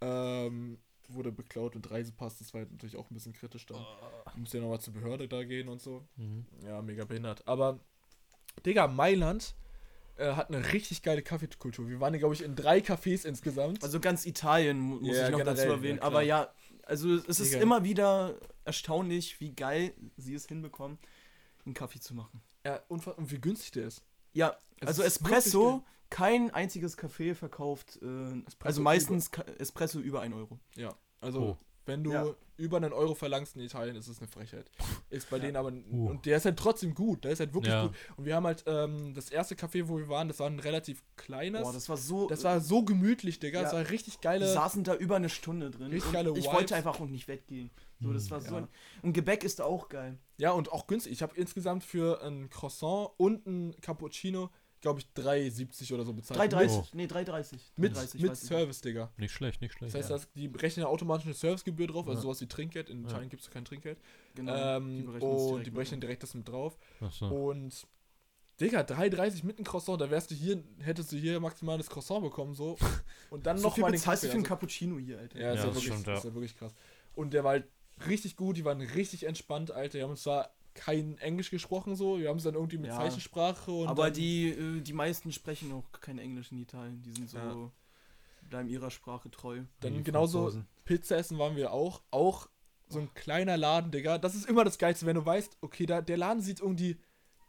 Ähm, 0.00 0.78
wurde 1.08 1.32
beklaut 1.32 1.74
und 1.74 1.90
Reisepass, 1.90 2.38
das 2.38 2.52
war 2.54 2.60
natürlich 2.60 2.96
auch 2.96 3.10
ein 3.10 3.14
bisschen 3.14 3.32
kritisch 3.32 3.66
dann. 3.66 3.84
Musste 4.36 4.58
ja 4.58 4.62
nochmal 4.62 4.80
zur 4.80 4.92
Behörde 4.94 5.26
da 5.26 5.42
gehen 5.42 5.68
und 5.68 5.80
so. 5.80 6.06
Mhm. 6.16 6.46
Ja, 6.64 6.82
mega 6.82 7.04
behindert. 7.04 7.46
Aber, 7.48 7.80
Digga, 8.66 8.86
Mailand 8.86 9.54
äh, 10.18 10.32
hat 10.34 10.48
eine 10.54 10.72
richtig 10.72 11.02
geile 11.02 11.22
Kaffeekultur. 11.22 11.88
Wir 11.88 11.98
waren, 12.00 12.16
glaube 12.18 12.34
ich, 12.34 12.42
in 12.44 12.54
drei 12.54 12.78
Cafés 12.80 13.26
insgesamt. 13.26 13.82
Also 13.82 13.98
ganz 14.00 14.26
Italien 14.26 14.78
mu- 14.78 15.00
muss 15.00 15.16
Ja, 15.16 15.24
ich 15.26 15.30
noch 15.32 15.38
dazu 15.38 15.54
generell, 15.62 15.70
erwähnen. 15.70 15.98
ja, 15.98 16.02
aber 16.04 16.22
ja, 16.22 16.52
also 16.88 17.14
es 17.14 17.38
ist 17.40 17.52
Digga. 17.52 17.62
immer 17.62 17.84
wieder 17.84 18.34
erstaunlich, 18.64 19.40
wie 19.40 19.52
geil 19.52 19.94
sie 20.16 20.34
es 20.34 20.46
hinbekommen, 20.46 20.98
einen 21.64 21.74
Kaffee 21.74 22.00
zu 22.00 22.14
machen. 22.14 22.40
ja, 22.64 22.80
und, 22.88 23.06
und 23.06 23.30
wie 23.30 23.38
günstig 23.40 23.72
der 23.72 23.86
ist. 23.86 24.02
Ja, 24.32 24.56
Es 24.80 24.88
also 24.88 25.02
ist 25.02 25.08
Espresso, 25.20 25.84
kein 26.10 26.50
einziges 26.50 26.98
Café 26.98 27.34
verkauft, 27.34 27.98
äh, 28.02 28.42
also 28.60 28.80
meistens 28.82 29.30
Ka- 29.30 29.42
Espresso 29.58 29.98
über 30.00 30.20
1 30.22 30.34
Euro. 30.34 30.58
Ja, 30.76 30.94
also 31.20 31.40
Oh. 31.40 31.58
Wenn 31.88 32.04
du 32.04 32.12
Ja. 32.12 32.26
über 32.56 32.76
einen 32.76 32.92
Euro 32.92 33.14
verlangst 33.14 33.54
in 33.56 33.62
Italien, 33.62 33.96
ist 33.96 34.08
es 34.08 34.18
eine 34.18 34.28
Frechheit. 34.28 34.70
Ist 35.10 35.28
bei 35.30 35.36
Ja. 35.38 35.42
denen 35.44 35.56
aber, 35.56 35.72
Uh. 35.90 36.08
und 36.10 36.26
der 36.26 36.36
ist 36.36 36.44
halt 36.44 36.58
trotzdem 36.58 36.94
gut, 36.94 37.24
der 37.24 37.32
ist 37.32 37.40
halt 37.40 37.54
wirklich 37.54 37.72
Ja. 37.72 37.86
gut. 37.86 37.96
Und 38.16 38.24
wir 38.24 38.34
haben 38.36 38.46
halt, 38.46 38.64
ähm, 38.66 39.14
das 39.14 39.30
erste 39.30 39.54
Café, 39.54 39.88
wo 39.88 39.98
wir 39.98 40.08
waren, 40.08 40.28
das 40.28 40.38
war 40.40 40.46
ein 40.48 40.58
relativ 40.60 41.02
kleines, 41.16 41.62
Boah, 41.62 41.72
das, 41.72 41.84
das 41.84 41.88
war 41.88 41.96
so. 41.96 42.30
war 42.30 42.60
so 42.60 42.84
gemütlich, 42.84 43.38
Digga, 43.40 43.58
Ja. 43.58 43.64
das 43.64 43.72
war 43.74 43.88
richtig 43.90 44.20
geile, 44.20 44.46
saßen 44.52 44.84
da 44.84 44.94
über 44.94 45.16
eine 45.16 45.28
Stunde 45.28 45.70
drin. 45.70 45.86
Richtig 45.90 46.06
und 46.06 46.12
geile 46.12 46.30
ich 46.30 46.36
Vibes. 46.44 46.52
wollte 46.52 46.74
einfach 46.76 47.00
auch 47.00 47.06
nicht 47.06 47.26
weggehen. 47.28 47.70
So, 48.00 48.12
das 48.12 48.30
war 48.30 48.40
so. 48.40 48.54
Ein, 48.54 48.68
und 49.02 49.12
Gebäck 49.12 49.42
ist 49.44 49.60
auch 49.60 49.88
geil. 49.88 50.18
ja 50.36 50.52
und 50.52 50.70
auch 50.72 50.86
günstig. 50.86 51.12
Ich 51.12 51.22
habe 51.22 51.34
insgesamt 51.36 51.82
für 51.84 52.22
ein 52.22 52.48
Croissant 52.50 53.10
und 53.16 53.44
ein 53.46 53.74
Cappuccino, 53.80 54.50
glaube 54.80 55.00
ich, 55.00 55.06
3,70 55.16 55.92
oder 55.94 56.04
so 56.04 56.12
bezahlt. 56.12 56.40
3,30. 56.52 56.68
Oh. 56.70 56.86
Nee, 56.92 57.04
3,30. 57.06 57.56
Mit, 57.76 57.94
3,30, 57.96 58.20
mit 58.20 58.30
weiß 58.30 58.42
ich. 58.42 58.48
Service, 58.48 58.80
Digga. 58.80 59.10
Nicht 59.16 59.32
schlecht, 59.32 59.60
nicht 59.60 59.72
schlecht. 59.72 59.94
Das 59.94 59.98
heißt, 60.00 60.10
ja. 60.10 60.16
das, 60.16 60.30
die 60.32 60.46
rechnen 60.46 60.82
ja 60.84 60.88
automatisch 60.88 61.26
eine 61.26 61.34
Servicegebühr 61.34 61.86
drauf, 61.88 62.06
also 62.06 62.18
Ja. 62.18 62.22
sowas 62.22 62.40
wie 62.40 62.46
Trinkgeld. 62.46 62.88
In 62.90 63.02
Ja. 63.02 63.08
Italien 63.08 63.28
gibt 63.30 63.42
es 63.42 63.50
kein 63.50 63.64
Trinkgeld. 63.64 63.98
Genau. 64.34 64.54
ähm, 64.76 65.08
das 65.12 65.22
und 65.22 65.66
die 65.66 65.70
berechnen 65.70 66.00
direkt 66.00 66.22
das 66.22 66.34
mit 66.34 66.48
drauf. 66.48 66.78
Ach 67.00 67.12
so. 67.12 67.26
Und 67.26 67.86
Digga, 68.60 68.80
3,30 68.80 69.44
mit 69.44 69.58
einem 69.58 69.64
Croissant, 69.64 70.00
da 70.00 70.10
wärst 70.10 70.32
du 70.32 70.34
hier, 70.34 70.62
hättest 70.80 71.12
du 71.12 71.16
hier 71.16 71.38
maximal 71.38 71.78
das 71.78 71.88
Croissant 71.88 72.22
bekommen, 72.24 72.54
so. 72.54 72.76
Und 73.30 73.46
dann 73.46 73.56
So 73.58 73.68
noch 73.68 73.74
viel 73.76 73.82
mal 73.82 73.92
den 73.92 74.00
Kaffee. 74.00 74.26
für 74.26 74.32
Also, 74.32 74.42
Cappuccino 74.48 74.98
hier, 74.98 75.18
Alter. 75.18 75.38
ja, 75.38 75.52
ist 75.52 75.58
Ja, 75.58 75.60
ja, 75.60 75.66
das 75.66 75.74
wirklich, 75.76 75.92
stimmt, 75.92 76.06
ja. 76.08 76.14
ist 76.16 76.24
ja 76.24 76.34
wirklich 76.34 76.56
krass. 76.56 76.74
Und 77.14 77.34
der 77.34 77.44
war 77.44 77.52
halt 77.52 77.68
richtig 78.08 78.34
gut, 78.36 78.56
die 78.56 78.64
waren 78.64 78.80
richtig 78.80 79.26
entspannt, 79.26 79.70
Alter. 79.70 79.98
Die 79.98 80.02
haben 80.04 80.16
zwar 80.16 80.50
kein 80.78 81.18
Englisch 81.18 81.50
gesprochen, 81.50 81.94
so. 81.96 82.18
Wir 82.18 82.28
haben 82.28 82.38
es 82.38 82.44
dann 82.44 82.54
irgendwie 82.54 82.78
mit 82.78 82.88
Ja. 82.90 82.96
Zeichensprache 82.96 83.70
und. 83.70 83.88
Aber 83.88 84.10
die, 84.10 84.48
äh, 84.50 84.80
die 84.80 84.92
meisten 84.92 85.32
sprechen 85.32 85.72
auch 85.72 85.84
kein 86.00 86.18
Englisch 86.18 86.50
in 86.52 86.58
Italien. 86.58 87.02
Die 87.02 87.12
sind 87.12 87.28
so, 87.28 87.36
Ja. 87.38 87.70
bleiben 88.48 88.68
ihrer 88.68 88.90
Sprache 88.90 89.30
treu. 89.30 89.62
Dann 89.80 89.94
Die 89.94 90.02
genauso 90.02 90.38
Franzosen. 90.42 90.66
Pizza 90.84 91.16
essen 91.16 91.38
waren 91.38 91.56
wir 91.56 91.72
auch. 91.72 92.02
Auch 92.10 92.48
so 92.88 92.98
ein 93.00 93.12
kleiner 93.14 93.56
Laden, 93.56 93.90
Digga. 93.90 94.16
Das 94.18 94.34
ist 94.34 94.46
immer 94.48 94.64
das 94.64 94.78
Geilste, 94.78 95.04
wenn 95.06 95.16
du 95.16 95.26
weißt, 95.26 95.58
okay, 95.60 95.84
da, 95.84 96.00
der 96.00 96.16
Laden 96.16 96.40
sieht 96.42 96.60
irgendwie 96.60 96.98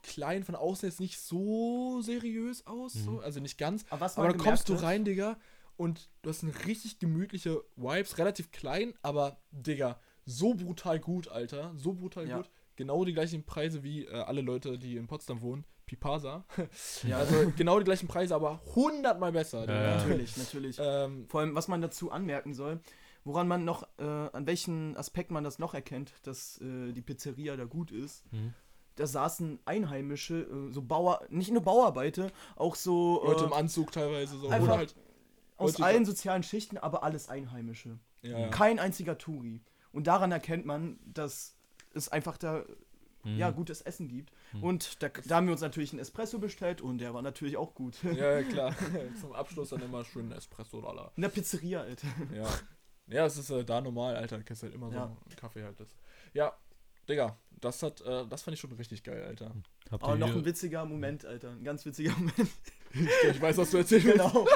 klein 0.04 0.44
von 0.44 0.56
außen 0.56 0.88
jetzt 0.90 1.00
nicht 1.00 1.20
so 1.20 2.02
seriös 2.02 2.66
aus. 2.68 2.94
So. 2.94 3.12
Mhm. 3.12 3.20
Also 3.20 3.40
nicht 3.40 3.58
ganz. 3.58 3.86
Aber 3.90 4.02
was 4.02 4.18
Aber 4.18 4.28
dann 4.30 4.38
kommst 4.38 4.68
du 4.70 4.74
rein, 4.74 5.06
Digga, 5.06 5.38
und 5.78 6.10
du 6.22 6.30
hast 6.30 6.44
eine 6.44 6.54
richtig 6.66 7.00
gemütliche 7.00 7.64
Vibes, 7.78 8.18
relativ 8.18 8.52
klein, 8.52 8.94
aber, 9.02 9.40
Digga, 9.52 10.00
so 10.26 10.54
brutal 10.54 11.00
gut, 11.00 11.30
Alter. 11.30 11.72
So 11.78 11.94
brutal 11.94 12.28
Ja. 12.28 12.38
gut. 12.38 12.50
Genau 12.80 13.04
die 13.04 13.12
gleichen 13.12 13.44
Preise 13.44 13.84
wie 13.84 14.06
äh, 14.06 14.14
alle 14.14 14.40
Leute, 14.40 14.80
die 14.80 14.96
in 14.96 15.06
Potsdam 15.06 15.42
wohnen. 15.42 15.66
Pipasa. 15.86 16.46
Ja, 17.04 17.18
Also 17.18 17.52
genau 17.58 17.78
die 17.78 17.84
gleichen 17.84 18.08
Preise, 18.08 18.34
aber 18.34 18.62
hundertmal 18.74 19.34
besser. 19.34 19.68
Ja, 19.68 19.98
natürlich, 19.98 20.38
natürlich. 20.38 20.78
Ähm, 20.80 21.26
Vor 21.28 21.42
allem, 21.42 21.56
was 21.56 21.68
man 21.68 21.82
dazu 21.82 22.10
anmerken 22.10 22.54
soll, 22.54 22.80
woran 23.26 23.50
man 23.50 23.66
noch, 23.66 23.84
äh, 23.98 24.04
an 24.06 24.48
welchen 24.48 24.96
Aspekt 24.96 25.30
man 25.30 25.44
das 25.44 25.60
noch 25.60 25.74
erkennt, 25.74 26.14
dass 26.24 26.62
äh, 26.62 26.94
die 26.94 27.02
Pizzeria 27.02 27.58
da 27.58 27.66
gut 27.66 27.92
ist. 27.92 28.24
Mhm. 28.32 28.54
Da 28.96 29.08
saßen 29.08 29.60
Einheimische, 29.66 30.44
äh, 30.44 30.72
so 30.72 30.82
Bauer, 30.82 31.20
nicht 31.30 31.52
nur 31.52 31.62
Bauarbeiter, 31.64 32.32
auch 32.56 32.76
so 32.76 33.22
Leute 33.26 33.44
äh, 33.44 33.48
im 33.48 33.54
Anzug 33.54 33.92
teilweise 33.92 34.38
so. 34.38 34.48
einfach 34.48 34.68
Oder 34.70 34.78
halt, 34.78 34.96
aus 35.58 35.82
allen 35.82 36.06
sozialen 36.06 36.44
Schichten, 36.44 36.78
aber 36.78 37.04
alles 37.04 37.28
Einheimische. 37.28 38.00
ja, 38.22 38.40
ja. 38.40 38.48
Kein 38.48 38.80
einziger 38.80 39.18
Touri. 39.18 39.60
Und 39.92 40.08
daran 40.08 40.32
erkennt 40.32 40.66
man, 40.66 40.98
dass 41.04 41.58
es 41.94 42.10
einfach 42.10 42.38
da 42.38 42.64
Mhm. 43.24 43.38
ja, 43.38 43.52
gutes 43.52 43.82
Essen 43.82 44.08
gibt. 44.08 44.32
Mhm. 44.54 44.64
Und 44.64 45.04
da, 45.04 45.10
da 45.10 45.36
haben 45.36 45.48
wir 45.48 45.52
uns 45.52 45.60
natürlich 45.60 45.92
einen 45.92 46.00
Espresso 46.00 46.40
bestellt 46.40 46.80
und 46.82 47.00
der 47.00 47.14
war 47.14 47.22
natürlich 47.22 47.58
auch 47.58 47.74
gut. 47.76 47.98
ja, 48.04 48.40
ja, 48.40 48.44
klar. 48.50 48.74
Zum 49.20 49.34
Abschluss 49.34 49.70
dann 49.70 49.82
immer 49.82 50.06
schön 50.06 50.32
Espresso 50.32 50.80
lala. 50.80 51.12
In 51.18 51.24
der 51.24 51.30
Pizzeria, 51.30 51.82
Alter. 51.82 52.08
Ja. 52.34 52.48
Ja, 53.08 53.26
es 53.26 53.38
ist 53.38 53.50
äh, 53.50 53.66
da 53.66 53.82
normal, 53.82 54.16
Alter. 54.16 54.38
Du 54.38 54.44
kriegst 54.46 54.64
halt 54.64 54.74
immer 54.74 54.88
Ja. 54.94 55.08
so 55.08 55.18
einen 55.26 55.36
Kaffee 55.36 55.64
halt. 55.64 55.78
Das. 55.80 55.90
Ja, 56.34 56.54
Digga, 57.10 57.38
das 57.60 57.84
hat, 57.84 58.00
äh, 58.02 58.26
das 58.28 58.44
fand 58.44 58.54
ich 58.54 58.62
schon 58.62 58.72
richtig 58.74 59.04
geil, 59.04 59.22
Alter. 59.26 59.54
Habt 59.92 60.04
Aber 60.04 60.16
noch 60.16 60.30
ein 60.34 60.46
witziger 60.46 60.86
Moment, 60.86 61.26
Alter. 61.26 61.50
Ein 61.50 61.64
ganz 61.64 61.86
witziger 61.86 62.14
Moment. 62.14 62.50
Ich 63.30 63.42
weiß, 63.42 63.58
was 63.58 63.72
du 63.72 63.78
erzählen 63.78 64.06
willst. 64.06 64.18
genau. 64.34 64.48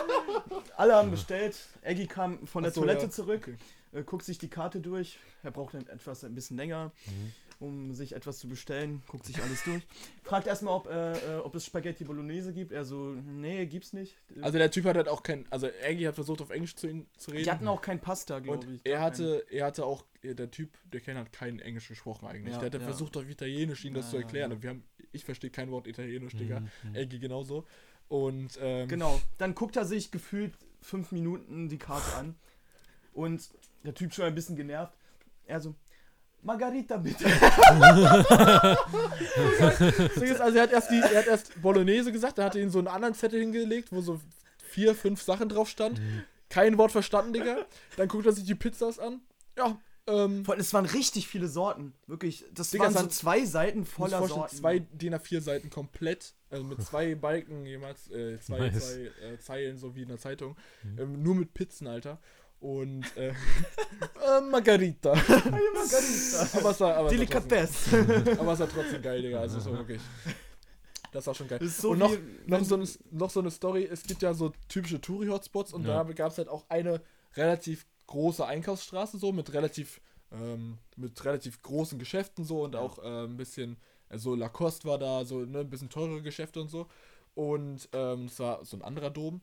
Alle 0.77 0.95
haben 0.95 1.11
bestellt. 1.11 1.57
Eggy 1.81 2.07
kam 2.07 2.47
von 2.47 2.63
der 2.63 2.71
Ach 2.71 2.75
so, 2.75 2.81
Toilette 2.81 3.03
ja. 3.03 3.09
zurück, 3.09 3.41
Okay. 3.43 3.57
Äh, 3.93 4.03
guckt 4.03 4.25
sich 4.25 4.37
die 4.37 4.49
Karte 4.49 4.81
durch. 4.81 5.19
Er 5.43 5.51
braucht 5.51 5.73
dann 5.73 5.87
etwas 5.87 6.23
ein 6.23 6.35
bisschen 6.35 6.57
länger. 6.57 6.91
Mhm. 7.05 7.33
um 7.59 7.93
sich 7.93 8.13
etwas 8.13 8.39
zu 8.39 8.49
bestellen, 8.49 9.03
guckt 9.07 9.25
sich 9.25 9.41
alles 9.41 9.63
durch. 9.63 9.83
Fragt 10.23 10.47
erstmal, 10.47 10.73
ob, 10.73 10.87
äh, 10.87 11.13
äh, 11.13 11.37
ob 11.37 11.55
es 11.55 11.65
Spaghetti 11.65 12.03
Bolognese 12.03 12.51
gibt. 12.51 12.73
Er 12.73 12.83
so, 12.83 13.13
nee, 13.13 13.65
gibt's 13.67 13.93
nicht. 13.93 14.17
Also 14.41 14.57
der 14.57 14.69
Typ 14.69 14.83
hat 14.83 14.97
halt 14.97 15.07
auch 15.07 15.23
kein, 15.23 15.45
also 15.49 15.67
Aggie 15.87 16.07
hat 16.07 16.15
versucht 16.15 16.41
auf 16.41 16.49
Englisch 16.49 16.75
zu, 16.75 16.87
ihn, 16.87 17.07
zu 17.17 17.31
reden. 17.31 17.43
die 17.45 17.51
hatten 17.51 17.67
auch 17.67 17.81
kein 17.81 18.01
Pasta, 18.01 18.39
glaube 18.39 18.65
ich. 18.69 18.81
er 18.83 18.99
hatte, 18.99 19.45
er 19.49 19.67
hatte 19.67 19.85
auch, 19.85 20.03
der 20.23 20.51
Typ, 20.51 20.77
der 20.91 20.99
Ken 20.99 21.17
hat 21.17 21.31
kein 21.31 21.59
Englisch 21.59 21.87
gesprochen 21.87 22.27
eigentlich. 22.27 22.53
Ja, 22.53 22.59
der 22.59 22.71
hat 22.71 22.73
ja. 22.73 22.79
versucht 22.81 23.15
auf 23.15 23.29
Italienisch 23.29 23.85
ihm 23.85 23.93
das 23.93 24.05
Ja, 24.05 24.11
zu 24.11 24.17
erklären. 24.17 24.51
Und 24.51 24.63
wir 24.63 24.71
haben, 24.71 24.83
ich 25.13 25.23
verstehe 25.23 25.49
kein 25.49 25.71
Wort 25.71 25.87
Italienisch, 25.87 26.35
Digga. 26.35 26.59
Mhm, 26.59 26.69
mhm. 26.83 26.95
Aggie 26.97 27.19
genauso. 27.19 27.65
Und 28.09 28.59
ähm. 28.61 28.87
Genau. 28.89 29.21
Dann 29.37 29.55
guckt 29.55 29.77
er 29.77 29.85
sich 29.85 30.11
gefühlt 30.11 30.53
fünf 30.81 31.11
Minuten 31.11 31.69
die 31.69 31.77
Karte 31.77 32.15
an. 32.17 32.35
Und 33.13 33.49
der 33.83 33.93
Typ 33.93 34.13
schon 34.13 34.25
ein 34.25 34.35
bisschen 34.35 34.55
genervt. 34.55 34.93
Er 35.45 35.59
so, 35.59 35.75
Margarita 36.41 36.97
bitte. 36.97 37.25
Also 40.39 40.57
er 40.57 40.63
hat 40.63 40.71
erst 40.71 40.91
die, 40.91 40.99
er 40.99 41.19
hat 41.19 41.27
erst 41.27 41.61
Bolognese 41.61 42.11
gesagt, 42.11 42.37
dann 42.37 42.45
hat 42.45 42.55
er 42.55 42.61
ihm 42.61 42.69
so 42.69 42.79
einen 42.79 42.87
anderen 42.87 43.13
Zettel 43.13 43.39
hingelegt, 43.39 43.91
wo 43.91 44.01
so 44.01 44.19
vier, 44.63 44.95
fünf 44.95 45.21
Sachen 45.21 45.49
drauf 45.49 45.69
stand. 45.69 45.99
Mhm. 45.99 46.23
Kein 46.49 46.77
Wort 46.77 46.91
verstanden, 46.91 47.33
Digga. 47.33 47.65
Dann 47.97 48.07
guckt 48.07 48.25
er 48.25 48.31
sich 48.33 48.43
die 48.45 48.55
Pizzas 48.55 48.99
an. 48.99 49.21
Ja, 49.57 49.77
ähm, 50.07 50.43
Vor 50.45 50.53
allem, 50.53 50.61
es 50.61 50.73
waren 50.73 50.85
richtig 50.85 51.27
viele 51.27 51.47
Sorten. 51.47 51.93
Wirklich, 52.07 52.45
das 52.53 52.71
Digga, 52.71 52.85
waren 52.85 52.93
so 52.93 52.99
waren- 52.99 53.09
zwei 53.09 53.45
Seiten 53.45 53.85
voller 53.85 54.27
Sorten. 54.27 54.55
zwei 54.55 54.79
DIN 54.79 55.15
A4 55.15 55.41
Seiten 55.41 55.69
komplett, 55.69 56.33
also 56.49 56.63
mit 56.65 56.81
zwei 56.83 57.15
Balken 57.15 57.65
jemals, 57.65 58.11
äh, 58.11 58.39
zwei, 58.39 58.59
Nice. 58.69 58.93
zwei 58.95 58.99
äh, 59.25 59.39
Zeilen, 59.39 59.77
so 59.77 59.95
wie 59.95 60.01
in 60.03 60.09
der 60.09 60.19
Zeitung. 60.19 60.55
Mhm. 60.83 60.99
Ähm, 60.99 61.23
nur 61.23 61.35
mit 61.35 61.53
Pizzen, 61.53 61.87
Alter. 61.87 62.19
Und 62.63 63.03
äh, 63.17 63.29
äh, 64.25 64.41
Margarita. 64.49 65.13
Margarita. 65.13 66.57
aber 66.57 66.69
es 66.71 66.79
war, 66.79 66.95
aber 66.95 67.11
es 67.11 67.19
war 67.19 67.27
trotzdem, 67.27 68.07
Delikatesse. 68.07 68.37
aber 68.39 68.53
es 68.53 68.59
war 68.59 68.69
trotzdem 68.69 69.01
geil, 69.01 69.21
Digga. 69.21 69.39
Also 69.41 69.65
war 69.65 69.79
wirklich. 69.79 70.01
Das 71.11 71.27
war 71.27 71.35
schon 71.35 71.49
geil. 71.49 71.59
So 71.67 71.89
und 71.91 71.99
noch, 71.99 72.11
wie, 72.11 72.49
noch, 72.49 72.63
so 72.63 72.75
eine, 72.75 72.87
noch 73.11 73.29
so 73.29 73.41
eine 73.41 73.51
Story, 73.51 73.83
es 73.91 74.03
gibt 74.03 74.21
ja 74.21 74.33
so 74.33 74.53
typische 74.69 75.01
Touri-Hotspots 75.01 75.73
und 75.73 75.85
Ja. 75.85 76.03
da 76.05 76.13
gab 76.13 76.31
es 76.31 76.37
halt 76.37 76.47
auch 76.47 76.63
eine 76.69 77.01
relativ 77.35 77.85
große 78.07 78.45
Einkaufsstraße 78.45 79.17
so 79.17 79.31
mit 79.33 79.51
relativ 79.53 79.99
ähm, 80.31 80.77
mit 80.95 81.23
relativ 81.25 81.61
großen 81.63 81.99
Geschäften 81.99 82.45
so 82.45 82.63
und 82.63 82.75
Ja. 82.75 82.79
auch 82.81 82.97
äh, 82.99 83.25
ein 83.25 83.35
bisschen, 83.35 83.75
also 84.07 84.35
Lacoste 84.35 84.87
war 84.87 84.97
da, 84.97 85.25
so 85.25 85.39
ne, 85.39 85.59
ein 85.59 85.69
bisschen 85.69 85.89
teurere 85.89 86.21
Geschäfte 86.21 86.61
und 86.61 86.69
so. 86.69 86.87
Und 87.35 87.89
ähm, 87.91 88.25
es 88.25 88.39
war 88.39 88.63
so 88.63 88.77
ein 88.77 88.83
anderer 88.83 89.09
Dom. 89.09 89.41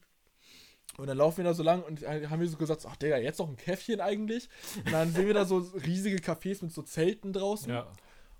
Und 0.99 1.07
dann 1.07 1.17
laufen 1.17 1.39
wir 1.39 1.45
da 1.45 1.55
so 1.55 1.63
lang 1.63 1.83
und 1.83 2.03
haben 2.07 2.41
wir 2.41 2.49
so 2.49 2.57
gesagt, 2.57 2.85
ach 2.89 2.97
Digga, 2.97 3.17
jetzt 3.17 3.39
noch 3.39 3.49
ein 3.49 3.57
Käffchen 3.57 4.01
eigentlich. 4.01 4.49
Und 4.85 4.93
dann 4.93 5.13
sehen 5.13 5.27
wir 5.27 5.35
da 5.35 5.45
so 5.45 5.59
riesige 5.87 6.19
Cafés 6.19 6.63
mit 6.63 6.73
so 6.73 6.83
Zelten 6.83 7.33
draußen 7.33 7.71
Ja. 7.71 7.87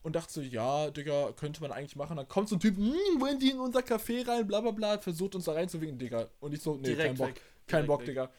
und 0.03 0.15
dachte 0.17 0.33
so, 0.33 0.41
ja, 0.43 0.91
Digga, 0.91 1.33
könnte 1.33 1.63
man 1.63 1.73
eigentlich 1.73 1.97
machen. 1.97 2.17
Dann 2.17 2.29
kommt 2.29 2.49
so 2.49 2.57
ein 2.57 2.61
Typ, 2.61 2.77
hm, 2.77 2.93
wollen 3.21 3.39
die 3.39 3.51
in 3.51 3.61
unser 3.61 3.81
Café 3.81 4.27
rein, 4.29 4.47
bla 4.47 4.61
bla 4.61 4.73
bla, 4.73 4.99
versucht 4.99 5.35
uns 5.37 5.45
da 5.45 5.53
reinzuwinken, 5.53 5.99
Digga. 5.99 6.27
Und 6.41 6.53
ich 6.53 6.61
so, 6.61 6.75
nee, 6.75 6.89
kein 6.89 6.97
direkt 6.97 7.19
Bock, 7.19 7.29
weg. 7.29 7.43
kein 7.67 7.87
Direkt 7.87 7.87
Bock, 7.89 8.01
weg. 8.01 8.07
Digga. 8.09 8.31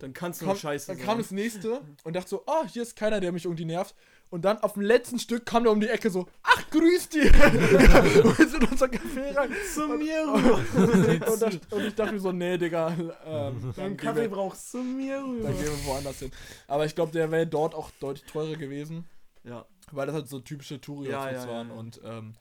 Dann 0.00 0.12
kannst 0.12 0.40
du 0.42 0.46
nur 0.46 0.56
scheiße 0.56 0.88
dann 0.88 0.96
sein. 0.96 1.06
kam 1.06 1.18
das 1.18 1.30
nächste 1.30 1.80
und 2.04 2.16
dachte 2.16 2.28
so, 2.28 2.42
ah, 2.46 2.64
hier 2.66 2.82
ist 2.82 2.96
keiner, 2.96 3.20
der 3.20 3.30
mich 3.32 3.44
irgendwie 3.44 3.64
nervt. 3.64 3.94
Und 4.30 4.44
dann 4.44 4.58
auf 4.58 4.74
dem 4.74 4.82
letzten 4.82 5.18
Stück 5.18 5.46
kam 5.46 5.62
der 5.62 5.72
um 5.72 5.80
die 5.80 5.88
Ecke 5.88 6.10
so, 6.10 6.26
ach, 6.42 6.62
grüß 6.70 7.08
dich. 7.08 7.24
und 7.32 8.38
wir 8.38 8.48
sind 8.48 8.62
in 8.62 8.68
unser 8.68 8.86
Café 8.86 9.34
rein. 9.36 9.50
zu 9.74 9.88
mir 9.88 10.22
Und, 10.32 10.44
rüber. 10.44 11.32
und, 11.32 11.42
da- 11.42 11.76
und 11.76 11.84
ich 11.86 11.94
dachte 11.94 12.12
mir 12.12 12.20
so, 12.20 12.32
nee, 12.32 12.58
Digga, 12.58 12.88
ähm, 13.24 13.72
dann, 13.74 13.74
gehen 13.74 13.96
Kaffee 13.96 14.20
wir, 14.22 14.28
brauchst 14.28 14.74
du 14.74 14.82
mir 14.82 15.16
dann 15.16 15.30
rüber. 15.30 15.48
gehen 15.52 15.64
wir 15.64 15.86
woanders 15.86 16.18
hin. 16.18 16.30
Aber 16.66 16.84
ich 16.84 16.94
glaube, 16.94 17.12
der 17.12 17.30
wäre 17.30 17.46
dort 17.46 17.74
auch 17.74 17.90
deutlich 18.00 18.30
teurer 18.30 18.56
gewesen. 18.56 19.06
Ja. 19.44 19.64
weil 19.92 20.06
das 20.06 20.14
halt 20.16 20.28
so 20.28 20.40
typische 20.40 20.78
touri 20.80 21.08
Ja, 21.08 21.30
ja, 21.30 21.40
ja, 21.44 21.48
waren 21.48 21.68
ja. 21.68 21.74
und 21.74 22.00
ähm, 22.04 22.34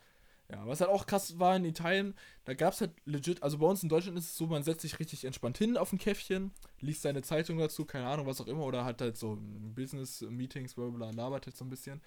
ja, 0.49 0.65
was 0.65 0.79
halt 0.79 0.89
auch 0.89 1.05
krass 1.05 1.39
war 1.39 1.55
in 1.55 1.65
Italien, 1.65 2.13
da 2.45 2.53
gab 2.53 2.73
es 2.73 2.79
halt 2.79 2.91
legit, 3.05 3.43
also 3.43 3.57
bei 3.57 3.67
uns 3.67 3.83
in 3.83 3.89
Deutschland 3.89 4.17
ist 4.17 4.25
es 4.25 4.37
so, 4.37 4.47
man 4.47 4.63
setzt 4.63 4.81
sich 4.81 4.97
richtig 4.99 5.25
entspannt 5.25 5.57
hin 5.57 5.75
auf 5.75 5.91
ein 5.91 5.97
Käffchen, 5.97 6.51
liest 6.79 7.01
seine 7.01 7.21
Zeitung 7.21 7.57
dazu, 7.57 7.83
keine 7.83 8.07
Ahnung, 8.07 8.25
was 8.27 8.39
auch 8.39 8.47
immer, 8.47 8.63
oder 8.63 8.85
hat 8.85 9.01
halt 9.01 9.17
so 9.17 9.37
Business-Meetings, 9.41 10.73
bla 10.75 10.85
bla, 10.85 10.97
bla, 10.97 11.23
labert 11.23 11.47
halt 11.47 11.57
so 11.57 11.65
ein 11.65 11.69
bisschen. 11.69 12.01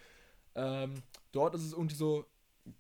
Ähm, 0.55 1.03
dort 1.33 1.55
ist 1.55 1.65
es 1.65 1.73
irgendwie 1.73 1.97
so, 1.97 2.25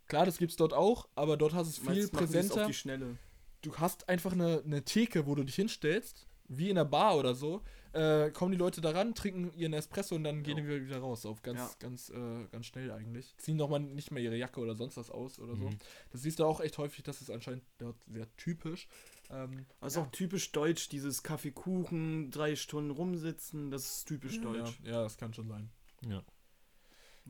klar, 0.07 0.25
das 0.25 0.39
gibt's 0.39 0.57
dort 0.57 0.73
auch, 0.73 1.09
aber 1.15 1.37
dort 1.37 1.53
hast 1.53 1.79
du 1.79 1.83
es 1.83 1.95
viel 1.95 2.09
präsenter 2.09 2.63
auf 2.63 2.67
die 2.67 2.75
Schnelle. 2.75 3.19
du 3.61 3.77
hast 3.77 4.09
einfach 4.09 4.33
eine, 4.33 4.63
eine 4.65 4.83
Theke, 4.83 5.27
wo 5.27 5.35
du 5.35 5.45
dich 5.45 5.57
hinstellst, 5.57 6.27
wie 6.49 6.71
in 6.71 6.79
einer 6.79 6.89
Bar 6.89 7.19
oder 7.19 7.35
so, 7.35 7.63
äh, 7.93 8.31
kommen 8.31 8.53
die 8.53 8.59
Leute 8.59 8.81
da 8.81 8.91
ran, 8.91 9.15
trinken 9.15 9.53
ihren 9.55 9.73
Espresso 9.73 10.15
und 10.15 10.25
dann 10.25 10.43
gehen 10.43 10.59
Ja. 10.59 10.65
die 10.79 10.87
wieder 10.87 10.99
raus. 10.99 11.27
Auf 11.27 11.43
ganz, 11.43 11.59
Ja. 11.59 11.71
ganz, 11.79 12.09
äh, 12.11 12.47
ganz 12.53 12.67
schnell 12.67 12.91
eigentlich. 12.93 13.35
Ziehen 13.39 13.57
nochmal 13.57 13.81
nicht 13.81 14.11
mehr 14.11 14.23
ihre 14.23 14.37
Jacke 14.37 14.61
oder 14.61 14.75
sonst 14.77 14.97
was 14.97 15.11
aus 15.11 15.39
oder 15.39 15.57
so. 15.57 15.69
Mhm. 15.71 15.79
Das 16.11 16.23
siehst 16.23 16.39
du 16.39 16.45
auch 16.45 16.61
echt 16.61 16.79
häufig, 16.79 17.03
das 17.03 17.21
ist 17.21 17.31
anscheinend 17.31 17.65
dort 17.79 17.97
sehr 18.05 18.27
typisch. 18.37 18.87
Ähm, 19.31 19.67
Also 19.81 20.03
auch 20.03 20.11
typisch 20.13 20.53
deutsch, 20.53 20.89
dieses 20.89 21.23
Kaffeekuchen, 21.23 22.31
drei 22.31 22.57
Stunden 22.57 22.91
rumsitzen, 22.91 23.71
das 23.71 23.87
ist 23.99 24.05
typisch 24.07 24.37
ja, 24.37 24.43
deutsch. 24.43 24.81
ja, 24.85 25.03
das 25.03 25.17
kann 25.17 25.33
schon 25.35 25.49
sein. 25.49 25.71
Ja. 26.07 26.23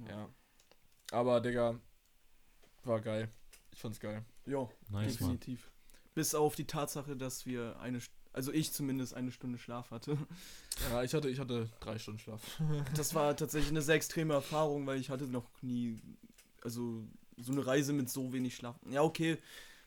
Ja. 0.08 0.28
Aber, 1.12 1.40
Digga, 1.40 1.78
war 2.84 3.00
geil. 3.00 3.30
Ich 3.72 3.80
fand's 3.80 4.00
geil. 4.00 4.24
Ja, 4.46 4.68
Nice, 4.88 5.20
Mann. 5.20 5.38
definitiv. 5.38 5.70
Bis 6.14 6.34
auf 6.34 6.54
die 6.56 6.66
Tatsache, 6.66 7.16
dass 7.16 7.46
wir 7.46 7.78
eine, 7.80 7.98
St- 7.98 8.10
also 8.32 8.52
ich 8.52 8.72
zumindest 8.72 9.14
eine 9.14 9.32
Stunde 9.32 9.58
Schlaf 9.58 9.90
hatte. 9.90 10.16
Ja, 10.90 11.02
ich 11.02 11.12
hatte, 11.12 11.28
ich 11.28 11.38
hatte 11.38 11.68
drei 11.80 11.98
Stunden 11.98 12.20
Schlaf. 12.20 12.40
Das 12.96 13.14
war 13.14 13.36
tatsächlich 13.36 13.70
eine 13.70 13.82
sehr 13.82 13.96
extreme 13.96 14.32
Erfahrung, 14.34 14.86
weil 14.86 14.98
ich 14.98 15.10
hatte 15.10 15.26
noch 15.26 15.44
nie, 15.62 16.00
also 16.62 17.04
so 17.36 17.52
eine 17.52 17.66
Reise 17.66 17.92
mit 17.92 18.08
so 18.08 18.32
wenig 18.32 18.56
Schlaf. 18.56 18.76
Ja, 18.88 19.02
okay, 19.02 19.36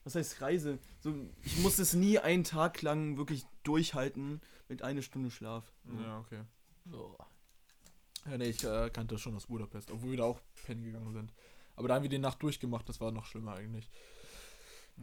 was 0.04 0.16
heißt 0.16 0.42
Reise? 0.42 0.78
So, 1.00 1.16
ich 1.44 1.58
musste 1.60 1.82
es 1.82 1.94
nie 1.94 2.20
einen 2.20 2.44
Tag 2.44 2.82
lang 2.82 3.18
wirklich 3.18 3.46
durchhalten 3.64 4.42
mit 4.68 4.82
einer 4.84 5.02
Stunde 5.02 5.32
Schlaf. 5.32 5.72
Ja, 6.04 6.20
okay. 6.20 6.42
Ja, 8.30 8.38
nee, 8.38 8.50
ich 8.50 8.64
äh, 8.64 8.90
kannte 8.92 9.18
schon 9.18 9.36
aus 9.36 9.48
Budapest, 9.48 9.92
obwohl 9.92 10.12
wir 10.12 10.18
da 10.18 10.24
auch 10.26 10.40
pennen 10.66 10.84
gegangen 10.84 11.14
sind. 11.14 11.34
Aber 11.76 11.88
da 11.88 11.96
haben 11.96 12.04
wir 12.04 12.10
die 12.10 12.20
Nacht 12.20 12.42
durchgemacht, 12.44 12.88
das 12.88 13.02
war 13.02 13.12
noch 13.12 13.26
schlimmer 13.26 13.56
eigentlich. 13.56 13.90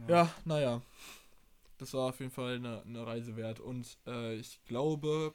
Ja, 0.07 0.33
naja. 0.45 0.81
Das 1.81 1.95
war 1.95 2.09
auf 2.09 2.19
jeden 2.19 2.31
Fall 2.31 2.57
eine, 2.57 2.83
eine 2.83 3.07
Reise 3.07 3.35
wert. 3.35 3.59
Und 3.59 3.97
äh, 4.05 4.35
ich 4.35 4.63
glaube, 4.65 5.33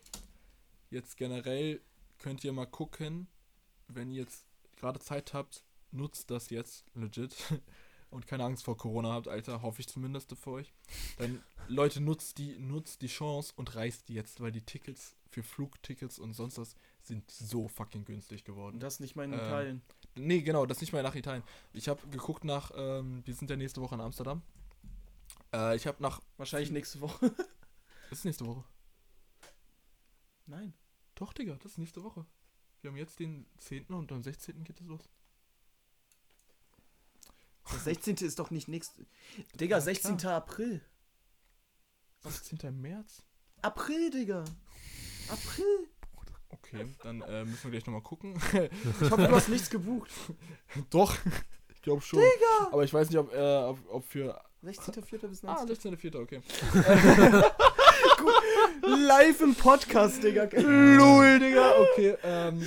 jetzt 0.90 1.16
generell 1.16 1.80
könnt 2.18 2.44
ihr 2.44 2.52
mal 2.52 2.66
gucken, 2.66 3.26
wenn 3.88 4.12
ihr 4.12 4.22
jetzt 4.22 4.46
gerade 4.76 5.00
Zeit 5.00 5.34
habt, 5.34 5.64
nutzt 5.90 6.30
das 6.30 6.50
jetzt 6.50 6.84
legit. 6.94 7.34
Und 8.10 8.28
keine 8.28 8.44
Angst 8.44 8.64
vor 8.64 8.76
Corona 8.76 9.12
habt, 9.12 9.26
Alter, 9.26 9.60
hoffe 9.60 9.80
ich 9.80 9.88
zumindest 9.88 10.32
für 10.36 10.50
euch. 10.52 10.72
Dann, 11.18 11.42
Leute, 11.66 12.00
nutzt 12.00 12.38
die, 12.38 12.56
nutzt 12.60 13.02
die 13.02 13.08
Chance 13.08 13.52
und 13.56 13.74
reist 13.74 14.08
jetzt, 14.08 14.40
weil 14.40 14.52
die 14.52 14.60
Tickets 14.60 15.16
für 15.28 15.42
Flugtickets 15.42 16.20
und 16.20 16.32
sonst 16.32 16.58
was 16.58 16.76
sind 17.02 17.28
so 17.28 17.66
fucking 17.66 18.04
günstig 18.04 18.44
geworden. 18.44 18.74
Und 18.74 18.82
das 18.84 19.00
nicht 19.00 19.16
mal 19.16 19.24
in 19.24 19.32
Ähm, 19.32 19.40
Italien. 19.40 19.82
Nee, 20.14 20.42
genau, 20.42 20.64
das 20.64 20.80
nicht 20.80 20.92
mal 20.92 21.02
nach 21.02 21.16
Italien. 21.16 21.42
Ich 21.72 21.88
habe 21.88 22.06
geguckt 22.06 22.44
nach, 22.44 22.70
ähm, 22.76 23.22
wir 23.24 23.34
sind 23.34 23.50
ja 23.50 23.56
nächste 23.56 23.80
Woche 23.80 23.96
in 23.96 24.00
Amsterdam. 24.00 24.42
Äh, 25.56 25.76
ich 25.76 25.86
habe 25.86 26.02
nach, 26.02 26.20
Wahrscheinlich 26.36 26.70
nächste 26.70 27.00
Woche. 27.00 27.30
das 28.10 28.18
ist 28.18 28.24
nächste 28.24 28.46
Woche. 28.46 28.64
Nein. 30.46 30.74
Doch, 31.14 31.32
Digga, 31.32 31.54
das 31.54 31.72
ist 31.72 31.78
nächste 31.78 32.02
Woche. 32.02 32.26
Wir 32.82 32.90
haben 32.90 32.98
jetzt 32.98 33.18
den 33.18 33.46
10. 33.58 33.86
und 33.86 34.12
am 34.12 34.22
16. 34.22 34.62
geht 34.64 34.80
es 34.80 34.86
los. 34.86 35.08
Der 37.72 37.78
16. 37.80 38.16
ist 38.18 38.38
doch 38.38 38.50
nicht 38.50 38.68
nächste. 38.68 39.06
Digga, 39.54 39.76
Ja, 39.76 39.80
16. 39.80 40.24
April. 40.26 40.84
16. 42.20 42.80
März? 42.80 43.22
April, 43.62 44.10
Digga. 44.10 44.44
April. 45.28 45.88
Okay, 46.50 46.94
dann 47.02 47.22
äh, 47.22 47.44
müssen 47.44 47.64
wir 47.64 47.70
gleich 47.72 47.86
nochmal 47.86 48.02
gucken. 48.02 48.34
Ich 48.52 49.10
hoffe, 49.10 49.26
du 49.26 49.34
hast 49.34 49.48
nichts 49.48 49.70
gebucht. 49.70 50.10
Doch, 50.90 51.16
ich 51.72 51.82
glaube 51.82 52.02
schon. 52.02 52.20
Digga! 52.20 52.72
Aber 52.72 52.84
ich 52.84 52.92
weiß 52.92 53.08
nicht, 53.08 53.18
ob, 53.18 53.32
äh, 53.32 53.56
ob, 53.64 53.78
ob 53.88 54.04
für... 54.04 54.45
16.04. 54.66 55.28
bis 55.28 55.44
Ah, 55.44 55.64
19. 55.64 55.96
16.04., 55.96 56.22
okay. 56.22 56.40
Live 58.82 59.40
im 59.40 59.54
Podcast, 59.54 60.22
Digga. 60.22 60.44
Lul, 60.54 61.38
Digga, 61.38 61.72
okay. 61.80 62.16
Ähm, 62.24 62.66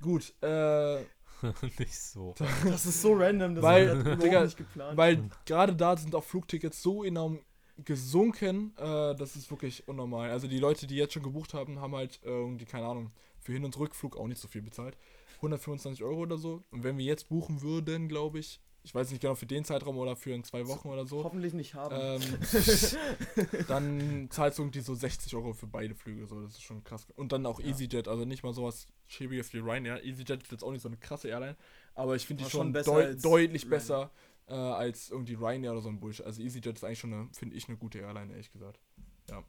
gut, 0.00 0.32
äh, 0.42 1.00
nicht 1.78 1.98
so. 1.98 2.34
Das 2.64 2.86
ist 2.86 3.02
so 3.02 3.14
random. 3.14 3.56
Das 3.56 3.64
Weil, 3.64 3.98
überhaupt 4.00 4.22
Digga, 4.22 4.44
nicht 4.44 4.56
geplant. 4.56 4.96
Weil 4.96 5.30
gerade 5.46 5.74
da 5.74 5.96
sind 5.96 6.14
auch 6.14 6.24
Flugtickets 6.24 6.82
so 6.82 7.02
enorm 7.04 7.40
gesunken, 7.84 8.74
äh, 8.76 9.14
das 9.16 9.36
ist 9.36 9.50
wirklich 9.50 9.88
unnormal. 9.88 10.30
Also 10.30 10.46
die 10.46 10.58
Leute, 10.58 10.86
die 10.86 10.96
jetzt 10.96 11.14
schon 11.14 11.22
gebucht 11.22 11.54
haben, 11.54 11.80
haben 11.80 11.94
halt 11.96 12.20
irgendwie, 12.22 12.66
keine 12.66 12.86
Ahnung, 12.86 13.10
für 13.40 13.52
Hin- 13.52 13.64
und 13.64 13.76
Rückflug 13.78 14.16
auch 14.16 14.26
nicht 14.26 14.40
so 14.40 14.48
viel 14.48 14.62
bezahlt. 14.62 14.96
125 15.36 16.04
Euro 16.04 16.20
oder 16.20 16.36
so. 16.36 16.62
Und 16.70 16.84
wenn 16.84 16.98
wir 16.98 17.04
jetzt 17.04 17.30
buchen 17.30 17.62
würden, 17.62 18.08
glaube 18.08 18.38
ich, 18.38 18.60
ich 18.82 18.94
weiß 18.94 19.10
nicht 19.10 19.20
genau 19.20 19.34
für 19.34 19.46
den 19.46 19.64
Zeitraum 19.64 19.98
oder 19.98 20.16
für 20.16 20.32
in 20.32 20.42
zwei 20.42 20.66
Wochen 20.66 20.88
oder 20.88 21.04
so, 21.06 21.22
Hoffentlich 21.24 21.52
nicht 21.52 21.74
haben. 21.74 21.94
ähm, 21.98 22.22
dann 23.68 24.28
zahlst 24.30 24.58
du 24.58 24.62
irgendwie 24.62 24.80
so 24.80 24.94
60 24.94 25.34
Euro 25.36 25.52
für 25.52 25.66
beide 25.66 25.94
Flüge. 25.94 26.26
So, 26.26 26.40
das 26.42 26.52
ist 26.52 26.62
schon 26.62 26.82
krass. 26.84 27.06
Und 27.16 27.32
dann 27.32 27.44
auch 27.46 27.60
Ja. 27.60 27.66
EasyJet, 27.66 28.08
also 28.08 28.24
nicht 28.24 28.42
mal 28.42 28.54
sowas 28.54 28.86
schäbiges 29.06 29.52
wie 29.52 29.58
Ryanair. 29.58 30.02
EasyJet 30.04 30.42
ist 30.42 30.52
jetzt 30.52 30.64
auch 30.64 30.72
nicht 30.72 30.82
so 30.82 30.88
eine 30.88 30.96
krasse 30.96 31.28
Airline, 31.28 31.56
aber 31.94 32.16
ich 32.16 32.26
finde 32.26 32.44
die 32.44 32.50
schon, 32.50 32.60
schon 32.66 32.72
besser 32.72 32.92
deu 32.92 33.14
deutlich 33.20 33.62
Ryanair. 33.64 33.70
besser 33.78 34.10
äh, 34.48 34.54
als 34.54 35.10
irgendwie 35.10 35.34
Ryanair 35.34 35.72
oder 35.72 35.82
so 35.82 35.88
ein 35.88 36.00
Bullshit. 36.00 36.24
Also 36.24 36.40
EasyJet 36.42 36.76
ist 36.76 36.84
eigentlich 36.84 36.98
schon, 37.00 37.12
eine, 37.12 37.28
finde 37.32 37.56
ich, 37.56 37.68
eine 37.68 37.76
gute 37.76 37.98
Airline, 37.98 38.32
ehrlich 38.32 38.50
gesagt. 38.50 38.80
Ja. 39.28 39.44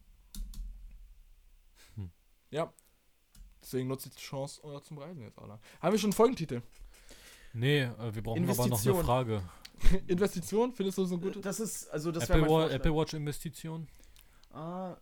Hm. 1.95 2.11
Ja. 2.51 2.73
Deswegen 3.61 3.87
nutze 3.87 4.09
ich 4.09 4.15
die 4.15 4.21
Chance 4.21 4.59
zum 4.83 4.97
Reisen 4.97 5.21
jetzt, 5.21 5.37
Alter. 5.37 5.59
Haben 5.81 5.91
wir 5.93 5.99
schon 5.99 6.07
einen 6.09 6.13
Folgentitel? 6.13 6.61
Nee, 7.53 7.81
äh, 7.81 8.15
wir 8.15 8.23
brauchen 8.23 8.49
aber 8.49 8.67
noch 8.67 8.85
eine. 8.85 9.03
Frage. 9.03 9.41
Investition? 10.07 10.73
Findest 10.73 10.97
du 10.97 11.05
so 11.05 11.15
ein 11.15 11.21
gutes? 11.21 11.41
das 11.41 11.59
ist, 11.59 11.87
also 11.89 12.11
das 12.11 12.23
Apple, 12.29 12.41
wäre 12.43 12.51
mein 12.51 12.69
Wa. 12.69 12.73
Apple 12.73 12.95
Watch 12.95 13.13
Investition? 13.13 13.87
Ah, 14.53 14.95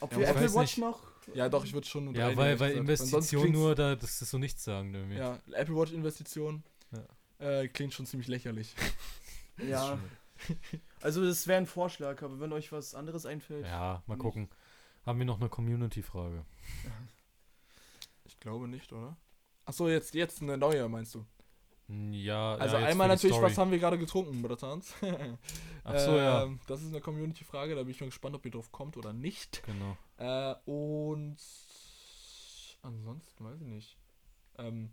ob 0.00 0.12
Ja, 0.12 0.18
wir 0.18 0.28
Apple 0.28 0.54
Watch 0.54 0.76
nicht. 0.76 0.78
noch? 0.78 1.02
Ja, 1.34 1.48
doch, 1.48 1.64
ich 1.64 1.72
würde 1.72 1.86
schon. 1.86 2.14
Ja, 2.14 2.36
weil, 2.36 2.58
weil 2.60 2.72
Investition 2.72 3.52
nur, 3.52 3.74
da, 3.74 3.96
das 3.96 4.22
ist 4.22 4.30
so 4.30 4.38
nichts 4.38 4.64
sagen 4.64 4.94
irgendwie. 4.94 5.16
Ja, 5.16 5.38
Apple 5.52 5.74
Watch 5.76 5.92
Investition 5.92 6.62
Ja. 7.38 7.60
äh, 7.60 7.68
klingt 7.68 7.92
schon 7.94 8.06
ziemlich 8.06 8.28
lächerlich. 8.28 8.74
Ja. 9.68 9.98
Also 11.02 11.22
das 11.22 11.46
wäre 11.46 11.58
ein 11.58 11.66
Vorschlag, 11.66 12.22
aber 12.22 12.40
wenn 12.40 12.50
euch 12.54 12.72
was 12.72 12.94
anderes 12.94 13.26
einfällt. 13.26 13.66
Ja, 13.66 14.02
mal 14.06 14.14
Nicht. 14.14 14.22
gucken. 14.22 14.48
Haben 15.04 15.18
wir 15.18 15.26
noch 15.26 15.38
eine 15.38 15.50
Community-Frage? 15.50 16.46
Ich 18.24 18.40
glaube 18.40 18.68
nicht, 18.68 18.90
oder? 18.92 19.18
Achso, 19.66 19.88
jetzt, 19.88 20.14
jetzt 20.14 20.40
eine 20.40 20.56
neue, 20.56 20.88
meinst 20.88 21.14
du? 21.14 21.26
Hm, 21.90 22.12
Ja, 22.12 22.54
Also 22.54 22.76
ja, 22.76 22.86
einmal 22.86 23.08
natürlich, 23.08 23.40
was 23.42 23.58
haben 23.58 23.70
wir 23.72 23.78
gerade 23.78 23.98
getrunken, 23.98 24.40
Bratans? 24.42 24.94
Ach 25.84 25.98
so, 25.98 26.16
ja. 26.16 26.44
Ähm, 26.44 26.60
Das 26.68 26.80
ist 26.82 26.88
eine 26.88 27.00
Community-Frage, 27.00 27.74
da 27.74 27.82
bin 27.82 27.90
ich 27.90 28.00
mal 28.00 28.06
gespannt, 28.06 28.36
ob 28.36 28.44
ihr 28.44 28.52
drauf 28.52 28.70
kommt 28.70 28.96
oder 28.96 29.12
nicht. 29.12 29.62
Genau. 29.64 29.96
Äh, 30.18 30.54
und 30.70 31.36
ansonsten 32.82 33.44
weiß 33.44 33.60
ich 33.60 33.66
nicht. 33.66 33.96
Ähm, 34.58 34.90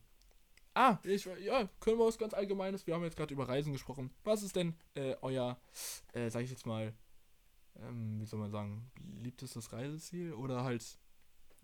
ah, 0.74 0.98
ich, 1.04 1.26
ja, 1.44 1.70
können 1.80 2.00
wir 2.00 2.06
was 2.08 2.18
ganz 2.18 2.34
Allgemeines. 2.34 2.88
Wir 2.88 2.96
haben 2.96 3.04
jetzt 3.04 3.18
gerade 3.18 3.34
über 3.34 3.48
Reisen 3.48 3.74
gesprochen. 3.74 4.12
Was 4.24 4.42
ist 4.44 4.56
denn 4.56 4.76
äh, 4.96 5.16
euer, 5.22 5.60
äh, 6.14 6.30
sag 6.30 6.44
ich 6.44 6.50
jetzt 6.50 6.66
mal, 6.66 6.94
ähm, 7.80 8.20
wie 8.20 8.26
soll 8.26 8.40
man 8.40 8.50
sagen, 8.52 8.90
beliebtestes 9.00 9.72
Reiseziel 9.72 10.34
oder 10.34 10.64
halt, 10.64 10.98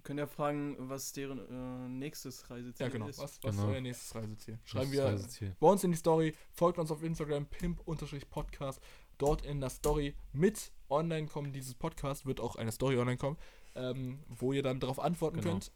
Können 0.04 0.20
ja 0.20 0.28
fragen, 0.28 0.76
was 0.80 1.14
deren 1.14 1.40
äh, 1.40 1.88
nächstes 1.90 2.50
Reiseziel 2.50 2.86
ja 2.86 2.92
genau, 2.92 3.08
ist. 3.08 3.20
was, 3.20 3.40
was 3.44 3.56
Genau. 3.56 3.68
ist 3.70 3.74
euer 3.76 3.82
nächstes 3.82 4.16
Reiseziel? 4.16 4.60
Schreiben 4.66 4.88
ist 4.88 4.92
wir 4.94 5.06
Reiseziel. 5.06 5.56
bei 5.60 5.68
uns 5.68 5.84
in 5.84 5.92
die 5.92 5.98
Story, 5.98 6.34
folgt 6.52 6.78
uns 6.78 6.92
auf 6.92 7.02
Instagram, 7.04 7.46
pimp-podcast, 7.46 8.82
dort 9.18 9.46
in 9.46 9.62
der 9.62 9.70
Story 9.70 10.14
mit 10.34 10.72
online 10.90 11.28
kommen, 11.28 11.54
dieses 11.54 11.74
Podcast 11.76 12.26
wird 12.26 12.40
auch 12.42 12.56
eine 12.58 12.72
Story 12.72 12.98
online 12.98 13.18
kommen, 13.18 13.38
ähm, 13.76 14.20
wo 14.28 14.52
ihr 14.54 14.62
dann 14.62 14.80
darauf 14.80 15.00
antworten 15.00 15.38
Genau. 15.40 15.52
könnt. 15.52 15.72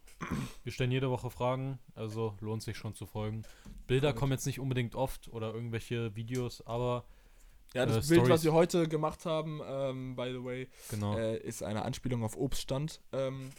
Wir 0.63 0.71
stellen 0.71 0.91
jede 0.91 1.09
Woche 1.09 1.29
Fragen, 1.29 1.79
also 1.95 2.35
lohnt 2.41 2.61
sich 2.63 2.75
schon 2.77 2.93
zu 2.95 3.05
folgen. 3.05 3.43
Bilder 3.87 4.13
kommen 4.13 4.31
jetzt 4.33 4.45
nicht 4.45 4.59
unbedingt 4.59 4.95
oft 4.95 5.29
oder 5.29 5.53
irgendwelche 5.53 6.15
Videos, 6.15 6.61
aber 6.65 7.05
Ja, 7.73 7.85
das 7.85 8.05
Äh, 8.09 8.15
Bild, 8.15 8.21
was 8.29 8.41
Stories. 8.41 8.43
wir 8.45 8.53
heute 8.53 8.87
gemacht 8.87 9.25
haben, 9.25 9.61
ähm, 9.65 10.15
by 10.15 10.31
the 10.31 10.43
way, 10.43 10.67
genau. 10.89 11.17
äh, 11.17 11.37
ist 11.39 11.63
eine 11.63 11.83
Anspielung 11.83 12.23
auf 12.23 12.37
Obststand. 12.37 13.01
Ähm, 13.11 13.49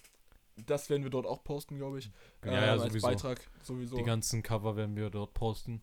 das 0.67 0.91
werden 0.91 1.03
wir 1.03 1.11
dort 1.11 1.27
auch 1.27 1.43
posten, 1.45 1.77
glaube 1.77 1.99
ich. 1.99 2.11
ja, 2.45 2.53
ja, 2.53 2.63
ähm, 2.75 2.81
als 2.81 2.83
sowieso. 2.93 3.07
Beitrag 3.07 3.41
sowieso. 3.63 3.97
Die 3.97 4.03
ganzen 4.05 4.43
Cover 4.43 4.77
werden 4.77 4.97
wir 4.97 5.11
dort 5.11 5.35
posten. 5.35 5.83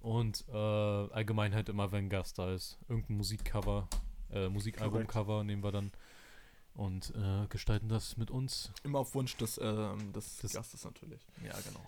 Und 0.00 0.44
äh, 0.48 0.56
allgemein 0.56 1.54
halt 1.54 1.68
immer, 1.68 1.92
wenn 1.92 2.06
ein 2.06 2.10
Gast 2.10 2.38
da 2.38 2.52
ist. 2.52 2.78
Irgendein 2.88 3.16
Musikcover, 3.18 3.88
äh, 4.32 4.48
Musikalbumcover 4.48 5.44
nehmen 5.44 5.62
wir 5.62 5.70
dann 5.70 5.92
und 6.74 7.12
äh, 7.14 7.46
gestalten 7.48 7.88
das 7.88 8.16
mit 8.16 8.30
uns. 8.30 8.72
Immer 8.82 9.00
auf 9.00 9.14
Wunsch 9.14 9.36
des, 9.36 9.58
ähm, 9.62 10.12
des 10.12 10.38
Das- 10.38 10.52
Gastes 10.54 10.84
natürlich. 10.84 11.20
Ja, 11.44 11.52
genau. 11.60 11.86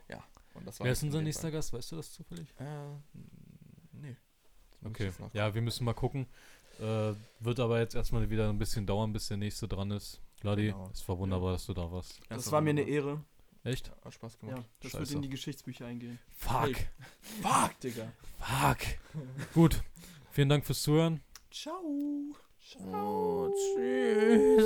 Und 0.54 0.66
das 0.66 0.78
Wer 0.78 0.92
ist 0.92 1.02
unser 1.02 1.20
nächster 1.20 1.42
Fall. 1.42 1.50
Gast? 1.52 1.72
Weißt 1.72 1.90
du 1.90 1.96
das 1.96 2.12
zufällig? 2.12 2.46
Äh, 2.60 2.64
nee. 3.92 4.16
Okay. 4.84 5.10
Ja, 5.32 5.52
wir 5.52 5.62
müssen 5.62 5.84
mal 5.84 5.94
gucken. 5.94 6.26
Äh, 6.78 7.14
wird 7.40 7.58
aber 7.60 7.80
jetzt 7.80 7.94
erstmal 7.96 8.28
wieder 8.30 8.48
ein 8.48 8.58
bisschen 8.58 8.86
dauern, 8.86 9.12
bis 9.12 9.26
der 9.28 9.36
nächste 9.36 9.66
dran 9.66 9.90
ist. 9.90 10.20
Vladi, 10.36 10.66
Genau. 10.66 10.90
es 10.92 11.08
war 11.08 11.18
wunderbar, 11.18 11.52
dass 11.52 11.66
du 11.66 11.74
da 11.74 11.90
warst. 11.90 12.18
Ja, 12.30 12.36
Das 12.36 12.50
war 12.52 12.60
mir 12.60 12.70
eine. 12.70 12.82
Ehre. 12.82 13.22
Echt? 13.62 13.88
Ja, 13.88 13.94
hat 14.04 14.12
Spaß 14.14 14.38
Ja, 14.42 14.48
gemacht. 14.48 14.68
das 14.80 14.90
Scheiße. 14.92 15.00
wird 15.00 15.10
in 15.12 15.22
die 15.22 15.28
Geschichtsbücher 15.30 15.86
eingehen. 15.86 16.18
Fuck. 16.36 16.72
Fuck, 17.42 17.80
Digga. 17.82 18.12
Fuck. 18.38 18.78
Gut. 19.54 19.82
Vielen 20.32 20.48
Dank 20.50 20.66
fürs 20.66 20.82
Zuhören. 20.82 21.22
Ciao. 21.50 21.80
Oh, 22.92 23.48
Tschüss. 23.76 24.64